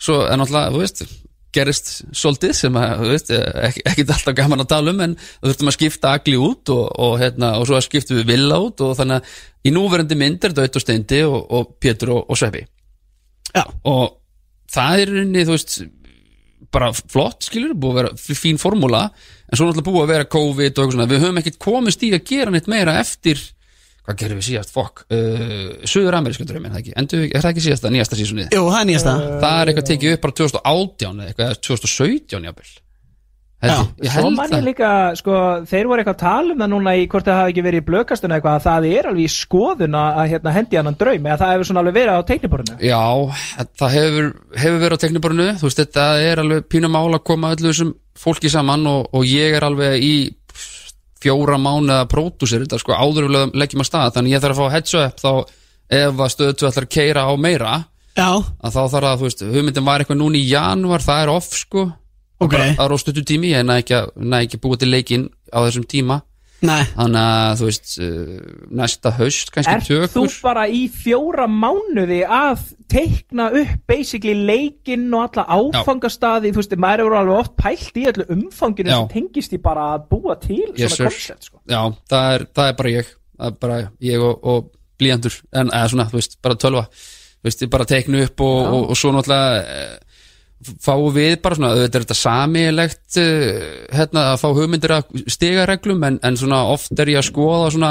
Svo 0.00 0.22
er 0.24 0.40
náttúrulega, 0.40 0.72
þú 0.72 0.82
veist 0.82 1.04
gerist 1.54 1.90
svolítið 2.16 2.54
sem 2.56 2.78
að, 2.78 2.92
þú 3.00 3.10
veist, 3.12 3.32
ekki, 3.68 3.82
ekkit 3.90 4.12
alltaf 4.14 4.36
gaman 4.36 4.64
að 4.64 4.70
tala 4.72 4.92
um 4.92 5.02
en 5.06 5.16
þú 5.18 5.48
þurftum 5.48 5.70
að 5.70 5.76
skipta 5.78 6.14
agli 6.16 6.38
út 6.40 6.72
og, 6.74 6.84
og, 7.06 7.14
hérna, 7.22 7.52
og 7.60 7.68
svo 7.68 7.78
að 7.78 7.86
skiptum 7.86 8.20
við 8.20 8.32
villa 8.32 8.60
út 8.62 8.82
og 8.84 8.96
þannig 8.98 9.20
að 9.20 9.70
í 9.70 9.74
núverandi 9.74 10.18
mynd 10.20 10.46
er 10.46 10.56
Daut 10.56 10.78
og 10.78 10.84
Steindi 10.84 11.22
og, 11.26 11.38
og 11.56 11.76
Pétur 11.82 12.12
og, 12.18 12.34
Sveppi 12.38 12.64
já, 13.52 13.64
og 13.88 14.18
það 14.72 15.02
er 15.02 15.14
rauninni, 15.14 15.46
þú 15.46 15.56
veist 15.56 15.78
bara 16.76 16.90
flott, 16.92 17.46
skilur, 17.46 17.76
búið 17.78 17.92
að 17.92 17.98
vera 18.00 18.36
fín 18.36 18.58
formúla, 18.60 19.06
en 19.46 19.58
svo 19.58 19.68
náttúrulega 19.68 19.86
búið 19.86 20.02
að 20.02 20.12
vera 20.12 20.30
COVID 20.34 20.66
og 20.66 20.70
eitthvað 20.82 20.96
svona, 20.96 21.10
við 21.10 21.22
höfum 21.22 21.40
ekkert 21.40 21.60
komist 21.62 22.02
í 22.04 22.10
að 22.12 22.26
gera 22.28 22.52
neitt 22.52 22.70
meira 22.70 22.96
eftir 23.00 23.40
hvað 24.06 24.18
gerum 24.22 24.40
við 24.40 24.48
síðast, 24.52 24.72
fokk. 24.74 25.04
Uh, 25.10 25.76
Suður 25.88 26.16
ameríska 26.20 26.46
draumin, 26.48 26.72
það 26.72 26.82
ekki, 26.84 26.96
endur, 27.02 27.26
er 27.28 27.44
það 27.44 27.52
ekki 27.52 27.66
síðasta 27.66 27.92
nýjasta 27.92 28.18
sísunni, 28.22 28.48
jú, 28.54 28.64
það 28.70 28.80
er 28.80 28.90
nýjasta. 28.92 29.14
Það 29.44 29.60
er 29.60 29.70
eitthvað 29.74 29.88
tekið 29.92 30.16
upp 30.16 30.26
bara 30.26 30.36
2018 30.40 31.22
eða 31.22 31.30
eitthvað, 31.30 31.46
eða 31.52 31.62
2017 31.70 32.46
jáfnvel 32.46 32.74
Já. 33.66 33.80
ég, 34.04 34.10
Svo 34.12 34.20
held 34.20 34.36
man 34.36 34.50
ég 34.50 34.52
það. 34.52 34.64
líka, 34.66 34.88
sko, 35.16 35.36
þeir 35.66 35.86
voru 35.88 36.02
eitthvað 36.02 36.14
að 36.14 36.20
tala 36.20 36.52
um 36.52 36.60
það 36.60 36.68
núna 36.74 36.92
í 37.00 37.06
hvort 37.08 37.24
það 37.26 37.38
hafi 37.40 37.52
ekki 37.54 37.62
verið 37.64 37.80
í 37.80 37.86
blökastuna 37.86 38.36
eitthvað 38.36 38.58
að 38.58 38.66
það 38.66 38.86
er 38.90 39.08
alveg 39.10 39.24
í 39.24 39.32
skoðun 39.32 39.96
að 39.96 40.18
hérna, 40.34 40.52
hendi 40.52 40.76
hann 40.78 40.98
draum 41.00 41.26
eða 41.30 41.38
það 41.40 41.52
hefur 41.54 41.68
svona 41.70 41.82
alveg 41.82 41.96
verið 41.96 42.20
á 42.20 42.28
teikniborinu 42.28 42.76
Já, 42.84 43.00
það 43.80 43.96
hefur, 43.96 44.28
hefur 44.60 44.82
verið 44.84 45.00
á 45.00 45.02
tekniborinu 45.06 45.46
þú 45.56 45.70
veist, 45.70 45.80
þetta 45.82 46.04
er 46.28 46.42
alveg 46.44 46.68
pínu 46.76 46.92
mál 46.92 47.08
að 47.16 47.24
koma 47.32 47.54
öllu 47.56 47.72
þessum 47.72 47.94
fólki 48.26 48.52
saman 48.52 48.86
og, 48.92 49.08
og 49.16 49.24
ég 49.26 49.56
er 49.56 49.66
alveg 49.66 50.04
í 50.04 50.14
fjóra 51.22 51.58
mánuða 51.60 52.06
pródúsir 52.10 52.64
þetta 52.64 52.80
sko 52.82 52.96
áður 52.96 53.28
við 53.28 53.54
leggjum 53.56 53.84
að 53.84 53.90
stað. 53.90 54.14
Þannig 54.16 54.34
ég 54.36 54.42
þarf 54.44 54.56
að 54.56 54.64
fá 54.66 54.74
heads 54.76 54.96
up 55.00 55.22
þá 55.22 55.30
ef 55.96 56.24
að 56.24 56.32
stöðu 56.34 56.56
ætlar 56.56 56.88
að 56.88 56.94
keira 56.96 57.26
á 57.26 57.32
meira 57.38 57.76
Já, 58.16 58.30
að 58.40 58.72
þá 58.72 58.82
þarf 58.94 59.06
að, 59.10 59.18
þú 59.20 59.26
veist, 59.26 59.42
hugmyndin 59.52 59.84
var 59.86 60.02
eitthvað 60.02 60.20
núna 60.22 60.38
í 60.40 60.46
janúar, 60.48 61.02
það 61.04 61.22
er 61.22 61.32
off 61.34 61.50
sko. 61.52 61.82
Ok. 62.40 62.54
það 62.56 62.84
er 62.84 62.92
á 62.92 62.98
stötu 63.00 63.24
tími, 63.24 63.50
ég 63.52 63.64
næ 63.64 63.78
ekki, 63.80 63.98
ekki 64.40 64.60
búa 64.60 64.76
til 64.80 64.88
leikinn 64.92 65.28
á 65.52 65.64
þessum 65.64 65.84
tíma 65.88 66.18
þannig 66.62 67.18
að, 67.20 67.50
þú 67.60 67.66
veist, 67.68 67.90
uh, 68.00 68.36
næsta 68.80 69.12
haust 69.18 69.50
kannski 69.54 69.74
Er 69.74 69.82
þú 69.84 69.98
tökur 70.06 70.36
bara 70.46 70.64
í 70.72 70.86
fjóra 70.92 71.46
mánuði 71.50 72.22
að 72.24 72.62
teikna 72.92 73.50
upp 73.60 73.82
basically 73.90 74.46
leikinn 74.48 75.08
og 75.12 75.26
alla 75.26 75.44
áfangastaði? 75.58 76.54
Þú 76.54 76.62
veist, 76.62 76.78
maður 76.86 77.04
eru 77.04 77.18
alveg 77.20 77.42
oft 77.42 77.56
pælt 77.60 78.00
í 78.00 78.06
allu 78.08 78.26
umfanginu 78.36 78.92
Já. 78.92 78.96
sem 78.96 79.12
tengist 79.12 79.52
í 79.52 79.60
bara 79.62 79.90
að 79.96 80.08
búa 80.14 80.38
til 80.40 80.62
Yes, 80.78 80.96
svona 80.96 81.12
koncept 81.12 81.50
sko. 81.50 81.60
Já, 81.68 81.82
það 82.08 82.32
er, 82.32 82.46
það 82.56 82.72
er 82.72 82.80
bara 82.80 82.94
ég. 82.94 83.12
Er 83.36 83.60
bara 83.60 83.78
ég 84.00 84.24
og, 84.24 84.48
og 84.48 84.72
blíjandur 84.96 85.36
en 85.52 85.68
eða 85.68 85.92
svona, 85.92 86.08
þú 86.08 86.20
veist, 86.22 86.38
bara 86.40 86.56
tölva. 86.60 86.86
Þú 87.36 87.50
veist, 87.50 87.62
ég 87.66 87.72
bara 87.76 87.88
teknu 87.88 88.24
upp 88.24 88.40
og, 88.46 88.58
og, 88.64 88.90
og 88.94 88.98
svo 88.98 89.12
náttúrulega 89.12 89.60
eh, 89.60 89.96
fáum 90.64 91.10
við 91.14 91.34
bara 91.44 91.58
svona, 91.58 91.72
auðvitað 91.74 91.98
er 91.98 92.04
þetta 92.06 92.18
samilegt 92.18 93.18
hérna 93.92 94.22
að 94.32 94.38
fá 94.40 94.46
hugmyndir 94.56 94.94
af 94.96 95.10
stigareglum 95.30 96.06
en, 96.08 96.20
en 96.24 96.38
svona 96.40 96.62
oft 96.72 96.96
er 96.96 97.12
ég 97.12 97.20
að 97.20 97.28
skoða 97.28 97.72
svona 97.74 97.90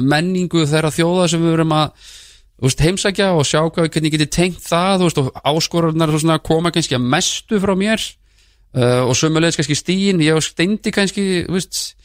menningu 0.00 0.64
þeirra 0.68 0.94
þjóða 0.94 1.26
sem 1.32 1.44
við 1.44 1.54
verum 1.58 1.74
að 1.76 2.14
veist, 2.62 2.80
heimsækja 2.80 3.32
og 3.36 3.44
sjá 3.46 3.60
hvað, 3.64 3.90
hvernig 3.92 4.12
ég 4.12 4.16
geti 4.16 4.30
tengt 4.38 4.64
það 4.64 5.04
veist, 5.04 5.20
og 5.20 5.42
áskorurnar 5.44 6.12
svo 6.12 6.22
svona 6.24 6.38
koma 6.44 6.72
kannski 6.74 6.96
að 6.96 7.04
mestu 7.16 7.60
frá 7.62 7.74
mér 7.78 8.00
uh, 8.00 9.04
og 9.04 9.14
sömulegis 9.18 9.60
kannski 9.60 9.76
stíin, 9.78 10.24
ég 10.24 10.38
og 10.38 10.44
steindi 10.44 10.92
kannski, 10.94 11.44
veist 11.52 11.96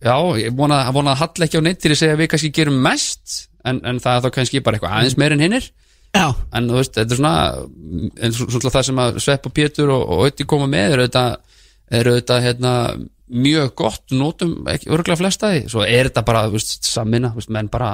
já, 0.00 0.16
ég 0.40 0.56
vona, 0.56 0.82
vona 0.96 1.14
að 1.14 1.24
halla 1.26 1.48
ekki 1.48 1.60
á 1.60 1.66
neitt 1.66 1.82
til 1.84 1.92
að 1.92 2.00
segja 2.02 2.16
að 2.16 2.24
við 2.24 2.32
kannski 2.32 2.52
gerum 2.56 2.80
mest 2.84 3.36
en, 3.64 3.82
en 3.84 4.00
það 4.00 4.16
er 4.16 4.26
þá 4.26 4.36
kannski 4.38 4.64
bara 4.64 4.78
eitthvað 4.78 4.96
aðeins 4.96 5.20
meir 5.20 5.36
en 5.36 5.44
hinnir 5.44 5.70
já, 6.16 6.26
en 6.56 6.68
þú 6.70 6.76
veist, 6.80 6.94
þetta 6.96 7.14
er 7.14 7.20
svona 7.20 7.34
en 8.26 8.32
svo- 8.36 8.48
svona 8.50 8.74
það 8.74 8.86
sem 8.88 9.00
að 9.04 9.20
Svepp 9.24 9.46
og 9.46 9.54
Pétur 9.54 9.92
og, 9.94 10.24
Ötti 10.26 10.46
koma 10.48 10.66
með 10.70 10.94
er 10.96 11.04
auðvitað 11.04 11.36
er 11.90 12.10
auðvitað 12.10 12.44
hérna 12.46 12.72
mjög 13.30 13.74
gott 13.78 14.10
notum 14.14 14.66
ekki 14.70 14.90
örgulega 14.90 15.18
flesta 15.20 15.52
því. 15.52 15.62
Svo 15.70 15.84
er 15.86 16.08
þetta 16.10 16.24
bara, 16.26 16.48
veist, 16.50 16.84
samminna 16.86 17.30
þú 17.30 17.40
veist, 17.42 17.52
menn 17.54 17.68
bara, 17.70 17.92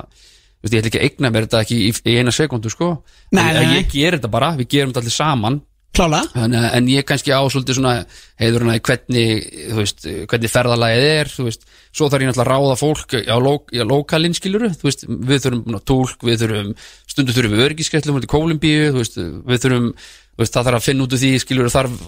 veist, 0.64 0.72
ég 0.72 0.80
ætla 0.80 0.90
ekki 0.92 1.00
að 1.00 1.06
eigna 1.10 1.30
mér 1.34 1.46
þetta 1.46 1.60
ekki 1.64 1.78
í, 1.84 1.90
í 1.92 2.16
eina 2.20 2.32
sekundu, 2.32 2.72
sko. 2.72 2.90
Nei, 3.36 3.44
en, 3.50 3.60
nei. 3.60 3.74
ég 3.80 3.90
ger 3.92 4.16
þetta 4.16 4.30
bara, 4.32 4.54
við 4.56 4.68
gerum 4.72 4.92
þetta 4.94 5.04
allir 5.04 5.16
saman 5.16 5.60
klála. 5.96 6.20
En, 6.38 6.54
en 6.54 6.90
ég 6.92 7.06
kannski 7.08 7.32
á 7.32 7.40
svolítið 7.50 7.78
svona 7.78 7.94
heiður 8.40 8.66
hana 8.66 8.76
í 8.78 8.82
hvernig, 8.84 9.48
þú 9.70 9.78
veist, 9.80 10.06
hvernig 10.30 10.52
ferðalagið 10.52 11.06
er, 11.14 11.32
þú 11.32 11.48
veist, 11.48 11.66
svo 11.96 12.10
þarf 12.12 12.26
ég 12.26 12.30
náttúrulega 12.30 12.46
að 12.46 12.52
ráða 12.52 12.76
fólk 12.82 13.16
á, 13.16 13.36
ló, 13.40 13.54
á 13.64 13.84
lokalinn 13.88 14.36
skiluru, 14.36 14.70
þú 14.76 14.90
veist, 14.90 15.08
við 15.08 15.42
þurfum 15.46 15.80
tólk, 15.88 16.28
við 16.28 16.44
þurfum, 16.44 16.70
stundu 17.08 17.36
þurfum 17.36 17.56
við 17.56 17.66
örgiskætlum 17.70 18.22
til 18.22 18.32
Kólumbíu, 18.34 18.92
þú 18.92 19.02
veist, 19.02 19.20
við 19.48 19.64
þurfum 19.64 19.90
veist, 20.36 20.52
það 20.52 20.68
þarf 20.68 20.78
að 20.78 20.86
finna 20.86 21.04
út 21.06 21.14
úr 21.16 21.20
því, 21.22 21.30
skilur 21.42 21.70
þarf 21.72 22.00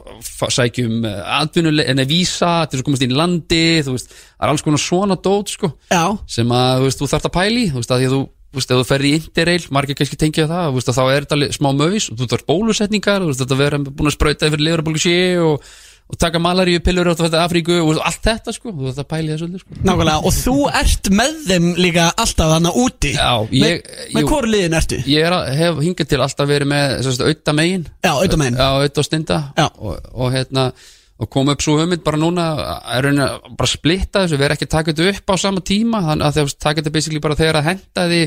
að 0.45 0.55
sækjum 0.57 1.07
atvinnuleg, 1.39 1.89
en 1.89 2.03
að 2.03 2.13
vísa 2.13 2.51
til 2.67 2.77
þess 2.77 2.83
að 2.83 2.89
komast 2.89 3.05
inn 3.07 3.15
í 3.15 3.19
landi, 3.19 3.63
þú 3.87 3.95
veist 3.95 4.13
það 4.13 4.45
er 4.45 4.53
alls 4.53 4.65
konar 4.67 4.83
svona 4.85 5.19
dót, 5.25 5.53
sko 5.55 5.71
Já, 5.89 6.05
sem 6.29 6.53
að, 6.53 6.73
þú 6.83 6.89
veist, 6.89 7.01
þú 7.01 7.11
þarft 7.15 7.31
að 7.31 7.37
pæli 7.39 7.65
þú 7.71 7.81
veist, 7.81 7.95
að 7.95 8.03
því 8.03 8.11
að 8.11 8.17
þú, 8.17 8.21
þú 8.49 8.59
veist, 8.61 8.71
ef 8.73 8.79
þú 8.81 8.87
ferði 8.89 9.11
í 9.13 9.19
interrail 9.21 9.67
margir 9.77 9.99
kannski 9.99 10.17
tengja 10.21 10.47
það, 10.49 10.71
að 10.93 10.97
þá 10.99 11.05
er 11.13 11.27
þetta 11.29 11.53
smá 11.59 11.69
og 12.13 12.23
þú 12.23 12.31
þarf 12.33 12.47
bólusetningar, 12.49 13.21
þú 13.25 13.29
veist, 13.33 13.43
þetta 13.45 13.59
vera 13.61 13.83
búin 13.85 14.09
að 14.09 14.17
sprauta 14.17 14.49
yfir 14.49 14.63
liðurabólgu 14.65 15.03
sé 15.03 15.15
og, 15.45 15.69
og 16.09 16.17
taka 16.23 16.41
malaríu 16.41 16.81
pillur 16.81 17.11
átt 17.13 17.21
að 17.21 17.27
þetta 17.29 17.43
Afríku 17.45 17.77
og 17.83 17.91
allt 18.09 18.23
þetta, 18.25 18.55
sko, 18.57 18.73
þú 18.73 18.87
þarft 18.89 19.03
að 19.05 19.09
pæli 19.13 19.33
þessu 19.35 19.49
öllu, 19.51 19.61
sko 19.61 19.81
nákvæmlega 19.85 20.23
Og 20.25 20.37
þú 20.39 20.55
ert 20.81 21.11
með 21.21 21.35
þeim 21.51 21.67
líka 21.85 22.07
alltaf 22.25 22.53
þannig 22.55 22.79
úti 22.87 23.11
Já, 23.13 23.29
ég- 23.53 23.61
Með, 23.61 23.91
með 24.17 24.23
jú. 24.25 24.29
hvort 24.33 24.49
liðin 24.55 24.79
ertu? 24.81 25.03
Ég 25.13 25.29
er 25.29 25.37
að, 25.37 25.51
hef 25.61 25.83
hingað 25.85 26.09
til 26.15 26.23
alltaf 26.25 26.49
verið 26.49 26.73
með 26.73 26.95
þess 27.05 27.21
að 27.21 27.29
auðta 27.29 27.57
megin 27.61 27.85
Já, 28.01 28.13
auðvitað 28.17 28.41
megin. 28.47 28.57
Já, 28.65 28.69
auðta 28.81 29.05
og 29.05 29.09
stinda 29.11 29.39
Já. 29.61 29.67
og, 29.77 30.09
og 30.17 30.33
hérna 30.39 30.71
og 31.19 31.31
kom 31.35 31.49
upp 31.51 31.63
svo 31.65 31.79
hugmynd 31.81 32.05
bara 32.07 32.21
núna 32.21 32.49
er 32.95 33.09
raunin 33.09 33.25
að 33.25 33.49
bara 33.59 33.71
splitta 33.71 34.25
þessu, 34.25 34.39
erum 34.39 34.55
ekki 34.55 34.69
að 34.69 34.75
taka 34.77 34.93
þetta 34.93 35.15
upp 35.17 35.33
á 35.33 35.37
sama 35.43 35.63
tíma, 35.67 36.03
þannig 36.11 36.29
að 36.29 36.37
þegar 36.37 36.59
taka 36.67 36.81
þetta 36.83 36.95
basically 36.95 37.23
bara 37.25 37.39
þegar 37.39 37.59
að 37.59 37.71
henda 37.73 38.05
því 38.13 38.21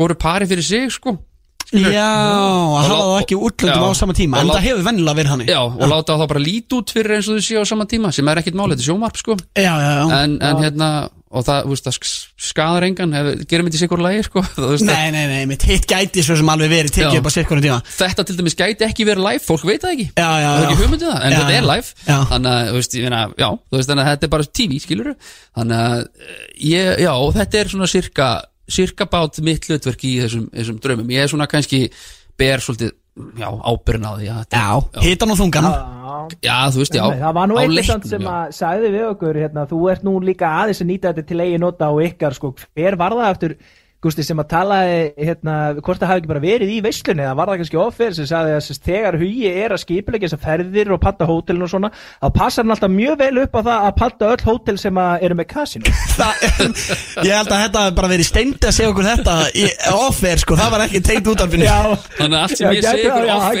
hvoru 0.00 0.16
pari 0.20 0.48
fyrir 0.48 0.66
sig, 0.66 0.94
sko 0.94 1.18
Skilurðu? 1.70 1.92
Já, 1.94 2.02
að 2.02 2.86
hafa 2.88 3.02
það 3.04 3.20
ekki 3.20 3.36
útlöndum 3.38 3.84
Já. 3.84 3.90
á 3.94 4.00
sama 4.00 4.14
tíma 4.18 4.40
En 4.40 4.48
það 4.50 4.64
hefur 4.64 4.86
vennilega 4.88 5.18
verið 5.20 5.30
hann 5.30 5.42
Já, 5.46 5.60
og 5.60 5.90
láta 5.92 6.16
það 6.18 6.30
bara 6.32 6.42
lít 6.42 6.74
út 6.74 6.90
fyrir 6.96 7.14
eins 7.14 7.28
og 7.30 7.36
þau 7.38 7.46
séu 7.46 7.62
á 7.62 7.64
sama 7.70 7.86
tíma 7.90 8.10
sem 8.16 8.30
er 8.32 8.40
ekkit 8.40 8.56
máli, 8.58 8.74
þetta 8.74 8.82
er 8.82 8.88
sjómarp, 8.88 9.20
sko 9.20 9.36
já, 9.38 9.70
já, 9.70 9.90
já. 10.00 10.04
en, 10.16 10.34
en 10.48 10.62
hérna, 10.64 10.88
og 11.30 11.44
það, 11.46 11.60
þú 11.62 11.70
veist, 11.74 11.84
það 11.86 11.94
sk- 11.96 12.46
skadar 12.50 12.84
engan, 12.88 13.12
gerum 13.46 13.68
þetta 13.68 13.78
í 13.78 13.80
sikur 13.84 14.00
lagi, 14.02 14.22
sko. 14.26 14.42
Veist, 14.72 14.84
Nei, 14.88 15.12
nei, 15.14 15.22
nei, 15.30 15.44
mitt 15.46 15.62
hitt 15.68 15.84
gæti 15.90 16.24
svo 16.26 16.34
sem 16.40 16.48
alveg 16.50 16.72
verið 16.72 16.94
tekið 16.96 17.18
upp 17.20 17.28
á 17.30 17.32
sirkunum 17.36 17.62
tíma. 17.62 17.76
Þetta 18.00 18.24
til 18.26 18.36
dæmis 18.40 18.56
gæti 18.58 18.86
ekki 18.88 19.06
verið 19.06 19.26
live, 19.28 19.42
fólk 19.46 19.62
veit 19.68 19.84
það 19.84 19.94
ekki. 19.94 20.06
Já, 20.18 20.26
já, 20.42 20.48
það 20.50 20.58
er 20.58 20.66
ekki 20.72 20.80
hugmyndið 20.82 21.12
það, 21.12 21.22
en 21.22 21.30
Já, 21.30 21.38
þetta 21.44 21.56
er 21.60 21.68
live. 21.70 21.94
Þannig 22.32 22.50
að, 22.56 22.70
þú 22.72 22.78
veist, 22.80 22.96
ég 22.98 23.06
meina, 23.06 23.22
já, 23.44 23.48
veist, 23.76 23.90
þannig 23.92 24.04
að 24.06 24.10
þetta 24.14 24.28
er 24.30 24.32
bara 24.34 24.48
TV, 24.60 24.80
skilur 24.82 25.12
þannig 25.60 25.84
að, 25.86 26.06
eh, 26.26 26.44
ég, 26.72 26.92
já, 27.06 27.12
þetta 27.38 27.60
er 27.62 27.72
svona 27.76 27.90
cirka, 27.94 28.30
cirka 28.80 29.06
bát 29.14 29.40
mitt 29.46 29.70
hlutverk 29.70 30.04
í 30.10 30.16
þessum, 30.24 30.48
þessum 30.54 30.82
draumum, 30.82 31.14
ég 31.14 31.24
er 31.26 31.30
svona 31.30 31.46
kannski 31.50 31.84
ber 32.40 32.62
svolítið, 32.64 32.92
já, 33.40 33.48
ábyrn 33.72 34.04
á 34.06 34.12
því 34.16 34.24
já, 34.28 34.34
þetta- 34.42 34.60
Já, 34.94 35.00
hitan 35.06 35.30
og 35.34 35.38
þungan. 35.40 35.68
Já. 35.70 36.28
já, 36.42 36.56
þú 36.74 36.78
veist, 36.82 36.94
já. 36.94 37.04
Það 37.20 37.34
var 37.38 37.48
nú 37.48 37.58
eitthvað 37.60 38.06
sem 38.10 38.22
að 38.22 38.54
sagði 38.60 38.88
við 38.96 39.04
okkur 39.10 39.34
hérna, 39.42 39.66
þú 39.70 39.78
ert 39.92 40.02
nú 40.04 40.14
líka 40.20 40.46
aðeins 40.60 40.80
að 40.82 40.90
nýta 40.90 41.12
þetta 41.12 41.26
til 41.30 41.40
eigi 41.44 41.58
nota 41.62 41.84
á 41.90 41.94
ykkar 42.08 42.34
sko, 42.34 42.54
hver 42.76 42.96
var 42.96 43.10
það 43.16 43.30
eftir 43.34 43.56
Gústi 44.00 44.24
sem 44.24 44.38
að 44.40 44.46
talaði 44.48 45.00
hérna, 45.20 45.54
hvort 45.84 46.00
það 46.00 46.08
hafi 46.08 46.20
ekki 46.22 46.28
bara 46.30 46.40
verið 46.40 46.70
í 46.72 46.76
veislunni 46.86 47.24
það 47.26 47.34
var 47.36 47.50
það 47.50 47.58
kannski 47.60 47.78
offer 47.82 48.14
sem 48.16 48.28
sagði 48.30 48.52
að 48.56 48.62
sérst, 48.64 48.86
þegar 48.86 49.18
hugi 49.20 49.50
er 49.50 49.74
að 49.74 49.82
skipilegja 49.82 50.30
þessar 50.30 50.40
ferðir 50.46 50.92
og 50.94 51.00
panta 51.02 51.26
hótelin 51.28 51.66
og 51.66 51.68
svona 51.68 51.90
þá 51.92 52.28
passar 52.38 52.64
hann 52.64 52.72
alltaf 52.72 52.94
mjög 52.94 53.18
vel 53.20 53.42
upp 53.42 53.58
á 53.58 53.60
það 53.60 53.84
að 53.90 53.98
panta 53.98 54.30
öll 54.32 54.46
hótel 54.46 54.78
sem 54.80 55.00
að 55.04 55.26
eru 55.28 55.36
með 55.36 55.48
kasinu 55.52 55.92
Ég 57.28 57.34
held 57.34 57.52
að 57.52 57.60
þetta 57.66 57.82
hafi 57.84 57.96
bara 58.00 58.10
verið 58.14 58.28
steindi 58.30 58.70
að 58.70 58.76
segja 58.78 58.94
okkur 58.94 59.08
þetta 59.10 59.36
í 59.52 59.66
offer, 59.98 60.42
sko, 60.46 60.56
það 60.62 60.72
var 60.76 60.86
ekki 60.86 61.02
tengt 61.10 61.30
útarfinu 61.34 61.68
Þannig 61.68 62.38
að 62.38 62.40
allt 62.40 62.56
sem 62.56 62.64
Já, 62.64 62.72
ég 62.72 62.80
er 62.80 62.88
gæti 62.88 63.04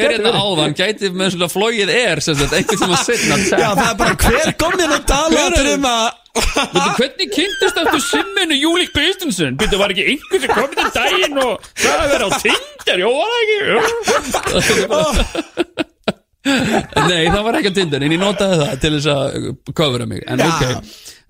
hérna 0.00 0.24
verið. 0.24 0.40
áðan 0.40 0.78
gæti 0.80 1.12
með 1.20 1.34
svona 1.36 1.50
flóið 1.52 1.92
er 2.00 2.24
sem 2.24 2.40
sagt, 2.40 2.56
einhvern 2.56 2.80
tíma 2.86 3.04
setna 3.04 3.38
Já, 3.60 3.68
það 3.76 3.86
er 3.90 4.00
bara 4.00 4.18
hver 4.24 4.56
kom 4.64 4.80
þér 4.80 4.96
að 4.96 5.06
tala 5.12 5.46
um 5.76 5.88
að 5.90 6.08
Veitu, 6.30 6.90
hvernig 6.98 7.28
kynntist 7.34 7.78
aftur 7.80 8.02
simminu 8.04 8.54
Júlík 8.54 8.92
Kristensen? 8.94 9.56
Býttu, 9.58 9.78
var 9.80 9.90
ekki 9.94 10.04
einhver 10.12 10.38
sem 10.44 10.52
kom 10.54 10.70
til 10.76 10.88
daginn 10.94 11.40
og 11.42 11.52
það 11.74 12.04
að 12.04 12.12
vera 12.14 12.24
á 12.26 12.30
Tinder? 12.44 12.96
Jó, 13.02 13.10
var 13.18 13.28
það 13.34 13.40
ekki? 13.42 13.56
Nei, 17.10 17.24
það 17.28 17.42
var 17.44 17.58
ekki 17.58 17.72
á 17.72 17.76
Tinder 17.80 18.04
en 18.06 18.14
ég 18.14 18.22
notaði 18.22 18.60
það 18.62 18.76
til 18.84 18.92
þess 18.96 19.08
að 19.12 19.48
kofra 19.80 20.06
mig 20.08 20.22
en 20.30 20.38
ok, 20.46 20.62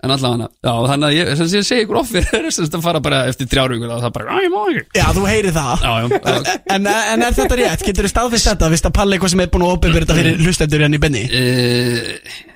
en 0.01 0.11
allavega 0.15 0.47
já, 0.49 0.71
þannig 0.91 1.05
að 1.07 1.15
ég, 1.15 1.31
sem 1.37 1.47
ég 1.57 1.65
segi 1.67 1.83
ykkur 1.85 1.99
ofir 2.01 2.23
er 2.37 2.45
þess 2.47 2.73
að 2.73 2.85
fara 2.85 3.01
bara 3.05 3.19
eftir 3.29 3.49
þrjárvíkur 3.51 3.91
og 3.95 3.99
það 4.01 4.13
bara, 4.17 4.37
að 4.37 4.45
ég 4.45 4.51
má 4.53 4.61
ekki 4.71 4.83
Já, 4.97 5.05
þú 5.17 5.23
heyrir 5.29 5.53
það 5.57 5.83
Já, 5.85 5.91
já, 5.91 6.05
já. 6.11 6.55
En, 6.75 6.87
en 6.89 7.25
er 7.27 7.35
þetta 7.37 7.57
rétt? 7.61 7.83
Getur 7.85 8.07
þú 8.07 8.11
staðfist 8.15 8.49
þetta? 8.51 8.71
Vist 8.73 8.87
að 8.89 8.95
Palli 8.97 9.17
eitthvað 9.17 9.33
sem 9.35 9.43
er 9.45 9.51
búin 9.53 9.65
að 9.67 9.75
opinbyrja 9.77 10.05
þetta 10.07 10.17
fyrir 10.21 10.41
hlustendur 10.45 10.85
hérna 10.85 10.97
í 10.97 11.03
benni? 11.03 11.23
Uh, 11.29 12.01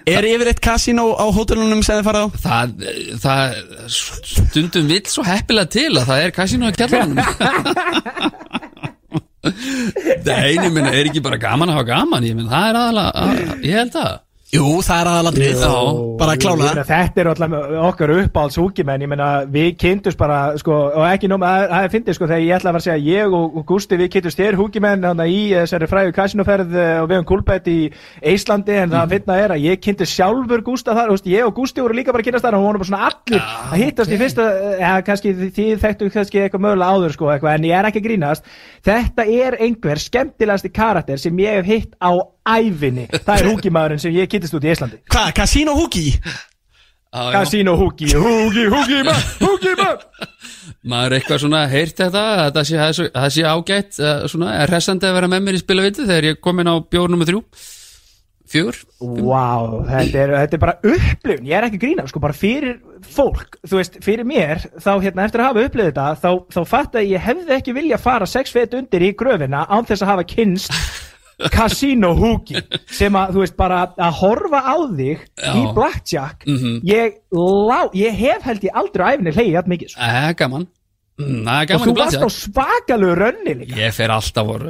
Er 0.06 0.28
yfir 0.30 0.52
eitt 0.52 0.62
kasínó 0.62 1.06
á 1.18 1.26
hótelunum 1.34 1.82
sem 1.86 1.98
þið 1.98 2.06
farað 2.06 2.26
á? 2.26 2.28
það, 2.46 2.68
það 3.24 3.44
stundum 3.96 4.86
vill 4.92 5.02
svo 5.10 5.24
heppilega 5.26 5.72
til 5.74 5.90
að 5.98 6.06
það 6.12 6.26
er 6.28 6.36
kasinu 6.36 6.70
að 6.70 6.78
kjallarunum 6.82 7.20
Nei, 10.26 10.56
ég 10.58 10.72
minna, 10.74 10.90
er 10.90 11.06
ekki 11.10 11.22
bara 11.26 11.38
gaman 11.42 11.70
að 11.70 11.78
hafa 11.80 11.88
gaman 11.92 12.26
ég 12.26 12.38
minna, 12.38 12.50
það 12.50 12.70
er 12.70 12.80
aðalega, 12.82 13.58
ég 13.62 13.76
held 13.78 13.98
að 14.02 14.14
Jú, 14.54 14.62
það 14.86 15.00
er 15.00 15.08
aðalandrið 15.10 15.62
Já. 15.64 15.70
Bara 16.20 16.34
klála 16.38 16.68
Þetta 16.86 17.22
er 17.22 17.30
alltaf 17.32 17.54
okkar 17.90 18.12
uppáhalds 18.14 18.58
húkimenn 18.62 19.02
Ég 19.02 19.10
meina 19.10 19.30
við 19.50 19.72
kynntumst 19.82 20.20
bara 20.20 20.38
sko, 20.62 20.76
og 20.94 21.06
ekki 21.10 21.30
nóma, 21.32 21.50
það 21.72 21.88
er 21.88 21.94
fyndið 21.96 22.18
sko 22.18 22.28
þegar 22.30 22.44
ég 22.44 22.54
ætla 22.60 22.70
að 22.70 22.76
vera 22.76 22.84
að 22.84 22.86
segja 22.86 23.16
ég 23.18 23.34
og, 23.34 23.58
Gústi 23.66 23.98
við 23.98 24.12
kynntumst 24.14 24.42
þér 24.44 24.58
húkimenn 24.60 25.08
í 25.26 25.40
þessari 25.50 25.90
fræðu 25.90 26.14
kasinoferð 26.16 26.78
eh, 26.78 26.92
og 27.02 27.10
við 27.10 27.18
höfum 27.18 27.28
kúlbett 27.32 27.72
í 27.74 27.78
Íslandi 28.36 28.78
en 28.84 28.94
það 28.94 29.16
finna 29.16 29.40
er 29.42 29.56
að 29.56 29.66
ég 29.66 29.82
kynnti 29.82 30.08
sjálfur 30.14 30.64
Gústa 30.70 30.94
þar, 30.94 31.16
veist, 31.16 31.32
ég 31.34 31.50
og 31.50 31.58
Gústi 31.58 31.82
voru 31.82 31.98
líka 31.98 32.14
bara 32.14 32.22
að 32.22 32.30
kynnast 32.30 32.46
þar 32.46 32.60
og 32.60 32.68
var 32.70 32.80
bara 32.84 32.90
svona 32.92 33.10
allir 33.10 33.50
að 33.74 33.82
hittast 33.82 34.14
í 34.14 34.22
fyrsta, 34.22 34.48
ja, 34.78 34.94
kannski 35.10 35.34
því 35.42 35.68
þekktu 35.82 36.12
kannski 36.14 36.44
eitthvað 36.46 36.66
mögulega 36.68 36.94
áður 36.94 37.18
sko 37.18 37.34
eitthvað, 37.34 37.58
en 37.58 37.68
ég 37.72 37.80
er 37.80 37.90
ekki 37.90 38.06
grínast. 38.06 38.46
Þetta 38.86 39.26
er 39.26 39.58
einhver 39.66 40.02
skemmtilegasti 40.06 40.72
karakter 40.76 41.22
sem 41.22 41.42
ég 41.42 41.60
hef 41.60 41.70
hitt 41.70 41.98
á 41.98 42.14
ævinni. 42.46 43.08
Það 43.10 43.40
er 43.40 43.48
húkimaðurinn 43.52 44.02
sem 44.04 44.14
ég 44.16 44.30
kittist 44.36 44.60
út 44.60 44.68
í 44.68 44.76
Íslandi 44.76 45.02
Hvað, 45.10 45.32
Casino? 45.40 45.80
Já, 47.16 47.32
já. 47.32 47.40
Casino 47.40 47.78
húki, 47.80 48.10
húki, 48.12 48.66
húki 48.68 48.98
maður, 49.08 49.28
húki 49.40 49.72
maður 49.80 50.02
maður 50.84 51.06
er 51.06 51.16
eitthvað 51.18 51.40
svona 51.46 51.62
heyrt 51.72 52.02
þetta 52.02 52.24
að 52.42 52.50
það 52.58 52.68
sé, 52.68 53.06
það 53.16 53.30
sé, 53.32 53.46
ágætt 53.48 54.00
svona, 54.34 54.52
er 54.60 54.74
hressandi 54.74 55.08
að 55.08 55.16
vera 55.22 55.30
með 55.32 55.46
mér 55.46 55.58
í 55.58 55.62
spilaviti 55.62 56.04
þegar 56.04 56.28
ég 56.28 56.42
kom 56.44 56.60
inn 56.60 56.70
á 56.70 56.76
bjór 56.84 57.14
nummer 57.14 57.30
þrjú 57.30 57.40
fjögur 58.52 58.82
Vá, 59.00 59.48
þetta 59.88 60.20
er, 60.26 60.36
þetta 60.42 60.58
er 60.58 60.64
bara 60.66 60.76
upplifun, 60.82 61.48
ég 61.48 61.58
er 61.58 61.70
ekki 61.70 61.82
grína, 61.86 62.06
sko, 62.12 62.22
bara 62.24 62.36
fyrir 62.36 62.78
fólk, 63.16 63.58
þú 63.64 63.80
veist, 63.80 63.98
fyrir 64.04 64.28
mér, 64.28 64.68
þá 64.76 64.92
hérna 65.00 65.26
eftir 65.30 65.44
að 65.46 65.50
hafa 65.50 65.66
upplifið 65.70 65.92
þetta, 65.94 66.12
þá, 66.20 66.30
þá 66.52 66.62
fatt 66.76 67.00
að 67.00 67.10
ég 67.14 67.26
hefði 67.30 67.58
ekki 67.58 67.76
vilja 67.80 68.02
fara 68.02 68.28
sex 68.30 68.54
fet 68.56 68.76
undir 68.78 69.08
í 69.08 69.16
gröfina 69.18 69.64
án 69.72 69.88
þess 69.88 70.04
að 70.04 70.12
hafa 70.14 70.28
kynst 70.36 70.76
Casino 71.52 72.14
Hookie 72.16 72.62
sem 72.88 73.14
að, 73.14 73.34
þú 73.36 73.40
veist, 73.44 73.56
bara 73.58 73.82
að 73.98 74.14
horfa 74.22 74.62
á 74.64 74.76
þig 74.96 75.20
í 75.20 75.64
Já. 75.66 75.74
Blackjack 75.76 76.46
Mhm. 76.48 76.80
ég, 76.88 77.18
lá, 77.32 77.90
ég 77.94 78.12
hef 78.16 78.42
held 78.44 78.62
ég 78.64 78.72
aldrei 78.74 79.04
á 79.06 79.12
æfinni 79.18 79.34
hleyið 79.36 79.52
jafn 79.58 79.70
mikið, 79.76 79.90
sko. 79.92 80.00
Það 80.02 80.30
er 80.30 80.34
gaman 80.44 80.68
Mm, 81.18 81.48
og 81.48 81.80
þú 81.88 81.92
í 81.94 81.96
varst 81.96 82.16
á 82.16 82.20
blaðsjá 82.20 82.52
svakalegu 82.52 83.14
rönni 83.16 83.54
líka 83.62 83.76
Ég 83.80 83.94
fer 83.96 84.10
alltaf 84.12 84.48
á 84.52 84.56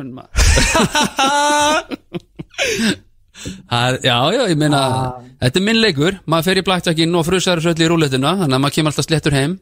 er- 3.72 4.00
Já, 4.06 4.18
já, 4.32 4.44
ég 4.50 4.58
meina 4.58 4.78
Ah. 4.78 5.22
Þetta 5.42 5.58
er 5.60 5.66
minn 5.66 5.82
leikur, 5.82 6.20
maður 6.28 6.44
fer 6.48 6.58
í 6.62 6.64
blackjackinn 6.64 7.16
og 7.18 7.26
frusar 7.26 7.60
svo 7.62 7.74
í 7.74 7.90
rúletina, 7.90 8.36
þannig 8.40 8.56
að 8.56 8.62
maður 8.64 8.76
kemur 8.78 8.92
alltaf 8.94 9.06
sléttur 9.10 9.34
heim 9.36 9.60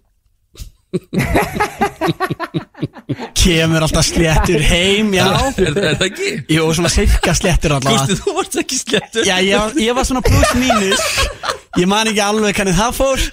Kemur 3.37 3.83
alltaf 3.85 4.05
sléttur 4.07 4.61
heim, 4.63 5.11
já. 5.15 5.25
Er, 5.59 5.73
er 5.73 5.97
það 5.99 6.05
ekki? 6.07 6.29
Jú, 6.55 6.67
svona 6.77 6.91
sirka 6.93 7.33
sléttur 7.37 7.75
allavega. 7.77 8.05
Gústi, 8.05 8.17
þú 8.23 8.35
varst 8.37 8.57
ekki 8.61 8.79
sléttur. 8.79 9.27
Já, 9.27 9.35
ég, 9.43 9.75
ég 9.83 9.97
var 9.97 10.07
svona 10.07 10.23
plus 10.25 10.53
mínus. 10.59 11.03
Ég 11.79 11.89
man 11.89 12.09
ekki 12.09 12.21
alveg 12.23 12.55
hvernig 12.57 12.77
það 12.77 12.95
fór. 12.99 13.23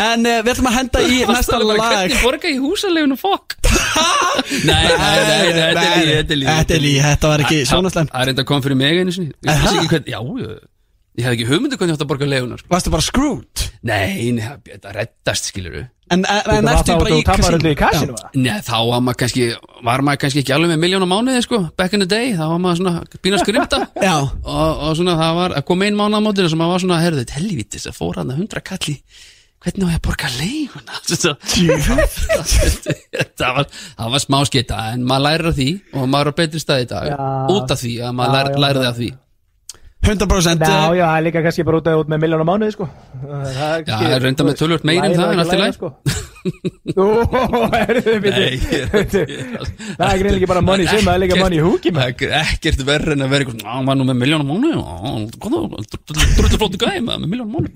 En 0.00 0.24
uh, 0.24 0.38
við 0.46 0.52
ætlum 0.54 0.68
að 0.70 0.76
henda 0.78 1.02
í 1.04 1.20
næsta 1.28 1.58
lag. 1.60 1.80
Hvernig 1.82 2.20
borga 2.24 2.50
í 2.50 2.58
húsalegunum 2.62 3.20
fokk? 3.20 3.56
Nei, 4.66 4.86
nei, 4.88 5.50
nei, 5.52 5.52
þetta 5.54 5.82
er 5.84 6.06
líð, 6.40 6.48
þetta 6.48 6.74
er 6.74 6.80
líð 6.82 6.96
Þetta 7.04 7.28
var 7.30 7.42
ekki 7.44 7.58
svona 7.68 7.90
slæmt. 7.92 8.10
Það 8.14 8.22
er 8.24 8.30
enda 8.32 8.44
kom 8.48 8.62
fyrir 8.64 8.78
mig 8.80 8.98
einu 9.02 9.12
sinni. 9.14 9.32
Já, 9.46 10.18
ég- 10.18 10.58
ég 11.18 11.24
hef 11.26 11.32
ekki 11.34 11.46
hugmyndu 11.48 11.76
hvernig 11.80 11.92
ég 11.94 11.98
átt 11.98 12.04
að 12.04 12.10
borga 12.12 12.28
legunar 12.30 12.60
Varstu 12.70 12.92
bara 12.92 13.02
screwed? 13.04 13.64
Nei, 13.82 14.30
nei, 14.36 14.44
þetta 14.68 14.92
reddast, 14.94 15.48
skilur 15.50 15.80
En, 16.10 16.24
en, 16.26 16.40
Þú 16.42 16.52
en 16.58 16.66
var 16.66 16.78
ertu 16.80 16.94
bara 16.98 17.16
í 17.16 17.22
kasínu? 17.24 17.70
kassinu 17.78 18.14
Nei, 18.42 18.56
þá 18.66 18.76
var 18.90 19.02
maður 19.06 19.18
kannski 19.22 19.44
Var 19.86 20.02
maður 20.06 20.20
kannski 20.24 20.42
ekki 20.42 20.54
alveg 20.56 20.72
með 20.74 20.80
miljón 20.82 21.06
á 21.06 21.08
mánuði, 21.12 21.42
sko 21.46 21.60
Back 21.78 21.94
in 21.96 22.02
the 22.04 22.08
day, 22.10 22.32
þá 22.34 22.44
var 22.50 22.60
maður 22.64 22.80
svona 22.82 23.20
Bína 23.24 23.38
skrimta 23.42 23.78
Já, 24.06 24.16
og, 24.20 24.70
og 24.88 24.96
svona 24.98 25.14
það 25.20 25.36
var 25.38 25.54
að 25.60 25.66
koma 25.70 25.86
einn 25.86 25.98
mánu 26.00 26.18
á 26.18 26.22
mótinu 26.26 26.50
sem 26.52 26.58
maður 26.60 26.74
var 26.76 26.84
svona, 26.86 26.98
herðu, 27.04 27.22
þetta 27.24 27.38
helvítis 27.40 27.86
að 27.90 27.98
fór 28.00 28.20
hann 28.22 28.34
að 28.34 28.40
hundra 28.42 28.64
kalli 28.72 28.96
hvernig 29.60 29.86
á 29.86 29.92
ég 29.92 29.98
að 30.00 30.04
borga 30.08 30.28
leiguna? 30.40 30.92
Svo- 31.10 31.36
það 33.38 33.56
var, 33.58 33.66
það 33.98 34.12
var 34.14 34.22
smá 34.24 34.38
skita 34.48 34.78
en 34.94 35.02
maður 35.08 35.24
lærir 35.26 35.48
af 35.50 35.56
því 35.58 35.66
og 35.94 36.06
maður 36.10 36.30
er 36.30 36.32
á 36.32 36.38
betri 36.40 36.62
stað 36.62 36.84
í 36.84 36.88
dag 36.90 37.08
Já. 37.10 37.16
út 37.54 37.74
af 37.74 37.82
því 37.82 37.92
að 38.06 38.14
maður 38.18 38.30
Já, 38.30 38.36
lær, 38.40 38.50
já, 38.54 38.60
lærði 38.64 38.84
já. 38.86 38.90
af 38.92 38.98
því 39.00 39.10
100% 40.00 40.62
Já, 40.64 40.94
já, 40.96 41.04
það 41.04 41.16
er 41.18 41.24
líka 41.26 41.40
kannski 41.44 41.64
bara 41.68 41.78
út, 41.82 41.88
út 42.00 42.08
með 42.08 42.20
miljón 42.22 42.40
á 42.40 42.46
mánuði, 42.48 42.72
sko. 42.72 42.86
Það 43.20 43.50
Já, 43.52 43.90
það 43.90 44.14
er 44.16 44.22
reynda 44.24 44.46
með 44.48 44.54
tölvöld 44.60 44.86
meira 44.88 45.04
en 45.10 45.16
það, 45.18 45.32
en 45.34 45.42
allt 45.42 45.52
í 45.52 45.58
lagi. 45.60 45.74
sko. 45.76 45.90
Ú, 46.96 47.08
herðu, 47.74 48.14
byrju. 48.24 48.40
Nei, 48.40 48.54
ég- 48.56 48.88
Það 50.00 50.06
er 50.06 50.22
greinlega 50.22 50.38
ekki 50.40 50.48
bara 50.54 50.62
money 50.64 50.88
sem, 50.88 51.02
það 51.04 51.12
er 51.12 51.22
líka 51.26 51.38
money 51.42 51.60
húki 51.66 51.92
með 51.92 52.14
Það 52.16 52.24
er 52.30 52.36
ekkert 52.40 52.80
verður 52.88 53.12
en 53.16 53.26
að 53.26 53.34
vera 53.34 53.44
eitthvað, 53.44 53.60
"Á, 53.68 53.72
hann 53.76 53.90
var 53.90 53.98
nú 54.00 54.06
með 54.08 54.18
miljón 54.22 54.40
á 54.40 54.46
mánu 54.48 54.70
drullu 55.36 56.56
flóttu 56.56 56.80
gæði 56.80 57.04
með 57.04 57.28
miljón 57.28 57.46
á 57.46 57.52
mánu 57.52 57.68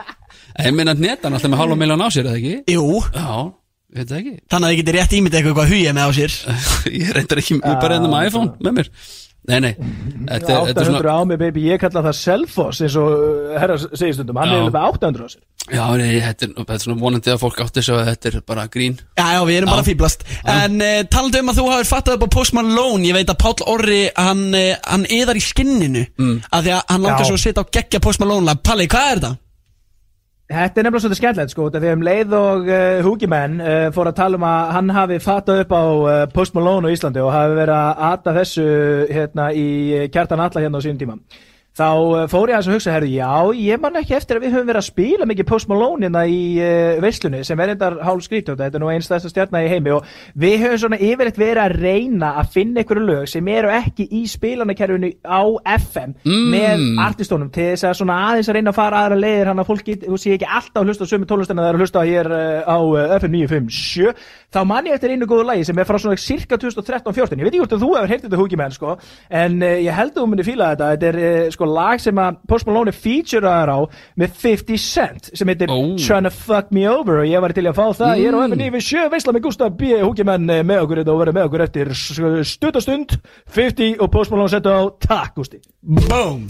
ég 0.66 0.74
meina 0.74 0.94
netan 0.98 1.32
alltaf 1.38 1.50
með 1.54 1.60
hálfa 1.62 1.78
miljón 1.78 2.02
á 2.02 2.08
sér, 2.10 2.26
eða 2.26 2.38
ekki? 2.42 2.54
Jú, 2.74 2.98
Já, 3.14 3.30
ég 3.94 4.02
veit 4.02 4.10
það 4.10 4.18
ekki. 4.20 4.34
Þannig 4.50 4.66
að 4.66 4.70
þið 4.74 4.80
getur 4.82 4.96
rétt 4.98 5.14
ímyndið 5.20 5.38
eitthvað 5.40 5.56
hvað 5.60 5.70
hugið 5.70 5.94
með 5.94 6.02
á 6.02 6.10
sér. 6.18 6.32
Ég 7.00 7.12
reyndar 7.16 7.38
ekki, 7.44 7.54
ég 7.62 7.78
bara 7.80 7.92
reyndar 7.94 8.10
með 8.10 8.26
iPhone 8.26 8.50
með 8.58 8.72
mér 8.80 8.90
Nei, 9.48 9.56
nei, 9.64 9.70
þetta, 10.30 10.34
er- 10.36 10.66
þetta 10.68 10.82
er 10.84 10.90
800 10.90 10.90
svona 10.90 11.14
á 11.16 11.20
mig, 11.30 11.38
baby, 11.40 11.62
ég 11.70 11.80
kalla 11.80 12.02
það 12.04 12.16
Selfoss 12.18 12.82
eins 12.84 12.96
og 13.00 13.08
uh, 13.14 13.54
herra 13.56 13.78
segir 13.80 14.12
stundum, 14.18 14.36
hann 14.36 14.50
Já. 14.52 14.56
er 14.58 14.66
alveg 14.66 14.98
800 15.00 15.24
á 15.24 15.28
sér 15.32 15.46
Já, 15.70 15.84
nei, 15.96 16.10
þetta 16.24 16.46
er, 16.46 16.52
þetta 16.58 16.76
er 16.76 16.82
svona 16.84 17.00
vonandi 17.00 17.32
að 17.32 17.40
fólk 17.40 17.60
átti 17.64 17.84
svo 17.86 17.98
að 18.00 18.08
þetta 18.10 18.30
er 18.32 18.38
bara 18.52 18.66
grín 18.72 18.96
Já, 19.16 19.26
já, 19.36 19.40
við 19.48 19.58
erum 19.60 19.72
bara 19.72 19.84
Já. 19.84 19.88
fýblast 19.90 20.24
En 20.44 20.78
uh, 20.84 21.00
talandi 21.12 21.42
um 21.44 21.52
að 21.52 21.60
þú 21.60 21.66
hafur 21.72 21.90
fattað 21.94 22.16
upp 22.18 22.24
á 22.26 22.34
Post 22.36 22.56
Malone 22.58 23.08
Ég 23.08 23.16
veit 23.16 23.32
að 23.32 23.40
Páll 23.44 23.66
Orri, 23.70 24.00
hann, 24.16 24.46
uh, 24.56 24.72
hann 24.88 25.04
eðar 25.08 25.40
í 25.40 25.44
skinninu 25.44 26.04
mm. 26.20 26.34
Af 26.50 26.64
því 26.66 26.74
að 26.76 26.82
hann 26.92 27.06
langar 27.06 27.24
Já. 27.24 27.28
svo 27.30 27.38
að 27.40 27.44
setja 27.44 27.64
á 27.64 27.72
geggja 27.78 28.02
Post 28.04 28.24
Malone 28.24 28.56
Palli, 28.64 28.88
hvað 28.90 29.12
er 29.14 29.20
þetta? 29.22 29.32
Þetta 30.50 30.80
er 30.80 30.86
nefnilega 30.86 31.00
svolítið 31.04 31.18
skemmtilegt 31.20 31.52
sko, 31.52 31.64
þegar 31.70 31.92
um 31.94 32.00
leið 32.02 32.32
og 32.34 32.64
uh, 32.66 32.96
Húkimenn 33.06 33.60
uh, 33.62 33.84
fór 33.94 34.08
að 34.10 34.16
tala 34.18 34.38
um 34.40 34.46
að 34.48 34.72
hann 34.74 34.88
hafi 34.96 35.18
fattað 35.22 35.60
upp 35.62 35.74
á 35.78 35.82
uh, 35.86 36.14
Post 36.34 36.56
Malone 36.56 36.90
á 36.90 36.94
Íslandi 36.94 37.22
og 37.22 37.30
hafi 37.30 37.54
verið 37.54 37.74
að 37.76 38.02
ata 38.08 38.34
þessu 38.34 38.64
hérna 39.14 39.44
í 39.54 39.68
kjartan 40.10 40.42
alla 40.42 40.64
hérna 40.64 40.82
á 40.82 40.82
sínum 40.82 40.98
tíma. 40.98 41.16
Þá 41.78 41.86
uh, 41.86 42.24
fór 42.26 42.50
ég 42.50 42.56
aðeins 42.56 42.68
að 42.68 42.74
hugsa, 42.74 42.92
herru, 42.96 43.08
já, 43.14 43.30
ég 43.54 43.78
man 43.78 43.94
ekki 44.00 44.16
eftir 44.16 44.40
að 44.40 44.42
við 44.42 44.54
höfum 44.56 44.70
verið 44.72 44.80
að 44.80 44.86
spila 44.88 45.26
mikið 45.30 45.46
Post 45.46 45.68
Malone 45.70 46.08
hérna 46.08 46.22
í 46.26 46.40
uh, 46.58 46.96
veislunni 47.04 47.44
sem 47.46 47.60
er 47.62 47.72
endar 47.76 47.96
hálf 48.02 48.24
skrítjóta, 48.26 48.64
þetta 48.64 48.80
er 48.80 48.82
nú 48.82 48.90
einn 48.90 49.04
stærsta 49.06 49.30
stjarnar 49.30 49.68
í 49.68 49.70
heimi 49.70 49.92
og 49.94 50.08
við 50.34 50.56
höfum 50.64 50.80
svona 50.82 50.98
yfirleitt 50.98 51.38
verið 51.38 51.62
að 51.62 51.76
reyna 51.78 52.32
að 52.40 52.50
finna 52.56 52.82
einhverju 52.82 53.04
lög 53.06 53.30
sem 53.30 53.50
eru 53.54 53.70
ekki 53.76 54.08
í 54.18 54.24
spilanakerfinu 54.32 55.12
á 55.22 55.42
FM 55.76 56.16
með 56.50 56.84
artistónum 57.06 57.52
til 57.54 57.68
þess 57.70 57.86
að 57.86 57.96
svona 58.00 58.18
aðeins 58.26 58.50
að 58.50 58.58
reyna 58.58 58.74
að 58.74 58.80
fara 58.80 59.04
aðra 59.04 59.20
leiðir 59.22 59.52
hann 59.52 59.62
að 59.62 59.70
fólk 59.70 59.86
get, 59.86 60.08
þú 60.10 60.18
sé 60.18 60.34
ekki 60.34 60.50
alltaf 60.50 60.82
að 60.82 60.90
hlusta 60.90 61.06
á 61.06 61.10
sömu 61.14 61.30
tónlistina 61.30 61.62
það 61.62 61.70
er 61.70 61.78
að 61.78 61.86
hlusta 61.86 62.04
hér 62.10 62.32
uh, 62.34 62.66
á 62.66 62.78
FM 63.20 63.38
957 63.38 64.26
þá 64.50 64.60
man 64.66 64.90
ég 64.90 64.98
eftir 64.98 65.14
einu 65.14 65.30
góðu 65.30 65.46
lagi 65.52 65.70
sem 65.70 65.78
er 65.78 65.86
frá 65.86 66.00
svona 66.02 66.18
cirka 66.18 66.58
2013-14 66.58 67.38
ég 67.38 67.46
veit 67.46 67.54
ekki 67.54 67.62
hvort 67.62 67.78
að 67.78 67.84
þú 67.84 67.90
hefur 67.94 68.10
heyrt 68.10 68.26
þetta 68.26 68.40
húki 68.42 68.58
menn 68.58 68.74
sko 68.74 68.96
en 69.30 69.60
uh, 69.62 69.78
ég 69.78 69.94
held 69.94 70.16
að 70.16 70.20
þú 70.20 70.28
myndi 70.32 70.46
fíla 70.46 70.72
þetta. 70.74 70.90
Þetta 70.94 71.10
er 71.10 71.20
uh, 71.20 71.52
sko 71.60 71.68
lag 71.68 72.00
sem 72.00 72.16
að 72.20 72.40
Post 72.48 72.68
Malone 72.68 72.94
featureaður 72.96 73.72
á 73.76 73.78
með 74.20 74.38
50 74.40 74.80
Cent 74.80 75.30
sem 75.36 75.52
heitir 75.52 75.68
Ó. 75.72 75.78
Tryna 76.00 76.32
Fuck 76.32 76.72
Me 76.74 76.86
Over 76.88 77.22
og 77.22 77.28
ég 77.28 77.44
var 77.44 77.54
til 77.56 77.66
að 77.68 77.76
fá 77.76 77.84
það. 78.00 78.14
Ég 78.22 78.30
er 78.30 78.38
á 78.38 78.40
FM 78.46 78.62
957 78.64 79.12
veistla 79.14 79.36
með 79.36 79.46
Gustaf 79.48 79.76
B. 79.76 79.92
húki 80.00 80.26
menn 80.26 80.48
uh, 80.48 80.62
með 80.64 80.84
okkur 80.86 81.02
þetta 81.02 81.14
og 81.14 81.22
verið 81.24 81.38
með 81.38 81.50
okkur 81.50 81.66
eftir 81.68 81.92
stutastund 82.48 83.16
50 83.52 84.00
og 84.00 84.12
Post 84.14 84.32
Malone 84.32 84.52
setja 84.52 84.80
á 84.80 84.82
takk 85.04 85.36
Gusti 85.36 85.60
Boom 85.80 86.48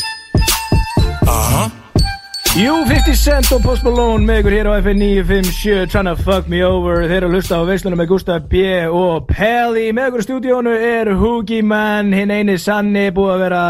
Jú, 2.59 2.72
50 2.82 3.14
Cent 3.14 3.53
og 3.55 3.61
Post 3.62 3.84
Malone 3.86 4.26
með 4.26 4.40
ykkur 4.40 4.55
hér 4.57 4.68
á 4.68 4.72
FN 4.82 4.98
957 4.98 5.92
Tryna 5.92 6.16
fuck 6.18 6.48
me 6.51 6.59
over. 6.66 7.05
Þeir 7.07 7.20
eru 7.20 7.28
að 7.28 7.34
hlusta 7.36 7.61
á 7.62 7.68
veislunum 7.68 8.01
með 8.03 8.09
Gustaf 8.11 8.48
B 8.51 8.62
og 8.90 9.28
Pelli. 9.28 9.84
Með 9.94 10.09
ykkur 10.09 10.24
í 10.24 10.26
stúdíónu 10.26 10.72
er 10.74 11.12
Hoogie 11.20 11.62
Man 11.62 12.11
Hinn 12.11 12.32
eini 12.34 12.57
sanni 12.59 13.05
búið 13.14 13.30
að 13.36 13.44
vera 13.44 13.61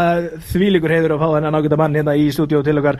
þvílíkur 0.49 0.95
heiður 0.95 1.13
að 1.13 1.21
fá 1.21 1.27
þennan 1.35 1.59
ágæta 1.59 1.77
mann 1.77 1.99
hérna 1.99 2.15
í 2.17 2.25
stúdíó 2.33 2.63
til 2.65 2.81
okkar. 2.81 2.97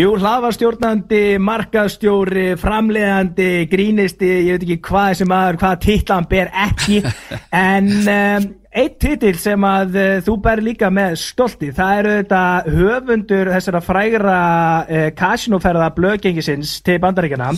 Jú, 0.00 0.14
hlafastjórnandi, 0.16 1.22
markastjóri, 1.44 2.46
framleiðandi, 2.62 3.50
grínisti 3.68 4.32
Ég 4.48 4.56
veit 4.56 4.64
ekki 4.64 4.80
hvað 4.88 5.10
þessi 5.12 5.28
maður, 5.28 5.60
hvað 5.60 5.82
titla 5.84 6.22
hann 6.22 6.30
ber 6.32 6.54
ekki. 6.70 7.02
En 7.68 7.92
um, 8.08 8.48
Eitt 8.78 9.00
titill 9.02 9.34
sem 9.40 9.64
að 9.66 9.96
uh, 9.98 10.08
þú 10.22 10.34
bæri 10.44 10.68
líka 10.68 10.86
með 10.94 11.16
stolti, 11.18 11.72
það 11.74 11.96
eru 11.98 12.10
þetta 12.20 12.42
höfundur 12.76 13.48
þessara 13.50 13.80
frægra 13.82 14.34
uh, 14.84 15.06
kasinoferða 15.18 15.88
blöðgengisins 15.96 16.76
til 16.86 17.00
bandaríkjana 17.02 17.48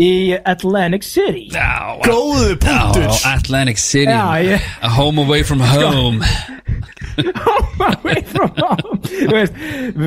í 0.00 0.10
Atlantic 0.48 1.04
City. 1.06 1.46
Já, 1.52 1.98
Góðu 2.06 2.54
punktur 2.62 3.04
Já, 3.08 3.34
Atlantic 3.34 3.78
City 3.82 4.12
Já, 4.12 4.40
ég- 4.46 4.70
A 4.82 4.88
home 4.88 5.20
away 5.22 5.42
from 5.44 5.60
home 5.66 6.24
Away 7.80 8.22
from 8.24 8.50
home. 8.56 9.00
Þú 9.04 9.32
veist, 9.34 9.56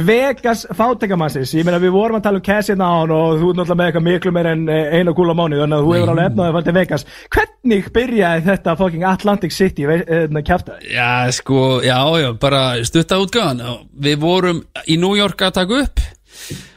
Vegas 0.08 0.64
fátækamannsins, 0.78 1.52
ég 1.58 1.66
meina 1.68 1.80
við 1.82 1.94
vorum 1.94 2.18
að 2.18 2.24
tala 2.26 2.40
um 2.40 2.46
Cassina 2.46 2.88
á 2.90 2.94
hann 3.04 3.14
og 3.14 3.36
þú 3.42 3.50
er 3.52 3.58
náttúrulega 3.60 3.78
með 3.78 3.90
eitthvað 3.92 4.06
miklu 4.08 4.34
meir 4.34 4.50
en 4.50 4.64
eh, 4.72 4.96
eina 4.98 5.14
kúla 5.18 5.36
mánu 5.38 5.60
þannig 5.60 5.78
að 5.78 5.86
þú 5.86 5.94
hefur 5.98 6.14
alveg 6.14 6.30
efnaði 6.32 6.48
að 6.50 6.58
fara 6.58 6.68
til 6.70 6.76
Vegas. 6.80 7.06
Hvernig 7.36 7.90
byrjaði 7.98 8.46
þetta 8.48 8.76
fucking 8.82 9.06
Atlantic 9.12 9.56
City 9.56 9.88
uh, 9.90 10.42
kjaftaði? 10.50 10.90
Já, 10.96 11.10
sko, 11.38 11.62
já, 11.86 12.00
já, 12.24 12.30
bara 12.42 12.64
stutta 12.88 13.20
útgáðan 13.22 13.64
Við 14.08 14.20
vorum 14.24 14.64
í 14.90 14.98
New 15.02 15.14
York 15.20 15.46
að 15.46 15.58
taka 15.62 15.84
upp 15.86 16.06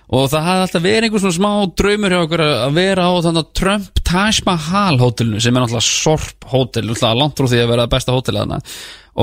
og 0.07 0.29
það 0.31 0.45
hafði 0.47 0.65
alltaf 0.67 0.85
verið 0.85 1.09
einhver 1.09 1.23
svona 1.25 1.35
smá 1.35 1.53
draumur 1.81 2.13
hjá 2.15 2.21
okkur 2.21 2.43
að 2.45 2.77
vera 2.77 3.07
á 3.11 3.13
þannig 3.27 3.43
að 3.43 3.55
Trump 3.59 4.03
Taj 4.07 4.39
Mahal 4.47 5.01
hótelinu 5.01 5.41
sem 5.43 5.57
er 5.57 5.65
náttúrulega 5.65 5.83
sorp 5.89 6.47
hótel, 6.47 6.85
náttúrulega 6.87 7.19
langt 7.19 7.41
frá 7.41 7.49
því 7.51 7.63
að 7.63 7.73
vera 7.73 7.87
besta 7.91 8.15
hótel 8.15 8.39
þarna. 8.39 8.61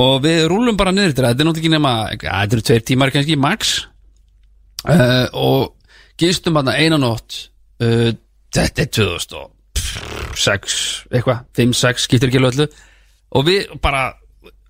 Og 0.02 0.18
við 0.26 0.40
rúlum 0.50 0.76
bara 0.76 0.92
niður 0.92 1.14
til 1.14 1.22
það, 1.24 1.30
þetta 1.30 1.44
er 1.44 1.48
náttúrulega 1.48 1.62
ekki 1.62 1.72
nema 1.72 1.92
þetta 2.20 2.56
eru 2.58 2.64
tveir 2.68 2.84
tímar 2.90 3.12
kannski, 3.14 3.38
max. 3.40 3.72
Uh, 4.84 5.26
og 5.32 5.60
gistum 6.20 6.58
þarna 6.58 6.74
eina 6.76 6.98
nótt 7.00 7.38
uh, 7.80 8.10
þetta 8.52 8.84
er 8.84 8.90
2006 8.98 10.76
eitthvað, 11.08 11.40
5-6 11.56 12.04
skiptir 12.04 12.28
ekki 12.28 12.44
öllu. 12.44 12.68
Og 13.34 13.48
við 13.48 13.72
bara 13.80 14.10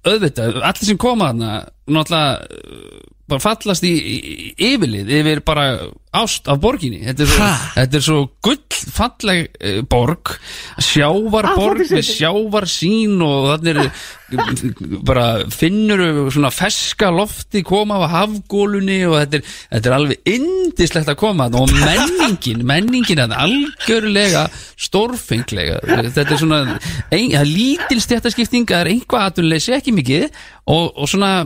auðvitað, 0.05 0.61
allir 0.63 0.87
sem 0.93 1.01
koma 1.01 1.33
þarna 1.33 1.51
náttúrulega 1.91 2.39
uh, 2.39 3.03
bara 3.31 3.41
fallast 3.41 3.85
í, 3.89 3.93
í 3.97 4.55
yfirlið 4.73 5.11
yfir 5.19 5.41
bara 5.47 5.67
ást 6.15 6.49
af 6.51 6.61
borginni. 6.63 7.03
Þetta 7.05 7.25
er 7.25 7.31
svo, 7.33 7.49
þetta 7.75 7.99
er 7.99 8.05
svo 8.09 8.19
gull 8.45 8.61
falleg 8.95 9.47
uh, 9.59 9.81
borg. 9.91 10.35
Sjávarborg 10.83 11.85
Atlantic 11.85 11.97
með 11.97 12.05
City. 12.05 12.19
sjávar 12.21 12.69
sín 12.71 13.25
og 13.25 13.51
þannig 13.55 13.83
er 13.85 13.91
bara 15.09 15.27
finnur 15.53 16.31
svona 16.33 16.51
feska 16.55 17.11
lofti 17.15 17.63
koma 17.67 18.01
af 18.03 18.15
hafgólunni 18.15 19.03
og 19.07 19.19
þetta 19.21 19.39
er, 19.39 19.53
þetta 19.77 19.91
er 19.91 19.97
alveg 19.99 20.33
indislegt 20.35 21.13
að 21.13 21.21
koma 21.21 21.49
þarna. 21.49 21.63
Og 21.63 21.75
menningin, 21.89 22.65
menningin 22.67 23.25
er 23.27 23.37
algjörlega 23.45 24.47
stórfenglega. 24.87 25.81
Þetta 26.15 26.27
er 26.27 26.41
svona 26.41 26.61
ein, 27.11 27.31
það 27.35 27.41
er 27.43 27.51
lítil 27.51 28.01
stjættaskipting, 28.05 28.69
það 28.71 28.85
er 28.85 28.93
einhvað 28.95 29.29
aðtunleysi 29.29 29.77
ekki 29.79 29.95
mikið. 29.97 30.29
Og, 30.65 30.95
og 30.97 31.09
svona 31.11 31.45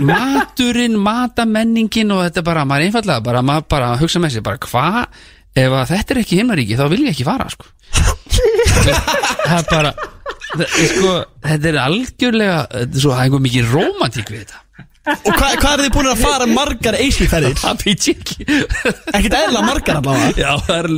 maturinn, 0.00 0.96
matamenningin 0.96 2.14
og 2.14 2.22
þetta 2.24 2.40
er 2.40 2.46
bara, 2.46 2.64
maður 2.68 2.86
er 2.86 2.90
einfallega 2.90 3.24
bara, 3.26 3.42
maður 3.44 3.66
bara 3.74 3.90
hugsa 4.02 4.22
með 4.22 4.36
sér, 4.36 4.44
bara 4.46 4.60
hvað 4.62 5.00
ef 5.56 5.72
að 5.80 5.88
þetta 5.92 6.14
er 6.14 6.20
ekki 6.22 6.38
himnaríki, 6.40 6.76
þá 6.76 6.86
vil 6.92 7.02
ég 7.06 7.14
ekki 7.14 7.26
fara 7.26 7.48
sko. 7.52 7.70
Það 9.46 9.56
er 9.56 9.66
bara 9.70 9.92
það, 10.56 10.66
sko, 10.90 11.12
þetta 11.46 11.70
er 11.70 11.78
algjörlega 11.80 12.58
þetta 12.72 12.98
er 12.98 13.02
svo, 13.02 13.12
það 13.12 13.18
er 13.20 13.26
einhver 13.28 13.44
mikið 13.46 13.72
rómantík 13.72 14.32
við 14.32 14.42
þetta 14.44 14.86
Og 15.06 15.32
hvað 15.36 15.56
hva 15.62 15.72
er 15.72 15.82
þið 15.84 15.92
búin 15.94 16.08
að 16.10 16.22
fara 16.24 16.46
margar 16.50 16.96
býtt 17.82 18.06
ég 18.10 18.22
ekki. 18.22 18.46
Ekkert 19.14 19.36
eðla 19.38 19.62
margar 19.66 20.00
allavega. 20.00 20.32
Já, 20.40 20.50
það 20.66 20.78
er, 20.80 20.88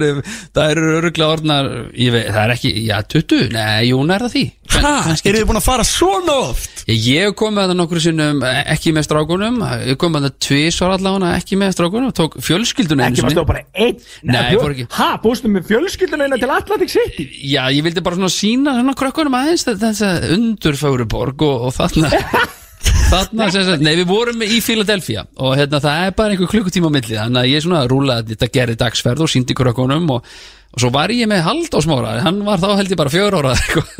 eru 0.72 0.92
öruglega 0.98 1.32
orðnar 1.34 1.68
veit, 2.14 2.28
það 2.32 2.40
er 2.44 2.54
ekki, 2.54 2.72
já, 2.86 2.96
20 3.14 3.50
nei, 3.54 3.88
jú, 3.90 4.00
nær 4.08 4.24
það 4.26 4.34
því. 4.36 4.44
Hæ, 4.68 4.92
Kannski 5.08 5.30
eru 5.30 5.40
þið 5.42 5.48
búin 5.48 5.60
að 5.60 5.66
fara 5.68 5.86
svona 5.88 6.36
oft? 6.48 6.82
Ég, 6.88 6.98
ég 7.08 7.34
kom 7.36 7.56
með 7.56 7.70
það 7.70 7.78
nokkru 7.80 8.02
sinnum 8.04 8.42
eh, 8.48 8.60
ekki 8.74 8.92
með 8.96 9.06
strákunum, 9.08 9.58
ég 9.88 9.98
kom 10.00 10.14
með 10.16 10.26
það 10.28 10.36
tvisvar 10.46 10.94
allavega 10.96 11.32
ekki 11.40 11.58
með 11.60 11.74
strákunum, 11.76 12.14
tók 12.16 12.36
fjölskylduna 12.44 13.08
einu 13.08 13.16
Ekki 13.16 13.24
var 13.24 13.32
sinni. 13.32 13.38
stóð 13.38 13.48
bara 13.50 13.64
einn? 13.76 13.98
Nei, 14.28 14.56
fór 14.56 14.76
ekki. 14.76 14.86
Ha, 14.96 15.08
bústu 15.24 15.52
með 15.52 15.68
fjölskylduna 15.72 16.28
eina 16.28 16.40
til 16.40 16.52
Atlantic 16.52 16.94
City? 16.94 17.28
Já, 17.48 17.62
ég 17.74 17.84
vildi 17.88 18.04
bara 18.04 18.20
svona 18.20 18.32
sína 18.32 18.76
svona 18.78 18.96
að 22.88 23.08
þarna 23.08 23.48
sagt, 23.52 23.82
nei 23.84 23.94
við 23.96 24.08
vorum 24.08 24.44
í 24.44 24.60
Philadelphia 24.64 25.24
og 25.40 25.56
hérna 25.58 25.80
það 25.82 26.04
er 26.06 26.14
bara 26.18 26.34
einhver 26.34 26.50
klukkutíma 26.52 26.90
á 26.92 26.96
milli 26.96 27.16
þannig 27.16 27.40
að 27.40 27.50
ég 27.50 27.64
svona 27.64 27.82
rúlaði 27.90 28.34
þetta 28.34 28.50
gerði 28.54 28.78
dagsferð 28.82 29.24
og 29.24 29.32
síndi 29.32 29.56
krökkunum 29.58 30.08
og, 30.16 30.32
og 30.68 30.82
svo 30.82 30.90
var 30.92 31.10
ég 31.14 31.28
með 31.30 31.42
hald 31.46 31.72
á 31.72 31.80
smára, 31.80 32.10
hann 32.24 32.42
var 32.46 32.60
þá 32.60 32.74
held 32.78 32.92
ég 32.92 32.98
bara 33.00 33.12
fjör 33.12 33.36
ára 33.40 33.54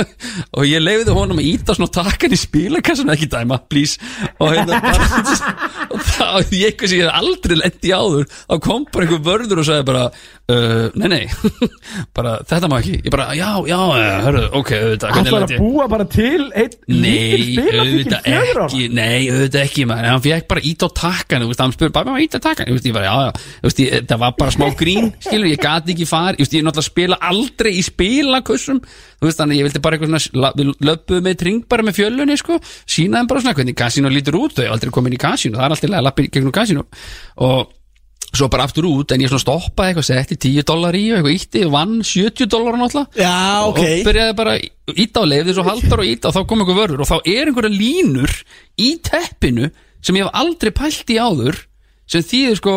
og 0.57 0.67
ég 0.69 0.83
leiði 0.85 1.15
honum 1.17 1.41
að 1.41 1.49
íta 1.49 1.77
svona 1.77 1.91
takkan 1.97 2.35
í 2.37 2.39
spilakassun 2.39 3.13
ekki 3.15 3.29
dæma, 3.33 3.57
please. 3.73 3.97
Og 4.39 4.53
hérna 4.53 4.81
bara, 4.85 5.23
og 5.95 6.03
þá 6.05 6.27
ég 6.53 6.69
eitthvað 6.69 6.93
sem 6.93 7.01
ég 7.01 7.15
aldrei 7.21 7.57
lendi 7.63 7.95
áður 7.97 8.29
þá 8.35 8.59
kom 8.69 8.85
bara 8.93 9.09
einhver 9.09 9.25
vörður 9.31 9.63
og 9.63 9.69
sagði 9.71 9.87
bara 9.89 10.05
uh, 10.13 10.85
nei 11.01 11.09
nei. 11.15 11.25
Bara 12.17 12.37
þetta 12.47 12.69
má 12.71 12.79
ekki, 12.81 12.99
ég 13.05 13.13
bara 13.13 13.29
já 13.37 13.49
já, 13.69 13.79
hörru, 14.25 14.45
ok, 14.59 14.71
auðvitað 14.79 15.13
Hann 15.15 15.27
hvernig 15.29 15.35
var 15.35 15.43
lendi 15.43 15.55
að 15.55 15.57
ég? 15.57 15.63
búa 15.65 15.87
bara 15.91 16.07
til 16.13 16.47
einn 16.53 16.77
Nei, 16.89 17.39
lítil 17.43 17.81
auðvitað 17.83 18.27
fjögur 18.27 18.61
ára. 18.61 18.67
ekki 18.69 18.89
Nei, 18.99 19.19
auðvitað 19.33 19.61
ekki 19.65 19.87
maður. 19.89 20.09
Hann 20.13 20.25
fekk 20.25 20.49
bara 20.53 20.65
ít 20.69 20.85
á 20.85 20.89
veist, 21.49 21.63
Hann 21.63 21.75
spurði 21.77 21.95
bara, 21.97 22.11
maður 22.13 22.25
ít 22.27 22.37
á 22.37 22.41
takkan 22.49 22.71
Ég 22.71 22.79
veist, 22.79 22.89
ég 22.89 22.97
bara, 22.97 23.09
já, 23.09 23.29
já. 23.29 23.49
Þú 23.63 23.69
veist, 23.71 23.83
ég, 23.85 24.07
Það 24.13 24.23
var 24.25 24.35
bara 24.43 24.55
smá 24.57 24.67
grín 24.83 25.11
Skilur, 25.23 25.51
ég 25.53 25.63
gati 25.63 25.95
ekki 25.95 26.09
far 26.09 26.33
Ég 26.39 26.43
veist, 26.45 26.58
ég 26.59 26.67
náttúrulega 26.67 26.91
spila 26.91 27.19
aldrei 27.31 27.73
í 27.79 27.85
spilakussum 27.87 28.83
Þú 28.83 29.27
veist, 29.29 29.41
þannig 29.41 29.59
ég 29.61 29.69
vildi 29.69 29.83
bara 29.85 29.99
eitthvað 29.99 30.21
svona 30.27 30.53
Við 30.59 30.75
löpuðu 30.89 31.25
með 31.25 31.41
tring 31.41 31.65
bara 31.71 31.87
með 31.87 31.99
fjölunni, 32.03 32.37
sko. 32.39 32.59
Sýnaðum 32.85 33.31
bara 33.33 33.43
svona 33.43 33.57
hvernig 33.59 33.79
kasino 33.79 34.13
lítur 34.13 34.39
út. 34.39 34.55
Þau 34.59 34.67
hef 34.67 34.77
aldrei 34.77 34.95
komin 34.95 35.17
í 35.17 35.21
kasino 35.23 35.59
Það 35.59 35.67
er 35.67 35.99
alltaf 35.99 36.23
í 36.23 36.31
gegnum 36.35 36.55
kasino 36.55 36.87
Og 37.49 37.75
svo 38.29 38.49
bara 38.53 38.67
aftur 38.69 38.87
út 38.89 39.15
En 39.15 39.23
ég 39.25 39.31
svona 39.31 39.45
stoppaði 39.45 39.95
eitthvað 39.95 40.09
Setti 40.11 40.39
10 40.45 40.67
dólar 40.69 40.99
í 40.99 41.05
og 41.11 41.19
eitthvað 41.19 41.37
ítti 41.39 41.65
Vann 41.73 41.95
70 42.05 42.51
dólar 42.53 42.77
náttúrulega. 42.77 43.25
Já, 43.25 43.37
ok. 43.69 43.79
og 43.81 44.09
byrjaði 44.09 44.37
bara 44.39 44.57
íta 44.95 45.23
á 45.25 45.31
leið 45.31 45.53
svo 45.57 45.65
haldar 45.67 46.03
og 46.03 46.09
íta 46.09 46.31
og 46.31 46.37
þá 46.37 46.41
kom 46.49 46.63
einhver 46.65 46.79
vörður 46.79 47.05
og 47.05 47.09
þá 47.09 47.17
er 47.25 47.51
einhverja 47.51 47.73
línur 47.73 48.35
í 48.81 48.91
teppinu 49.05 49.71
sem 50.05 50.17
ég 50.19 50.27
hef 50.29 50.37
aldrei 50.43 50.73
pælt 50.77 51.11
í 51.13 51.19
áður 51.21 51.63
sem 52.09 52.25
þýðir 52.25 52.61
sko 52.61 52.77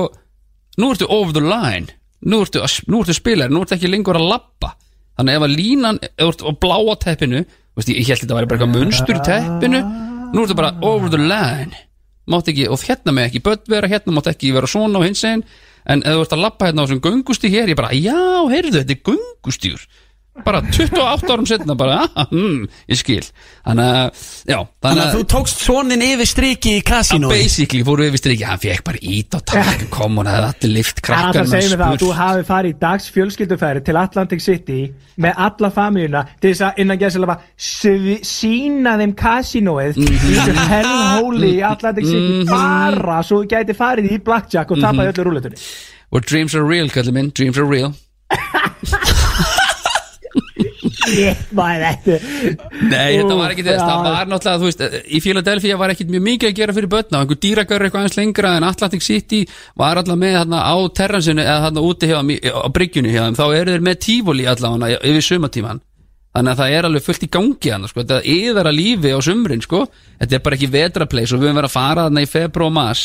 nú 0.82 0.92
ertu 0.94 1.08
over 1.12 1.36
the 1.36 1.44
line 1.44 1.92
nú 2.28 2.42
ertu, 2.46 2.62
nú 2.92 3.02
ertu 3.02 3.16
spilar, 3.18 3.52
nú 3.52 3.64
ertu 3.64 3.78
ekki 3.78 3.90
lengur 3.92 4.20
að 4.20 4.30
labba. 4.30 4.76
Þannig 5.20 5.38
ef 5.38 5.46
að 5.46 5.56
línan 5.58 6.02
ef 6.02 6.14
þú 6.18 6.30
ert 6.32 6.44
á 6.46 6.52
bláa 6.66 6.98
teppinu 7.02 7.42
veist, 7.78 7.92
ég, 7.92 8.06
held 8.08 8.24
þetta 8.24 8.38
væri 8.38 8.52
bara 8.52 8.60
eitthvað 8.60 8.76
munstur 8.78 9.24
teppinu 9.26 9.82
nú 10.32 10.46
ertu 10.46 10.58
bara 10.58 10.76
over 10.86 11.12
the 11.12 11.20
line. 11.20 11.76
Mátt 12.32 12.52
ekki, 12.52 12.68
og 12.72 12.82
hérna 12.86 13.14
með 13.16 13.30
ekki 13.30 13.44
börn 13.46 13.68
vera 13.72 13.90
hérna 13.92 14.16
mátt 14.16 14.30
ekki 14.32 14.54
vera 14.56 14.70
svona 14.70 15.02
og 15.02 15.08
hins 15.08 15.24
einn 15.28 15.44
en 15.90 16.04
ef 16.06 16.16
þú 16.16 16.26
ert 16.26 16.36
að 16.38 16.44
labba 16.46 16.70
hérna 16.70 16.84
á 16.84 16.86
þessum 16.86 17.04
göngustíg 17.04 17.56
hér 17.56 17.72
ég 17.74 17.80
bara, 17.80 17.90
já, 17.98 18.18
heyrðu, 18.52 18.78
þetta 18.78 18.94
er 18.94 19.04
göngustígur 19.10 19.88
bara 20.46 20.62
28 20.64 21.28
árum 21.34 21.46
setna 21.46 21.76
bara, 21.76 22.06
hmm, 22.32 22.64
ég 22.88 23.00
skil. 23.00 23.26
Þannig 23.66 23.90
að, 23.92 24.22
já 24.48 24.58
Þannig 24.82 25.02
að 25.04 25.08
að 25.08 25.16
þú 25.18 25.24
tókst 25.34 25.60
sonin 25.62 26.04
yfir 26.06 26.30
striki 26.30 26.72
í 26.72 26.80
Hann 26.80 26.88
kasínói 26.88 27.32
basically 27.36 27.84
fóru 27.86 28.08
við 28.08 28.22
strikki, 28.22 28.46
hann 28.48 28.62
fekk 28.62 28.86
bara 28.88 29.02
ít 29.02 29.36
og 29.38 29.44
takk, 29.52 29.84
kom 29.94 30.18
hún 30.22 30.30
hefði 30.32 30.48
allir 30.48 30.74
lift 30.78 31.02
Það 31.02 31.06
krakkar 31.10 31.42
að 31.42 31.52
segja 31.52 31.70
mig 31.70 31.82
það 31.82 31.88
að 31.88 32.04
þú 32.04 32.12
hafi 32.22 32.46
farið 32.48 32.78
dags 32.82 33.10
fjölskylduferði 33.14 33.84
til 33.90 33.98
Atlantic 34.02 34.46
City 34.46 34.80
með 35.22 35.42
alla 35.46 35.72
famíluna 35.76 36.24
til 36.40 36.54
þess 36.54 36.66
að 36.70 36.82
innan 36.86 37.02
gæðslega 37.02 37.38
sína 38.32 38.96
þeim 39.02 39.16
kasinóið 39.22 40.00
í 40.02 40.10
þessu 40.24 40.68
hellhóli 40.72 41.56
í 41.58 41.64
Atlantic 41.68 42.08
City 42.08 42.46
bara 42.50 43.20
svo 43.28 43.44
þú 43.44 43.52
gæti 43.52 43.76
farið 43.78 44.16
í 44.16 44.22
blackjack 44.24 44.72
og 44.72 44.82
tapað 44.82 45.12
öllu 45.12 45.28
rúletunni 45.28 45.60
dreams 46.28 46.56
are 46.56 46.66
real, 46.68 46.90
kallið 46.92 47.20
minn, 47.20 47.36
dreams 47.36 47.60
are 47.60 47.68
real 47.68 47.94
Ég 51.12 51.40
maður 51.58 51.84
þetta 51.86 52.18
Nei, 52.88 53.18
þetta 53.18 53.36
var 53.40 53.54
ekki 53.54 53.66
þess, 53.66 53.84
það 53.84 54.08
var 54.08 54.30
náttúrulega, 54.32 54.62
þú 54.62 54.68
veist, 54.70 54.84
í 55.12 55.22
Philadelphia 55.24 55.78
var 55.82 55.94
ekkit 55.94 56.12
mjög 56.14 56.24
mikið 56.28 56.50
að 56.52 56.58
gera 56.62 56.76
fyrir 56.78 56.92
börna, 56.94 57.22
einhver 57.24 57.40
dýragar 57.46 57.86
eitthvað 57.88 58.08
eins 58.08 58.18
lengra 58.20 58.54
en 58.58 58.68
Atlantic 58.68 59.06
City 59.06 59.42
var 59.80 60.00
allavega 60.02 60.22
með 60.24 60.36
þarna 60.40 60.62
á 60.64 60.76
terransinu 61.02 61.44
eða 61.46 61.64
þarna 61.68 61.86
úti 61.90 62.12
í- 62.12 62.42
á 62.48 62.68
bryggjunni 62.72 63.14
hjá 63.16 63.24
þeim, 63.28 63.40
þá 63.42 63.46
eru 63.60 63.76
þeir 63.76 63.88
með 63.90 64.02
tífóli 64.08 64.48
allavega 64.52 65.02
yfir 65.12 65.28
sumatíman 65.28 65.82
þannig 66.32 66.54
að 66.54 66.60
það 66.62 66.74
er 66.78 66.86
alveg 66.88 67.04
fullt 67.04 67.24
í 67.26 67.32
gangi 67.32 67.72
hann 67.74 67.88
sko. 67.92 68.04
þetta 68.06 68.22
er 68.24 68.70
að 68.70 68.78
lífi 68.78 69.12
á 69.12 69.20
sumrin 69.20 69.62
sko. 69.66 69.82
þetta 70.22 70.38
er 70.38 70.44
bara 70.46 70.56
ekki 70.56 70.70
vetrapleis 70.72 71.34
og 71.34 71.42
við 71.42 71.50
höfum 71.50 71.60
verið 71.60 71.70
að 71.72 71.76
fara 71.76 72.06
þarna 72.08 72.24
í 72.24 72.30
februar 72.32 72.68
og 72.70 72.76
mars. 72.78 73.04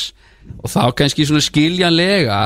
Og 0.63 0.71
þá 0.71 0.83
kannski 0.95 1.27
svona 1.27 1.43
skiljanlega 1.43 2.37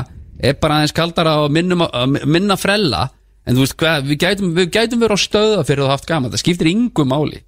er 0.41 0.55
bara 0.57 0.79
aðeins 0.79 0.95
kaldara 0.97 1.35
minnum, 1.53 1.83
minna 2.25 2.57
frella 2.57 3.03
en 3.45 3.57
þú 3.57 3.63
veist 3.65 3.77
hvað, 3.81 4.05
við 4.11 4.21
gætum, 4.25 4.53
við 4.57 4.69
gætum 4.75 5.01
verið 5.01 5.17
á 5.17 5.25
stöða 5.25 5.65
fyrir 5.67 5.85
að 5.87 5.93
haft 5.95 6.07
gaman, 6.09 6.31
það 6.33 6.43
skiptir 6.43 6.71
yngu 6.71 7.05
máli. 7.09 7.41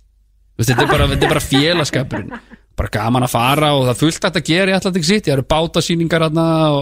Veist, 0.57 0.69
þetta 0.69 0.83
er 0.85 0.91
bara, 0.91 1.07
þetta 1.13 1.25
er 1.27 1.33
bara 1.35 1.45
félagskapurinn. 1.47 2.35
Bara 2.73 2.89
gaman 2.89 3.25
að 3.27 3.29
fara 3.35 3.67
og 3.77 3.83
það 3.85 3.99
fullt 4.01 4.25
að 4.31 4.39
gera 4.47 4.73
í 4.73 4.75
Atlantic 4.77 5.05
City, 5.05 5.29
það 5.29 5.35
eru 5.35 5.43
bátasýningar 5.53 6.23
og, 6.25 6.79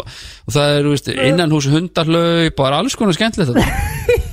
og 0.47 0.53
það 0.55 0.75
eru 0.79 0.93
veist, 0.93 1.09
innan 1.11 1.51
hús 1.51 1.67
hundarlaup 1.67 2.53
og 2.55 2.63
það 2.63 2.69
er 2.71 2.77
alls 2.79 2.95
konar 2.99 3.17
skemmtilegt 3.17 4.29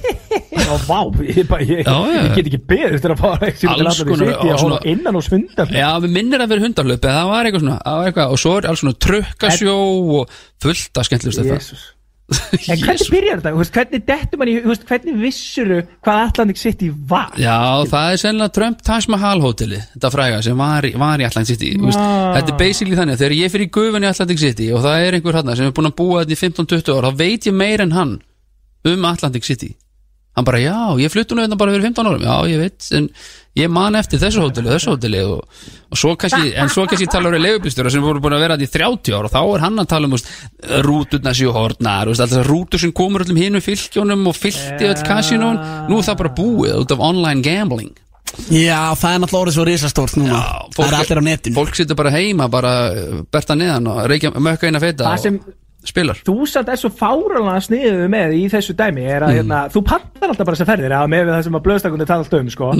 og 0.68 0.82
vá, 0.84 0.98
ég, 1.24 1.46
bara, 1.48 1.64
ég, 1.64 1.80
Já, 1.86 1.94
já. 2.12 2.22
ég 2.28 2.34
get 2.36 2.48
ekki 2.50 2.60
beðið 2.68 3.02
til 3.02 3.10
að 3.14 3.20
fara 3.22 3.46
ekki 3.48 3.62
til 3.62 3.70
Atlantic 3.72 4.10
City 4.20 4.26
og 4.28 4.50
og 4.52 4.60
svona- 4.62 4.80
innan 4.92 5.16
hos 5.18 5.28
hundar 5.32 5.70
Já, 5.72 5.88
við 6.04 6.12
minnir 6.18 6.44
að 6.44 6.52
vera 6.52 6.64
hundarlaup 6.66 7.06
það 7.06 7.30
var 7.32 7.48
eitthvað 7.48 7.64
svona, 7.64 7.78
eitthvað, 8.04 8.34
og 8.34 8.42
svo 8.42 8.52
er 8.58 8.68
alls 8.68 8.82
svona 8.84 8.98
trukkasjó 9.06 9.76
og 10.18 10.34
fullt 10.62 11.00
af 11.00 11.08
skemmtilegst 11.08 11.40
þetta. 11.42 11.80
En 12.28 12.80
hvernig 12.82 13.08
byrjar 13.08 13.40
þetta? 13.40 13.52
Hvernig 13.72 14.02
dettur 14.04 14.40
mann 14.40 14.50
í, 14.52 14.56
hvernig 14.60 15.14
vissuru 15.22 15.78
hvað 16.04 16.18
Atlantic 16.26 16.60
City 16.60 16.90
var? 17.08 17.30
Já, 17.40 17.56
það 17.88 18.12
er 18.12 18.20
sennilega 18.20 18.54
Trump 18.58 18.82
Taj 18.84 19.08
Mahal 19.08 19.40
hóteli 19.40 19.80
Þetta 19.94 20.10
fræga 20.12 20.42
sem 20.44 20.60
var 20.60 20.84
í, 20.84 20.92
var 21.00 21.22
í 21.22 21.26
Atlantic 21.28 21.56
City 21.56 21.72
wow. 21.80 22.34
Þetta 22.36 22.52
er 22.52 22.60
basically 22.60 22.98
þannig 22.98 23.16
að 23.16 23.24
Þegar 23.24 23.36
ég 23.38 23.54
fyrir 23.54 23.68
í 23.70 23.72
gufun 23.78 24.04
í 24.04 24.10
Atlantic 24.10 24.42
City 24.44 24.68
Og 24.76 24.84
það 24.84 25.06
er 25.06 25.16
einhver 25.16 25.40
hann 25.40 25.52
sem 25.54 25.70
er 25.70 25.76
búin 25.78 25.88
að 25.88 25.96
búa 26.02 26.22
þetta 26.22 26.36
í 26.36 26.40
15-20 26.44 26.98
ár 26.98 27.08
Þá 27.08 27.22
veit 27.22 27.48
ég 27.48 27.58
meir 27.64 27.84
en 27.86 27.96
hann 27.96 28.16
um 28.92 29.08
Atlantic 29.08 29.48
City 29.48 29.72
Hann 30.36 30.46
bara, 30.46 30.60
já, 30.60 30.76
ég 31.00 31.10
flutti 31.10 31.34
nú 31.34 31.42
þetta 31.46 31.56
bara 31.58 31.72
fyrir 31.74 31.88
15 31.88 32.12
árum 32.12 32.28
Já, 32.28 32.34
ég 32.52 32.60
veit, 32.60 32.90
en 32.94 33.08
ég 33.58 33.70
man 33.72 33.98
eftir 33.98 34.20
þessu 34.22 34.44
hóteli 34.44 34.70
og 34.70 34.76
þessu 34.76 34.94
hóteli 34.94 35.22
og, 35.26 35.60
og 35.90 36.00
svo 36.00 36.14
kannski, 36.20 36.52
en 36.58 36.72
svo 36.72 36.86
kannski 36.88 37.08
tala 37.10 37.32
um 37.32 37.38
leifubýstur 37.42 37.90
sem 37.92 38.04
voru 38.04 38.22
búin 38.22 38.36
að 38.38 38.44
vera 38.46 38.58
þetta 38.58 38.68
í 38.68 38.74
30 38.78 39.16
ár 39.18 39.28
og 39.28 39.34
þá 39.34 39.40
er 39.42 39.64
hann 39.66 39.82
að 39.82 39.90
tala 39.92 40.08
um 40.10 40.16
úst, 40.18 40.32
rúturna 40.86 41.34
séu 41.36 41.54
hornar 41.54 42.10
úst, 42.12 42.22
alltaf 42.24 42.46
rútur 42.48 42.82
sem 42.82 42.94
komur 42.96 43.26
öllum 43.26 43.40
hinu 43.40 43.62
fylgjónum 43.64 44.26
og 44.30 44.36
fylgti 44.38 44.88
öll 44.88 45.06
kasinón 45.06 45.58
nú 45.90 45.98
er 45.98 46.10
það 46.10 46.20
bara 46.22 46.36
búið 46.38 46.76
út 46.82 46.94
af 46.94 47.02
online 47.10 47.42
gambling. 47.44 47.96
Já, 48.52 48.92
það 48.94 49.14
er 49.14 49.22
náttúrulega 49.22 49.40
orðið 49.40 49.54
svo 49.56 49.64
risastórt 49.66 50.18
núna. 50.20 50.40
Það 50.76 50.84
er 50.84 50.96
allir 50.98 51.20
á 51.20 51.24
netinu. 51.26 51.56
fólk 51.56 51.78
situr 51.78 51.98
bara 51.98 52.12
heima 52.14 52.46
bara 52.52 52.74
uh, 52.92 53.22
berta 53.32 53.56
neðan 53.58 53.88
og 53.90 54.02
reykja, 54.10 54.30
mökka 54.36 54.68
eina 54.68 54.82
feita 54.82 55.08
Það 55.08 55.22
sem, 55.24 55.38
spilar 55.86 56.18
þú 56.26 56.46
samt 56.50 56.68
er 56.72 56.80
svo 56.80 56.90
fáralega 56.90 57.60
sniðið 57.62 58.00
með 58.10 58.34
í 58.34 58.42
þessu 58.50 58.74
dæmi 58.78 59.04
er 59.06 59.24
að 59.26 59.36
hérna, 59.38 59.60
þú 59.72 59.82
pantar 59.86 60.32
alltaf 60.32 60.48
bara 60.48 60.56
þessar 60.58 60.70
ferðir 60.72 60.94
að 60.98 61.10
með 61.12 61.30
það 61.30 61.42
sem 61.46 61.58
að 61.58 61.64
blöðstakundi 61.68 62.08
tala 62.08 62.24
alltaf 62.24 62.40
um 62.42 62.50
sko. 62.50 62.70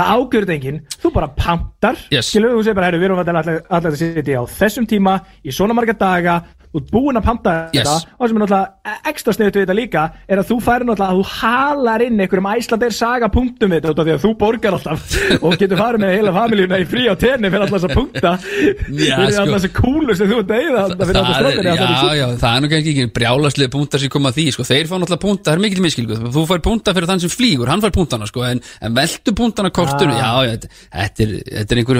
það 0.00 0.10
ágjörð 0.16 0.54
enginn, 0.56 0.80
þú 1.02 1.12
bara 1.14 1.28
pantar 1.38 2.00
Yes. 2.10 2.26
skilur 2.32 2.56
þú 2.56 2.64
segir 2.66 2.78
bara, 2.80 2.90
herru, 2.90 2.98
við 2.98 3.08
erum 3.10 3.22
alltaf 3.22 3.50
alltaf 3.70 3.92
að 3.92 4.00
sitja 4.02 4.42
á 4.42 4.44
þessum 4.50 4.88
tíma, 4.90 5.20
í 5.46 5.54
svona 5.54 5.76
marga 5.78 5.94
daga 5.94 6.40
þú 6.70 6.80
ert 6.80 6.90
búin 6.94 7.18
að 7.18 7.24
panta 7.26 7.52
Yes. 7.74 7.82
þetta 7.88 8.14
og 8.20 8.28
sem 8.30 8.36
er 8.36 8.42
náttúrulega 8.44 8.96
ekstra 9.10 9.32
sniðið 9.34 9.56
við 9.56 9.64
þetta 9.64 9.74
líka 9.80 10.02
er 10.30 10.38
að 10.42 10.48
þú 10.50 10.56
færi 10.62 10.86
náttúrulega 10.86 11.10
að 11.10 11.18
þú 11.20 11.24
halar 11.40 12.04
inn 12.06 12.20
einhverjum 12.22 12.48
æslandeir 12.52 12.94
saga 12.94 13.28
punktum 13.34 13.72
við 13.74 13.82
þetta 13.88 14.04
því 14.06 14.14
að 14.14 14.22
þú 14.24 14.30
borgar 14.38 14.76
alltaf 14.78 15.16
og 15.44 15.56
getur 15.58 15.80
farið 15.80 16.04
með 16.04 16.14
heila 16.14 16.34
familíuna 16.36 16.78
í 16.78 16.86
frí 16.90 17.06
á 17.10 17.14
tenni 17.18 17.50
fyrir 17.50 17.64
alltaf 17.66 17.80
þess 17.80 17.88
að 17.90 17.96
punkta 17.98 18.32
fyrir 18.40 19.10
sko. 19.10 19.20
alltaf 19.26 19.50
þess 19.56 19.68
að 19.70 19.74
kúlu 19.80 20.16
sem 20.20 20.30
þú 20.30 20.38
ert 20.44 20.54
að 20.54 20.60
eyða 20.60 20.84
fyrir 20.90 21.20
alltaf 21.20 21.30
Það 21.30 21.34
strókari 21.40 21.68
já, 21.70 22.14
já, 22.20 22.26
það 22.40 22.54
er 22.60 22.70
kannski 22.74 22.92
ekki 22.94 23.06
brjálaslega 23.18 23.72
púntar 23.74 24.00
sem 24.04 24.10
koma 24.14 24.30
að 24.30 24.38
því, 24.40 24.46
sko, 24.54 24.66
þeir 24.70 24.86
fá 24.90 24.94
náttúrulega 25.00 25.24
púnta, 25.24 25.44
það 25.50 25.56
er 25.58 25.62
mikill 25.64 25.84
miskilgu, 25.84 26.18
þú 26.34 26.44
fær 26.50 26.62
púnta 26.64 26.94
fyrir 26.96 27.10
þann 27.10 27.22
sem 27.24 27.32
flýgur, 27.34 27.70
hann 27.70 27.82
fær 27.84 27.92
púntana, 27.96 28.28
sko, 28.30 28.44
en, 28.46 28.60
en 28.86 28.96
veltu 28.96 29.34
púntana 29.36 29.70
kortinu, 29.74 30.14
Ah. 30.14 30.20
já, 30.20 30.30
já, 30.46 30.52
þetta- 30.54 30.70
þetta 30.94 31.26
er, 31.26 31.34
þetta 31.50 31.70
er 31.74 31.82
einhver, 31.82 31.98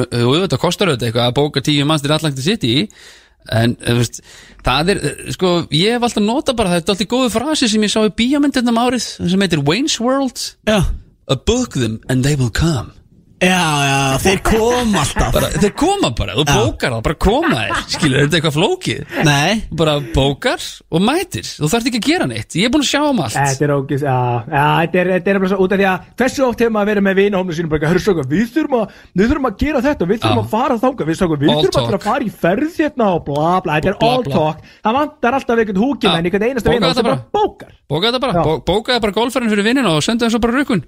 en, 3.49 3.77
þú 3.81 3.97
veist, 4.01 4.21
það 4.67 4.93
er, 4.95 5.03
sko, 5.37 5.53
ég 5.75 5.97
hef 5.97 6.07
alltaf 6.07 6.25
nota 6.25 6.55
bara, 6.57 6.77
þetta 6.79 6.93
er 6.93 6.97
alltaf 6.97 7.13
góðu 7.15 7.33
frasi 7.35 7.69
sem 7.73 7.87
ég 7.87 7.93
sá 7.93 8.01
í 8.05 8.15
bíamyndinum 8.21 8.81
árið, 8.83 9.07
sem 9.33 9.47
heitir 9.47 9.65
Wayne's 9.67 9.99
World, 10.03 10.45
Já, 10.69 10.83
a 11.31 11.37
book 11.37 11.79
them 11.79 12.01
and 12.09 12.25
they 12.27 12.37
will 12.37 12.53
come. 12.53 12.93
Já, 13.41 13.65
já, 13.89 13.99
þeir 14.25 14.41
kom 14.45 14.95
alltaf 15.01 15.33
Bara, 15.35 15.49
þeir 15.63 15.73
koma 15.81 16.11
bara, 16.17 16.35
þú 16.37 16.45
bókar 16.51 16.93
það, 16.95 17.03
bara 17.07 17.17
koma 17.25 17.51
þér, 17.57 17.83
skilur, 17.95 18.17
er 18.21 18.27
þetta 18.27 18.39
eitthvað 18.39 18.57
flókið? 18.57 19.15
Nei, 19.27 19.63
bara 19.81 19.95
bókar 20.15 20.67
og 20.91 21.05
mætir 21.07 21.47
þú 21.49 21.71
þarft 21.73 21.91
ekki 21.91 22.01
að 22.03 22.09
gera 22.11 22.29
neitt, 22.31 22.57
ég 22.61 22.69
er 22.69 22.75
búin 22.75 22.85
að 22.85 22.91
sjá 22.91 23.01
um 23.09 23.23
allt 23.25 23.39
Þetta 23.39 23.67
er 23.67 23.75
ógis, 23.77 24.05
já, 24.05 24.17
já, 24.51 24.65
þetta 24.83 25.01
er, 25.03 25.13
þetta 25.17 25.33
er 25.35 25.41
bara 25.41 25.53
svo 25.55 25.61
út 25.65 25.75
af 25.77 25.81
því 25.81 25.89
að 25.91 26.11
hversu 26.21 26.45
oft 26.47 26.65
hefur 26.65 26.75
maður 26.77 26.91
verið 26.93 27.07
með 27.09 27.19
vinahómnu 27.21 27.57
sínum 27.57 27.73
bara, 27.73 27.91
hörru 27.91 28.05
svo, 28.05 28.17
við 28.31 28.53
þurfum 28.57 28.79
að, 28.81 28.95
við 29.17 29.33
þurfum 29.33 29.51
að 29.51 29.59
gera 29.65 29.85
þetta, 29.89 30.11
við 30.11 30.23
þurfum 30.25 30.41
Já. 30.41 30.45
að 30.45 30.55
fara 30.55 30.79
þangað, 30.85 31.11
við, 31.11 31.21
svo, 31.21 31.31
við 31.41 31.51
All 31.51 31.65
þurfum 31.65 31.81
að 31.81 31.91
talk. 31.91 31.99
að 32.01 32.09
fara 32.11 32.29
í 32.29 32.33
ferð 32.45 32.79
hérna 32.85 33.11
og 33.17 33.25
bla 33.31 33.57
bla, 33.65 33.81
þetta 33.81 33.93
er 33.95 34.01
all 34.11 34.25
talk, 34.29 34.65
það 34.85 34.99
vantar 35.01 35.39
alltaf 35.41 35.65
einhvern 35.65 35.83
húkinn 35.85 36.11
Já. 36.11 36.19
en 36.21 36.29
einhvern 36.31 36.49
einasta 36.51 36.75
þetta 36.77 36.95
sem 37.01 37.09
bara 37.11 37.21
bókar. 37.41 37.75
bóka 37.89 38.11
þetta 38.11 38.23
bara, 38.27 38.37
Já. 38.37 38.43
Bó, 38.45 38.53
bókaði 38.71 39.05
bara 39.07 39.17
golfferðin 39.17 39.55
fyrir 39.55 39.71
vinnina 39.71 39.95
og 39.97 40.05
senda 40.05 40.31
svo 40.31 40.43
bara 40.43 40.65
bara, 40.65 40.83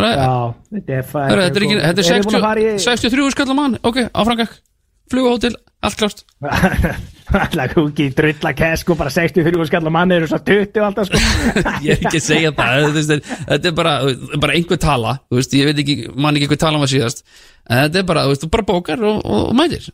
Já, 0.00 0.54
þetta 0.72 0.94
er, 0.96 1.08
Hörru, 1.12 1.42
þetta 1.42 1.60
er, 1.60 1.66
ekki, 1.66 1.80
þetta 1.82 2.02
er 2.02 2.12
Erum 2.12 2.22
við 2.22 2.28
búin 2.28 2.38
að 2.38 2.46
fara 2.46 2.68
60, 2.78 2.84
63 2.86 3.34
skallar 3.34 3.58
mann. 3.58 3.74
Ok, 3.84 3.98
áfrangak, 4.08 4.54
flugahótel 5.12 5.52
allt 5.82 5.98
klárt. 5.98 6.22
Í 6.42 7.12
Alltaf 7.32 7.74
húki, 7.78 8.08
drulla 8.12 8.52
kæs, 8.56 8.82
sko, 8.84 8.94
bara 8.98 9.10
64 9.12 9.66
skallar 9.70 9.94
manni 9.94 10.18
eru 10.18 10.28
svo 10.28 10.38
20 10.44 10.80
og 10.82 10.86
alltaf, 10.88 11.08
sko. 11.08 11.20
Ég 11.86 11.96
er 11.96 12.06
ekki 12.06 12.20
að 12.20 12.26
segja 12.26 12.52
það 12.58 12.98
þetta 13.00 13.70
er 13.70 13.76
bara, 13.78 13.94
bara 14.42 14.56
einhver 14.58 14.80
tala 14.82 15.16
veist, 15.32 15.56
ég 15.56 15.70
veit 15.70 15.80
ekki, 15.80 15.96
mann 16.12 16.36
ekki 16.38 16.50
hver 16.52 16.60
tala 16.60 16.82
var 16.82 16.92
síðast. 16.92 17.24
En 17.68 17.86
þetta 17.86 18.02
er 18.02 18.08
bara, 18.10 18.24
þú 18.26 18.34
veist, 18.34 18.44
þú 18.44 18.52
bara 18.52 18.68
bókar 18.68 19.04
og, 19.08 19.20
og, 19.24 19.44
og 19.48 19.56
mætir 19.58 19.88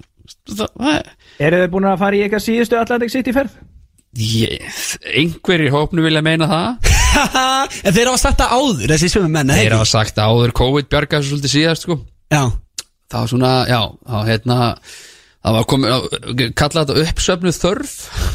það, 0.49 0.67
það 0.67 0.93
er 0.97 1.11
Eru 1.47 1.63
þið 1.63 1.73
búin 1.77 1.89
að 1.89 2.01
fara 2.03 2.19
í 2.19 2.23
eitthvað 2.25 2.45
síðustu 2.45 2.81
Atlantic 2.81 3.15
City 3.15 3.35
ferð? 3.37 3.55
Ég, 4.17 4.63
einhverjir 5.13 5.69
í 5.69 5.75
hópnu 5.75 6.05
vilja 6.05 6.25
meina 6.25 6.49
það. 6.51 6.95
En 7.89 7.95
þeir 7.95 8.11
hafa 8.11 8.21
sagt 8.21 8.39
það 8.39 8.55
áður, 8.55 8.93
þessi 8.93 9.09
sömu 9.11 9.29
menn 9.33 9.51
eða 9.51 9.63
þeir 9.63 9.77
hafa 9.79 9.91
sagt 9.91 10.19
að 10.21 10.33
áður 10.33 10.53
COVID 10.61 10.89
bjargaði 10.93 11.25
svo 11.25 11.35
svolítið 11.35 11.55
síðast 11.55 11.87
sko. 11.87 11.97
Já, 12.31 12.43
það 13.11 13.23
var 13.23 13.31
svona, 13.33 13.53
já, 13.67 13.81
þá 14.07 14.19
hérna 14.29 14.59
það 15.39 15.55
var 15.55 15.67
komið, 15.71 16.07
kallað 16.59 16.91
þetta 16.91 17.05
uppsöfnu 17.09 17.53
þörf 17.55 17.93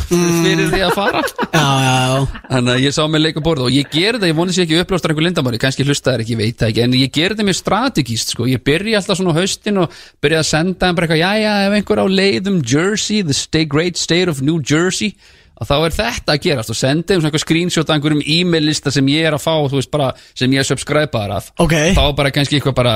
fyrir 0.09 0.69
því 0.71 0.79
að 0.87 0.95
fara. 0.97 1.21
Já, 1.53 1.67
já, 1.83 1.91
já. 1.93 2.39
Þannig 2.47 2.71
að 2.73 2.81
ég 2.83 2.95
sá 2.95 3.01
mig 3.11 3.21
leika 3.21 3.43
borð 3.45 3.67
og 3.67 3.75
ég 3.75 3.89
ger 3.93 4.17
þetta, 4.17 4.29
ég 4.31 4.37
voni 4.37 4.55
sér 4.55 4.65
ekki 4.65 4.79
upplástar 4.81 5.13
einhver 5.13 5.27
lindamári, 5.27 5.59
kannski 5.61 5.85
hlusta 5.85 6.13
þær 6.15 6.23
ekki, 6.23 6.33
ég 6.33 6.41
veit 6.41 6.57
það 6.59 6.71
ekki 6.71 6.83
en 6.83 6.95
ég 6.97 7.13
ger 7.13 7.35
þetta 7.35 7.45
mjög 7.47 7.59
strategíst, 7.59 8.33
sko, 8.33 8.47
ég 8.49 8.63
byrja 8.65 8.99
alltaf 8.99 9.19
svona 9.19 9.35
á 9.35 9.39
haustin 9.39 9.81
og 9.83 9.99
byrja 10.23 10.41
að 10.41 10.49
senda 10.49 10.91
bara 10.97 11.07
eitthvað, 11.07 11.21
jæja, 11.21 11.53
ef 11.67 11.77
einhver 11.77 12.01
á 12.01 12.07
leið 12.09 12.51
um 12.51 12.59
Jersey, 12.73 13.21
the 13.21 13.37
state, 13.37 13.69
great 13.69 13.99
state 14.01 14.31
of 14.31 14.41
New 14.41 14.57
Jersey 14.63 15.13
og 15.53 15.67
þá 15.69 15.73
er 15.85 15.93
þetta 15.95 16.33
að 16.33 16.39
gerast. 16.47 16.71
Og 16.73 16.77
senda 16.79 17.07
þeim 17.13 17.19
svona 17.21 17.29
eitthvað 17.29 17.43
screenshot 17.45 17.89
af 17.89 17.95
einhverjum 17.97 18.23
e-mail 18.35 18.65
lista 18.67 18.91
sem 18.91 19.11
ég 19.13 19.27
er 19.29 19.35
að 19.37 19.43
fá, 19.45 19.53
veist, 19.71 19.91
bara 19.93 20.07
sem 20.33 20.51
ég 20.55 20.63
er 20.63 20.67
subscribeaðar 20.67 21.35
af 21.37 21.51
Ok. 21.61 21.75
þá 21.97 22.03
bara 22.17 22.31
kannski 22.33 22.57
eitthvað 22.59 22.75
bara 22.79 22.95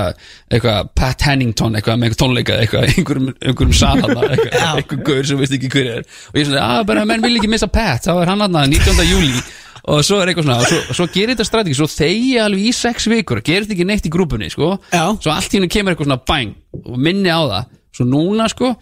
eitthvað 0.49 0.89
Pat 0.97 1.27
Hennington, 1.27 1.77
eitthvað 1.77 1.99
með 2.01 2.09
eitthvað 2.09 2.23
tónleika 2.23 2.57
eitthvað, 2.63 2.89
einhverjum, 2.97 3.29
einhverjum 3.41 3.77
sanana 3.77 4.25
eitthvað, 4.33 4.57
eitthvað 4.81 5.05
gaur 5.11 5.29
sem 5.29 5.39
veist 5.43 5.55
ekki 5.59 5.71
hver 5.75 5.91
er. 5.99 6.09
Og 6.33 6.41
ég 6.41 6.43
er 6.47 6.51
svona, 6.51 6.65
að 6.79 6.89
bara 6.91 7.05
menn 7.13 7.23
vil 7.27 7.37
ekki 7.39 7.51
missa 7.53 7.69
Pat. 7.71 8.07
Þá 8.09 8.13
er 8.23 8.33
hann 8.33 8.43
hann 8.47 8.59
19. 8.73 9.05
júli 9.11 9.39
og 9.87 10.01
svo 10.03 10.17
er 10.19 10.27
eitthvað 10.33 10.49
svona, 10.49 10.57
og 10.59 10.67
svo, 10.67 10.95
svo 10.97 11.05
gerir 11.13 11.31
þetta 11.31 11.45
strategi 11.47 11.77
svo 11.77 11.85
þegi 11.87 12.31
alveg 12.43 12.65
í 12.67 12.71
sex 12.75 13.05
vikur 13.07 13.39
gerir 13.39 13.63
þetta 13.63 13.75
ekki 13.77 13.85
neitt 13.87 14.07
í 14.09 14.11
grúpunni, 14.11 14.49
sko. 14.51 14.73
Já. 14.91 15.05
svo 15.15 15.31
allt 15.31 15.53
í 15.53 15.61
hennu 15.61 15.69
kemur 15.71 15.93
eitthvað 15.93 16.09
svona 16.09 16.17
bang 16.27 16.51
og 16.81 16.97
minni 16.99 17.31
á 17.31 17.39
það, 17.39 17.69
svo 17.95 18.07
núna 18.09 18.49
sko 18.51 18.73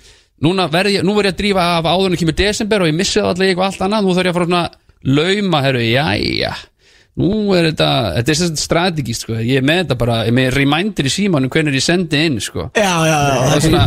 núna 0.44 0.68
verð 0.72 0.98
ég, 1.00 1.04
nú 1.08 1.16
verð 1.16 1.32
ég 1.32 1.36
að 1.36 1.42
drífa 1.44 1.66
af 1.80 1.86
áðurinn 1.94 2.20
kemur 2.20 2.36
desember 2.36 2.82
og 2.86 2.88
ég 2.92 2.98
missi 3.00 3.20
það 3.22 3.34
allir 3.34 3.52
eitthvað 3.54 3.68
allt 3.72 3.82
annað. 3.88 4.06
Nú 4.08 4.16
þarf 4.18 4.26
ég 4.26 4.34
að 4.34 4.40
fara 4.40 4.50
svona 4.52 4.70
lauma, 5.06 5.62
herru, 5.66 5.84
jæja. 5.86 6.56
Nú 7.16 7.54
er 7.56 7.70
þetta, 7.70 7.88
þetta 8.18 8.32
er 8.34 8.36
svona 8.42 8.60
strategist 8.60 9.22
sko, 9.24 9.38
ég 9.40 9.62
er 9.62 9.64
með 9.64 9.78
þetta 9.86 9.96
bara, 10.02 10.16
ég 10.26 10.34
er 10.34 10.36
með 10.36 10.50
reminder 10.58 11.08
í 11.08 11.12
símanum 11.14 11.48
hvernig 11.54 11.78
ég 11.78 11.86
sendi 11.86 12.20
inn 12.28 12.42
sko. 12.44 12.66
Já, 12.76 12.92
já, 13.08 13.20
já, 13.32 13.62
svona, 13.64 13.84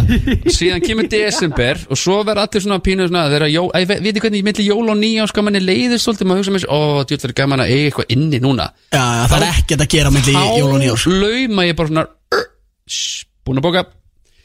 síðan 0.48 0.80
kemur 0.86 1.10
desember 1.12 1.82
og 1.92 2.00
svo 2.00 2.22
verður 2.24 2.40
allir 2.46 2.64
svona 2.64 2.78
pínu 2.86 3.04
svona 3.10 3.26
þegar, 3.28 3.44
jó, 3.52 3.66
æ, 3.76 3.84
ve- 3.90 3.98
veitir 4.06 4.24
hvernig 4.24 4.40
ég 4.40 4.46
myndi 4.48 4.64
jól 4.70 4.88
og 4.88 4.96
nýjá 5.02 5.26
sko 5.28 5.44
manni 5.44 5.60
leiðist 5.60 6.08
svolítið, 6.08 6.30
maður 6.30 6.40
hugsa 6.40 6.56
þessu 6.56 6.72
ó, 6.72 6.80
djútt 7.04 7.26
verður 7.26 7.38
gaman 7.42 7.64
að 7.66 7.74
eiga 7.74 7.90
eitthvað 7.90 8.16
inni 8.16 8.40
núna. 8.46 8.70
Já, 8.96 9.04
já, 9.04 9.26
það 9.34 9.36
er 9.44 9.48
ekkert 9.60 9.84
að 9.84 9.92
gera 9.98 10.14
milli 10.16 10.36
jól 10.38 10.72
og 10.72 10.80
nýjós 10.86 11.04
þá 11.04 11.20
lauma 11.26 11.68
ég 11.68 11.76
bara 11.82 11.92
svona 11.92 12.06
"Ur, 12.08 12.46
shh, 12.88 13.26
búin 13.44 13.60
að 13.60 13.68
bóka 13.68 13.84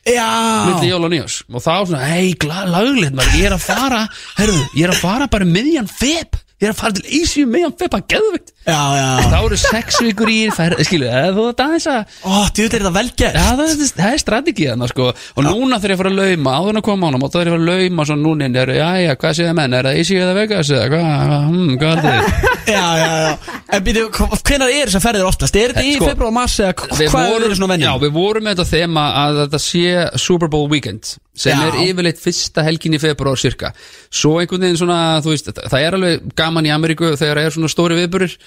milli 0.04 0.88
Já, 0.90 0.90
jól 0.92 1.06
og 1.08 1.12
nýjós 1.14 1.36
og 1.48 1.64
þá 1.64 1.74
svona, 1.88 2.06
hei, 2.12 2.34
laglegt 2.44 3.16
maður, 3.16 3.38
ég 3.40 3.48
er 3.48 3.56
að 3.56 3.64
fara 3.64 4.02
herru, 4.38 4.58
ég 4.76 4.88
er 4.88 4.92
að 4.92 5.04
fara 5.04 5.30
bara 5.32 5.48
um 5.48 5.54
miðjan 5.56 5.88
feb 5.88 6.36
ég 6.64 6.70
er 6.70 6.74
að 6.74 6.80
fara 6.82 6.96
til 6.98 7.06
Ísju 7.20 7.46
miðjan 7.52 7.76
feb 7.84 7.96
að 8.00 8.04
geðvegt 8.14 8.52
já, 8.64 8.80
já. 8.96 9.08
Þá 9.28 9.38
eru 9.44 9.58
sex 9.60 9.98
vikur 10.06 10.30
í 10.32 10.38
fer, 10.56 10.76
skilu, 10.88 11.08
eða 11.12 11.34
þú 11.36 11.46
þetta 11.50 11.66
aðeins 11.68 11.88
að 11.92 12.14
Ó, 12.24 12.34
djúð 12.56 12.78
er 12.78 12.86
það 12.88 12.96
vel 12.98 13.06
gert? 13.20 13.36
Já, 13.36 13.48
það, 13.60 13.64
er- 13.74 13.92
það 13.98 14.14
er 14.14 14.22
strategið 14.24 14.70
þarna 14.72 14.88
sko. 14.94 15.08
Og 15.36 15.44
núna 15.50 15.80
þegar 15.84 15.94
ég 15.94 15.98
að 15.98 16.02
fara 16.04 16.14
að 16.14 16.20
lauma, 16.22 16.54
áður 16.62 16.72
en 16.74 16.80
að 16.80 16.86
koma 16.88 17.10
ánum 17.12 17.26
Og 17.28 17.34
þá 17.34 17.38
er 17.42 17.44
ég 17.44 17.52
að 17.52 17.58
fara 17.58 17.64
að 17.64 17.84
lauma 17.84 18.06
svo 18.08 18.18
núna 18.24 18.48
inn. 18.48 18.56
Eru, 18.64 18.78
Jæja, 18.80 19.18
hvað 19.20 19.36
séð 19.42 19.52
menn, 19.60 19.76
er 19.76 19.90
það 19.90 20.00
Easy 20.00 20.16
eða 20.24 20.38
Vegas 20.40 20.72
eða 20.78 20.88
hvað, 20.94 21.34
hm, 21.52 21.74
hvað 21.84 21.94
er 21.94 22.04
þetta? 22.08 22.50
Já, 22.64 22.80
já, 22.96 23.08
já. 23.20 23.32
En 23.76 23.82
býtu, 23.84 24.02
hvenær 24.16 24.70
er 24.72 24.88
þess 24.88 24.96
að 24.96 25.04
ferðir 25.04 25.26
oftast? 25.28 25.58
Er 25.60 25.74
þetta 25.74 25.84
í 25.84 25.98
Sko, 25.98 26.06
februar, 26.14 26.32
mars 26.32 26.54
eða 26.64 26.76
hva- 26.80 27.10
hvað 27.12 27.26
er 27.28 27.44
verið 27.44 27.58
svona 27.60 27.76
Já, 27.76 27.82
venjum? 27.84 28.04
við 28.06 28.14
vorum 28.16 28.46
með 28.48 28.56
þetta 28.56 28.70
þema 28.70 29.04
að 29.20 29.40
þetta 29.42 29.60
sé 29.66 29.84
Super 30.24 30.48
Bowl 30.54 30.70
weekend 30.72 31.12
sem 31.34 31.58
Já. 31.58 31.66
er 31.68 31.80
yfirleitt 31.88 32.22
fyrsta 32.22 32.64
helgin 32.66 32.94
í 32.94 33.02
februar 33.02 33.40
cirka 33.42 33.72
Svo 34.14 34.36
einhvern 34.38 34.68
veginn 34.68 34.78
svona, 34.78 35.00
þú 35.26 35.34
veist, 35.34 35.50
það 35.50 35.86
er 35.88 35.98
alveg 35.98 36.28
gaman 36.38 36.68
í 36.70 36.74
Ameríku 36.74 37.10
þegar 37.16 37.42
það 37.42 37.48
er 37.48 37.56
svona 37.58 37.72
stóri 37.74 37.98
viðburir 37.98 38.38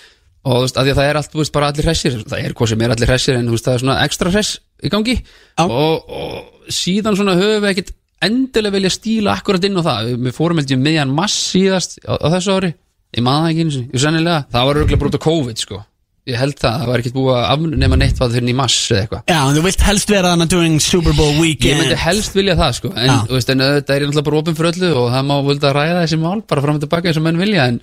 og 0.47 0.55
þú 0.55 0.63
veist, 0.63 0.79
að 0.79 0.87
því 0.87 0.93
að 0.93 0.99
það 1.01 1.11
er 1.11 1.19
allt, 1.19 1.33
þú 1.33 1.41
veist, 1.41 1.53
bara 1.57 1.69
allir 1.73 1.89
hressir. 1.89 2.17
Það 2.23 2.45
er 2.45 2.53
hvað 2.55 2.69
sem 2.71 2.83
er 2.87 2.93
allir 2.95 3.11
hressir 3.11 3.39
en 3.39 3.49
þú 3.49 3.57
veist, 3.57 3.67
það 3.67 3.77
er 3.77 3.83
svona 3.83 3.97
ekstra 4.07 4.31
hress 4.31 4.51
í 4.79 4.91
gangi. 4.95 5.17
Og, 5.65 6.13
og 6.21 6.71
síðan 6.77 7.19
svona 7.19 7.35
höfum 7.41 7.65
við 7.65 7.73
ekkit 7.73 7.91
endilega 8.27 8.77
vilja 8.77 8.93
stíla 8.95 9.35
akkurat 9.35 9.67
inn 9.67 9.81
á 9.83 9.83
það. 9.89 10.13
Við, 10.15 10.33
fórum 10.37 10.63
um 10.63 10.87
miðjan 10.87 11.17
mass 11.17 11.51
síðast 11.51 11.99
á, 12.07 12.15
á 12.15 12.27
þessu 12.37 12.55
ári, 12.61 12.73
ég 13.17 13.27
maður 13.27 13.43
það 13.43 13.51
ekki 13.51 13.67
eins 13.67 13.81
og 13.83 14.05
sennilega, 14.07 14.47
það 14.55 14.71
var 14.71 14.83
örgulega 14.85 15.03
brútt 15.03 15.19
á 15.19 15.27
COVID 15.27 15.65
sko 15.67 15.83
ég 16.27 16.37
held 16.41 16.57
það, 16.59 16.77
það 16.83 16.89
var 16.91 17.03
ekkit 17.03 17.15
búið 17.17 17.37
að 17.37 17.45
afnema 17.55 17.97
neitt 18.01 18.17
hvað 18.19 18.33
fyrir 18.37 18.51
í 18.51 18.55
mass 18.59 18.79
eða 18.91 19.03
eitthvað. 19.05 19.21
Já, 19.31 19.37
en 19.47 19.57
þú 19.57 19.63
vilt 19.67 19.85
helst 19.87 20.11
vera 20.11 20.33
þannig 20.35 20.51
during 20.51 20.79
Super 20.83 21.15
Bowl 21.15 21.33
Ég 21.37 21.41
weekend 21.45 21.79
myndi 21.81 21.99
helst 22.03 22.35
vilja 22.35 22.57
það 22.59 22.73
sko. 22.81 22.91
En, 22.99 23.13
þú 23.29 23.37
veist, 23.37 23.53
en 23.55 23.63
þetta 23.63 23.95
er 23.97 24.05
náttúrulega 24.07 24.27
bara 24.27 24.41
opinn 24.43 24.57
fyrir 24.59 24.71
öllu 24.73 24.91
Og 25.05 25.07
það 25.15 25.27
má 25.31 25.35
völda 25.47 25.69
að 25.71 25.77
ræða 25.79 26.01
þessi 26.03 26.19
mál 26.23 26.43
Bara 26.51 26.65
fram 26.65 26.81
og 26.81 26.83
tilbaka 26.83 27.11
eins 27.13 27.21
og 27.21 27.25
menn 27.29 27.39
vilja 27.41 27.67
En, 27.71 27.79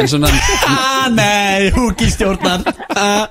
en 0.00 0.08
svona 0.08 0.30
Ah, 0.68 1.08
nei, 1.12 1.68
húki 1.76 2.08
stjórnar 2.12 2.64
Ah, 2.98 3.28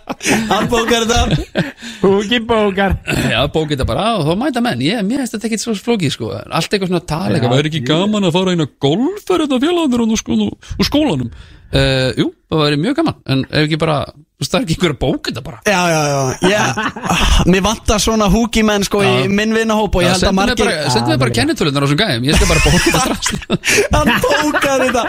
Hann 0.51 0.69
bókar 0.71 1.03
þetta. 1.09 1.65
Húki 2.03 2.39
bókar 2.47 2.95
Já, 3.33 3.41
bók 3.51 3.73
þetta 3.73 3.87
bara 3.89 4.05
á 4.05 4.11
og 4.21 4.25
þá 4.29 4.33
mæta 4.39 4.61
menn. 4.63 4.81
Ég, 4.85 5.01
mér 5.05 5.23
finnst 5.23 5.35
þetta 5.35 5.49
ekkit 5.49 5.63
svo 5.65 5.73
flókið 5.75 6.13
sko. 6.13 6.29
Allt 6.37 6.71
eitthvað 6.71 6.91
svona 6.93 7.03
tala 7.09 7.35
eitthvað. 7.35 7.57
Væri 7.57 7.71
ekki 7.73 7.83
gaman 7.89 8.27
að 8.29 8.35
fara 8.37 8.53
eina 8.55 8.69
golfferð 8.85 9.47
Þetta 9.47 9.59
félagandur 9.65 10.05
úr 10.07 10.87
skólanum? 10.87 11.33
Uh, 11.67 12.13
Jú, 12.15 12.29
það 12.47 12.61
væri 12.63 12.77
mjög 12.79 12.95
gaman 13.01 13.17
En 13.27 13.41
ef 13.49 13.65
ekki 13.65 13.79
bara 13.81 13.97
Þú 14.37 14.43
veist, 14.45 14.51
það 14.53 14.57
er 14.59 14.65
ekki 14.67 14.75
einhver 14.75 14.91
að 14.93 14.97
bóka 15.01 15.31
þetta 15.31 15.41
bara. 15.41 15.59
Já, 15.65 15.79
já, 15.89 16.01
já, 16.05 16.49
yeah. 16.51 16.89
Mér 17.49 17.63
vantar 17.65 18.01
svona 18.03 18.27
húki 18.29 18.61
menn 18.61 18.83
sko 18.85 18.99
í 19.01 19.07
Já. 19.07 19.31
minn 19.33 19.55
vinnahóp 19.57 19.97
og 19.97 20.03
ég 20.05 20.13
held 20.13 20.27
að 20.29 20.35
margir 20.37 20.61
bara, 20.61 20.91
sendu 20.93 21.09
mig 21.09 21.21
bara 21.23 21.33
kennitölunar 21.33 21.81
á 21.81 21.85
þessum 21.87 21.99
gæðum 22.03 22.27
Ég 22.27 22.37
skal 22.37 22.51
bara 22.51 22.61
bóka 22.67 22.83
þetta 22.83 23.01
strax. 23.01 23.31
Hann 23.95 24.11
bókaði 24.27 24.91
þetta. 24.91 25.05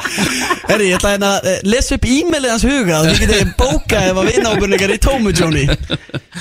Herri, 0.71 0.89
ég 0.89 0.97
ætla 0.97 1.13
hérna 1.13 1.35
að 1.35 1.51
eh, 1.53 1.61
lesa 1.69 1.99
upp 1.99 2.09
e-mailið 2.09 2.55
hans 2.55 2.67
huga 2.71 3.03
og 3.03 3.11
þið 3.11 3.21
getið 3.27 3.53
bókað 3.61 4.09
ef 4.15 4.23
að 4.23 4.33
vinnahópurinn 4.33 4.79
ykkar 4.79 4.97
í 4.97 4.99
tómu, 5.05 5.37
Jóni 5.37 5.67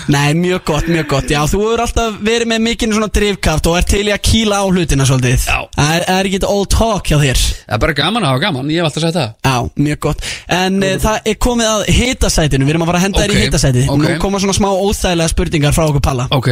Nei, 0.07 0.33
mjög 0.39 0.63
gott, 0.63 0.87
mjög 0.87 1.07
gott. 1.11 1.31
Já, 1.31 1.41
þú 1.49 1.59
hefur 1.65 1.81
alltaf 1.83 2.17
verið 2.23 2.47
með 2.51 2.61
mikinn 2.63 2.93
svona 2.95 3.09
drifkraft 3.11 3.67
og 3.67 3.77
er 3.79 3.87
til 3.89 4.03
í 4.05 4.13
að 4.13 4.21
kýla 4.23 4.59
á 4.61 4.65
hlutina 4.69 5.07
svolítið. 5.09 5.47
Já. 5.49 5.57
Það 5.75 5.93
er, 5.95 6.05
er 6.13 6.29
ekki 6.29 6.39
all 6.47 6.67
talk 6.71 7.09
hjá 7.09 7.17
þér. 7.19 7.41
Það 7.65 7.75
er 7.75 7.81
bara 7.83 7.95
gaman 7.97 8.27
að 8.27 8.31
hafa 8.31 8.43
gaman, 8.45 8.69
ég 8.71 8.79
hef 8.79 8.87
alltaf 8.87 9.03
sagt 9.03 9.17
það. 9.17 9.33
Já, 9.49 9.83
mjög 9.87 9.99
gott. 10.05 10.27
En 10.57 10.77
uh, 10.79 10.93
það 11.03 11.29
er 11.31 11.37
komið 11.47 11.71
að 11.71 11.83
hitasætinu. 11.97 12.67
Við 12.67 12.75
erum 12.75 12.76
að 12.85 12.89
fara 12.91 12.99
að 13.01 13.05
henda 13.07 13.23
þér 13.23 13.31
í 13.33 13.37
Ok, 13.37 13.43
hitasætið. 13.47 13.89
Ok. 13.93 14.03
Nú 14.03 14.13
koma 14.21 14.39
svona 14.43 14.55
smá 14.57 14.67
óþægilega 14.73 15.31
spurningar 15.33 15.75
frá 15.75 15.83
okkur 15.87 16.03
Palla. 16.07 16.27
Ok, 16.37 16.49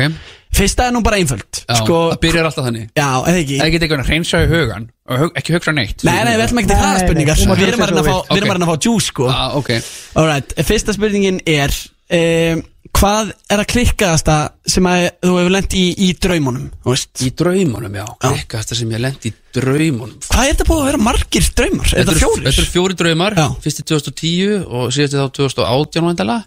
Fyrsta 0.56 0.86
er 0.88 0.94
nú 0.96 1.02
bara 1.04 1.18
einföld. 1.20 1.62
Já, 1.68 1.76
Sko, 1.82 1.96
það 2.14 2.20
byrjar 2.24 2.48
alltaf 2.48 2.68
þannig. 2.70 2.86
Já, 2.96 3.08
eða 3.28 3.40
ekki? 3.42 3.58
Það 3.60 3.72
geta 3.74 3.86
einhvern 3.88 4.04
að 4.06 4.12
reynsa 4.14 4.40
í 4.40 4.46
hugan 4.54 4.86
og 5.10 5.20
hug, 5.20 5.34
ekki 5.42 5.56
hugsa 5.58 5.74
neitt. 5.76 6.06
Nei, 6.08 6.14
nei, 6.24 6.36
við 6.38 6.46
ætlum 6.46 6.62
ekki 6.62 6.70
til 6.72 6.78
það 6.80 7.02
spurningar 7.04 7.42
Við 7.42 7.68
erum 7.68 7.84
að 7.84 8.38
erum 8.38 8.54
bara 8.54 8.64
að 8.64 8.72
fá 8.72 8.78
juice, 8.88 9.10
sko. 9.12 9.28
Ah, 9.34 9.58
Ok, 9.60 9.74
Alright, 10.16 10.56
fyrsta 10.70 10.96
spurningin 10.96 11.42
er 11.46 11.76
um, 11.76 12.64
Hvað 12.96 13.32
er 13.52 13.60
að 13.60 13.68
klikkaðasta 13.74 14.36
sem 14.72 14.86
að 14.88 15.06
þú 15.26 15.34
hefur 15.36 15.52
lent 15.52 15.74
í, 15.76 15.84
í 16.06 16.08
draumunum, 16.24 16.68
veist? 16.86 17.12
Í 17.26 17.32
draumunum, 17.36 17.98
já. 18.00 18.06
Klikkast 18.24 18.72
það 18.72 18.80
sem 18.80 18.94
ég 18.96 19.02
lendi 19.04 19.32
í 19.32 19.36
draumunum. 19.58 20.18
Hvað 20.30 20.44
er 20.46 20.54
þetta 20.54 20.68
búið 20.70 20.82
að 20.84 20.90
vera 20.90 21.02
margir 21.04 21.50
draumar? 21.60 21.92
Er 21.92 22.06
þetta 22.06 22.18
fjórir? 22.22 22.46
Þetta 22.46 22.64
eru 22.64 22.72
fjóri 22.72 22.98
draumar, 23.02 23.36
Já. 23.36 23.48
fyrsti 23.66 23.86
2010 23.92 24.64
og 24.64 24.94
síðasti 24.96 25.20
þá 25.20 25.26
2018 25.42 26.08
vandala 26.08 26.38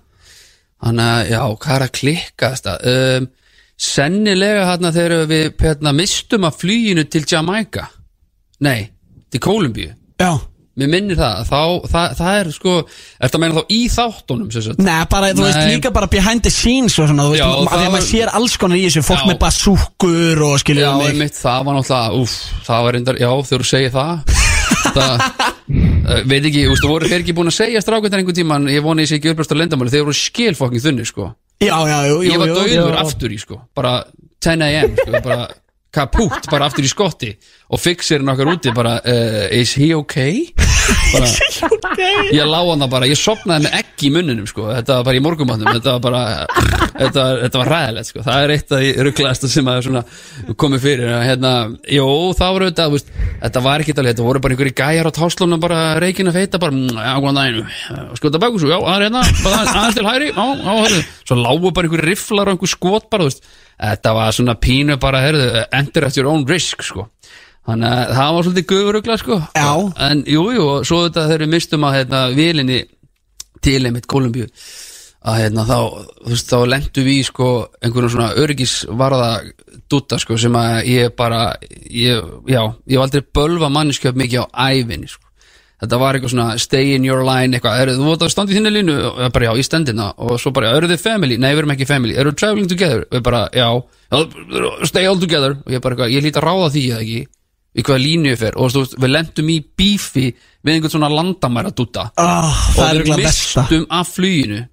Þannig 0.78 1.08
að, 1.10 1.20
já, 1.32 1.40
hvað 1.58 1.74
er 1.74 1.84
að 1.84 1.94
klikkast 1.98 2.68
það? 2.68 2.90
Um, 2.92 3.28
sennilega 3.88 4.66
hérna 4.68 4.92
þegar 4.94 5.24
við 5.30 5.48
hérna, 5.62 5.94
mistum 6.00 6.46
að 6.46 6.60
flýinu 6.62 7.04
til 7.10 7.24
Jamaica 7.28 7.88
Nei, 8.64 8.88
til 9.30 9.42
Kólumbíu. 9.42 9.92
Já 10.18 10.32
Mér 10.78 10.90
minnir 10.92 11.18
það, 11.18 11.40
þá, 11.48 11.60
það, 11.90 12.12
það 12.20 12.36
er 12.40 12.50
sko 12.54 12.74
Ertu 13.26 13.38
að 13.38 13.42
meina 13.42 13.56
þá 13.58 13.72
í 13.74 13.78
þáttunum, 13.90 14.50
sem 14.54 14.62
sagt 14.68 14.82
Nei, 14.84 14.98
bara, 15.10 15.30
þú 15.34 15.42
veist, 15.46 15.58
Nei. 15.58 15.72
líka 15.74 15.90
bara 15.96 16.06
behind 16.12 16.44
the 16.46 16.52
scenes 16.54 16.98
og 17.02 17.08
svona, 17.10 17.26
þú 17.26 17.34
veist, 17.34 17.42
Já, 17.42 17.48
af 17.48 17.58
því 17.58 17.72
það 17.72 17.82
að 17.82 17.88
maður 17.88 17.96
var- 17.98 18.08
sér 18.12 18.32
alls 18.38 18.56
konar 18.62 18.78
í 18.78 18.84
þessu, 18.86 19.02
fólk 19.08 19.24
Já. 19.24 19.28
með 19.32 19.38
basúkur 19.42 20.42
og 20.46 20.54
Já, 20.54 20.62
skiljum 20.62 20.98
mig 21.02 21.10
einmitt, 21.12 21.38
það 21.42 21.64
var 21.68 21.78
náttúrulega, 21.80 22.22
úf, 22.22 22.36
það 22.68 22.84
var 22.86 22.96
reyndar, 22.98 23.18
já, 23.18 23.30
þegar 23.50 23.64
þú 23.66 23.70
segir 23.74 23.94
það 23.98 24.36
Það, 24.88 25.14
uh, 25.18 26.22
veit 26.30 26.44
ekki, 26.48 26.62
þú 26.64 26.72
veist, 26.72 26.82
þú 26.84 26.90
voru 26.92 27.08
þeir 27.10 27.22
ekki 27.24 27.34
búin 27.36 27.50
að 27.50 27.56
segja 27.58 27.80
strákvættar 27.82 28.20
einhvern 28.22 28.36
tíman 28.38 28.68
Ég 28.72 28.84
voni 28.84 29.04
ég 29.04 29.10
sé 29.10 29.18
ekki 29.18 29.32
uppræst 29.32 29.52
á 29.52 29.56
lendamáli, 29.58 29.90
þeir 29.92 30.04
voru 30.06 30.16
skilfokking 30.16 30.84
þunni, 30.84 31.06
sko 31.08 31.30
Já, 31.58 31.74
já, 31.90 31.98
jú, 32.08 32.20
jú, 32.22 32.28
Ég 32.30 32.38
var 32.38 32.52
jú, 32.54 32.66
jú. 32.76 32.84
aftur 33.02 33.34
í, 33.34 33.38
sko, 33.42 33.58
bara 33.76 33.96
10 34.44 34.62
am, 34.62 34.94
sko, 35.02 35.22
bara 35.24 35.48
kapút, 35.94 36.50
bara 36.50 36.68
aftur 36.68 36.84
í 36.86 36.90
skotti. 36.90 37.32
Og 37.72 37.80
fixirinn 37.80 38.28
okkar 38.32 38.52
úti 38.54 38.72
bara, 38.76 38.98
uh, 39.04 39.46
is 39.56 39.74
he 39.78 39.92
okay? 39.96 40.46
Bara, 41.12 41.28
ég 42.32 42.44
lá 42.48 42.58
hann 42.64 42.80
það 42.80 42.90
bara, 42.92 43.08
ég 43.08 43.18
sopnaði 43.18 43.66
með 43.66 43.74
egg 43.78 44.04
í 44.04 44.10
munninum 44.12 44.46
sko, 44.48 44.68
þetta 44.72 44.98
var 44.98 45.06
bara 45.08 45.18
í 45.18 45.22
morgumatnum 45.24 45.68
þetta 45.76 45.94
var 45.94 46.02
bara, 46.04 46.22
þetta, 46.94 47.24
þetta 47.42 47.60
var 47.62 47.70
ræðilegt 47.72 48.10
sko, 48.10 48.24
það 48.24 48.44
er 48.44 48.52
eitt 48.54 48.72
af 48.72 48.82
því 48.82 48.90
rugglaðasta 49.08 49.50
sem 49.52 49.70
að 49.72 49.80
svona 49.84 50.02
komið 50.64 50.84
fyrir, 50.84 51.12
hérna 51.24 51.52
jú, 51.92 52.08
það 52.38 52.52
auðvitað, 52.54 52.88
þú 52.88 52.96
veist, 52.96 53.12
þetta 53.44 53.64
var 53.68 53.84
ekki 53.84 53.96
alveg, 53.96 54.10
þetta 54.12 54.26
voru 54.28 54.44
bara 54.44 54.56
einhverju 54.56 54.76
gæjar 54.82 55.10
á 55.12 55.18
táslunum 55.18 55.64
bara 55.64 55.80
reikin 56.04 56.32
að 56.32 56.40
feita, 56.40 56.62
bara, 56.62 56.72
"Mm, 56.72 56.88
já, 56.96 57.14
góðan 57.20 57.40
daginn. 57.40 57.70
Skjóta 58.20 58.42
baku 58.44 58.60
svo, 58.60 58.72
já, 58.72 58.78
það 58.80 58.96
er 58.96 59.06
hérna 59.08 59.24
aðeins 59.28 59.94
til 59.94 60.08
hæri, 60.08 60.32
já, 60.32 60.44
já, 60.56 60.72
hörðu 60.84 61.02
svo 61.24 61.36
lágu 61.36 61.72
bara 61.72 61.88
einhverju 61.88 62.08
rifflar 62.08 62.48
og 62.48 62.56
einhver 62.56 62.72
skot 62.76 63.10
bara, 63.10 63.24
þú 63.24 63.32
veist, 63.32 63.42
þetta 63.78 64.14
var 64.18 64.34
svona 64.36 64.58
pínu 64.58 64.98
bara, 65.00 65.22
herðu, 65.24 65.48
enter 65.78 66.08
at 66.08 66.18
your 66.18 66.30
own 66.30 66.46
risk, 66.48 66.82
sko. 66.86 67.08
Þannig 67.68 67.94
að 67.94 68.12
það 68.16 68.34
var 68.34 68.46
svolítið 68.46 68.68
gufurugla 68.70 69.16
sko. 69.20 69.40
Já. 69.58 69.72
En 70.08 70.22
jú, 70.24 70.44
jú, 70.54 70.68
og 70.72 70.86
svo 70.88 71.02
þetta 71.04 71.26
þegar 71.28 71.44
við 71.44 71.50
mistum 71.52 71.84
að 71.84 71.98
hérna, 71.98 72.22
vilinni 72.36 72.78
til 73.64 73.80
einmitt 73.84 74.08
Kolumbíu 74.08 74.48
að 75.28 75.40
hérna 75.42 75.64
þá, 75.66 75.78
veist, 76.28 76.48
þá 76.48 76.58
lendu 76.70 77.04
við 77.04 77.20
í 77.20 77.24
sko 77.26 77.48
einhvern 77.82 78.12
svona 78.12 78.28
öryggisvarða 78.38 79.30
dutta 79.90 80.18
sko 80.22 80.38
sem 80.40 80.54
að 80.58 80.76
ég 80.88 81.14
bara 81.18 81.42
ég, 81.90 82.22
já, 82.48 82.62
ég 82.86 82.94
hef 82.94 83.04
aldrei 83.04 83.24
bölva 83.34 83.70
mannskjöp 83.72 84.18
mikið 84.18 84.46
á 84.46 84.70
ævinni 84.70 85.10
sko 85.10 85.27
Þetta 85.78 85.98
var 86.00 86.16
eitthvað 86.16 86.32
svona 86.32 86.58
stay 86.58 86.94
in 86.96 87.04
your 87.06 87.22
line 87.22 87.54
eitthvað, 87.54 87.80
eru 87.84 87.92
þú 87.94 88.06
vant 88.08 88.22
að 88.26 88.32
standa 88.32 88.50
í 88.50 88.56
þinni 88.58 88.72
línu 88.74 88.94
og 89.12 89.18
bara 89.34 89.46
já, 89.46 89.52
í 89.54 89.66
stendina 89.66 90.08
og 90.18 90.40
svo 90.42 90.50
bara, 90.56 90.72
eru 90.74 90.88
þið 90.90 91.02
family? 91.04 91.36
Nei, 91.38 91.52
við 91.52 91.60
erum 91.62 91.72
ekki 91.76 91.86
family, 91.86 92.16
eru 92.18 92.32
traveling 92.34 92.66
together? 92.70 93.04
Og 93.06 93.18
ég 93.20 93.22
bara, 93.28 93.44
já, 93.54 93.68
stay 94.90 95.06
all 95.06 95.20
together. 95.22 95.54
Og 95.62 95.76
ég 95.76 95.84
bara, 95.84 95.94
eitthvað, 95.94 96.14
ég 96.16 96.24
lít 96.26 96.40
að 96.40 96.48
ráða 96.48 96.72
því 96.74 96.82
eða 96.88 97.04
ekki 97.04 97.20
í 97.78 97.84
hvaða 97.86 98.02
línu 98.02 98.32
ég 98.32 98.40
fer. 98.40 98.58
Og 98.58 98.74
þú 98.74 98.82
veist, 98.82 98.98
við 98.98 99.14
lendum 99.14 99.52
í 99.54 99.58
bífi 99.78 100.26
við 100.34 100.74
einhvern 100.74 100.94
svona 100.96 101.12
landamæra 101.14 101.70
dutta 101.78 102.08
Ah, 102.18 102.50
og 102.74 102.84
er 102.88 103.04
við 103.06 103.22
mistum 103.22 103.86
af 103.94 104.10
fluginu. 104.16 104.64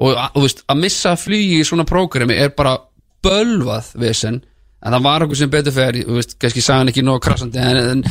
Og 0.00 0.16
þú 0.36 0.44
veist, 0.44 0.64
að 0.68 0.82
missa 0.84 1.16
flugi 1.20 1.60
í 1.60 1.64
svona 1.64 1.88
prógrami 1.88 2.36
er 2.36 2.52
bara 2.56 2.76
bölvað 3.24 3.94
vesen 4.00 4.42
en 4.80 4.94
það 4.94 5.04
var 5.04 5.24
okkur 5.26 5.38
sem 5.40 5.50
betur 5.52 5.74
fer 5.76 5.98
kannski 6.40 6.62
sagði 6.64 6.78
hann 6.78 6.90
ekki 6.92 7.04
nóg 7.04 7.20
krassandi 7.24 7.60
en, 7.60 7.80
en 7.92 8.04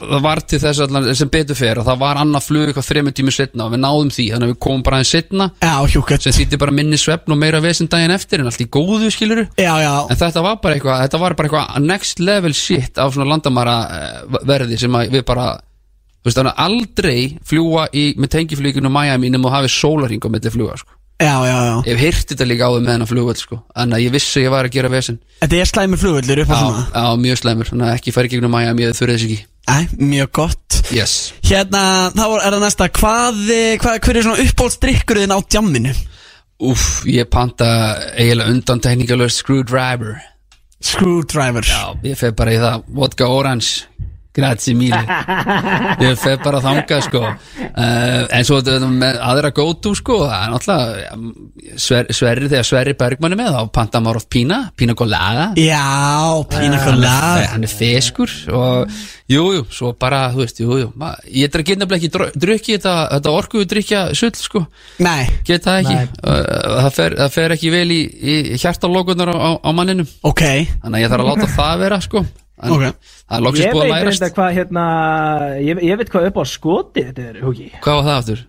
það 0.00 0.22
var 0.24 0.42
til 0.48 0.60
þess 0.62 0.82
allan 0.86 1.08
sem 1.18 1.32
betur 1.32 1.58
fer 1.58 1.80
og 1.82 1.88
það 1.88 2.00
var 2.00 2.20
annað 2.22 2.46
flug 2.46 2.66
eitthvað 2.70 2.88
þreymur 2.88 3.16
tími 3.18 3.34
setna 3.34 3.66
og 3.66 3.74
við 3.74 3.82
náðum 3.84 4.12
því, 4.16 4.26
þannig 4.32 4.48
að 4.48 4.54
við 4.54 4.60
komum 4.66 4.84
bara 4.86 5.00
aðeins 5.00 5.14
setna 5.18 5.50
sem 6.24 6.36
þýtti 6.38 6.60
bara 6.64 6.76
minni 6.78 7.00
svefn 7.00 7.36
og 7.36 7.40
meira 7.40 7.62
vesen 7.64 7.90
daginn 7.92 8.16
eftir 8.16 8.42
en 8.42 8.48
allt 8.48 8.64
í 8.64 8.68
góðu 8.72 9.12
skiluru 9.12 9.46
Já, 9.58 9.72
já, 9.84 9.92
En 10.08 10.20
þetta 10.24 10.44
var 10.44 10.60
bara 10.64 10.78
eitthvað, 10.78 11.04
þetta 11.04 11.22
var 11.24 11.38
bara 11.38 11.50
eitthvað 11.50 11.88
next 11.88 12.24
level 12.24 12.56
shit 12.56 12.98
af 12.98 13.12
svona 13.14 13.28
landamæra 13.34 13.78
eh, 13.98 14.44
verði 14.48 14.80
sem 14.80 14.96
að 14.96 15.12
við 15.18 15.26
bara 15.28 15.50
veist 16.26 16.40
að 16.40 16.50
aldrei 16.60 17.38
fljúa 17.46 17.88
í, 17.96 18.12
með 18.18 18.34
tengifluginu 18.36 18.90
Miami 18.92 19.30
nema 19.32 19.50
að 19.50 19.58
hafi 19.58 19.74
sólaring 19.76 20.24
á 20.24 20.28
milli 20.32 20.52
fluga 20.52 20.78
sko. 20.80 20.97
Já, 21.18 21.34
já, 21.46 21.58
já. 21.68 21.76
Ég 21.86 21.92
hef 21.96 22.00
hýrt 22.04 22.32
þetta 22.32 22.46
líka 22.46 22.68
á 22.68 22.70
þau 22.70 22.80
með 22.84 22.92
hennar 22.94 23.10
flugvöld 23.10 23.40
sko. 23.40 23.58
en 23.74 23.94
að 23.96 24.02
ég 24.04 24.12
vissi 24.14 24.38
að 24.40 24.44
ég 24.46 24.52
var 24.54 24.68
að 24.68 24.74
gera 24.76 24.90
vesen. 24.92 25.18
Þetta 25.42 25.58
er 25.58 25.70
slæmur 25.72 26.00
flugvöldur 26.02 26.42
upp 26.44 26.52
á 26.52 26.56
svona? 26.58 26.84
já, 26.94 27.06
mjög 27.24 27.40
slæmur, 27.42 27.70
þannig 27.72 27.88
að 27.88 27.96
ekki 27.98 28.14
færi 28.14 28.32
gegnum 28.34 28.54
Miami 28.54 28.86
eða 28.86 28.98
þurfið 28.98 29.16
þess 29.16 29.26
ekki. 29.28 29.40
Æ, 29.68 29.76
mjög 30.00 30.30
gott. 30.32 30.78
Yes. 30.94 31.16
Hérna, 31.44 31.82
þá 32.16 32.24
er 32.38 32.54
það 32.54 32.62
næsta. 32.64 32.88
Hvað, 32.98 33.42
eh, 33.52 33.74
hvað 33.82 33.98
hver 34.06 34.16
er 34.16 34.24
svona 34.28 34.44
uppbólsdrykkurinn 34.46 35.34
á 35.34 35.38
djamminu? 35.44 35.92
Úff, 36.58 37.04
ég 37.06 37.28
panta 37.30 37.68
eiginlega 38.16 38.50
undan 38.54 38.80
teknikalöst 38.80 39.42
screwdriver. 39.44 40.16
Screwdriver. 40.80 41.66
Já, 41.66 41.94
ég 42.06 42.16
fer 42.18 42.32
bara 42.38 42.54
í 42.54 42.58
það. 42.62 42.86
Vodka 42.94 43.28
Orange 43.28 43.84
Grazie 44.38 44.74
mille. 44.78 45.00
Ég 46.04 46.14
fer 46.20 46.38
bara 46.44 46.60
þangað 46.62 47.04
sko. 47.08 47.22
Uh, 47.68 48.24
En 48.38 48.46
svo 48.46 48.60
með 48.88 49.18
aðra 49.24 49.50
go 49.56 49.66
to 49.82 49.94
sko. 49.98 50.20
Það 50.28 50.44
er 50.44 50.52
náttúrulega 50.54 51.76
sver, 51.82 52.08
Sverri, 52.14 52.48
þegar 52.52 52.66
Sverri 52.68 52.94
Bergmann 52.98 53.34
er 53.34 53.40
með 53.40 53.56
Þá 53.58 53.62
panta 53.74 54.00
maður 54.04 54.20
oft 54.22 54.28
pína, 54.32 54.58
pína 54.78 54.94
colada 54.98 55.48
Já, 55.58 55.82
pína 56.52 56.78
Hann 56.78 56.84
colada 56.86 57.42
er- 57.42 57.48
Hann 57.52 57.66
er 57.66 57.72
feskur 57.72 58.32
Og 58.54 58.98
jú, 59.28 59.42
jú, 59.58 59.64
svo 59.74 59.92
bara, 59.98 60.22
þú 60.32 60.42
veist, 60.44 60.62
jú, 60.62 60.78
jú. 60.84 60.88
Ég 61.34 61.48
er 61.50 61.60
að 61.62 61.66
geta 61.68 61.82
nefnilega 61.82 61.98
ekki 62.00 62.12
dr- 62.14 62.38
drukki 62.46 62.76
Þetta, 62.78 62.94
þetta 63.16 63.34
orkuðu 63.42 63.68
drykja 63.74 64.02
sull 64.16 64.32
sko. 64.38 64.64
Nei, 65.04 65.26
Get 65.44 65.66
það 65.66 65.80
ekki. 65.82 65.96
Uh, 66.22 66.42
það, 66.84 66.90
fer, 66.96 67.16
það 67.22 67.32
fer 67.38 67.56
ekki 67.58 67.72
vel 67.74 67.86
í, 67.92 68.00
í 68.06 68.36
hjartalókunar 68.60 69.32
á, 69.34 69.36
á, 69.36 69.50
á 69.66 69.70
manninum. 69.74 70.08
Ok. 70.28 70.44
Þannig 70.82 70.94
að 70.94 71.02
ég 71.04 71.12
þarf 71.12 71.24
að 71.26 71.30
láta 71.32 71.50
það 71.58 71.82
vera 71.84 72.00
sko 72.04 72.24
en 72.62 72.74
Ok. 72.76 72.84
Það 73.28 73.38
er 73.38 73.44
loksins 73.46 73.66
Ég 73.66 73.74
búið 73.76 73.84
að 73.86 73.92
lærast 73.94 74.28
hvað 74.38 74.54
hérna 74.58 74.84
ég, 75.62 75.82
ég 75.88 76.00
veit 76.00 76.12
hvað 76.14 76.28
upp 76.30 76.40
á 76.40 76.44
skoti 76.48 77.04
þetta 77.08 77.26
er, 77.30 77.40
Hugi 77.44 77.68
Hvað 77.78 77.98
var 78.00 78.08
það 78.08 78.16
aftur? 78.22 78.46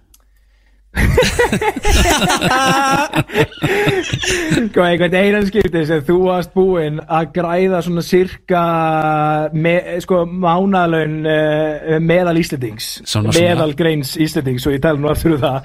Sko, 4.69 4.81
einhvern 4.85 5.15
einan 5.17 5.45
skipti 5.47 5.81
sem 5.87 6.01
þú 6.05 6.15
varst 6.27 6.51
búinn 6.55 6.99
að 7.05 7.29
græða 7.35 7.79
svona 7.85 8.03
cirka 8.05 8.61
me, 9.53 9.73
sko, 10.03 10.21
mánalaun 10.29 11.15
uh, 11.29 11.97
meðal 12.03 12.39
Íslendings 12.41 12.89
Svona, 13.03 13.33
svona. 13.33 13.37
meðal 13.39 13.73
greins 13.79 14.13
Íslendings 14.21 14.67
og 14.69 14.75
ég 14.77 14.83
tala 14.83 15.01
nú 15.01 15.09
aftur 15.11 15.35
um 15.37 15.43
það 15.43 15.59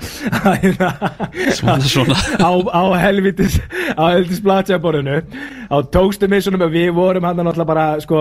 Svona, 1.58 1.78
svona. 1.84 2.18
á, 2.40 2.50
á 2.72 2.82
helvitis 3.04 3.58
á 3.98 4.02
helvitis 4.14 4.42
blatjaborinu 4.44 5.20
á 5.70 5.76
tókstu 5.94 6.28
mig 6.30 6.44
svona 6.46 6.68
við 6.72 6.92
vorum 6.96 7.26
hann 7.28 7.40
náttúrulega 7.42 7.70
bara 7.70 7.86
sko 8.04 8.20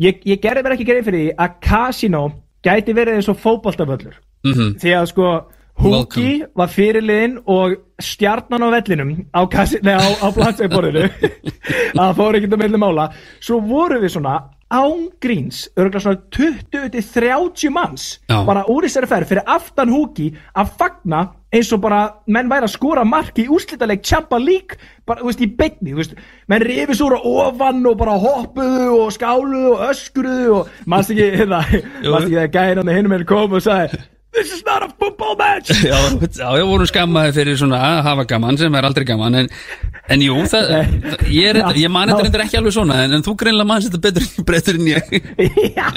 ég, 0.00 0.20
ég 0.24 0.40
gerði 0.42 0.64
mér 0.66 0.76
ekki 0.78 0.88
greið 0.88 1.06
fyrir 1.10 1.24
því 1.26 1.38
að 1.46 1.56
Casino 1.68 2.24
gæti 2.64 2.96
verið 2.96 3.20
eins 3.20 3.30
og 3.32 3.40
fótboltavöllur 3.44 4.18
Mhm. 4.40 4.78
því 4.80 4.92
að 4.96 5.06
sko 5.10 5.26
Húki 5.80 6.42
var 6.58 6.68
fyrirliðin 6.68 7.38
og 7.48 7.76
stjarnan 8.02 8.64
á 8.64 8.68
vellinum 8.74 9.12
á, 9.32 9.40
á, 9.46 10.08
á 10.20 10.28
plansækborðinu 10.36 11.06
það 11.94 12.16
fór 12.18 12.38
ekkert 12.38 12.56
að 12.56 12.62
meðlega 12.64 12.82
mála. 12.82 13.06
Svo 13.40 13.60
voru 13.64 14.00
við 14.02 14.16
svona 14.16 14.34
ángríns 14.70 15.64
örgulega 15.74 16.00
svona 16.04 16.20
20-30 16.30 17.72
manns 17.74 18.04
Já. 18.30 18.44
bara 18.46 18.62
úr 18.70 18.86
þessari 18.86 19.08
ferð 19.10 19.32
fyrir 19.32 19.48
aftan 19.50 19.90
Húki 19.90 20.28
að 20.54 20.70
fagna 20.78 21.24
eins 21.50 21.72
og 21.74 21.82
bara 21.82 22.02
menn 22.30 22.50
væri 22.50 22.68
að 22.68 22.76
skora 22.76 23.02
mark 23.06 23.40
í 23.42 23.48
úrslitaleg 23.50 24.04
Champa 24.06 24.38
League, 24.38 24.78
bara, 25.08 25.24
þú 25.24 25.32
veist, 25.32 25.42
í 25.42 25.50
beinni 25.58 25.90
þú 25.90 25.98
veist, 25.98 26.14
menn 26.46 26.62
rifis 26.62 27.02
úr 27.02 27.16
á 27.18 27.20
ofan 27.26 27.82
og 27.90 27.98
bara 27.98 28.14
hoppuðu 28.22 28.86
og 29.00 29.10
skáluðu 29.16 29.74
og 29.74 29.84
öskuruðu 29.90 30.54
og 30.60 30.70
mannst 30.86 31.10
ekki, 31.16 31.28
hérna 31.40 31.64
mannst 31.66 32.30
ekki 32.30 32.40
að 32.44 32.54
gæðin 32.54 32.82
hann 32.84 32.94
hinum 32.94 33.16
henni 33.16 33.30
kom 33.32 33.58
og 33.58 33.66
sagði 33.66 34.04
This 34.32 34.52
is 34.54 34.60
not 34.64 34.84
a 34.84 34.88
football 34.94 35.34
match. 35.34 35.70
Já, 35.82 35.96
já, 36.38 36.62
vorum 36.68 36.86
skammaði 36.86 37.32
fyrir 37.34 37.56
svona 37.58 37.80
að 37.82 37.96
hafa 38.06 38.24
gaman 38.30 38.58
sem 38.60 38.76
er 38.78 38.86
aldrei 38.86 39.02
gaman 39.08 39.34
en, 39.40 39.48
en 40.14 40.22
jú, 40.22 40.36
það, 40.52 40.68
það 40.70 41.24
ég, 41.34 41.48
er, 41.50 41.58
ég 41.80 41.90
man 41.90 42.12
þetta 42.12 42.26
reyndar 42.28 42.44
ekki 42.44 42.58
alveg 42.60 42.74
svona 42.76 43.00
en, 43.08 43.16
en 43.18 43.24
þú 43.26 43.34
greinlega 43.42 43.66
mann 43.72 43.82
þetta 43.82 44.00
betur, 44.04 44.28
betur 44.46 44.78
en 44.78 44.86
ég. 44.92 45.10
Já, 45.74 45.88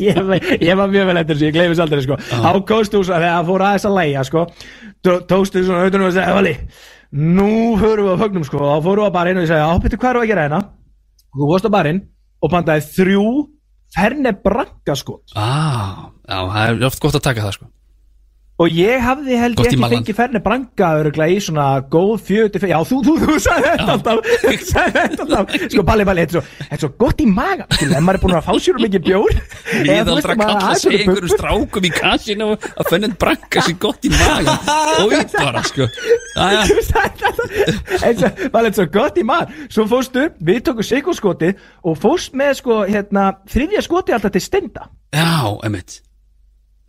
ég, 0.00 0.48
ég 0.64 0.80
var 0.80 0.88
mjög 0.94 1.10
vel 1.10 1.18
eftir 1.20 1.36
þessu, 1.36 1.48
ég 1.50 1.56
gleymis 1.58 1.82
aldrei 1.84 2.00
sko. 2.06 2.16
á 2.16 2.50
Kóstús, 2.72 3.10
þegar 3.12 3.26
það 3.28 3.50
fór 3.52 3.66
aðeins 3.68 3.86
að 3.90 3.96
læja 4.00 4.24
sko, 4.30 4.46
tó- 5.04 5.20
tókstu 5.34 5.66
svona 5.68 5.84
auðvitað 5.84 6.06
og 6.08 6.16
segja, 6.16 6.38
Vali, 6.40 6.54
nú 7.36 7.50
förum 7.84 8.08
við 8.08 8.16
á 8.16 8.22
fögnum 8.24 8.48
sko, 8.48 8.64
þá 8.64 8.78
fórum 8.88 9.04
við 9.04 9.12
á 9.12 9.16
barinn 9.20 9.42
og 9.42 9.44
ég 9.44 9.52
segja, 9.52 9.68
ábyrtu 9.76 10.00
hvað 10.00 10.14
er 10.16 10.22
að 10.22 10.30
gera 10.32 10.46
hérna? 10.48 10.62
Þú 11.36 11.52
vorst 11.52 11.68
á 11.68 11.74
barinn 11.76 12.00
og 12.40 12.52
pantaði 12.56 12.88
þrjú 12.96 13.28
ferne 13.94 14.32
branka 14.42 14.96
skot 14.98 15.36
ah, 15.38 16.08
Já, 16.24 16.38
það 16.50 16.66
er 16.66 16.86
oft 16.90 17.02
gott 17.04 17.18
að 17.18 17.26
taka 17.28 17.44
það 17.44 17.56
sko. 17.58 17.74
Og 18.62 18.70
ég 18.70 19.00
hafði 19.02 19.34
held 19.34 19.58
ég 19.58 19.72
ekki 19.72 19.88
fengið 19.90 20.14
ferne 20.14 20.38
branka 20.38 20.92
öruglega 21.00 21.34
í 21.34 21.40
svona 21.42 21.82
góð 21.90 22.20
fjöti 22.22 22.60
já 22.70 22.76
þú, 22.86 23.00
þú, 23.02 23.14
þú 23.24 23.38
sagði 23.42 23.72
þetta 23.72 23.94
alltaf. 23.96 24.18
Þú 24.44 24.52
sagði 24.68 24.92
þetta 24.94 25.24
alltaf. 25.24 25.56
Sko 25.72 25.82
Palli 25.88 26.06
Palli, 26.06 26.22
þetta 26.22 26.30
er 26.30 26.38
svo, 26.38 26.42
þetta 26.60 26.76
er 26.76 26.82
svo 26.84 26.90
gott 27.02 27.18
í 27.18 27.26
maga. 27.26 27.66
Sko, 27.66 27.88
ef 27.88 28.04
maður 28.06 28.18
er 28.20 28.22
búin 28.22 28.36
að 28.38 28.46
fá 28.46 28.54
sér 28.62 28.78
um 28.78 28.84
mikið 28.86 29.02
bjór 29.08 29.34
er 29.40 29.42
þú 29.82 29.90
að 29.90 30.06
maður 30.14 30.38
kalla 30.38 30.70
einhverjum 30.70 31.10
bubbur. 31.10 31.34
strákum 31.34 31.82
í 31.82 31.92
kassinu 31.96 32.48
að 32.54 32.92
finna 32.92 33.10
en 33.10 33.18
branka 33.26 33.66
sér 33.66 33.78
gott 33.82 34.06
í 34.06 34.14
maga. 34.14 34.54
Og 35.02 35.10
ég 35.16 35.34
bara 35.34 35.66
sko. 35.66 35.90
Æja, 36.38 36.62
eins 38.06 38.22
og 38.22 38.30
var 38.54 38.70
þetta 38.70 38.78
svo 38.78 38.86
gott 39.00 39.18
í 39.18 39.26
maður 39.26 39.66
svo 39.66 39.90
fórstu, 39.90 40.30
við 40.38 40.62
tókum 40.70 40.86
sikurskoti 40.86 41.50
og 41.82 41.98
fórst 41.98 42.38
með 42.38 42.54
sko 42.62 42.86
hérna 42.86 43.34
þriðja 43.50 43.82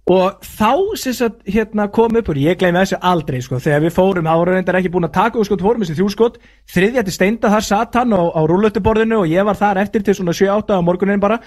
og 0.06 0.44
þá 0.46 0.72
sem 1.02 1.16
sagt 1.18 1.40
hérna 1.50 1.88
kom 1.90 2.14
upp 2.20 2.28
og 2.30 2.38
ég 2.38 2.60
gleymi 2.62 2.78
þessu 2.78 3.00
aldrei 3.02 3.40
sko 3.42 3.58
þegar 3.58 3.82
við 3.88 3.94
fórum, 3.96 4.28
það 4.30 4.42
voru 4.42 4.54
reyndar 4.54 4.78
ekki 4.78 4.92
búin 4.94 5.08
að 5.08 5.16
taka 5.16 5.40
úr 5.42 5.48
skot 5.48 5.64
fórum 5.66 5.82
þessi 5.82 5.96
þrjú 5.98 6.10
skot, 6.14 6.38
þriðja 6.76 7.04
til 7.08 7.16
steinda 7.16 7.50
þar 7.50 7.66
satt 7.66 7.98
hann 7.98 8.14
á, 8.14 8.22
á 8.22 8.42
rúllöttuborðinu 8.46 9.24
og 9.24 9.34
ég 9.34 9.48
var 9.48 9.58
þar 9.58 9.82
eftir 9.82 10.06
til 10.06 10.14
svona 10.20 10.36
7-8 10.38 10.78
á 10.78 10.86
morgunin 10.86 11.24
bara. 11.24 11.40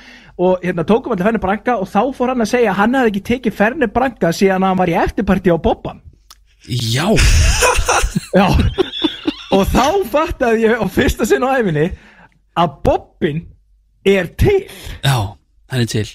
Og 0.43 0.59
hérna 0.65 0.83
tókum 0.83 1.15
allir 1.15 1.29
Ferne 1.29 1.43
Branka 1.43 1.79
og 1.79 1.87
þá 1.87 2.03
fór 2.19 2.35
hann 2.35 2.43
að 2.43 2.51
segja 2.51 2.75
að 2.75 2.81
hann 2.83 2.99
hafði 2.99 3.15
ekki 3.15 3.25
tekið 3.31 3.59
Ferne 3.61 3.91
Branka 3.95 4.35
síðan 4.35 4.67
að 4.67 4.75
hann 4.75 4.83
var 4.83 4.91
í 4.91 4.99
eftirparti 5.07 5.55
á 5.55 5.59
Bobban. 5.63 6.03
Já, 6.67 7.07
Já. 8.35 8.47
Og 9.55 9.65
þá 9.73 9.87
fattaði 10.11 10.67
ég 10.67 10.83
á 10.83 10.87
fyrsta 10.93 11.27
sinn 11.29 11.47
á 11.47 11.57
æfinni 11.57 11.87
að 12.59 12.75
Bobbin 12.85 13.45
er 14.05 14.29
til. 14.39 14.67
Já, 15.05 15.39
hann 15.71 15.85
er 15.85 15.89
til. 15.89 16.09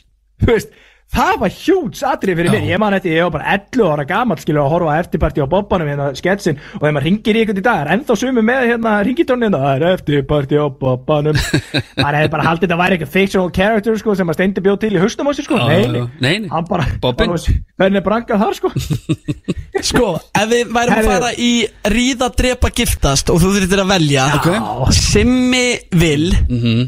Þú 0.43 0.51
veist, 0.51 0.75
það 1.13 1.33
var 1.43 1.53
hjúts 1.53 2.01
atrið 2.09 2.39
fyrir 2.39 2.53
mér 2.55 2.67
Ég 2.73 2.79
man 2.81 2.95
eftir, 2.97 3.13
ég 3.17 3.27
var 3.27 3.33
bara 3.37 3.53
11 3.57 3.91
ára 3.93 4.05
gamall 4.09 4.39
skilur 4.41 4.63
að 4.63 4.71
horfa 4.73 4.95
eftirparti 5.03 5.43
á 5.43 5.47
Bobbanum 5.51 5.89
hérna 5.91 6.07
sketsin 6.17 6.57
og 6.73 6.79
þegar 6.81 6.95
maður 6.97 7.07
ringir 7.09 7.37
í 7.39 7.43
ykkur 7.45 7.59
í 7.61 7.65
dag 7.67 7.81
er 7.83 7.91
ennþá 7.97 8.17
sumi 8.23 8.43
með 8.45 8.67
hérna 8.71 8.93
ringitónin 9.05 9.53
það 9.57 9.69
er 9.75 9.85
eftirparti 9.93 10.57
á 10.57 10.65
Bobbanum. 10.81 11.37
Maður 12.03 12.17
hefði 12.19 12.31
bara 12.33 12.47
haldið 12.47 12.65
þetta 12.67 12.79
væri 12.81 12.97
eitthvað 12.97 13.13
fictional 13.13 13.51
character 13.53 13.99
sko 14.01 14.15
sem 14.17 14.31
að 14.33 14.37
Steindi 14.39 14.63
bjóð 14.65 14.79
til 14.83 14.91
í 14.97 15.01
haustum 15.03 15.29
á 15.29 15.31
sér 15.37 15.47
sko. 15.47 15.59
Já, 15.61 15.67
nei, 15.69 15.81
já, 15.83 16.05
nei, 16.23 16.33
nei. 16.43 16.49
hann 16.53 16.67
bara, 16.69 16.87
Bobbin. 17.03 17.35
hvernig 17.77 18.03
brankað 18.05 18.43
þar 18.43 18.57
sko? 18.59 18.73
Sko, 19.83 20.09
ef 20.37 20.45
við 20.47 20.69
værum 20.71 20.93
að 20.95 21.07
fara 21.09 21.29
í 21.43 21.49
ríða, 21.91 22.29
drepa, 22.37 22.69
giftast 22.77 23.27
og 23.33 23.41
þú 23.41 23.49
þurftir 23.57 23.81
að 23.83 23.89
velja 23.89 24.27
Já. 24.37 24.59
Simmi 24.95 25.65
vil 25.99 26.29
Mhm. 26.47 26.83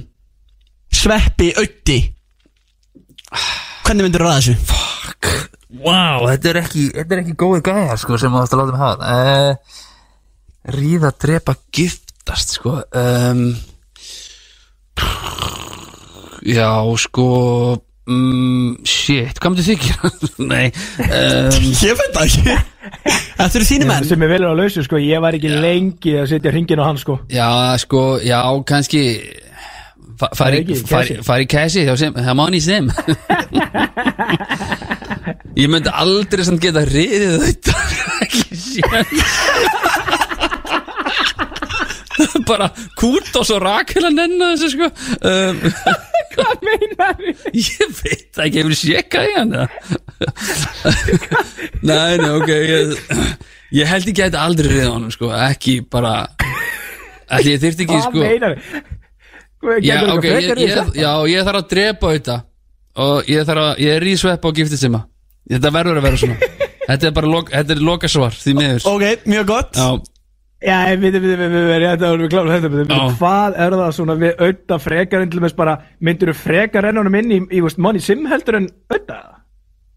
Sveppi 0.95 1.49
auði 1.59 1.97
Hvernig 3.85 4.07
myndir 4.07 4.23
þú 4.23 4.25
ræða 4.25 4.37
þessu? 4.41 4.53
Vá, 5.85 6.25
þetta 6.31 6.49
er 6.49 6.57
ekki, 6.63 6.83
þetta 6.95 7.13
er 7.13 7.19
ekki 7.21 7.35
góði 7.37 7.61
gæjar 7.67 7.99
sko 8.01 8.17
sem 8.17 8.33
þú 8.33 8.39
ætti 8.41 8.55
að 8.55 8.61
láta 8.61 8.73
mig 8.73 8.81
hafa 8.81 9.09
uh, 9.13 9.81
Ríða, 10.75 11.11
drepa, 11.21 11.53
giftast 11.75 12.55
sko 12.57 12.79
um, 12.81 13.43
Já, 16.49 16.71
sko 17.03 17.27
um, 18.09 18.73
Shit, 18.89 19.37
hvað 19.37 19.53
myndir 19.53 19.67
þið 19.69 19.85
gera? 19.85 20.13
Nei 20.53 20.65
um, 21.05 21.69
Ég 21.85 22.01
veit 22.01 22.17
það 22.17 22.25
ekki. 22.25 22.57
Þetta 23.35 23.51
eru 23.59 23.69
þínu 23.69 23.89
menn. 23.91 24.09
sem 24.09 24.25
er 24.25 24.33
velur 24.33 24.53
á 24.53 24.59
lausu 24.63 24.85
sko, 24.85 25.01
ég 25.01 25.21
var 25.21 25.37
ekki 25.37 25.53
lengi 25.53 26.17
að 26.23 26.31
setja 26.33 26.53
hringin 26.55 26.81
á 26.81 26.89
hann 26.89 27.01
sko. 27.01 27.19
Já, 27.29 27.49
sko, 27.85 28.07
já, 28.25 28.39
kannski 28.65 29.05
Fari 30.15 30.61
í 30.63 30.75
Sim, 30.79 32.13
það 32.15 32.35
mann 32.39 32.55
í 32.55 32.61
Sim 32.63 32.87
Ég 35.55 35.69
myndi 35.71 35.91
aldrei 35.91 36.43
samt 36.45 36.61
geta 36.63 36.83
riðið 36.87 37.35
þetta 37.45 37.75
ekki 38.25 38.57
séns. 38.59 39.23
Bara 42.47 42.67
Kútos 42.99 43.49
og 43.55 43.61
Rakel 43.63 44.03
að 44.07 44.17
nenna 44.19 44.51
þessu 44.53 44.69
sko. 44.75 44.89
Um, 45.25 45.55
Hvað 46.35 46.65
meinar 46.67 47.15
þið? 47.21 47.45
Ég 47.55 47.93
veit 48.01 48.41
ekki, 48.43 48.59
hefur 48.59 48.75
sékað 48.75 49.29
í 49.29 49.33
hann? 49.37 49.53
Nei, 51.85 52.17
nei, 52.19 52.31
ok 52.35 52.51
ég, 52.51 52.91
ég 53.79 53.87
held 53.87 54.11
ekki 54.11 54.25
að 54.25 54.27
þetta 54.33 54.43
aldrei 54.43 54.67
riðið 54.73 54.91
honum 54.91 55.13
sko. 55.15 55.31
Ekki 55.47 55.77
bara 55.87 56.13
Ætli 57.31 57.55
ég 57.55 57.63
þyrfti 57.63 57.87
ekki 57.87 57.95
Hvað 57.95 58.07
sko. 58.09 58.19
meinar 58.27 58.59
þið? 58.59 58.83
Já, 59.85 59.97
ok, 60.13 60.25
ég, 60.29 60.61
ég, 60.61 60.93
já, 60.99 61.11
ég 61.31 61.47
þarf 61.47 61.61
að 61.61 61.69
drepa 61.73 62.13
þetta 62.15 62.39
og 63.05 63.29
ég 63.31 63.47
þarf 63.47 63.63
að, 63.65 63.83
ég 63.85 63.99
er 63.99 64.07
í 64.07 64.15
sveppa 64.19 64.51
og 64.51 64.59
giftið 64.59 64.81
sima 64.85 65.05
þetta 65.49 65.71
verður 65.75 66.01
að 66.01 66.09
vera 66.09 66.21
svona. 66.23 66.37
Þetta 66.85 67.07
er 67.07 67.13
bara, 67.15 67.29
lok, 67.33 67.47
þetta 67.49 67.73
er 67.73 67.79
lokasvar 67.81 68.35
því 68.37 68.51
miður. 68.59 68.83
Ok, 68.91 69.23
mjög 69.25 69.47
gott. 69.49 69.71
Já, 69.73 69.87
Já, 70.65 70.77
við, 70.97 71.17
við, 71.19 71.33
við, 71.35 71.53
við, 71.53 71.83
þetta 71.83 72.09
vorum 72.09 72.23
við 72.23 72.31
klárum 72.31 72.53
þetta. 72.53 72.99
Hvað 73.19 73.57
er 73.65 73.75
það 73.75 73.91
svona 73.97 74.15
við 74.21 74.31
auðvitað 74.39 74.83
frekar 74.85 75.25
en 75.25 75.33
til 75.33 75.41
þess 75.43 75.57
bara 75.57 75.75
myndir 75.99 76.31
þú 76.31 76.35
frekar 76.39 76.87
rennunum 76.87 77.17
inn 77.19 77.33
í, 77.35 77.39
í 77.57 77.61
veist, 77.65 77.81
Money 77.81 78.01
Sim 78.01 78.23
heldur 78.31 78.57
en 78.61 78.69
auðvitað? 78.89 79.27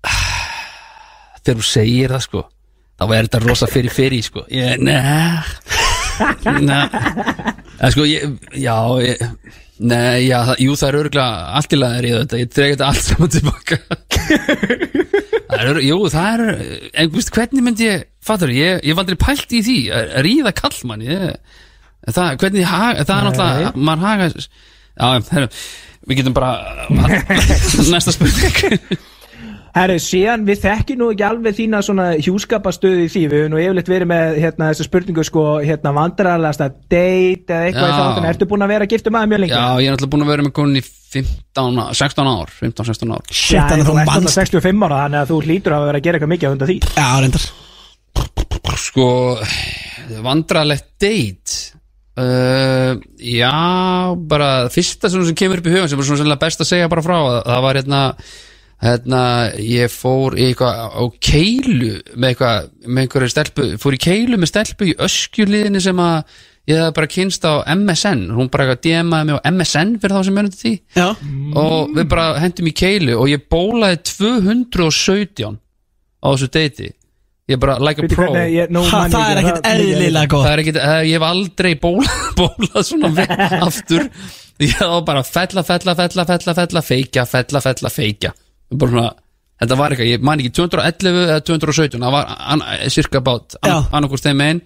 þegar 1.44 1.62
þú 1.62 1.68
segir 1.70 2.16
það 2.16 2.24
sko 2.26 2.44
þá 2.98 3.06
er 3.06 3.28
þetta 3.28 3.42
rosa 3.46 3.70
fyrir 3.70 3.94
fyrir 3.94 4.26
sko. 4.26 4.44
Ég, 4.52 4.82
neð 4.82 5.54
neð 6.68 7.56
en 7.78 7.94
sko, 7.94 8.06
ég, 8.08 8.36
já 8.58 8.76
ég, 9.04 9.24
Nei, 9.78 10.24
já, 10.26 10.40
það, 10.42 10.56
jú, 10.64 10.72
það 10.74 10.88
er 10.88 10.96
örgulega 10.98 11.26
allt 11.54 11.74
í 11.74 11.78
lagi 11.78 11.98
að 11.98 12.04
ríða 12.04 12.20
þetta, 12.24 12.38
ég 12.40 12.48
dreg 12.56 12.72
þetta 12.72 12.86
allt 12.88 13.04
saman 13.06 13.30
tilbaka. 13.30 13.76
Það 15.48 15.62
er, 15.64 15.78
Jú, 15.80 15.98
það 16.12 16.26
er 16.28 16.42
en 17.00 17.12
veist, 17.14 17.30
hvernig 17.32 17.62
myndi 17.64 17.86
ég, 17.86 18.02
fattur, 18.26 18.50
ég, 18.52 18.82
ég 18.84 18.96
var 18.98 19.06
aldrei 19.06 19.16
pælt 19.22 19.54
í 19.56 19.62
því, 19.64 19.76
að 19.96 20.10
ríða 20.26 20.52
kallmann 20.58 21.04
ég, 21.06 21.22
það, 22.04 22.34
hvernig, 22.42 22.66
haga, 22.68 23.06
það 23.08 23.14
er 23.14 23.28
náttúrulega, 23.28 23.70
maður 23.88 24.04
haga 24.04 24.26
já, 24.28 25.46
við 26.08 26.20
getum 26.20 26.36
bara 26.36 26.52
næsta 27.94 28.12
spurning 28.12 28.98
Herru, 29.78 29.96
síðan 30.02 30.44
við 30.48 30.60
þekkjum 30.64 30.98
nú 31.00 31.08
ekki 31.14 31.24
alveg 31.28 31.56
þína 31.58 31.80
svona 31.86 32.06
hjúskapastöðu 32.24 33.04
í 33.04 33.08
því. 33.12 33.22
Við 33.30 33.42
höfum 33.42 33.52
nú 33.54 33.60
yfirleitt 33.62 33.90
verið 33.92 34.10
með 34.12 34.38
hérna, 34.42 34.70
þessa 34.72 34.86
spurningu 34.88 35.24
sko, 35.28 35.44
hérna 35.64 35.92
vandrarlegasta 35.96 36.68
date 36.90 37.54
eða 37.54 37.68
eitthvað 37.68 37.88
í 37.88 37.92
Já. 37.92 37.98
þáttan 38.02 38.28
Ertu 38.32 38.48
búin 38.50 38.66
að 38.66 38.72
vera 38.74 38.88
giftur 38.90 39.14
maður 39.14 39.32
mjög 39.32 39.42
lengi? 39.44 39.54
Já, 39.56 39.66
ég 39.82 39.88
er 39.88 39.96
náttúrulega 39.96 40.12
búin 40.16 40.26
að 40.26 40.32
vera 40.34 40.46
með 40.48 40.54
konun 40.58 40.80
í 40.80 40.84
15, 40.84 41.80
á- 41.80 41.92
16 41.96 42.28
ár 42.34 42.52
15-16 42.58 43.14
ár. 43.16 43.24
Shit, 43.32 43.62
þannig 43.62 43.86
að 43.86 43.88
þú 43.88 43.96
ert 44.02 44.12
manst. 44.12 44.34
65 44.36 44.84
ára 44.88 45.00
þannig 45.06 45.20
að 45.22 45.32
þú 45.32 45.40
hlýtur 45.46 45.76
að 45.78 45.86
vera 45.88 45.98
að 46.02 46.06
gera 46.08 46.18
eitthvað 46.18 46.32
mikið 46.34 46.48
á 46.48 46.52
undan 46.52 46.68
því. 46.72 46.78
Já, 46.98 47.08
reyndar. 47.22 47.48
Sko, 48.78 49.06
vandralegt 50.24 50.86
date 51.02 51.78
uh, 52.18 52.98
Já, 53.18 54.14
bara 54.30 54.50
fyrsta 54.72 55.10
sem 55.10 55.34
kemur 55.38 55.62
upp 55.62 55.68
í 55.70 55.74
hugan 55.74 55.90
sem 55.90 55.98
er 56.02 56.08
svona 56.10 56.38
best 56.40 56.62
að 56.62 56.70
segja 56.72 56.90
bara 56.90 57.04
frá 57.04 57.16
það 57.46 57.64
var 57.64 57.80
hérna 57.80 58.02
hérna, 58.82 59.22
ég 59.58 59.90
fór 59.90 60.36
í 60.38 60.50
eitthvað 60.50 60.84
á 60.94 61.02
keilu 61.24 61.94
með 62.14 62.28
eitthvað, 62.32 62.68
með 62.86 63.02
einhverju 63.04 63.32
stelpu 63.32 63.66
fór 63.82 63.96
í 63.96 64.02
keilu 64.04 64.38
með 64.38 64.52
stelpu 64.52 64.86
í 64.92 64.94
öskjuliðinni 65.08 65.82
sem 65.82 65.98
að 66.04 66.20
ég 66.68 66.82
hafði 66.82 66.94
bara 66.98 67.08
kynst 67.10 67.46
á 67.48 67.52
MSN 67.74 68.26
hún 68.36 68.50
bara 68.52 68.66
eitthvað 68.68 68.82
DMaði 68.84 69.26
mig 69.30 69.38
á 69.40 69.48
MSN 69.50 69.94
fyrir 70.02 70.14
þá 70.18 70.24
sem 70.28 70.36
mönum 70.36 70.54
því. 70.54 70.72
Já, 70.98 71.06
og 71.62 71.94
við 71.96 72.08
bara 72.12 72.26
hendum 72.42 72.68
í 72.70 72.74
keilu 72.76 73.16
og 73.18 73.30
ég 73.32 73.46
bólaði 73.50 74.02
217 74.12 75.58
á 76.22 76.26
þessu 76.28 76.50
deiti. 76.52 76.90
Ég 77.48 77.56
bara 77.62 77.78
like 77.80 78.04
a 78.04 78.08
pro. 78.12 78.26
hvernig 78.28 78.52
ég- 78.52 78.68
nú 78.70 78.82
ha, 78.84 79.06
það 79.08 79.30
er 79.32 79.38
ekkert 79.42 79.68
eðlilega 79.70 80.28
gott. 80.28 80.44
Það 80.44 80.52
er 80.52 80.62
ekkit, 80.62 80.76
eh, 80.76 81.00
ég 81.08 81.14
hef 81.16 81.22
aldrei 81.24 81.74
bólað, 81.80 82.18
bólað 82.38 82.84
svona 82.84 83.26
aftur. 83.64 84.10
Ég 84.58 84.74
var 84.82 85.02
bara 85.06 85.20
fella, 85.22 85.62
fella, 85.62 85.94
fella, 85.94 86.24
fella, 86.26 86.52
fella 86.54 86.80
feikja, 86.82 87.22
fella, 87.30 87.60
fella, 87.62 87.88
feikja 87.94 88.32
bara 88.74 88.90
svona, 88.92 89.08
Þetta 89.58 89.74
var 89.78 89.90
eitthvað, 89.90 90.10
ég 90.12 90.20
man 90.22 90.38
ekki 90.38 90.52
211 90.54 91.16
eða 91.24 91.38
217 91.42 92.02
Það 92.04 92.12
var 92.14 92.28
an, 92.54 92.60
cirka 92.94 93.22
bát 93.26 93.56
Já. 93.58 93.72
an, 93.72 93.88
annarkvort 93.98 94.22
þeim 94.22 94.42
einn 94.44 94.60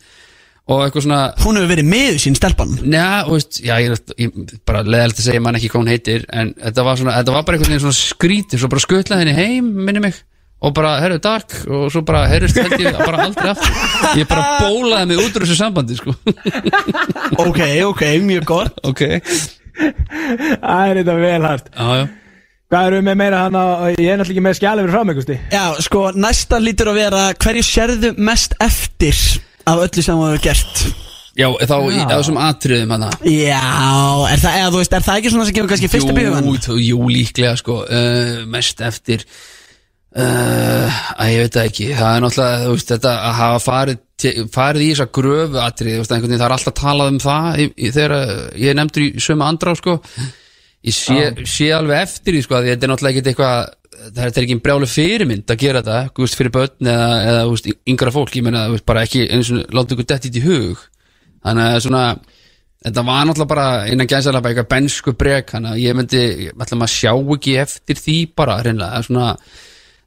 Og 0.69 0.83
eitthvað 0.85 1.07
svona 1.07 1.21
Hún 1.43 1.59
hefur 1.59 1.71
verið 1.73 1.89
miður 1.91 2.19
sín 2.23 2.37
stelpan. 2.39 2.75
Njá, 2.85 3.07
þú 3.27 3.39
veist, 3.39 3.61
já, 3.65 3.73
ég, 3.83 3.97
ég 4.21 4.53
bara 4.69 4.85
leðalt 4.85 5.17
að 5.19 5.27
segja 5.31 5.43
man 5.43 5.57
ekki 5.59 5.73
hvað 5.73 5.83
hún 5.83 5.91
heitir 5.95 6.27
En 6.29 6.53
þetta 6.61 6.85
var 6.87 7.01
svona, 7.01 7.17
þetta 7.23 7.39
var 7.39 7.49
bara 7.49 7.63
veginn 7.65 7.83
svona 7.87 7.99
skrítið 7.99 8.63
Svo 8.63 8.71
bara 8.75 8.85
skutlaði 8.85 9.25
henni 9.25 9.35
heim, 9.41 9.73
minni 9.89 10.05
mig 10.05 10.21
Og 10.63 10.77
bara, 10.77 10.93
herru, 11.03 11.19
takk 11.25 11.57
Og 11.67 11.89
svo 11.91 12.05
bara, 12.07 12.27
herrust 12.31 12.61
held 12.61 12.77
ég 12.85 12.95
bara 13.01 13.25
aldrei 13.25 13.49
aftur. 13.51 13.81
Ég 14.21 14.29
bara 14.31 14.61
bólaði 14.61 15.09
mig 15.11 15.25
út 15.25 15.41
úr 15.41 15.47
þessu 15.49 15.57
sambandi, 15.59 15.97
sko. 15.99 16.15
Ok, 17.43 17.59
ok, 17.89 18.05
mjög 18.23 18.45
gott. 18.47 18.79
Ok. 18.87 19.03
Já, 19.03 19.89
Það 20.61 20.83
er 20.93 21.01
þetta 21.01 21.15
vel 21.19 21.47
hægt 21.49 21.73
já 21.73 22.05
Hvað 22.73 22.87
eru 22.89 22.99
með 23.05 23.17
meira 23.21 23.41
hann 23.45 23.57
á 23.59 23.65
Ég 23.93 24.07
er 24.09 24.17
náttúrulega 24.17 24.33
ekki 24.33 24.43
með 24.47 24.55
skjali 24.57 24.85
fyrir 24.85 24.95
frá 24.95 25.03
mig, 25.05 25.19
Gusti 25.19 25.35
Já, 25.53 25.65
sko, 25.85 26.03
næsta 26.17 26.61
lítur 26.63 26.89
að 26.89 27.01
vera 27.03 27.25
Hverju 27.37 27.65
sérðu 27.69 28.13
mest 28.17 28.55
eftir 28.65 29.19
Af 29.69 29.83
öllu 29.85 30.05
sem 30.07 30.17
þú 30.17 30.29
hefur 30.31 30.45
gert? 30.47 30.81
Já, 31.37 31.47
þá 31.69 31.77
í 31.93 32.01
þessum 32.09 32.39
atriðum 32.41 32.95
hana 32.97 33.11
Já, 33.29 33.61
er 34.33 34.41
það, 34.41 34.57
eða 34.63 34.73
þú 34.73 34.81
veist, 34.81 34.97
er 34.97 35.05
það 35.05 35.21
ekki 35.21 35.33
svona 35.35 35.47
sem 35.49 35.57
kemur 35.59 35.73
kannski 35.75 35.91
fyrst 35.93 36.13
upp 36.13 36.21
í 36.23 36.25
hugan? 36.27 36.49
Jú, 36.49 36.57
þú- 36.67 36.81
jú, 36.87 36.99
líklega 37.13 37.53
sko 37.61 37.79
uh, 37.85 38.35
Mest 38.53 38.83
eftir 38.89 39.25
uh, 40.17 41.01
að 41.17 41.33
ég 41.33 41.45
veit 41.45 41.57
það 41.57 41.71
ekki. 41.71 41.89
Það 41.97 42.17
er 42.17 42.25
náttúrulega, 42.27 42.67
þú 42.67 42.75
veist, 42.77 42.93
þetta 42.97 43.15
að 43.21 43.39
hafa 43.43 43.63
farið 43.69 44.03
farið 44.55 44.85
í 44.85 44.91
þessa 44.93 45.09
gröfu 45.19 45.59
atrið 45.59 46.05
það 46.07 46.45
er 46.47 46.53
alltaf 46.55 46.77
talað 46.79 47.09
um 47.11 47.17
það 47.23 47.47
í, 47.59 47.65
í, 47.75 47.89
þegar 47.91 48.13
uh, 48.19 48.45
ég 48.61 48.77
nefndur 48.79 49.07
í 49.09 49.25
sömu 49.25 49.49
andrá 49.49 49.73
sko 49.79 49.97
ég 50.83 50.97
sé, 50.97 51.47
sé 51.47 51.71
alveg 51.77 52.03
eftir 52.09 52.37
því 52.37 52.43
sko 52.47 52.59
að 52.59 52.69
þetta 52.73 52.87
er 52.87 52.93
náttúrulega 52.93 53.23
ekki 53.23 53.33
eitthvað 53.33 53.57
það 54.03 54.23
er 54.25 54.43
ekki 54.43 54.59
brjálu 54.65 54.89
fyrirmynd 54.91 55.53
að 55.53 55.63
gera 55.63 55.83
þetta 55.83 56.13
þú 56.17 56.25
veist, 56.25 56.39
fyrir 56.39 56.55
börn 56.55 56.93
eða, 56.93 57.09
eða 57.31 57.43
þú 57.47 57.57
veist, 57.57 57.69
yngra 57.93 58.15
fólk 58.15 58.37
ég 58.39 58.47
meina, 58.47 58.67
þú 58.67 58.77
veist, 58.77 58.87
bara 58.89 59.05
ekki 59.07 59.27
eins 59.29 59.51
og 59.53 59.75
láta 59.77 59.97
ykkur 59.97 60.09
dett 60.11 60.31
í 60.31 60.45
hug. 60.47 60.87
Þannig 61.43 61.69
að 61.69 61.83
svona 61.87 62.05
þetta 62.83 63.05
var 63.07 63.27
náttúrulega 63.29 63.53
bara 63.53 63.67
innan 63.93 64.11
gæðsala 64.11 64.43
bara 64.43 64.55
eitthvað 64.55 64.71
bensku 64.73 65.15
brek 65.19 65.53
þannig 65.55 65.75
að 65.75 65.83
ég 65.83 65.99
myndi, 65.99 66.23
ég 66.49 66.57
maður 66.59 66.83
að 66.83 66.95
sjá 66.97 67.13
ekki 67.37 67.55
eftir 67.63 68.01
því 68.01 68.17
bara 68.39 68.59
reynilega 68.65 68.99
að 68.99 69.07
svona 69.09 69.29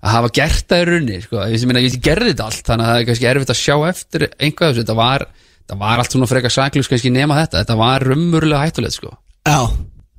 að 0.05 0.11
hafa 0.11 0.31
gert 0.35 0.67
það 0.69 0.83
í 0.83 0.87
runni 0.91 1.19
sko. 1.23 1.41
ég, 1.49 1.65
meina, 1.69 1.83
ég 1.85 1.97
gerði 2.03 2.33
þetta 2.33 2.47
allt 2.49 2.69
þannig 2.69 2.85
að 2.85 2.91
það 2.91 3.01
er 3.01 3.09
kannski 3.09 3.29
erfitt 3.31 3.53
að 3.53 3.61
sjá 3.61 3.75
eftir 3.89 4.27
einhvað 4.35 4.71
þessu, 4.71 4.83
þetta 4.83 4.97
var, 4.99 5.25
þetta 5.63 5.77
var 5.81 6.01
allt 6.01 6.15
svona 6.15 6.29
frekar 6.29 6.53
saklus 6.53 6.91
kannski 6.91 7.13
nema 7.15 7.39
þetta, 7.39 7.63
þetta 7.63 7.77
var 7.79 8.05
rummurlega 8.11 8.67
hættulegt 8.67 8.97
sko. 8.99 9.15
Já, 9.47 9.59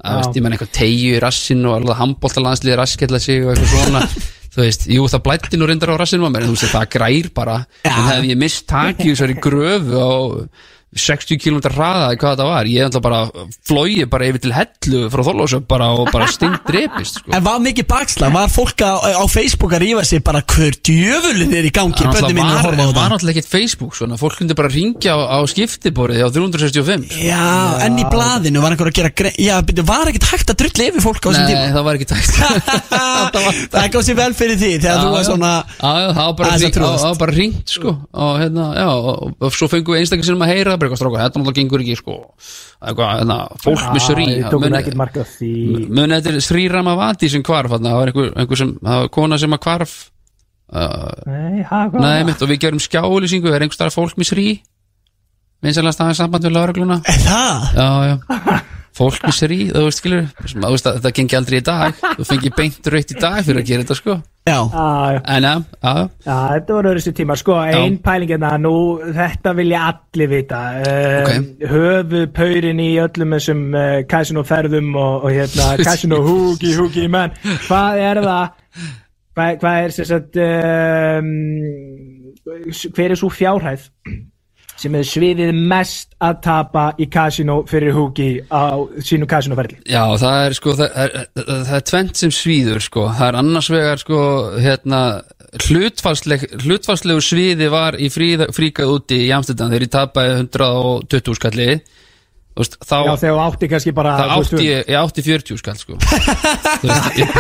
Það 0.07 0.21
veist, 0.21 0.39
ég 0.39 0.45
menn 0.47 0.57
eitthvað 0.57 0.73
tegju 0.79 1.13
í 1.17 1.21
rassin 1.23 1.67
og 1.67 1.77
alveg 1.81 2.01
handbóltalandsliði 2.01 2.79
raskella 2.81 3.21
sig 3.23 3.45
og 3.45 3.53
eitthvað 3.53 3.75
svona. 3.75 4.03
Þú 4.57 4.63
veist, 4.63 4.87
jú 4.89 5.05
það 5.13 5.23
blætti 5.27 5.59
nú 5.61 5.67
reyndar 5.69 5.93
á 5.93 6.01
rassinu 6.01 6.31
en 6.31 6.37
þú 6.47 6.55
veist, 6.55 6.71
það 6.73 6.87
grær 6.95 7.27
bara. 7.37 7.57
Já. 7.85 7.91
En 7.91 7.99
það 8.07 8.15
hef 8.15 8.29
ég 8.31 8.39
mist 8.41 8.63
takið 8.71 9.11
þessari 9.11 9.35
gröfu 9.45 10.01
á 10.01 10.13
60 10.97 11.41
km 11.43 11.61
hraða 11.77 12.11
eða 12.11 12.19
hvað 12.21 12.35
þetta 12.35 12.49
var. 12.49 12.71
Ég 12.71 12.89
ætla 12.89 13.03
bara 13.05 13.21
flói 13.67 14.07
bara 14.11 14.29
yfir 14.31 14.43
til 14.47 14.55
hellu 14.57 15.03
frá 15.13 15.23
Þorlósöp 15.27 15.67
bara 15.71 15.91
og 15.97 16.11
bara 16.13 16.29
stingt 16.31 16.67
drepist 16.69 17.21
sko. 17.21 17.33
en 17.35 17.45
var 17.45 17.61
mikið 17.65 17.87
bakslag 17.91 18.35
Var 18.35 18.53
fólk 18.53 18.83
á, 18.85 18.93
á 19.23 19.25
Facebook 19.31 19.75
að 19.77 19.85
rífa 19.87 20.05
sig 20.07 20.23
bara 20.25 20.43
Hver 20.43 20.77
djöfulinn 20.87 21.55
er 21.57 21.69
í 21.69 21.73
gangi? 21.75 21.97
Það 21.97 22.29
að 22.31 22.39
var, 22.41 22.51
var 22.67 22.77
það 22.77 23.13
náttúrulega 23.15 23.35
ekkert 23.37 23.51
Facebook 23.51 23.97
svona, 23.99 24.19
fólk 24.21 24.41
hundi 24.43 24.57
bara 24.59 24.71
ringja 24.73 25.17
á, 25.17 25.19
á 25.37 25.39
skiptiborið 25.51 26.27
á 26.27 26.29
365 26.35 27.17
Já, 27.27 27.47
en 27.87 28.01
í 28.01 28.07
blaðinu 28.13 28.63
var 28.65 28.75
einhver 28.75 28.91
að 28.93 28.99
gera 29.01 29.13
grein 29.15 29.39
Já, 29.41 29.57
byrju, 29.67 29.87
var 29.89 30.11
ekkert 30.11 30.29
hægt 30.33 30.53
að 30.55 30.61
drulla 30.65 30.89
yfir 30.91 31.05
fólk 31.05 31.23
á 31.23 31.29
þessum 31.31 31.47
Nei, 31.47 31.53
tíma? 31.53 31.75
það 31.77 31.87
var 31.89 32.01
ekki 32.01 32.11
tækt 32.13 32.35
Það 33.77 33.89
gaf 33.97 34.07
sér 34.07 34.19
vel 34.21 34.31
fyrir 34.37 34.61
því 34.61 34.73
Þegar 34.85 35.03
þú 35.03 35.13
var 35.15 35.27
svona 35.27 35.53
Já, 35.67 35.93
já, 36.01 36.09
það 36.17 36.25
var 36.27 36.37
bara, 36.41 36.55
að 36.57 37.19
það 37.21 37.37
ringt 37.37 37.73
sko. 37.77 37.93
Og 38.17 38.39
hérna, 38.41 38.67
já, 38.77 38.89
og, 38.91 39.35
og 39.41 39.55
svo 39.55 39.69
fengum 39.71 39.95
við 39.97 40.05
einstaklega 40.05 40.29
sinum 40.31 40.45
að 40.47 40.53
heyra 40.55 40.77
bara 40.87 40.95
eitthvað 40.95 41.03
stráka, 41.03 41.23
þetta 41.27 41.41
náttúrulega 41.43 41.59
gengur 41.61 41.85
ekki 41.85 41.97
sko. 42.01 42.17
Eitthvað, 42.81 43.11
hérna, 43.21 43.39
fólk 43.67 43.85
með 43.91 44.05
srí 44.07 44.27
muni 45.91 46.15
þetta 46.15 46.33
er 46.33 46.45
Sri 46.47 46.67
Ramavati 46.71 47.31
sem 47.33 47.43
þarna, 47.75 47.91
það 47.91 47.99
var 48.01 48.13
einhver, 48.13 48.31
einhver 48.39 48.61
sem, 48.63 48.73
það 48.81 49.03
var 49.03 49.11
kona 49.19 49.39
sem 49.43 49.57
að 49.59 49.63
hvarf. 49.67 49.97
Uh, 50.67 51.13
Nei, 51.31 51.61
ha, 51.63 51.85
hvað 51.93 52.01
nei, 52.03 52.25
mitt, 52.27 52.41
og 52.43 52.49
við 52.51 52.63
gerum 52.65 52.81
skjálýsingu, 52.83 53.53
er 53.55 53.63
einhver 53.63 53.77
starf 53.79 53.95
fólk 53.95 54.17
með 54.19 54.33
srí 54.33 54.47
vinsalega 55.63 55.95
staðan 55.95 56.17
samband 56.19 56.47
við 56.47 56.57
laurugluna 56.57 56.97
Er 57.07 57.21
það? 57.23 57.69
já, 57.79 57.87
já 58.11 58.57
fólk 58.97 59.21
með 59.27 59.35
srí, 59.37 59.59
þú 59.75 59.83
veist, 59.87 60.01
skilur 60.01 60.23
sem, 60.49 60.63
þú 60.65 60.71
veist, 60.73 60.87
að 60.89 60.97
þetta 60.99 61.13
gengi 61.19 61.37
aldrei 61.39 61.59
í 61.61 61.65
dag. 61.67 62.01
Þú 62.17 62.27
fengi 62.31 62.51
beint 62.57 62.89
rautt 62.95 63.13
í 63.13 63.19
dag 63.21 63.39
fyrir 63.45 63.61
að 63.63 63.69
gera 63.71 63.85
þetta 63.85 63.97
sko. 63.99 64.17
Já, 64.47 64.59
Já, 64.71 65.23
en 65.35 65.43
já, 65.43 65.53
já, 65.83 65.93
Já, 66.23 66.35
þetta 66.55 66.75
voru 66.77 66.91
þessi 66.95 67.13
tíma, 67.19 67.35
sko, 67.41 67.57
ein 67.67 67.97
pæling 68.05 68.31
hérna, 68.31 68.53
nú, 68.63 68.75
þetta 69.17 69.53
vilja 69.59 69.81
allir 69.91 70.31
vita. 70.31 70.61
Uh, 70.87 71.17
Ok. 71.27 71.33
höfuðpaurin 71.73 72.83
í 72.85 72.87
öllum 73.03 73.35
þessum 73.37 73.65
uh, 73.75 73.97
kasinoferðum 74.11 74.93
og, 75.03 75.27
og 75.27 75.35
hérna, 75.35 75.73
kasino 75.89 76.21
húki, 76.23 76.71
húki, 76.79 77.09
menn, 77.11 77.35
hvað 77.67 77.99
er 78.05 78.23
það, 78.23 78.63
hvað, 79.35 79.59
hvað 79.65 79.83
er 79.83 79.97
sem 79.99 80.09
sagt, 80.13 80.39
um, 80.47 81.35
hver 82.95 83.11
er 83.17 83.19
svo 83.19 83.33
fjárhæð 83.35 83.91
sem 84.81 84.97
er 84.99 85.07
sviðið 85.09 85.53
mest 85.57 86.15
að 86.23 86.41
tapa 86.45 86.87
í 87.01 87.09
kasino 87.13 87.63
fyrir 87.69 87.95
húki 87.97 88.29
á 88.53 88.77
sínu 89.05 89.29
kasinoferðli? 89.31 89.81
Já, 89.89 90.05
það 90.21 90.41
er 90.43 90.57
sko 90.59 90.77
það 90.77 91.01
er, 91.05 91.17
það 91.41 91.75
er 91.79 91.87
tvent 91.93 92.23
sem 92.23 92.35
svíður 92.35 92.85
sko 92.85 93.09
það 93.11 93.29
er 93.29 93.41
annars 93.41 93.71
vegar 93.73 94.03
sko 94.03 94.21
hérna 94.61 95.03
hlutfalsleg, 95.67 96.49
hlutfalslegu 96.65 97.23
sviði 97.25 97.69
var 97.73 97.97
í 98.01 98.11
fríða, 98.13 98.51
fríkað 98.55 98.93
úti 98.97 99.23
í 99.27 99.31
Amsterdam 99.35 99.71
þegar 99.73 99.87
ég 99.87 99.95
tapaði 99.95 100.35
120 100.43 101.39
skalli 101.39 101.71
veist, 102.63 102.77
þá, 102.81 102.97
Já, 102.97 103.13
þegar 103.21 103.35
þú 103.35 103.43
átti 103.43 103.69
kannski 103.73 103.93
bara 103.97 104.15
þú 104.19 104.37
átti 104.37 104.65
ég, 104.67 104.83
ég 104.89 104.99
átti 105.01 105.25
40 105.27 105.61
skall 105.61 105.77
sko. 105.81 105.99
Þú 106.01 106.91
veist, 106.91 107.19
ég, 107.21 107.35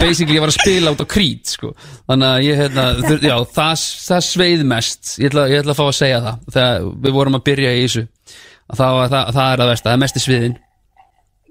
basically 0.00 0.38
ég 0.38 0.44
var 0.44 0.52
að 0.52 0.58
spila 0.58 0.92
út 0.94 1.04
á 1.04 1.06
krít 1.10 1.52
sko. 1.54 1.72
Þannig 2.10 2.32
að 2.32 2.46
ég 2.46 2.60
hérna, 2.62 2.86
þur, 3.04 3.22
já, 3.28 3.36
það, 3.58 3.86
það 4.08 4.26
sveið 4.30 4.66
mest. 4.74 5.14
Ég 5.22 5.30
ætla, 5.30 5.46
ég 5.52 5.62
ætla 5.62 5.76
að 5.76 5.80
fá 5.80 5.86
að 5.86 5.96
segja 6.00 6.18
það 6.26 6.50
þegar 6.56 6.90
við 7.06 7.16
vorum 7.20 7.38
að 7.38 7.46
byrja 7.50 7.76
í 7.76 7.86
þessu. 7.86 8.04
Þá, 8.66 8.82
það, 8.82 9.06
það, 9.14 9.32
það 9.38 9.46
er 9.46 9.64
að 9.64 9.72
versta, 9.72 9.88
það 9.88 9.96
er 9.96 10.04
mest 10.06 10.18
í 10.18 10.24
sviðin. 10.26 10.60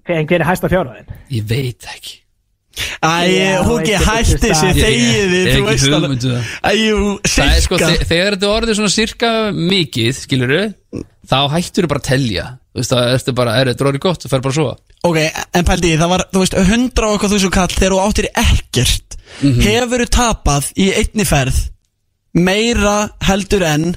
En 0.05 0.29
hver 0.29 0.41
er 0.43 0.47
hæsta 0.51 0.69
fjárhæðin? 0.69 1.17
ég 1.33 1.49
veit 1.49 1.89
ekki. 1.95 2.19
Æ, 2.75 3.63
Húki, 3.63 3.93
eitthvað 3.95 4.17
hætti 4.19 4.49
sér, 4.51 4.75
þegið 4.75 5.29
þið, 5.31 5.35
ég 5.37 5.53
þú 5.55 5.67
hef 5.69 5.69
ekki 5.71 5.93
alveg 5.95 6.09
hugmynd 6.09 6.25
um 6.27 6.33
það. 6.35 7.45
Er 7.45 7.61
sko, 7.63 7.79
þegar 7.79 8.35
þetta 8.35 8.49
orðið 8.51 8.79
svona 8.81 8.91
sirka 8.91 9.31
mikið, 9.55 10.11
skiluru 10.19 10.61
þá 11.29 11.37
hættur 11.55 11.87
bara 11.91 12.03
að 12.03 12.09
telja 12.09 12.45
þú 12.75 12.81
veist, 12.83 12.91
það 12.91 13.13
ertu 13.15 13.33
bara, 13.39 13.53
er 13.61 13.71
þetta 13.71 13.85
orðið 13.87 14.03
gott, 14.03 14.21
þú 14.25 14.29
fer 14.33 14.41
bara 14.43 14.51
að 14.53 14.59
sofa. 14.59 14.75
Ok, 15.07 15.17
en 15.55 15.65
pældi, 15.69 15.93
það 16.01 16.11
var, 16.11 16.23
þú 16.33 16.41
veist, 16.43 16.57
hundra 16.69 17.07
og 17.07 17.15
eitthvað 17.15 17.33
þúsund 17.37 17.55
kall 17.55 17.71
þegar 17.79 17.95
þú 17.95 18.01
áttir 18.05 18.29
ekkert 18.43 19.01
Mhm. 19.41 19.61
Hefur 19.65 19.99
þú 20.03 20.05
tapað 20.15 20.67
í 20.79 20.85
einni 20.95 21.25
ferð 21.27 21.57
meira 22.35 23.09
heldur 23.25 23.63
en 23.67 23.87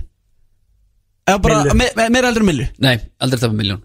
eða 1.28 1.42
bara, 1.44 1.74
me, 1.74 1.86
me, 1.96 2.06
meira 2.10 2.30
heldur 2.30 2.42
en 2.46 2.48
millu 2.48 2.66
Nei, 2.82 2.96
aldrei 3.22 3.40
tapa 3.42 3.54
miljón 3.58 3.82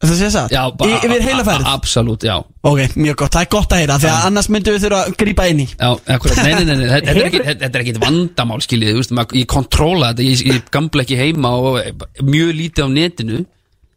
Það 0.00 0.12
sé 0.16 0.28
það? 0.32 0.52
Já, 0.54 0.60
Í, 0.86 0.92
yfir 1.04 1.24
heila 1.26 1.42
ferð? 1.44 1.66
Absolutt, 1.68 2.22
já. 2.24 2.36
Ok, 2.64 2.94
mjög 2.96 3.16
gott, 3.20 3.34
það 3.34 3.42
er 3.44 3.48
gott 3.52 3.74
að 3.76 3.80
heyra 3.82 3.96
Því 4.00 4.08
að 4.08 4.22
annars 4.30 4.46
myndum 4.54 4.76
við 4.76 4.84
þurfa 4.86 5.00
að 5.04 5.16
grípa 5.20 5.48
inn 5.52 5.58
í. 5.60 5.66
Já, 5.74 5.90
akkurat, 6.14 6.38
nei, 6.40 6.54
nei, 6.54 6.64
nei, 6.64 6.76
nei, 6.80 6.86
þetta- 6.94 7.10
er 7.12 7.20
ekki- 7.28 7.42
þetta 7.50 7.68
er 7.68 7.82
ekki 7.84 7.94
vandamál, 8.00 8.60
skiljið, 8.64 9.00
ég 9.42 9.48
kontróla 9.52 10.12
þetta, 10.14 10.24
ég, 10.30 10.44
ég 10.54 10.70
gamla 10.72 11.04
ekki 11.04 11.18
heima 11.20 11.50
og 11.52 12.06
mjög 12.24 12.54
lítið 12.62 12.80
á 12.80 12.88
netinu, 12.94 13.42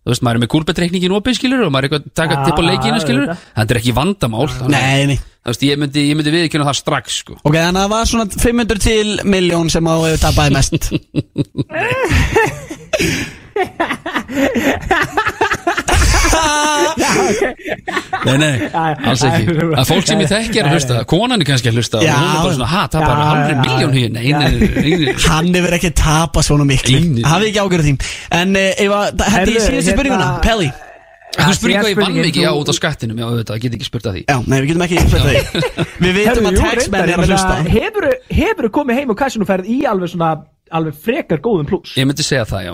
þú 0.04 0.10
veist, 0.12 0.24
maður 0.26 0.36
er 0.36 0.44
með 0.44 0.52
kúrbetreikningin 0.54 1.16
opið, 1.18 1.34
skiljur, 1.40 1.62
og 1.64 1.72
maður 1.72 1.84
er 1.84 1.88
eitthvað 1.90 2.04
að 2.04 2.16
taka 2.20 2.36
tipp 2.44 2.60
á 2.60 2.64
leikinu, 2.68 2.98
auðvitað. 3.00 3.38
þetta 3.56 3.72
er 3.72 3.80
ekki 3.80 3.94
vandamál, 4.00 4.48
þannig 4.52 4.68
að- 4.68 4.84
Nei, 4.84 5.04
nei 5.14 5.18
þú 5.44 5.48
veist, 5.52 5.64
ég 5.68 5.76
myndi, 5.80 6.02
ég 6.10 6.16
myndi 6.20 6.32
viðkynna 6.36 6.68
það 6.70 6.78
strax, 6.80 7.06
sko. 7.24 7.34
Ok, 7.44 7.56
þannig 7.56 7.80
að 7.80 7.84
það 7.84 7.94
var 7.96 8.06
svona 8.12 8.26
500 8.44 8.80
til 8.84 9.08
miljón 9.28 9.68
sem 9.72 9.84
á 9.88 9.96
hefur 9.96 10.22
tapaði 10.24 10.52
mest 10.56 10.74
Nei, 18.24 18.38
nei, 18.40 18.54
alls 18.72 19.24
ekki. 19.28 19.56
Að 19.76 19.90
fólk 19.90 20.08
sem 20.08 20.22
ég 20.24 20.30
þekki 20.32 20.62
er 20.62 20.70
að 20.70 20.76
hlusta 20.78 21.00
konan 21.10 21.42
er 21.44 21.48
kannski 21.48 21.72
að 21.72 21.80
hlusta 21.80 22.00
og 22.00 22.06
Já. 22.06 22.14
hún 22.16 22.30
er 22.30 22.40
bara 22.46 22.54
svona, 22.58 22.70
ha, 22.72 22.84
það 22.94 23.00
er 23.02 23.08
bara 23.10 23.24
Já, 23.24 23.28
halvri 23.32 23.56
miljón 23.64 23.94
hér 23.98 24.10
nei, 24.14 24.28
nei, 24.32 24.52
nei. 25.04 25.16
Hann 25.26 25.50
hefur 25.58 25.76
ekki 25.80 25.92
tapað 26.00 26.48
svona 26.48 26.68
miklu. 26.70 27.02
Nei. 27.18 27.26
Hafið 27.28 27.50
ekki 27.52 27.62
ágjörð 27.66 27.90
því. 27.90 27.94
En 28.40 28.56
uh, 28.56 28.70
ef 28.86 28.96
að, 28.96 29.06
þetta 29.12 29.28
er 29.28 29.36
Herðu, 29.38 29.52
í 29.54 29.64
síðustu 29.66 29.76
hérna- 29.76 29.98
spurninguna. 29.98 30.30
Pelli. 30.46 30.70
Þú 31.34 31.52
spyrir 31.58 31.80
hvað 31.80 31.90
ég 31.90 31.98
vann 31.98 32.06
spurningin, 32.06 32.28
mikið, 32.30 32.44
já, 32.46 32.50
þú- 32.54 32.62
út 32.62 32.70
á 32.70 32.74
skattinum? 32.78 33.18
Já, 33.18 33.26
auðvitað, 33.26 33.56
ég 33.58 33.64
get 33.66 33.78
ekki 33.80 33.88
spurt 33.90 34.06
að 34.06 34.14
því. 34.20 34.24
Já, 34.30 34.38
nei, 34.46 34.58
við 34.62 34.68
getum 34.70 34.84
ekki 34.86 34.98
spurt 35.02 35.24
því. 35.26 35.36
Við 36.04 36.18
vitum 36.20 36.50
að 36.52 36.60
taxmenn 36.62 37.10
er 37.10 37.24
að 37.24 37.32
hlusta. 37.34 37.56
Hefur 38.38 38.68
þú 38.68 38.72
komið 38.78 39.00
heim 39.02 39.14
og 39.14 39.18
kasinoferð 39.24 39.72
í 39.74 39.80
alveg 39.90 40.14
svona 40.14 40.30
alveg 40.74 40.98
frekar 41.06 41.42
góðum 41.44 41.68
pluss? 41.70 41.96
ég 41.98 42.08
myndi 42.10 42.26
segja 42.26 42.46
það, 42.50 42.68
já 42.70 42.74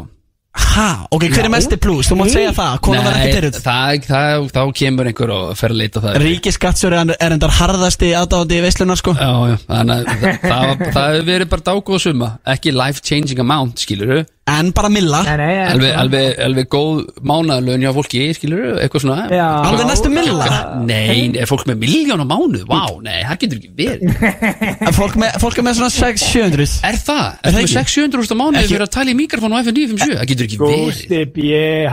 Ha, 0.57 1.05
ok, 1.13 1.27
hver 1.29 1.45
er 1.45 1.51
mesti 1.53 1.77
pluss? 1.81 2.07
Þú 2.09 2.15
mátt 2.17 2.31
segja 2.33 2.53
það, 2.57 2.79
konan 2.85 3.05
var 3.05 3.17
ekki 3.19 3.51
það, 3.59 3.99
það, 4.07 4.45
þá 4.55 4.61
kemur 4.79 5.09
einhver 5.11 5.33
og 5.35 5.51
fer 5.59 5.75
að 5.75 5.79
leita 5.83 6.01
það. 6.03 6.17
Ríkiskatsjóri 6.23 6.99
er 7.13 7.35
endar 7.35 7.53
harðasti 7.59 8.09
aðdáðandi 8.17 8.57
í 8.57 8.63
veislunar 8.65 8.99
sko. 8.99 9.13
Já, 9.13 9.29
já, 9.51 9.55
þannig 9.67 10.09
að 10.09 10.41
það, 10.49 10.83
hefur 10.95 11.27
verið 11.29 11.51
bara 11.53 11.67
dágóð 11.69 12.03
suma. 12.05 12.31
Ekki 12.55 12.73
life 12.73 13.05
changing 13.05 13.43
amount, 13.45 13.85
skilur 13.85 14.25
En 14.49 14.71
bara 14.75 14.89
milla. 14.89 15.21
Nei, 15.25 15.35
nei, 15.37 15.55
Alveg, 15.69 15.93
alveg, 16.01 16.27
alveg 16.45 16.67
góð 16.73 17.01
mánaðalön 17.25 17.83
hjá 17.85 17.91
fólki, 17.95 18.21
skilur 18.37 18.79
eitthvað 18.81 19.03
svona. 19.03 19.17
Já. 19.33 19.45
Alveg 19.69 19.85
næstu 19.89 20.09
milla. 20.13 20.47
Nei, 20.85 21.29
er 21.37 21.49
fólk 21.49 21.65
með 21.69 21.77
miljón 21.83 22.23
á 22.23 22.25
mánuð? 22.29 22.63
Vá, 22.69 22.81
nei, 23.05 23.19
það 23.27 23.37
getur 23.43 23.57
ekki 23.59 23.71
verið. 23.77 23.99
Fólk 24.99 25.15
með, 25.21 25.37
fólk 25.43 25.59
er 25.59 25.65
með 25.67 25.73
svona 25.79 25.91
600-700 25.93 26.79
Er 26.89 26.97
það? 26.97 27.25
Er 27.43 27.51
það 27.53 27.57
með 27.59 27.63
ekki? 27.65 27.75
600 27.77 28.21
úrst 28.23 28.33
á 28.33 28.37
Ekki- 28.39 28.71
fyrir 28.73 28.85
að 28.85 28.91
tala 28.95 29.09
í 29.09 29.17
mikrofón 29.19 29.53
á 29.53 29.57
FN957? 29.63 30.17
Það 30.19 30.27
getur 30.31 30.45
ekki 30.47 30.59
verið. 30.59 30.83
Gústi 30.89 31.19
B, 31.35 31.37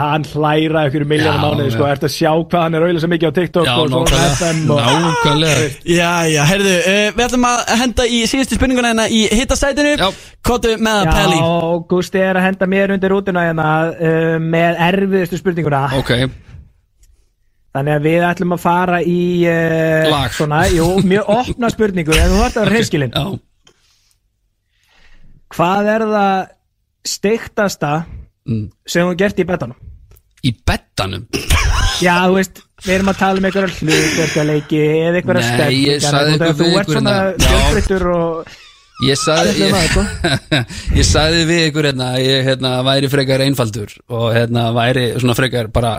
hann 0.01 0.27
hlæra 0.33 0.81
ykkur 0.89 1.05
miljónum 1.07 1.37
Já, 1.37 1.45
mánuði, 1.45 1.71
sko, 1.77 1.85
ertu 1.91 2.07
að 2.09 2.15
sjá 2.17 2.33
hvað 2.33 2.61
hann 2.63 2.75
er 2.75 2.81
auðvitað 2.87 3.03
svo 3.05 3.11
mikið 3.13 3.27
á 3.27 3.33
TikTok 3.37 3.67
Já, 3.67 3.75
og 3.77 3.89
svona 3.93 4.29
FM 4.33 4.59
nákvæmlega. 4.71 5.67
Já, 5.87 6.13
já, 6.33 6.43
heyrðu, 6.51 6.75
uh, 6.81 7.07
við 7.17 7.25
ætlum 7.27 7.47
að 7.51 7.59
henda 7.83 8.03
í 8.07 8.23
síðustu 8.31 8.55
spurninguna 8.57 8.87
að 12.47 12.53
henda 12.53 12.69
mér 12.73 12.95
undir 12.97 13.13
rútuna 13.13 13.43
hérna 13.49 13.69
uh, 13.93 14.37
með 14.43 14.81
erfiðustu 14.89 15.41
spurninguna. 15.43 15.83
Ok, 15.99 16.15
Þannig 17.77 17.93
að 17.99 18.07
við 18.09 18.23
ætlum 18.25 18.55
að 18.57 18.61
fara 18.63 18.99
í 19.05 19.19
uh. 19.53 20.15
Svona, 20.33 20.63
jú, 20.73 20.87
mjög 21.05 21.27
opna 21.35 21.69
spurningu 21.69 22.15
En 22.17 22.31
þú 22.33 22.39
þarft 22.41 22.57
að 22.57 22.63
vera 22.63 22.73
hreinskilin 22.73 23.13
já. 23.13 23.25
Hvað 25.57 25.91
er 25.95 26.05
það 26.13 26.47
steiktasta 27.17 27.93
Mm. 28.47 28.69
sem 28.87 29.03
þú 29.03 29.15
gert 29.19 29.41
í 29.43 29.45
betanum? 29.47 29.75
Í 30.47 30.53
bettanum? 30.71 31.25
Já, 31.99 32.13
þú 32.31 32.37
veist, 32.37 32.61
við 32.85 32.93
erum 32.95 33.09
að 33.11 33.17
tala 33.19 33.41
um 33.41 33.49
einhverja 33.49 33.73
hlutverkaleiki 33.81 34.79
eða 34.87 35.19
einhverja 35.19 35.47
sagði 35.49 36.51
Þú 36.61 36.69
ert 36.79 36.93
svona 36.93 37.15
fjölbreyttur 37.43 38.05
og 38.13 38.53
Ég 39.05 39.19
sagði 39.21 39.67
ég, 39.67 39.97
ég 41.01 41.05
sagði 41.05 41.45
við 41.51 41.63
ykkur 41.69 41.89
hérna 41.91 42.15
ég 42.23 42.47
hérna, 42.47 42.79
væri 42.87 43.11
frekar 43.13 43.45
einfaldur 43.45 43.93
og 44.09 44.31
hérna 44.33 44.71
væri 44.77 45.11
svona 45.19 45.37
frekar 45.37 45.69
bara 45.73 45.99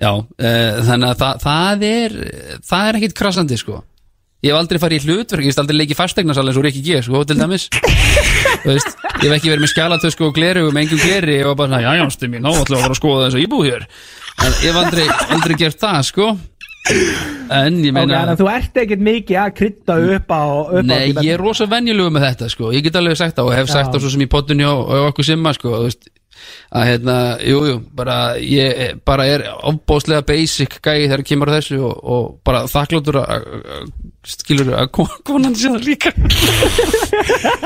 já, 0.00 0.12
uh, 0.16 0.78
þannig 0.88 1.10
að 1.10 1.18
það, 1.20 1.42
það 1.44 1.84
er 1.88 2.14
það 2.64 2.86
er 2.88 3.00
ekkit 3.00 3.16
krassandi 3.18 3.58
sko. 3.60 3.82
Ég 4.42 4.50
hef 4.50 4.58
aldrei 4.58 4.80
farið 4.82 5.04
í 5.04 5.10
hlutverk, 5.12 5.44
ég 5.44 5.52
hef 5.52 5.60
aldrei 5.62 5.76
leikið 5.76 5.98
fastegnarsal 6.00 6.48
eins 6.48 6.56
og 6.58 6.64
Rikki 6.66 6.80
G, 6.82 6.96
sko, 7.06 7.20
til 7.28 7.36
dæmis. 7.38 7.68
Veist, 8.64 8.96
ég 9.20 9.28
hef 9.28 9.36
ekki 9.36 9.52
verið 9.52 9.62
með 9.62 9.70
skjalatösku 9.70 10.26
og 10.26 10.32
gleru 10.34 10.64
með 10.72 10.80
engum 10.86 11.02
gleri 11.04 11.36
og 11.46 11.54
bara, 11.60 11.78
já, 11.84 11.92
já, 12.00 12.02
stimmi, 12.16 12.40
ná, 12.42 12.48
ætlum 12.50 12.74
við 12.74 12.80
að 12.80 12.88
fara 12.88 12.96
að 12.96 12.98
skoða 12.98 13.28
þess 13.28 13.38
að 13.38 13.44
íbúð 13.44 13.68
hér. 13.68 13.86
En 14.42 14.56
ég 14.56 14.64
hef 14.66 14.80
aldrei, 14.80 15.06
aldrei 15.36 15.56
gert 15.60 15.78
það, 15.84 16.00
sko 16.08 16.26
en 16.90 17.76
ég 17.84 17.94
meina 17.94 18.22
að 18.24 18.40
þú 18.40 18.48
ert 18.50 18.80
ekkert 18.82 19.04
mikið 19.06 19.38
að 19.42 19.52
krydda 19.60 19.98
upp 20.16 20.32
á 20.34 20.42
upp 20.42 20.82
á 20.82 20.88
Nei, 20.88 21.12
því 21.12 21.26
ég 21.28 21.36
er 21.36 21.42
rosa 21.42 21.68
venjulegu 21.70 22.14
með 22.14 22.26
þetta 22.26 22.48
sko. 22.52 22.72
Ég 22.74 22.86
get 22.86 22.98
alveg 22.98 23.20
sagt 23.20 23.38
það 23.38 23.50
og 23.50 23.56
hef 23.58 23.70
sagt 23.70 23.92
það 23.94 24.04
svo 24.04 24.12
sem 24.16 24.24
í 24.24 24.30
pottunni 24.32 24.66
og, 24.66 24.82
og 24.88 25.10
okkur 25.12 25.28
simma 25.30 25.54
sko, 25.54 25.76
þú 25.76 25.86
veist, 25.86 26.10
að 26.72 26.86
hérna, 26.88 27.16
jú, 27.44 27.58
jú, 27.68 27.76
bara 27.96 28.16
ég 28.40 28.96
bara 29.04 29.26
er 29.28 29.44
ofbóðslega 29.68 30.24
basic 30.28 30.78
gæi 30.84 31.04
þegar 31.08 31.24
kemur 31.28 31.50
að 31.52 31.58
þessu 31.60 31.80
og, 31.84 31.98
og 32.02 32.30
bara 32.46 32.64
þakkláttur 32.70 33.18
að 33.22 33.46
skilur 34.32 34.70
að 34.78 34.90
kon- 34.94 35.16
konan 35.28 35.54
sé 35.58 35.68
það 35.72 35.86
líka 35.88 36.12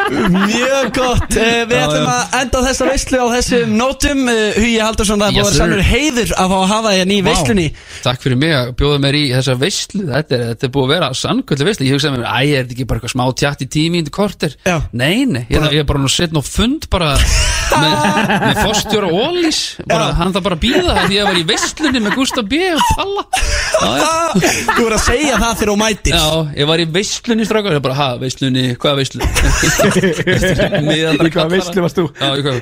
Mjög 0.07 0.91
gott, 0.97 1.37
uh, 1.37 1.63
við 1.69 1.75
Já, 1.77 1.83
ætlum 1.85 2.07
já. 2.07 2.13
að 2.17 2.37
enda 2.41 2.63
þessa 2.67 2.87
veislu 2.89 3.21
á 3.21 3.27
þessum 3.37 3.75
nótum 3.79 4.23
uh, 4.31 4.39
Hugi 4.57 4.77
Haldursson, 4.83 5.23
það 5.23 5.35
búið 5.37 5.43
Yes, 5.43 5.51
sir. 5.53 5.61
sannur 5.61 5.83
heiður 5.87 6.33
að 6.37 6.53
fá 6.53 6.57
að 6.61 6.67
hafa 6.73 6.93
þér 6.97 7.11
ný 7.11 7.19
veislunni 7.27 7.67
Takk 8.07 8.25
fyrir 8.25 8.41
mig 8.41 8.55
að 8.57 8.71
bjóða 8.81 9.01
mér 9.05 9.19
í 9.19 9.23
þessa 9.35 9.57
veislu 9.61 10.03
þetta 10.11 10.41
þetta 10.51 10.69
er 10.69 10.73
búið 10.77 10.87
að 10.89 10.93
vera 10.97 11.11
sannkvöldu 11.23 11.69
veislu 11.69 11.89
ég 11.89 11.97
hugsaði 11.97 12.17
mér, 12.17 12.27
æ, 12.27 12.41
er 12.47 12.65
þetta 12.67 12.77
ekki 12.77 12.89
bara 12.91 13.01
eitthvað 13.03 13.15
smá 13.17 13.25
tjátt 13.43 13.65
í 13.67 13.69
tími 13.77 14.03
í 14.03 14.13
korter? 14.17 14.57
Já. 14.67 14.77
Nei, 14.97 15.25
nei, 15.29 15.45
ég, 15.53 15.69
ég 15.77 15.83
er 15.85 15.89
bara 15.89 16.03
nú 16.03 16.11
setn 16.13 16.41
og 16.41 16.47
fund 16.49 16.89
bara 16.93 17.13
með, 17.83 17.95
með 18.47 18.63
fórstjóra 18.67 19.09
Ólís 19.11 19.61
bara, 19.87 20.11
hann 20.19 20.35
það 20.35 20.47
bara 20.49 20.59
býða 20.61 20.97
því 20.97 21.05
að 21.07 21.15
ég 21.17 21.29
var 21.31 21.41
í 21.41 21.45
veislunni 21.51 22.03
með 22.05 22.17
Gustaf 22.21 22.47
B. 22.51 22.61
og 22.75 22.83
Palla. 22.97 23.25
Þú 24.37 24.81
voru 24.83 24.97
að 24.97 25.05
segja 25.07 25.39
það 25.41 25.53
þegar 25.61 25.71
þú 25.73 25.77
mætir. 25.81 26.17
Já, 26.17 26.27
ég 26.61 26.71
var 26.71 26.83
í 26.83 26.87
veislunni 26.97 27.49
strákar. 27.49 27.77
Ég 27.77 27.85
bara, 27.85 27.97
ha, 27.97 28.09
veislu? 28.97 29.23
Miðaldra 30.87 31.29
Í 31.29 31.35
hvaða 31.35 31.51
veislu 31.53 31.85
varst 31.85 32.01
þú? 32.01 32.07
Já, 32.21 32.29
hvað, 32.47 32.61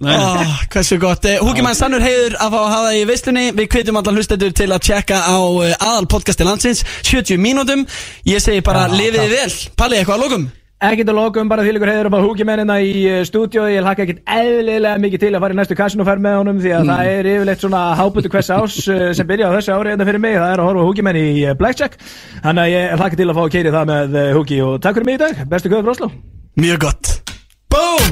nei, 0.00 0.10
nei. 0.10 0.16
Oh, 0.16 0.58
hversu 0.72 0.98
gott, 1.02 1.28
uh, 1.28 1.38
Húki 1.46 1.64
mann 1.64 1.78
sannur 1.78 2.04
heiður 2.04 2.36
að 2.40 2.52
fá 2.56 2.58
að 2.60 2.68
hafa 2.72 2.84
það 2.90 2.98
í 2.98 3.06
veislunni. 3.10 3.46
Við 3.56 3.70
hvetjum 3.74 4.00
allar 4.00 4.20
hlustendur 4.20 4.54
til 4.56 4.68
að 4.70 4.84
tjekka 4.90 5.22
á 5.24 5.38
uh, 5.38 5.72
aðal 5.78 6.06
podcasti 6.12 6.46
landsins. 6.46 6.84
70 7.06 7.42
mínútum. 7.42 7.86
Ég 8.28 8.44
segi 8.44 8.64
bara, 8.66 8.86
Já, 8.90 8.96
lifiði 9.00 9.28
vel. 9.32 9.50
Palli, 9.78 10.00
eitthvað 10.00 10.16
að 10.18 10.24
lókum 10.26 10.48
Ekkert 10.76 11.08
að 11.08 11.16
lokum, 11.16 11.48
bara 11.48 11.62
þýlikur 11.64 11.88
heiður 11.88 12.08
upp 12.10 12.16
á 12.20 12.26
húkimennina 12.26 12.74
í 12.84 12.90
uh, 13.08 13.22
stúdíói 13.24 13.70
Ég 13.72 13.80
hlakka 13.80 14.04
ekkert 14.04 14.20
eðlilega 14.28 15.00
mikið 15.00 15.22
til 15.22 15.30
að 15.32 15.40
fara 15.46 15.56
í 15.56 15.56
næstu 15.56 15.76
kasinoferð 15.78 16.20
með 16.26 16.36
honum 16.36 16.58
Því 16.60 16.74
að 16.76 16.90
það 16.90 17.12
er 17.14 17.28
yfirleitt 17.30 17.64
svona 17.64 17.80
hábutu 17.96 18.32
hvers 18.34 18.52
ás 18.52 18.76
uh, 18.92 19.06
sem 19.16 19.30
byrja 19.30 19.48
á 19.48 19.56
þessu 19.56 19.72
ári 19.72 19.94
hérna 19.94 20.08
fyrir 20.10 20.20
mig. 20.26 20.36
Það 20.36 20.52
er 20.52 20.60
að 20.60 20.68
horfa 20.68 20.84
á 20.84 20.88
húkimenn 20.90 21.20
í 21.22 21.24
uh, 21.46 21.56
Blackjack. 21.56 21.96
Þannig 22.44 22.62
að 22.66 22.72
ég 22.74 22.92
hlakka 23.00 23.20
til 23.22 23.30
að 23.30 23.36
fá 23.40 23.44
að 23.46 23.52
keiri 23.56 23.74
það 23.78 23.90
með 23.94 24.20
húki 24.36 24.60
Og 24.66 24.76
takk 24.84 25.00
fyrir 25.00 25.08
mig 25.08 25.16
í 25.16 25.24
dag, 25.24 25.34
bestu 25.48 25.72
köður 25.72 25.88
Broslo 25.88 26.12
Mjög 26.60 26.78
gott. 26.84 27.04
Boom 27.72 28.04